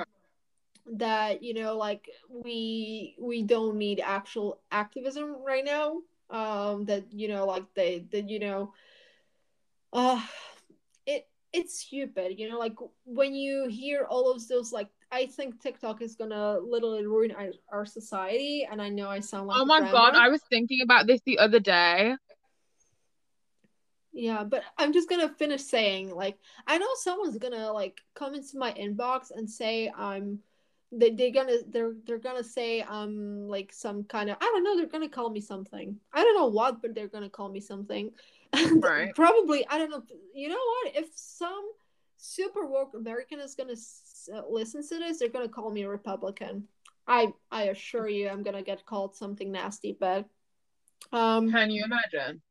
that 0.94 1.44
you 1.44 1.54
know 1.54 1.78
like 1.78 2.10
we 2.30 3.16
we 3.20 3.44
don't 3.44 3.78
need 3.78 4.00
actual 4.00 4.62
activism 4.72 5.36
right 5.46 5.66
now. 5.66 5.98
Um 6.30 6.86
that 6.86 7.12
you 7.12 7.28
know 7.28 7.46
like 7.46 7.66
they 7.76 8.06
that 8.12 8.30
you 8.30 8.40
know 8.40 8.74
uh 9.94 10.22
it 11.06 11.28
it's 11.52 11.80
stupid 11.80 12.40
you 12.40 12.50
know 12.50 12.58
like 12.58 12.76
when 13.06 13.36
you 13.36 13.68
hear 13.68 14.06
all 14.10 14.32
of 14.32 14.48
those 14.48 14.72
like 14.72 14.88
i 15.12 15.26
think 15.26 15.62
tiktok 15.62 16.02
is 16.02 16.16
gonna 16.16 16.58
literally 16.60 17.06
ruin 17.06 17.32
our, 17.32 17.50
our 17.72 17.86
society 17.86 18.68
and 18.70 18.82
i 18.82 18.88
know 18.88 19.10
i 19.10 19.20
sound 19.20 19.48
like 19.48 19.60
oh 19.60 19.66
my 19.66 19.82
god 19.92 20.16
i 20.16 20.30
was 20.30 20.42
thinking 20.50 20.82
about 20.82 21.08
this 21.08 21.20
the 21.26 21.38
other 21.40 21.60
day 21.60 22.16
yeah, 24.14 24.44
but 24.44 24.64
I'm 24.78 24.94
just 24.94 25.10
gonna 25.10 25.30
finish 25.30 25.62
saying 25.64 26.14
like 26.14 26.38
I 26.68 26.78
know 26.78 26.88
someone's 26.96 27.38
gonna 27.38 27.72
like 27.72 28.02
come 28.14 28.34
into 28.34 28.58
my 28.58 28.74
inbox 28.74 29.32
and 29.36 29.50
say 29.50 29.92
I'm 29.96 30.40
they 30.92 31.12
they're 31.12 31.32
gonna 31.32 31.58
they're 31.70 31.94
they're 32.06 32.18
gonna 32.20 32.44
say 32.44 32.84
I'm 32.84 33.48
like 33.48 33.72
some 33.72 34.04
kind 34.04 34.30
of 34.30 34.38
I 34.42 34.46
don't 34.46 34.64
know 34.64 34.76
they're 34.76 34.88
gonna 34.88 35.08
call 35.08 35.30
me 35.30 35.40
something. 35.40 35.96
I 36.14 36.24
don't 36.24 36.36
know 36.36 36.48
what 36.48 36.82
but 36.82 36.94
they're 36.94 37.08
gonna 37.08 37.30
call 37.30 37.50
me 37.50 37.60
something. 37.62 38.12
Right. 38.74 39.16
Probably 39.16 39.66
I 39.70 39.78
don't 39.78 39.90
know 39.90 40.04
you 40.34 40.50
know 40.50 40.56
what 40.84 40.96
if 40.96 41.08
some 41.16 41.64
super 42.18 42.66
woke 42.66 42.94
American 42.94 43.40
is 43.40 43.56
gonna 43.56 43.72
s- 43.74 44.30
uh, 44.34 44.42
listen 44.50 44.86
to 44.88 45.00
this 45.00 45.20
they're 45.20 45.30
gonna 45.30 45.48
call 45.48 45.72
me 45.72 45.84
a 45.84 45.90
Republican. 45.90 46.68
I 47.08 47.34
I 47.50 47.64
assure 47.64 48.10
you 48.10 48.28
I'm 48.28 48.44
gonna 48.44 48.62
get 48.62 48.86
called 48.86 49.16
something 49.16 49.52
nasty 49.52 49.96
but 49.98 50.26
um 51.14 51.50
can 51.52 51.72
you 51.72 51.84
imagine 51.86 52.42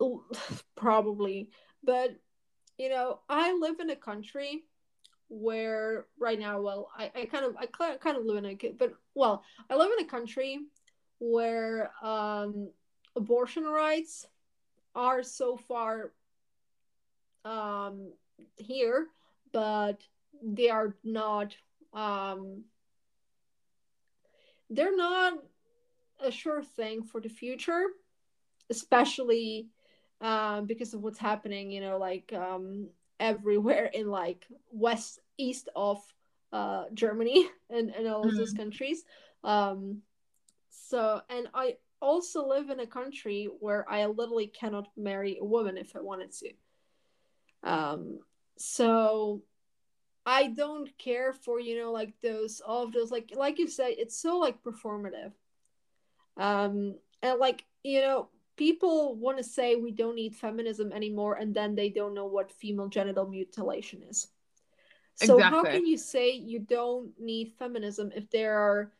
probably. 0.76 1.50
But 1.82 2.16
you 2.78 2.88
know 2.88 3.18
i 3.28 3.52
live 3.52 3.80
in 3.80 3.90
a 3.90 3.96
country 3.96 4.62
where 5.28 6.06
right 6.18 6.38
now 6.38 6.60
well 6.60 6.90
i, 6.96 7.10
I 7.14 7.24
kind 7.26 7.44
of 7.44 7.56
i 7.56 7.66
kind 7.66 8.16
of 8.16 8.24
live 8.24 8.42
in 8.42 8.46
a 8.46 8.72
but 8.78 8.94
well 9.14 9.42
i 9.68 9.76
live 9.76 9.90
in 9.98 10.04
a 10.04 10.08
country 10.08 10.60
where 11.18 11.90
um 12.02 12.70
abortion 13.16 13.64
rights 13.64 14.24
are 14.94 15.22
so 15.22 15.56
far 15.56 16.12
um 17.44 18.12
here 18.56 19.08
but 19.52 20.00
they 20.42 20.70
are 20.70 20.94
not 21.04 21.54
um 21.92 22.64
they're 24.70 24.96
not 24.96 25.34
a 26.20 26.30
sure 26.30 26.62
thing 26.62 27.02
for 27.02 27.20
the 27.20 27.28
future 27.28 27.84
especially 28.70 29.68
um, 30.20 30.66
because 30.66 30.94
of 30.94 31.02
what's 31.02 31.18
happening, 31.18 31.70
you 31.70 31.80
know, 31.80 31.98
like 31.98 32.32
um, 32.32 32.88
everywhere 33.20 33.86
in 33.86 34.08
like 34.08 34.46
west 34.70 35.20
east 35.36 35.68
of 35.76 36.00
uh, 36.52 36.84
Germany 36.94 37.48
and, 37.70 37.90
and 37.90 38.06
all 38.06 38.24
mm-hmm. 38.24 38.36
those 38.36 38.52
countries. 38.52 39.04
Um, 39.44 40.02
so, 40.70 41.20
and 41.28 41.48
I 41.54 41.76
also 42.00 42.46
live 42.46 42.70
in 42.70 42.80
a 42.80 42.86
country 42.86 43.48
where 43.60 43.88
I 43.90 44.06
literally 44.06 44.46
cannot 44.46 44.88
marry 44.96 45.38
a 45.40 45.44
woman 45.44 45.76
if 45.76 45.94
I 45.96 46.00
wanted 46.00 46.32
to. 46.32 46.50
Um, 47.62 48.20
so 48.56 49.42
I 50.24 50.48
don't 50.48 50.96
care 50.98 51.32
for 51.32 51.58
you 51.58 51.78
know 51.78 51.90
like 51.90 52.12
those 52.22 52.60
all 52.60 52.82
of 52.82 52.92
those 52.92 53.10
like 53.10 53.32
like 53.34 53.58
you 53.58 53.66
said 53.66 53.94
it's 53.98 54.20
so 54.20 54.38
like 54.38 54.62
performative. 54.62 55.32
Um, 56.36 56.96
and 57.22 57.38
like 57.38 57.64
you 57.82 58.00
know 58.00 58.28
people 58.58 59.16
want 59.16 59.38
to 59.38 59.44
say 59.44 59.76
we 59.76 59.92
don't 59.92 60.16
need 60.16 60.36
feminism 60.36 60.92
anymore 60.92 61.36
and 61.36 61.54
then 61.54 61.74
they 61.74 61.88
don't 61.88 62.14
know 62.14 62.26
what 62.26 62.52
female 62.52 62.88
genital 62.88 63.26
mutilation 63.26 64.02
is 64.02 64.28
So 65.14 65.36
exactly. 65.36 65.58
how 65.58 65.64
can 65.64 65.86
you 65.86 65.96
say 65.96 66.32
you 66.32 66.60
don't 66.60 67.12
need 67.18 67.54
feminism 67.58 68.12
if 68.14 68.28
there 68.30 68.58
are 68.58 68.92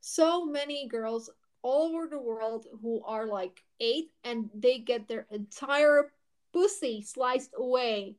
so 0.00 0.46
many 0.46 0.88
girls 0.88 1.30
all 1.62 1.94
over 1.96 2.06
the 2.06 2.18
world 2.18 2.66
who 2.82 3.02
are 3.04 3.26
like 3.26 3.62
eight 3.80 4.10
and 4.24 4.50
they 4.54 4.78
get 4.78 5.08
their 5.08 5.26
entire 5.30 6.12
pussy 6.52 7.02
sliced 7.02 7.52
away? 7.56 8.16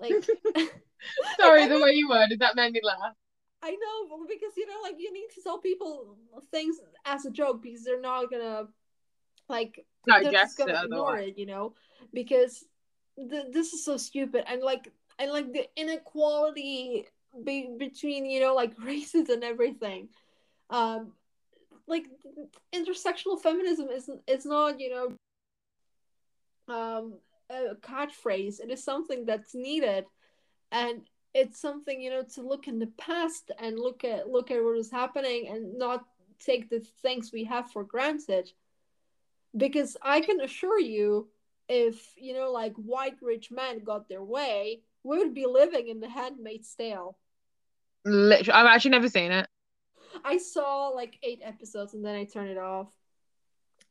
Like 0.00 0.24
Sorry, 1.40 1.66
the 1.66 1.80
way 1.80 1.92
you 1.92 2.08
worded 2.08 2.40
that 2.40 2.56
made 2.56 2.72
me 2.72 2.80
laugh. 2.82 3.14
I 3.62 3.70
know 3.70 4.24
because 4.28 4.56
you 4.56 4.66
know, 4.66 4.80
like 4.82 4.96
you 4.98 5.12
need 5.12 5.28
to 5.34 5.42
tell 5.42 5.58
people 5.58 6.16
things 6.50 6.80
as 7.04 7.24
a 7.26 7.30
joke 7.30 7.62
because 7.62 7.84
they're 7.84 8.00
not 8.00 8.30
gonna 8.30 8.64
like 9.48 9.86
they're 10.22 10.32
just 10.32 10.58
gonna 10.58 10.82
ignore 10.84 11.18
it, 11.18 11.38
you 11.38 11.46
know, 11.46 11.74
because 12.12 12.64
th- 13.16 13.52
this 13.52 13.72
is 13.72 13.84
so 13.84 13.96
stupid 13.96 14.44
and 14.48 14.62
like 14.62 14.90
and 15.18 15.30
like 15.30 15.52
the 15.52 15.66
inequality 15.76 17.06
be- 17.44 17.76
between 17.78 18.26
you 18.26 18.40
know 18.40 18.54
like 18.54 18.72
races 18.84 19.28
and 19.28 19.44
everything. 19.44 20.08
Um, 20.70 21.12
like 21.86 22.06
intersectional 22.74 23.40
feminism 23.40 23.88
is 23.90 24.10
is 24.26 24.44
not 24.46 24.80
you 24.80 24.90
know 24.90 26.74
um 26.74 27.14
a 27.50 27.74
catchphrase. 27.76 28.60
It 28.60 28.70
is 28.70 28.82
something 28.82 29.24
that's 29.26 29.54
needed, 29.54 30.04
and 30.70 31.02
it's 31.34 31.58
something 31.60 32.00
you 32.00 32.10
know 32.10 32.22
to 32.34 32.42
look 32.42 32.68
in 32.68 32.78
the 32.78 32.92
past 32.98 33.50
and 33.58 33.78
look 33.78 34.04
at 34.04 34.28
look 34.28 34.50
at 34.50 34.62
what 34.62 34.76
is 34.76 34.90
happening 34.90 35.48
and 35.48 35.78
not 35.78 36.04
take 36.44 36.68
the 36.68 36.80
things 37.02 37.30
we 37.32 37.44
have 37.44 37.70
for 37.70 37.84
granted. 37.84 38.50
Because 39.56 39.96
i 40.02 40.20
can 40.20 40.40
assure 40.40 40.80
you 40.80 41.28
if 41.68 42.12
you 42.16 42.34
know 42.34 42.50
like 42.50 42.74
white 42.74 43.16
rich 43.22 43.50
men 43.50 43.84
got 43.84 44.08
their 44.08 44.22
way 44.22 44.80
we 45.04 45.18
would 45.18 45.34
be 45.34 45.46
living 45.46 45.88
in 45.88 46.00
the 46.00 46.08
handmaid's 46.08 46.74
tale. 46.74 47.18
Literally, 48.04 48.52
I've 48.52 48.66
actually 48.66 48.92
never 48.92 49.08
seen 49.08 49.32
it. 49.32 49.48
i 50.24 50.36
saw 50.38 50.88
like 50.88 51.18
eight 51.22 51.40
episodes 51.42 51.94
and 51.94 52.04
then 52.04 52.14
i 52.14 52.24
turned 52.24 52.50
it 52.50 52.58
off. 52.58 52.88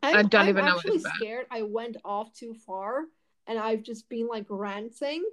I 0.04 0.14
I'm, 0.14 0.28
don't 0.28 0.44
I'm 0.44 0.50
even 0.50 0.66
know 0.66 0.76
what 0.76 0.86
actually 0.86 1.00
scared. 1.18 1.46
I 1.52 1.62
went 1.64 1.98
off 2.04 2.34
too 2.34 2.54
far 2.54 3.04
and 3.48 3.58
i've 3.60 3.84
just 3.84 4.08
been 4.10 4.28
like 4.28 4.46
ranting 4.50 5.24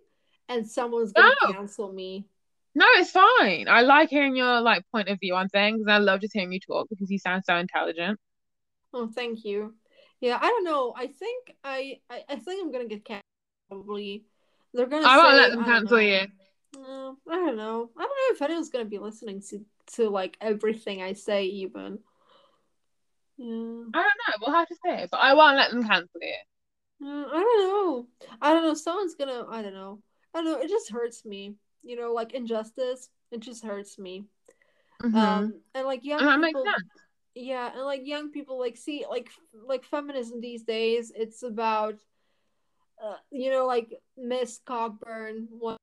and 0.49 0.69
someone's 0.69 1.13
gonna 1.13 1.35
No. 1.43 1.53
cancel 1.53 1.93
me 1.93 2.27
No, 2.75 2.87
it's 2.95 3.11
fine. 3.11 3.67
I 3.69 3.83
like 3.83 4.09
hearing 4.09 4.37
your 4.37 4.61
like 4.61 4.85
point 4.93 5.09
of 5.09 5.19
view 5.21 5.35
on 5.35 5.49
things, 5.49 5.81
and 5.81 5.91
I 5.91 5.99
love 5.99 6.21
just 6.21 6.35
hearing 6.35 6.53
you 6.53 6.61
talk 6.61 6.89
because 6.89 7.11
you 7.11 7.19
sound 7.19 7.45
so 7.45 7.57
intelligent. 7.57 8.21
Oh, 8.93 9.09
thank 9.09 9.45
you. 9.45 9.75
Yeah, 10.21 10.39
I 10.41 10.49
don't 10.49 10.65
know. 10.65 10.95
I 10.97 11.07
think 11.07 11.55
I 11.65 12.01
I, 12.11 12.25
I 12.29 12.37
think 12.37 12.63
I'm 12.63 12.73
gonna 12.73 12.87
get 12.87 13.05
canceled. 13.05 13.25
Probably, 13.69 14.25
they're 14.73 14.87
gonna. 14.87 15.07
I 15.07 15.17
won't 15.19 15.37
let 15.37 15.51
them 15.51 15.65
cancel 15.65 16.01
you. 16.01 16.27
Uh, 16.77 17.13
I 17.29 17.35
don't 17.35 17.57
know. 17.57 17.91
I 17.97 18.03
don't 18.03 18.09
know 18.09 18.35
if 18.35 18.43
anyone's 18.43 18.71
gonna 18.71 18.85
be 18.85 18.99
listening 18.99 19.43
to 19.51 19.65
to 19.95 20.09
like 20.09 20.37
everything 20.41 21.03
I 21.03 21.13
say, 21.15 21.45
even. 21.45 21.99
Yeah. 23.37 23.85
I 23.95 24.03
don't 24.03 24.19
know. 24.29 24.35
We'll 24.41 24.57
have 24.57 24.69
to 24.69 24.75
see, 24.75 25.07
but 25.11 25.19
I 25.19 25.35
won't 25.35 25.57
let 25.57 25.71
them 25.71 25.83
cancel 25.85 26.21
you. 26.21 26.35
Uh, 27.05 27.27
I 27.31 27.41
don't 27.41 27.69
know. 27.69 28.07
I 28.41 28.53
don't 28.53 28.65
know. 28.65 28.75
Someone's 28.75 29.15
gonna. 29.15 29.47
I 29.49 29.63
don't 29.63 29.75
know. 29.75 30.01
I 30.35 30.43
don't 30.43 30.45
know. 30.45 30.59
It 30.61 30.69
just 30.69 30.91
hurts 30.91 31.25
me. 31.25 31.55
You 31.83 31.97
know, 31.97 32.13
like 32.13 32.35
injustice. 32.35 33.11
It 33.31 33.41
just 33.41 33.65
hurts 33.65 33.99
me. 33.99 34.25
Mhm. 35.03 35.15
Um, 35.15 35.61
and 35.75 35.87
like 35.87 36.05
young 36.05 36.21
and 36.21 36.43
people. 36.43 36.65
yeah 37.35 37.71
and 37.73 37.83
like 37.83 38.05
young 38.05 38.31
people 38.31 38.59
like 38.59 38.77
see 38.77 39.05
like 39.09 39.31
like 39.67 39.85
feminism 39.85 40.41
these 40.41 40.65
days 40.65 41.13
it's 41.15 41.45
about 41.45 41.95
uh, 43.03 43.15
you 43.31 43.51
know 43.51 43.65
like 43.67 43.95
miss 44.17 44.59
cockburn 44.67 45.47
one 45.51 45.77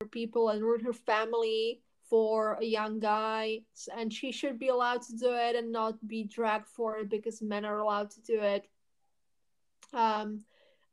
her 0.00 0.06
people 0.06 0.48
and 0.48 0.62
ruin 0.62 0.80
her 0.80 0.92
family 0.94 1.82
for 2.08 2.54
a 2.60 2.64
young 2.64 2.98
guy 2.98 3.60
and 3.96 4.12
she 4.12 4.32
should 4.32 4.58
be 4.58 4.68
allowed 4.68 5.02
to 5.02 5.16
do 5.16 5.32
it 5.34 5.54
and 5.54 5.70
not 5.70 5.94
be 6.08 6.24
dragged 6.24 6.68
for 6.68 6.98
it 6.98 7.10
because 7.10 7.42
men 7.42 7.64
are 7.64 7.78
allowed 7.78 8.10
to 8.10 8.20
do 8.22 8.40
it 8.40 8.66
um 9.92 10.42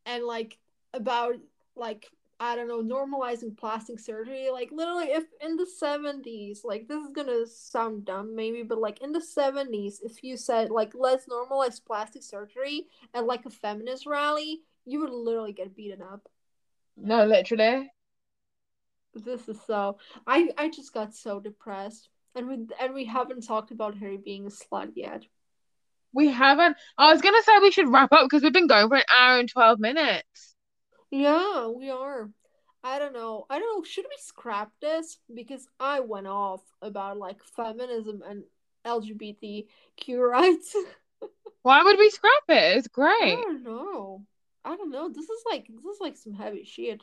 and 0.05 0.25
like 0.25 0.57
about 0.93 1.35
like 1.75 2.07
I 2.39 2.55
don't 2.55 2.69
know, 2.69 2.81
normalizing 2.81 3.57
plastic 3.57 3.99
surgery. 3.99 4.49
Like 4.51 4.71
literally, 4.71 5.07
if 5.07 5.25
in 5.41 5.57
the 5.57 5.65
seventies, 5.65 6.61
like 6.63 6.87
this 6.87 7.03
is 7.03 7.11
gonna 7.13 7.45
sound 7.45 8.05
dumb 8.05 8.35
maybe, 8.35 8.63
but 8.63 8.79
like 8.79 9.01
in 9.01 9.11
the 9.11 9.21
seventies, 9.21 9.99
if 10.03 10.23
you 10.23 10.37
said 10.37 10.69
like 10.69 10.93
let's 10.95 11.25
normalize 11.27 11.83
plastic 11.83 12.23
surgery 12.23 12.87
at 13.13 13.25
like 13.25 13.45
a 13.45 13.49
feminist 13.49 14.05
rally, 14.05 14.61
you 14.85 15.01
would 15.01 15.09
literally 15.09 15.51
get 15.51 15.75
beaten 15.75 16.01
up. 16.01 16.29
No, 16.95 17.25
literally. 17.25 17.91
This 19.13 19.49
is 19.49 19.59
so. 19.65 19.97
I 20.25 20.49
I 20.57 20.69
just 20.69 20.93
got 20.93 21.13
so 21.13 21.39
depressed, 21.39 22.09
and 22.35 22.47
we 22.47 22.67
and 22.79 22.93
we 22.93 23.05
haven't 23.05 23.45
talked 23.45 23.71
about 23.71 23.97
Harry 23.97 24.17
being 24.17 24.45
a 24.45 24.49
slut 24.49 24.91
yet. 24.95 25.25
We 26.13 26.29
haven't. 26.29 26.77
I 26.97 27.11
was 27.11 27.21
gonna 27.21 27.41
say 27.43 27.59
we 27.59 27.71
should 27.71 27.89
wrap 27.91 28.13
up 28.13 28.23
because 28.23 28.43
we've 28.43 28.53
been 28.53 28.67
going 28.67 28.87
for 28.87 28.95
an 28.95 29.03
hour 29.13 29.39
and 29.39 29.49
twelve 29.49 29.79
minutes. 29.79 30.55
Yeah, 31.11 31.67
we 31.67 31.89
are. 31.89 32.29
I 32.83 32.99
don't 32.99 33.13
know. 33.13 33.45
I 33.49 33.59
don't 33.59 33.77
know. 33.79 33.83
Should 33.83 34.05
we 34.05 34.15
scrap 34.19 34.71
this? 34.81 35.17
Because 35.33 35.67
I 35.79 35.99
went 35.99 36.27
off 36.27 36.61
about 36.81 37.17
like 37.17 37.43
feminism 37.43 38.21
and 38.27 38.43
LGBTQ 38.85 40.17
rights. 40.19 40.75
Why 41.63 41.83
would 41.83 41.97
we 41.97 42.09
scrap 42.09 42.43
it? 42.47 42.77
It's 42.77 42.87
great. 42.87 43.33
I 43.33 43.35
don't 43.35 43.63
know. 43.63 44.23
I 44.63 44.75
don't 44.77 44.91
know. 44.91 45.09
This 45.09 45.25
is 45.29 45.43
like 45.49 45.67
this 45.67 45.83
is 45.95 45.99
like 45.99 46.15
some 46.17 46.33
heavy 46.33 46.63
shit. 46.63 47.01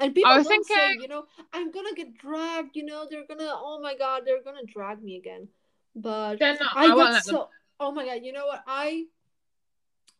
And 0.00 0.14
people 0.14 0.34
was 0.34 0.46
don't 0.46 0.66
say, 0.66 0.74
thinking- 0.74 1.02
you 1.02 1.08
know, 1.08 1.24
I'm 1.52 1.70
gonna 1.70 1.94
get 1.94 2.16
dragged. 2.16 2.74
You 2.74 2.84
know, 2.86 3.06
they're 3.10 3.26
gonna. 3.28 3.50
Oh 3.52 3.80
my 3.82 3.96
god, 3.96 4.22
they're 4.24 4.42
gonna 4.42 4.64
drag 4.66 5.02
me 5.02 5.16
again. 5.16 5.48
But 5.94 6.40
not. 6.40 6.58
I 6.74 6.84
I 6.84 6.88
got 6.88 6.96
let 6.96 7.12
them. 7.12 7.22
so. 7.22 7.48
Oh 7.78 7.92
my 7.92 8.06
god, 8.06 8.20
you 8.22 8.32
know 8.32 8.46
what? 8.46 8.62
I 8.66 9.04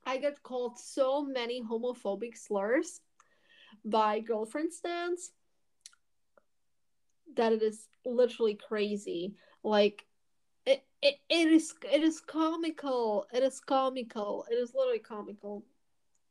I 0.06 0.18
get 0.18 0.42
called 0.44 0.78
so 0.78 1.24
many 1.24 1.60
homophobic 1.60 2.36
slurs 2.36 3.00
by 3.84 4.20
girlfriend 4.20 4.72
stands 4.72 5.32
that 7.34 7.52
it 7.52 7.62
is 7.62 7.88
literally 8.04 8.54
crazy. 8.54 9.34
Like 9.64 10.06
it, 10.64 10.84
it, 11.02 11.16
it 11.28 11.48
is 11.48 11.74
it 11.92 12.02
is 12.02 12.20
comical. 12.20 13.26
It 13.32 13.42
is 13.42 13.58
comical. 13.58 14.46
It 14.48 14.54
is 14.54 14.72
literally 14.74 15.00
comical. 15.00 15.64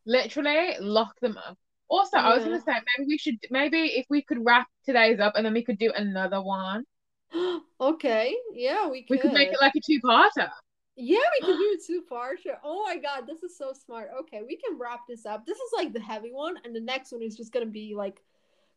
Literally 0.06 0.76
lock 0.80 1.20
them 1.20 1.38
up. 1.38 1.58
Also, 1.90 2.18
I 2.18 2.34
was 2.34 2.46
gonna 2.46 2.62
say 2.62 2.74
maybe 2.98 3.08
we 3.08 3.18
should 3.18 3.38
maybe 3.52 3.78
if 3.78 4.06
we 4.10 4.22
could 4.22 4.44
wrap 4.44 4.68
today's 4.86 5.20
up 5.20 5.34
and 5.36 5.46
then 5.46 5.54
we 5.54 5.64
could 5.64 5.78
do 5.78 5.92
another 5.96 6.42
one. 6.42 6.84
okay, 7.82 8.36
yeah, 8.54 8.88
we 8.88 9.04
could. 9.04 9.16
We 9.16 9.18
could 9.20 9.34
make 9.34 9.50
it 9.50 9.60
like 9.62 9.74
a 9.76 9.82
two-parter. 9.86 10.50
Yeah, 10.96 11.18
we 11.40 11.46
can 11.46 11.58
do 11.58 11.78
a 11.78 11.86
two 11.86 12.02
part. 12.08 12.40
Oh 12.64 12.84
my 12.84 12.98
god, 12.98 13.28
this 13.28 13.44
is 13.44 13.58
so 13.58 13.74
smart. 13.74 14.10
Okay, 14.22 14.42
we 14.48 14.56
can 14.58 14.78
wrap 14.80 15.02
this 15.08 15.26
up. 15.26 15.46
This 15.46 15.58
is 15.58 15.72
like 15.76 15.94
the 15.94 16.00
heavy 16.00 16.32
one, 16.32 16.56
and 16.64 16.76
the 16.76 16.82
next 16.82 17.12
one 17.12 17.22
is 17.22 17.36
just 17.36 17.52
gonna 17.52 17.66
be 17.66 17.94
like 17.96 18.22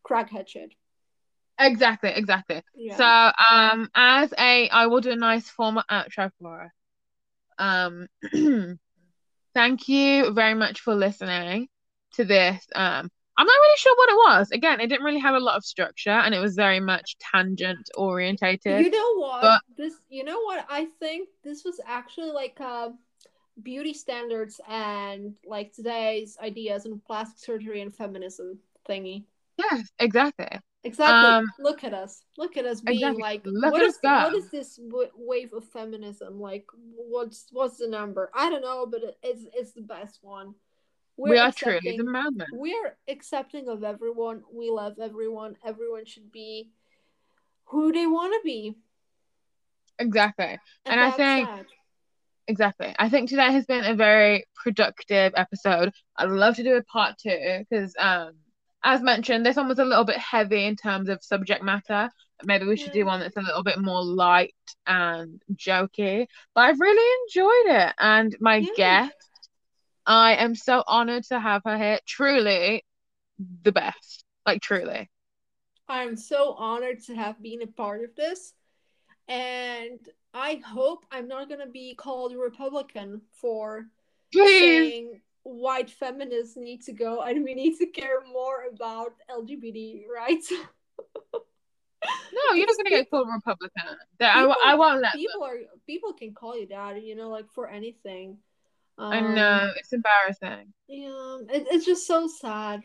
crackhead 0.09 0.49
shit. 0.49 0.73
Exactly, 1.61 2.11
exactly. 2.11 2.62
Yeah. 2.74 2.97
So, 2.97 3.55
um, 3.55 3.90
as 3.95 4.32
a, 4.39 4.69
I 4.69 4.86
will 4.86 5.01
do 5.01 5.11
a 5.11 5.16
nice 5.16 5.49
formal 5.49 5.82
outro 5.90 6.31
for 6.40 6.62
us. 6.62 6.70
Um, 7.59 8.09
thank 9.55 9.89
you 9.89 10.32
very 10.32 10.55
much 10.55 10.81
for 10.81 10.95
listening 10.95 11.69
to 12.12 12.24
this. 12.24 12.65
Um, 12.74 13.11
I'm 13.39 13.47
not 13.47 13.52
really 13.52 13.77
sure 13.78 13.97
what 13.97 14.10
it 14.10 14.16
was. 14.16 14.51
Again, 14.51 14.81
it 14.81 14.89
didn't 14.89 15.05
really 15.05 15.20
have 15.20 15.36
a 15.36 15.40
lot 15.40 15.56
of 15.56 15.65
structure, 15.65 16.10
and 16.10 16.35
it 16.35 16.40
was 16.40 16.56
very 16.56 16.81
much 16.81 17.16
tangent 17.19 17.89
orientated. 17.97 18.85
You 18.85 18.90
know 18.90 19.15
what? 19.16 19.43
But- 19.43 19.62
this 19.77 19.94
you 20.09 20.24
know 20.24 20.40
what? 20.43 20.66
I 20.69 20.89
think 20.98 21.28
this 21.44 21.65
was 21.65 21.81
actually 21.86 22.32
like 22.32 22.60
uh 22.60 22.90
beauty 23.62 23.94
standards 23.94 24.60
and 24.69 25.35
like 25.47 25.73
today's 25.73 26.36
ideas 26.43 26.85
on 26.85 27.01
plastic 27.06 27.39
surgery 27.39 27.81
and 27.81 27.94
feminism 27.94 28.59
thingy. 28.89 29.24
Yes, 29.56 29.89
exactly. 29.98 30.48
Exactly. 30.85 31.28
Um, 31.28 31.44
Look 31.59 31.82
at 31.85 31.93
us. 31.93 32.23
Look 32.36 32.56
at 32.56 32.65
us 32.65 32.81
being 32.81 32.98
exactly. 32.98 33.23
like, 33.23 33.43
Look 33.44 33.73
what 33.73 33.82
at 33.82 33.89
is 33.89 33.98
what 34.02 34.35
is 34.35 34.51
this 34.51 34.77
w- 34.77 35.10
wave 35.16 35.52
of 35.52 35.65
feminism? 35.65 36.40
Like, 36.40 36.66
what's 36.97 37.48
what's 37.51 37.78
the 37.78 37.89
number? 37.89 38.31
I 38.35 38.48
don't 38.48 38.62
know, 38.62 38.86
but 38.86 39.02
it, 39.02 39.19
it's 39.23 39.44
it's 39.55 39.73
the 39.73 39.82
best 39.82 40.20
one. 40.23 40.55
We're 41.19 41.31
we 41.31 41.39
are 41.39 41.51
truly 41.53 41.97
the 41.97 42.05
moment. 42.05 42.49
we 42.57 42.73
are 42.74 42.97
accepting 43.09 43.69
of 43.69 43.82
everyone. 43.82 44.43
We 44.53 44.70
love 44.70 44.99
everyone. 45.03 45.57
Everyone 45.66 46.07
should 46.07 46.31
be 46.32 46.70
who 47.65 47.90
they 47.93 48.07
want 48.07 48.32
to 48.35 48.40
be. 48.45 48.77
Exactly. 49.99 50.59
And 50.86 51.01
I 51.01 51.11
think- 51.11 51.49
sad. 51.49 51.66
Exactly. 52.47 52.95
I 52.99 53.11
think 53.11 53.28
today 53.28 53.53
has 53.53 53.66
been 53.66 53.85
a 53.85 53.95
very 53.95 54.47
productive 54.65 55.35
episode. 55.36 55.93
I'd 56.16 56.31
love 56.31 56.57
to 56.57 56.62
do 56.62 56.77
a 56.77 56.82
part 56.85 57.16
two 57.19 57.59
because, 57.69 57.95
um, 57.99 58.36
as 58.82 59.03
mentioned, 59.03 59.45
this 59.45 59.57
one 59.57 59.69
was 59.69 59.78
a 59.81 59.85
little 59.85 60.05
bit 60.05 60.16
heavy 60.16 60.65
in 60.65 60.74
terms 60.74 61.11
of 61.11 61.23
subject 61.23 61.62
matter. 61.62 62.09
Maybe 62.45 62.65
we 62.65 62.77
should 62.77 62.93
do 62.93 63.05
one 63.05 63.20
that's 63.20 63.36
a 63.36 63.43
little 63.43 63.62
bit 63.65 63.78
more 63.81 64.03
light 64.03 64.55
and 64.86 65.43
jokey. 65.57 66.27
But 66.55 66.61
I've 66.62 66.81
really 66.81 67.23
enjoyed 67.27 67.77
it. 67.82 67.95
And 67.99 68.35
my 68.40 68.57
Yeah. 68.59 68.70
guest, 68.77 69.31
I 70.09 70.37
am 70.37 70.55
so 70.55 70.83
honored 70.87 71.25
to 71.25 71.39
have 71.39 71.63
her 71.67 71.77
here. 71.77 71.99
Truly 72.07 72.85
the 73.63 73.73
best. 73.73 74.25
Like 74.47 74.63
truly. 74.63 75.11
I'm 75.87 76.17
so 76.17 76.55
honored 76.55 77.03
to 77.05 77.15
have 77.15 77.41
been 77.43 77.63
a 77.63 77.67
part 77.67 78.03
of 78.03 78.17
this. 78.17 78.55
And 79.29 80.01
I 80.33 80.63
hope 80.67 81.05
I'm 81.11 81.29
not 81.29 81.51
gonna 81.51 81.69
be 81.69 81.95
called 81.95 82.33
a 82.33 82.39
Republican 82.39 83.21
for 83.33 83.85
Please. 84.33 84.61
saying 84.61 85.21
white 85.43 85.91
feminists 85.91 86.57
need 86.57 86.83
to 86.83 86.93
go 86.93 87.21
and 87.21 87.45
we 87.45 87.55
need 87.55 87.77
to 87.79 87.87
care 87.87 88.23
more 88.33 88.65
about 88.73 89.13
LGBT 89.31 90.05
rights. 90.15 90.53
No, 92.31 92.55
you're 92.55 92.67
not 92.67 92.77
gonna 92.77 92.91
get 92.91 93.11
called 93.11 93.29
Republican. 93.29 93.97
That 94.19 94.37
I, 94.37 94.73
I 94.73 94.75
won't 94.77 95.03
let 95.03 95.13
them. 95.13 95.21
people 95.21 95.43
are 95.43 95.57
people 95.87 96.13
can 96.13 96.33
call 96.33 96.57
you 96.57 96.67
that, 96.69 97.03
you 97.03 97.17
know, 97.17 97.29
like 97.29 97.51
for 97.53 97.69
anything. 97.69 98.39
I 98.99 99.20
Um, 99.20 99.35
know 99.35 99.70
it's 99.77 99.93
embarrassing. 99.93 100.73
Yeah, 100.89 101.39
it, 101.51 101.66
it's 101.70 101.87
just 101.87 102.07
so 102.07 102.27
sad. 102.27 102.83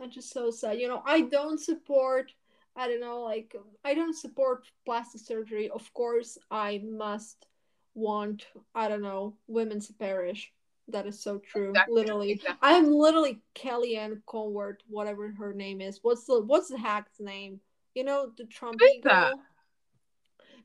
It's 0.00 0.14
just 0.14 0.32
so 0.32 0.50
sad. 0.50 0.78
You 0.78 0.88
know, 0.88 1.02
I 1.04 1.22
don't 1.22 1.60
support. 1.60 2.32
I 2.74 2.88
don't 2.88 3.00
know, 3.00 3.22
like 3.22 3.54
I 3.84 3.94
don't 3.94 4.16
support 4.16 4.64
plastic 4.86 5.20
surgery. 5.20 5.68
Of 5.68 5.92
course, 5.92 6.38
I 6.50 6.80
must 6.84 7.46
want. 7.94 8.46
I 8.74 8.88
don't 8.88 9.02
know, 9.02 9.36
women 9.46 9.80
to 9.80 9.92
perish. 9.94 10.50
That 10.88 11.06
is 11.06 11.22
so 11.22 11.38
true. 11.38 11.70
Exactly, 11.70 11.94
Literally, 11.94 12.30
exactly. 12.32 12.58
I 12.62 12.72
am 12.74 12.90
literally 12.90 13.40
Kellyanne 13.54 14.22
Conward, 14.26 14.82
whatever 14.88 15.30
her 15.32 15.52
name 15.52 15.80
is. 15.80 15.98
What's 16.02 16.24
the 16.24 16.40
what's 16.40 16.68
the 16.68 16.78
hack's 16.78 17.20
name? 17.20 17.60
You 17.94 18.04
know, 18.04 18.32
the 18.38 18.44
Trump 18.44 18.80
Who 18.80 18.86
is 18.86 19.02
that? 19.04 19.32
girl. 19.32 19.40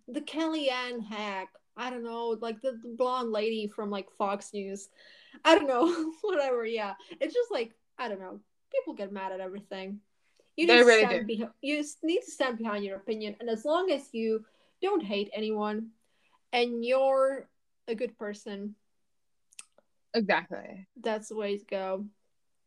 The 0.08 0.22
Kellyanne 0.22 1.04
hack. 1.06 1.50
I 1.78 1.90
don't 1.90 2.04
know, 2.04 2.38
like 2.42 2.62
the, 2.62 2.72
the 2.72 2.96
blonde 2.98 3.32
lady 3.32 3.68
from 3.68 3.90
like 3.90 4.10
Fox 4.18 4.54
News. 4.54 4.90
I 5.46 5.56
don't 5.56 5.68
know, 5.68 6.12
whatever. 6.22 6.66
Yeah, 6.66 6.94
it's 7.22 7.34
just 7.34 7.52
like 7.52 7.74
I 7.98 8.10
don't 8.10 8.20
know. 8.20 8.40
People 8.72 8.94
get 8.94 9.12
mad 9.12 9.32
at 9.32 9.40
everything. 9.40 10.00
You 10.56 10.68
need 10.68 10.80
to 10.80 10.86
really 10.86 11.06
stand 11.06 11.28
behind. 11.28 11.52
You 11.62 11.84
need 12.04 12.22
to 12.22 12.32
stand 12.32 12.58
behind 12.58 12.84
your 12.84 12.98
opinion, 12.98 13.36
and 13.40 13.50
as 13.50 13.64
long 13.64 13.92
as 13.92 14.10
you 14.12 14.44
don't 14.82 15.04
hate 15.04 15.30
anyone, 15.34 15.90
and 16.52 16.84
you're 16.84 17.48
a 17.88 17.96
good 17.96 18.18
person, 18.18 18.76
Exactly. 20.14 20.88
that's 21.02 21.30
the 21.30 21.36
way 21.36 21.58
to 21.58 21.66
go. 21.66 22.06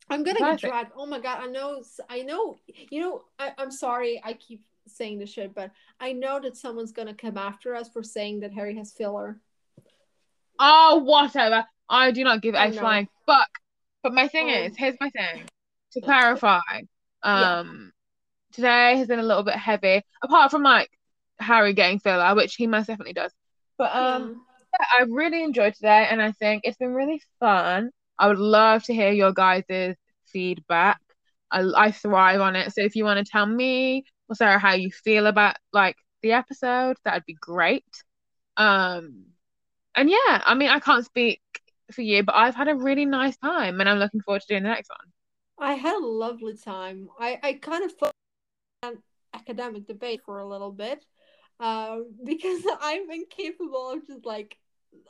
I'm 0.08 0.24
gonna 0.24 0.38
Perfect. 0.38 0.62
get 0.62 0.68
dragged. 0.68 0.92
Oh 0.96 1.06
my 1.06 1.20
god, 1.20 1.38
I 1.40 1.46
know. 1.46 1.82
I 2.08 2.22
know. 2.22 2.58
You 2.90 3.00
know. 3.00 3.22
I, 3.38 3.52
I'm 3.58 3.70
sorry. 3.70 4.20
I 4.24 4.32
keep 4.34 4.62
saying 4.96 5.18
this 5.18 5.32
shit, 5.32 5.54
but 5.54 5.70
I 5.98 6.12
know 6.12 6.40
that 6.40 6.56
someone's 6.56 6.92
gonna 6.92 7.14
come 7.14 7.36
after 7.36 7.74
us 7.74 7.88
for 7.88 8.02
saying 8.02 8.40
that 8.40 8.52
Harry 8.52 8.76
has 8.76 8.92
filler. 8.92 9.40
Oh, 10.58 10.98
whatever. 11.04 11.64
I 11.88 12.10
do 12.10 12.22
not 12.22 12.42
give 12.42 12.54
a 12.54 12.72
flying 12.72 13.08
fuck. 13.26 13.48
But 14.02 14.14
my 14.14 14.28
thing 14.28 14.48
Um, 14.48 14.54
is, 14.54 14.76
here's 14.76 14.96
my 15.00 15.10
thing. 15.10 15.44
To 15.92 16.00
clarify, 16.00 16.60
um, 17.22 17.92
today 18.52 18.96
has 18.96 19.08
been 19.08 19.18
a 19.18 19.24
little 19.24 19.42
bit 19.42 19.56
heavy, 19.56 20.02
apart 20.22 20.50
from 20.50 20.62
like 20.62 20.88
Harry 21.40 21.72
getting 21.72 21.98
filler, 21.98 22.34
which 22.34 22.54
he 22.54 22.66
most 22.66 22.86
definitely 22.86 23.14
does. 23.14 23.32
But 23.76 23.94
um, 23.94 24.44
yeah. 24.78 24.86
I 25.00 25.02
really 25.08 25.42
enjoyed 25.42 25.74
today, 25.74 26.06
and 26.08 26.22
I 26.22 26.32
think 26.32 26.62
it's 26.64 26.78
been 26.78 26.94
really 26.94 27.20
fun. 27.40 27.90
I 28.18 28.28
would 28.28 28.38
love 28.38 28.84
to 28.84 28.94
hear 28.94 29.10
your 29.10 29.32
guys' 29.32 29.96
feedback. 30.26 31.00
I, 31.50 31.64
I 31.74 31.90
thrive 31.90 32.40
on 32.40 32.54
it. 32.54 32.72
So 32.72 32.82
if 32.82 32.94
you 32.94 33.04
want 33.04 33.24
to 33.24 33.30
tell 33.30 33.46
me 33.46 34.04
Sara 34.34 34.58
how 34.58 34.74
you 34.74 34.90
feel 34.90 35.26
about 35.26 35.56
like 35.72 35.96
the 36.22 36.32
episode, 36.32 36.96
that'd 37.04 37.24
be 37.26 37.36
great. 37.40 37.84
Um, 38.56 39.26
and 39.94 40.10
yeah, 40.10 40.42
I 40.44 40.54
mean, 40.54 40.68
I 40.68 40.80
can't 40.80 41.04
speak 41.04 41.40
for 41.92 42.02
you, 42.02 42.22
but 42.22 42.34
I've 42.34 42.54
had 42.54 42.68
a 42.68 42.74
really 42.74 43.06
nice 43.06 43.36
time, 43.38 43.80
and 43.80 43.88
I'm 43.88 43.98
looking 43.98 44.20
forward 44.20 44.42
to 44.42 44.46
doing 44.48 44.62
the 44.62 44.68
next 44.68 44.90
one. 44.90 45.12
I 45.58 45.74
had 45.74 45.94
a 45.94 46.06
lovely 46.06 46.56
time. 46.56 47.08
I, 47.18 47.38
I 47.42 47.52
kind 47.54 47.84
of 47.84 47.92
on 48.82 48.98
academic 49.34 49.86
debate 49.86 50.22
for 50.24 50.38
a 50.38 50.48
little 50.48 50.72
bit 50.72 51.04
um, 51.58 52.12
because 52.24 52.62
I'm 52.80 53.10
incapable 53.10 53.90
of 53.90 54.06
just 54.06 54.24
like, 54.24 54.56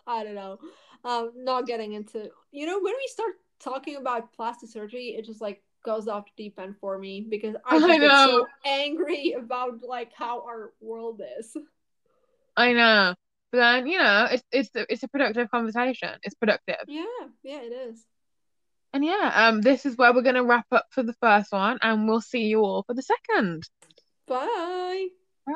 I 0.06 0.24
don't 0.24 0.34
know, 0.34 0.58
um, 1.04 1.32
not 1.36 1.66
getting 1.66 1.92
into, 1.92 2.30
you 2.52 2.66
know, 2.66 2.80
when 2.80 2.94
we 2.94 3.06
start 3.06 3.34
talking 3.60 3.96
about 3.96 4.32
plastic 4.32 4.70
surgery, 4.70 5.14
it 5.16 5.24
just 5.24 5.40
like 5.40 5.62
goes 5.84 6.08
off 6.08 6.24
the 6.36 6.44
deep 6.44 6.58
end 6.58 6.76
for 6.80 6.98
me 6.98 7.26
because 7.28 7.56
I 7.66 7.76
I 7.76 7.96
know. 7.98 8.26
so 8.26 8.46
angry 8.64 9.32
about 9.32 9.82
like 9.82 10.12
how 10.12 10.40
our 10.40 10.72
world 10.80 11.22
is. 11.38 11.56
I 12.56 12.72
know, 12.72 13.14
but 13.52 13.58
then 13.58 13.86
you 13.86 13.98
know, 13.98 14.28
it's 14.30 14.42
it's 14.52 14.70
it's 14.74 15.02
a 15.02 15.08
productive 15.08 15.50
conversation. 15.50 16.10
It's 16.22 16.34
productive. 16.34 16.84
Yeah, 16.86 17.04
yeah, 17.42 17.60
it 17.60 17.72
is. 17.72 18.04
And 18.92 19.04
yeah, 19.04 19.32
um, 19.34 19.60
this 19.60 19.86
is 19.86 19.96
where 19.96 20.12
we're 20.12 20.22
gonna 20.22 20.44
wrap 20.44 20.66
up 20.72 20.86
for 20.90 21.02
the 21.02 21.14
first 21.14 21.52
one, 21.52 21.78
and 21.80 22.08
we'll 22.08 22.20
see 22.20 22.44
you 22.44 22.60
all 22.60 22.82
for 22.82 22.94
the 22.94 23.02
second. 23.02 23.62
Bye. 24.26 25.08
Bye. 25.46 25.52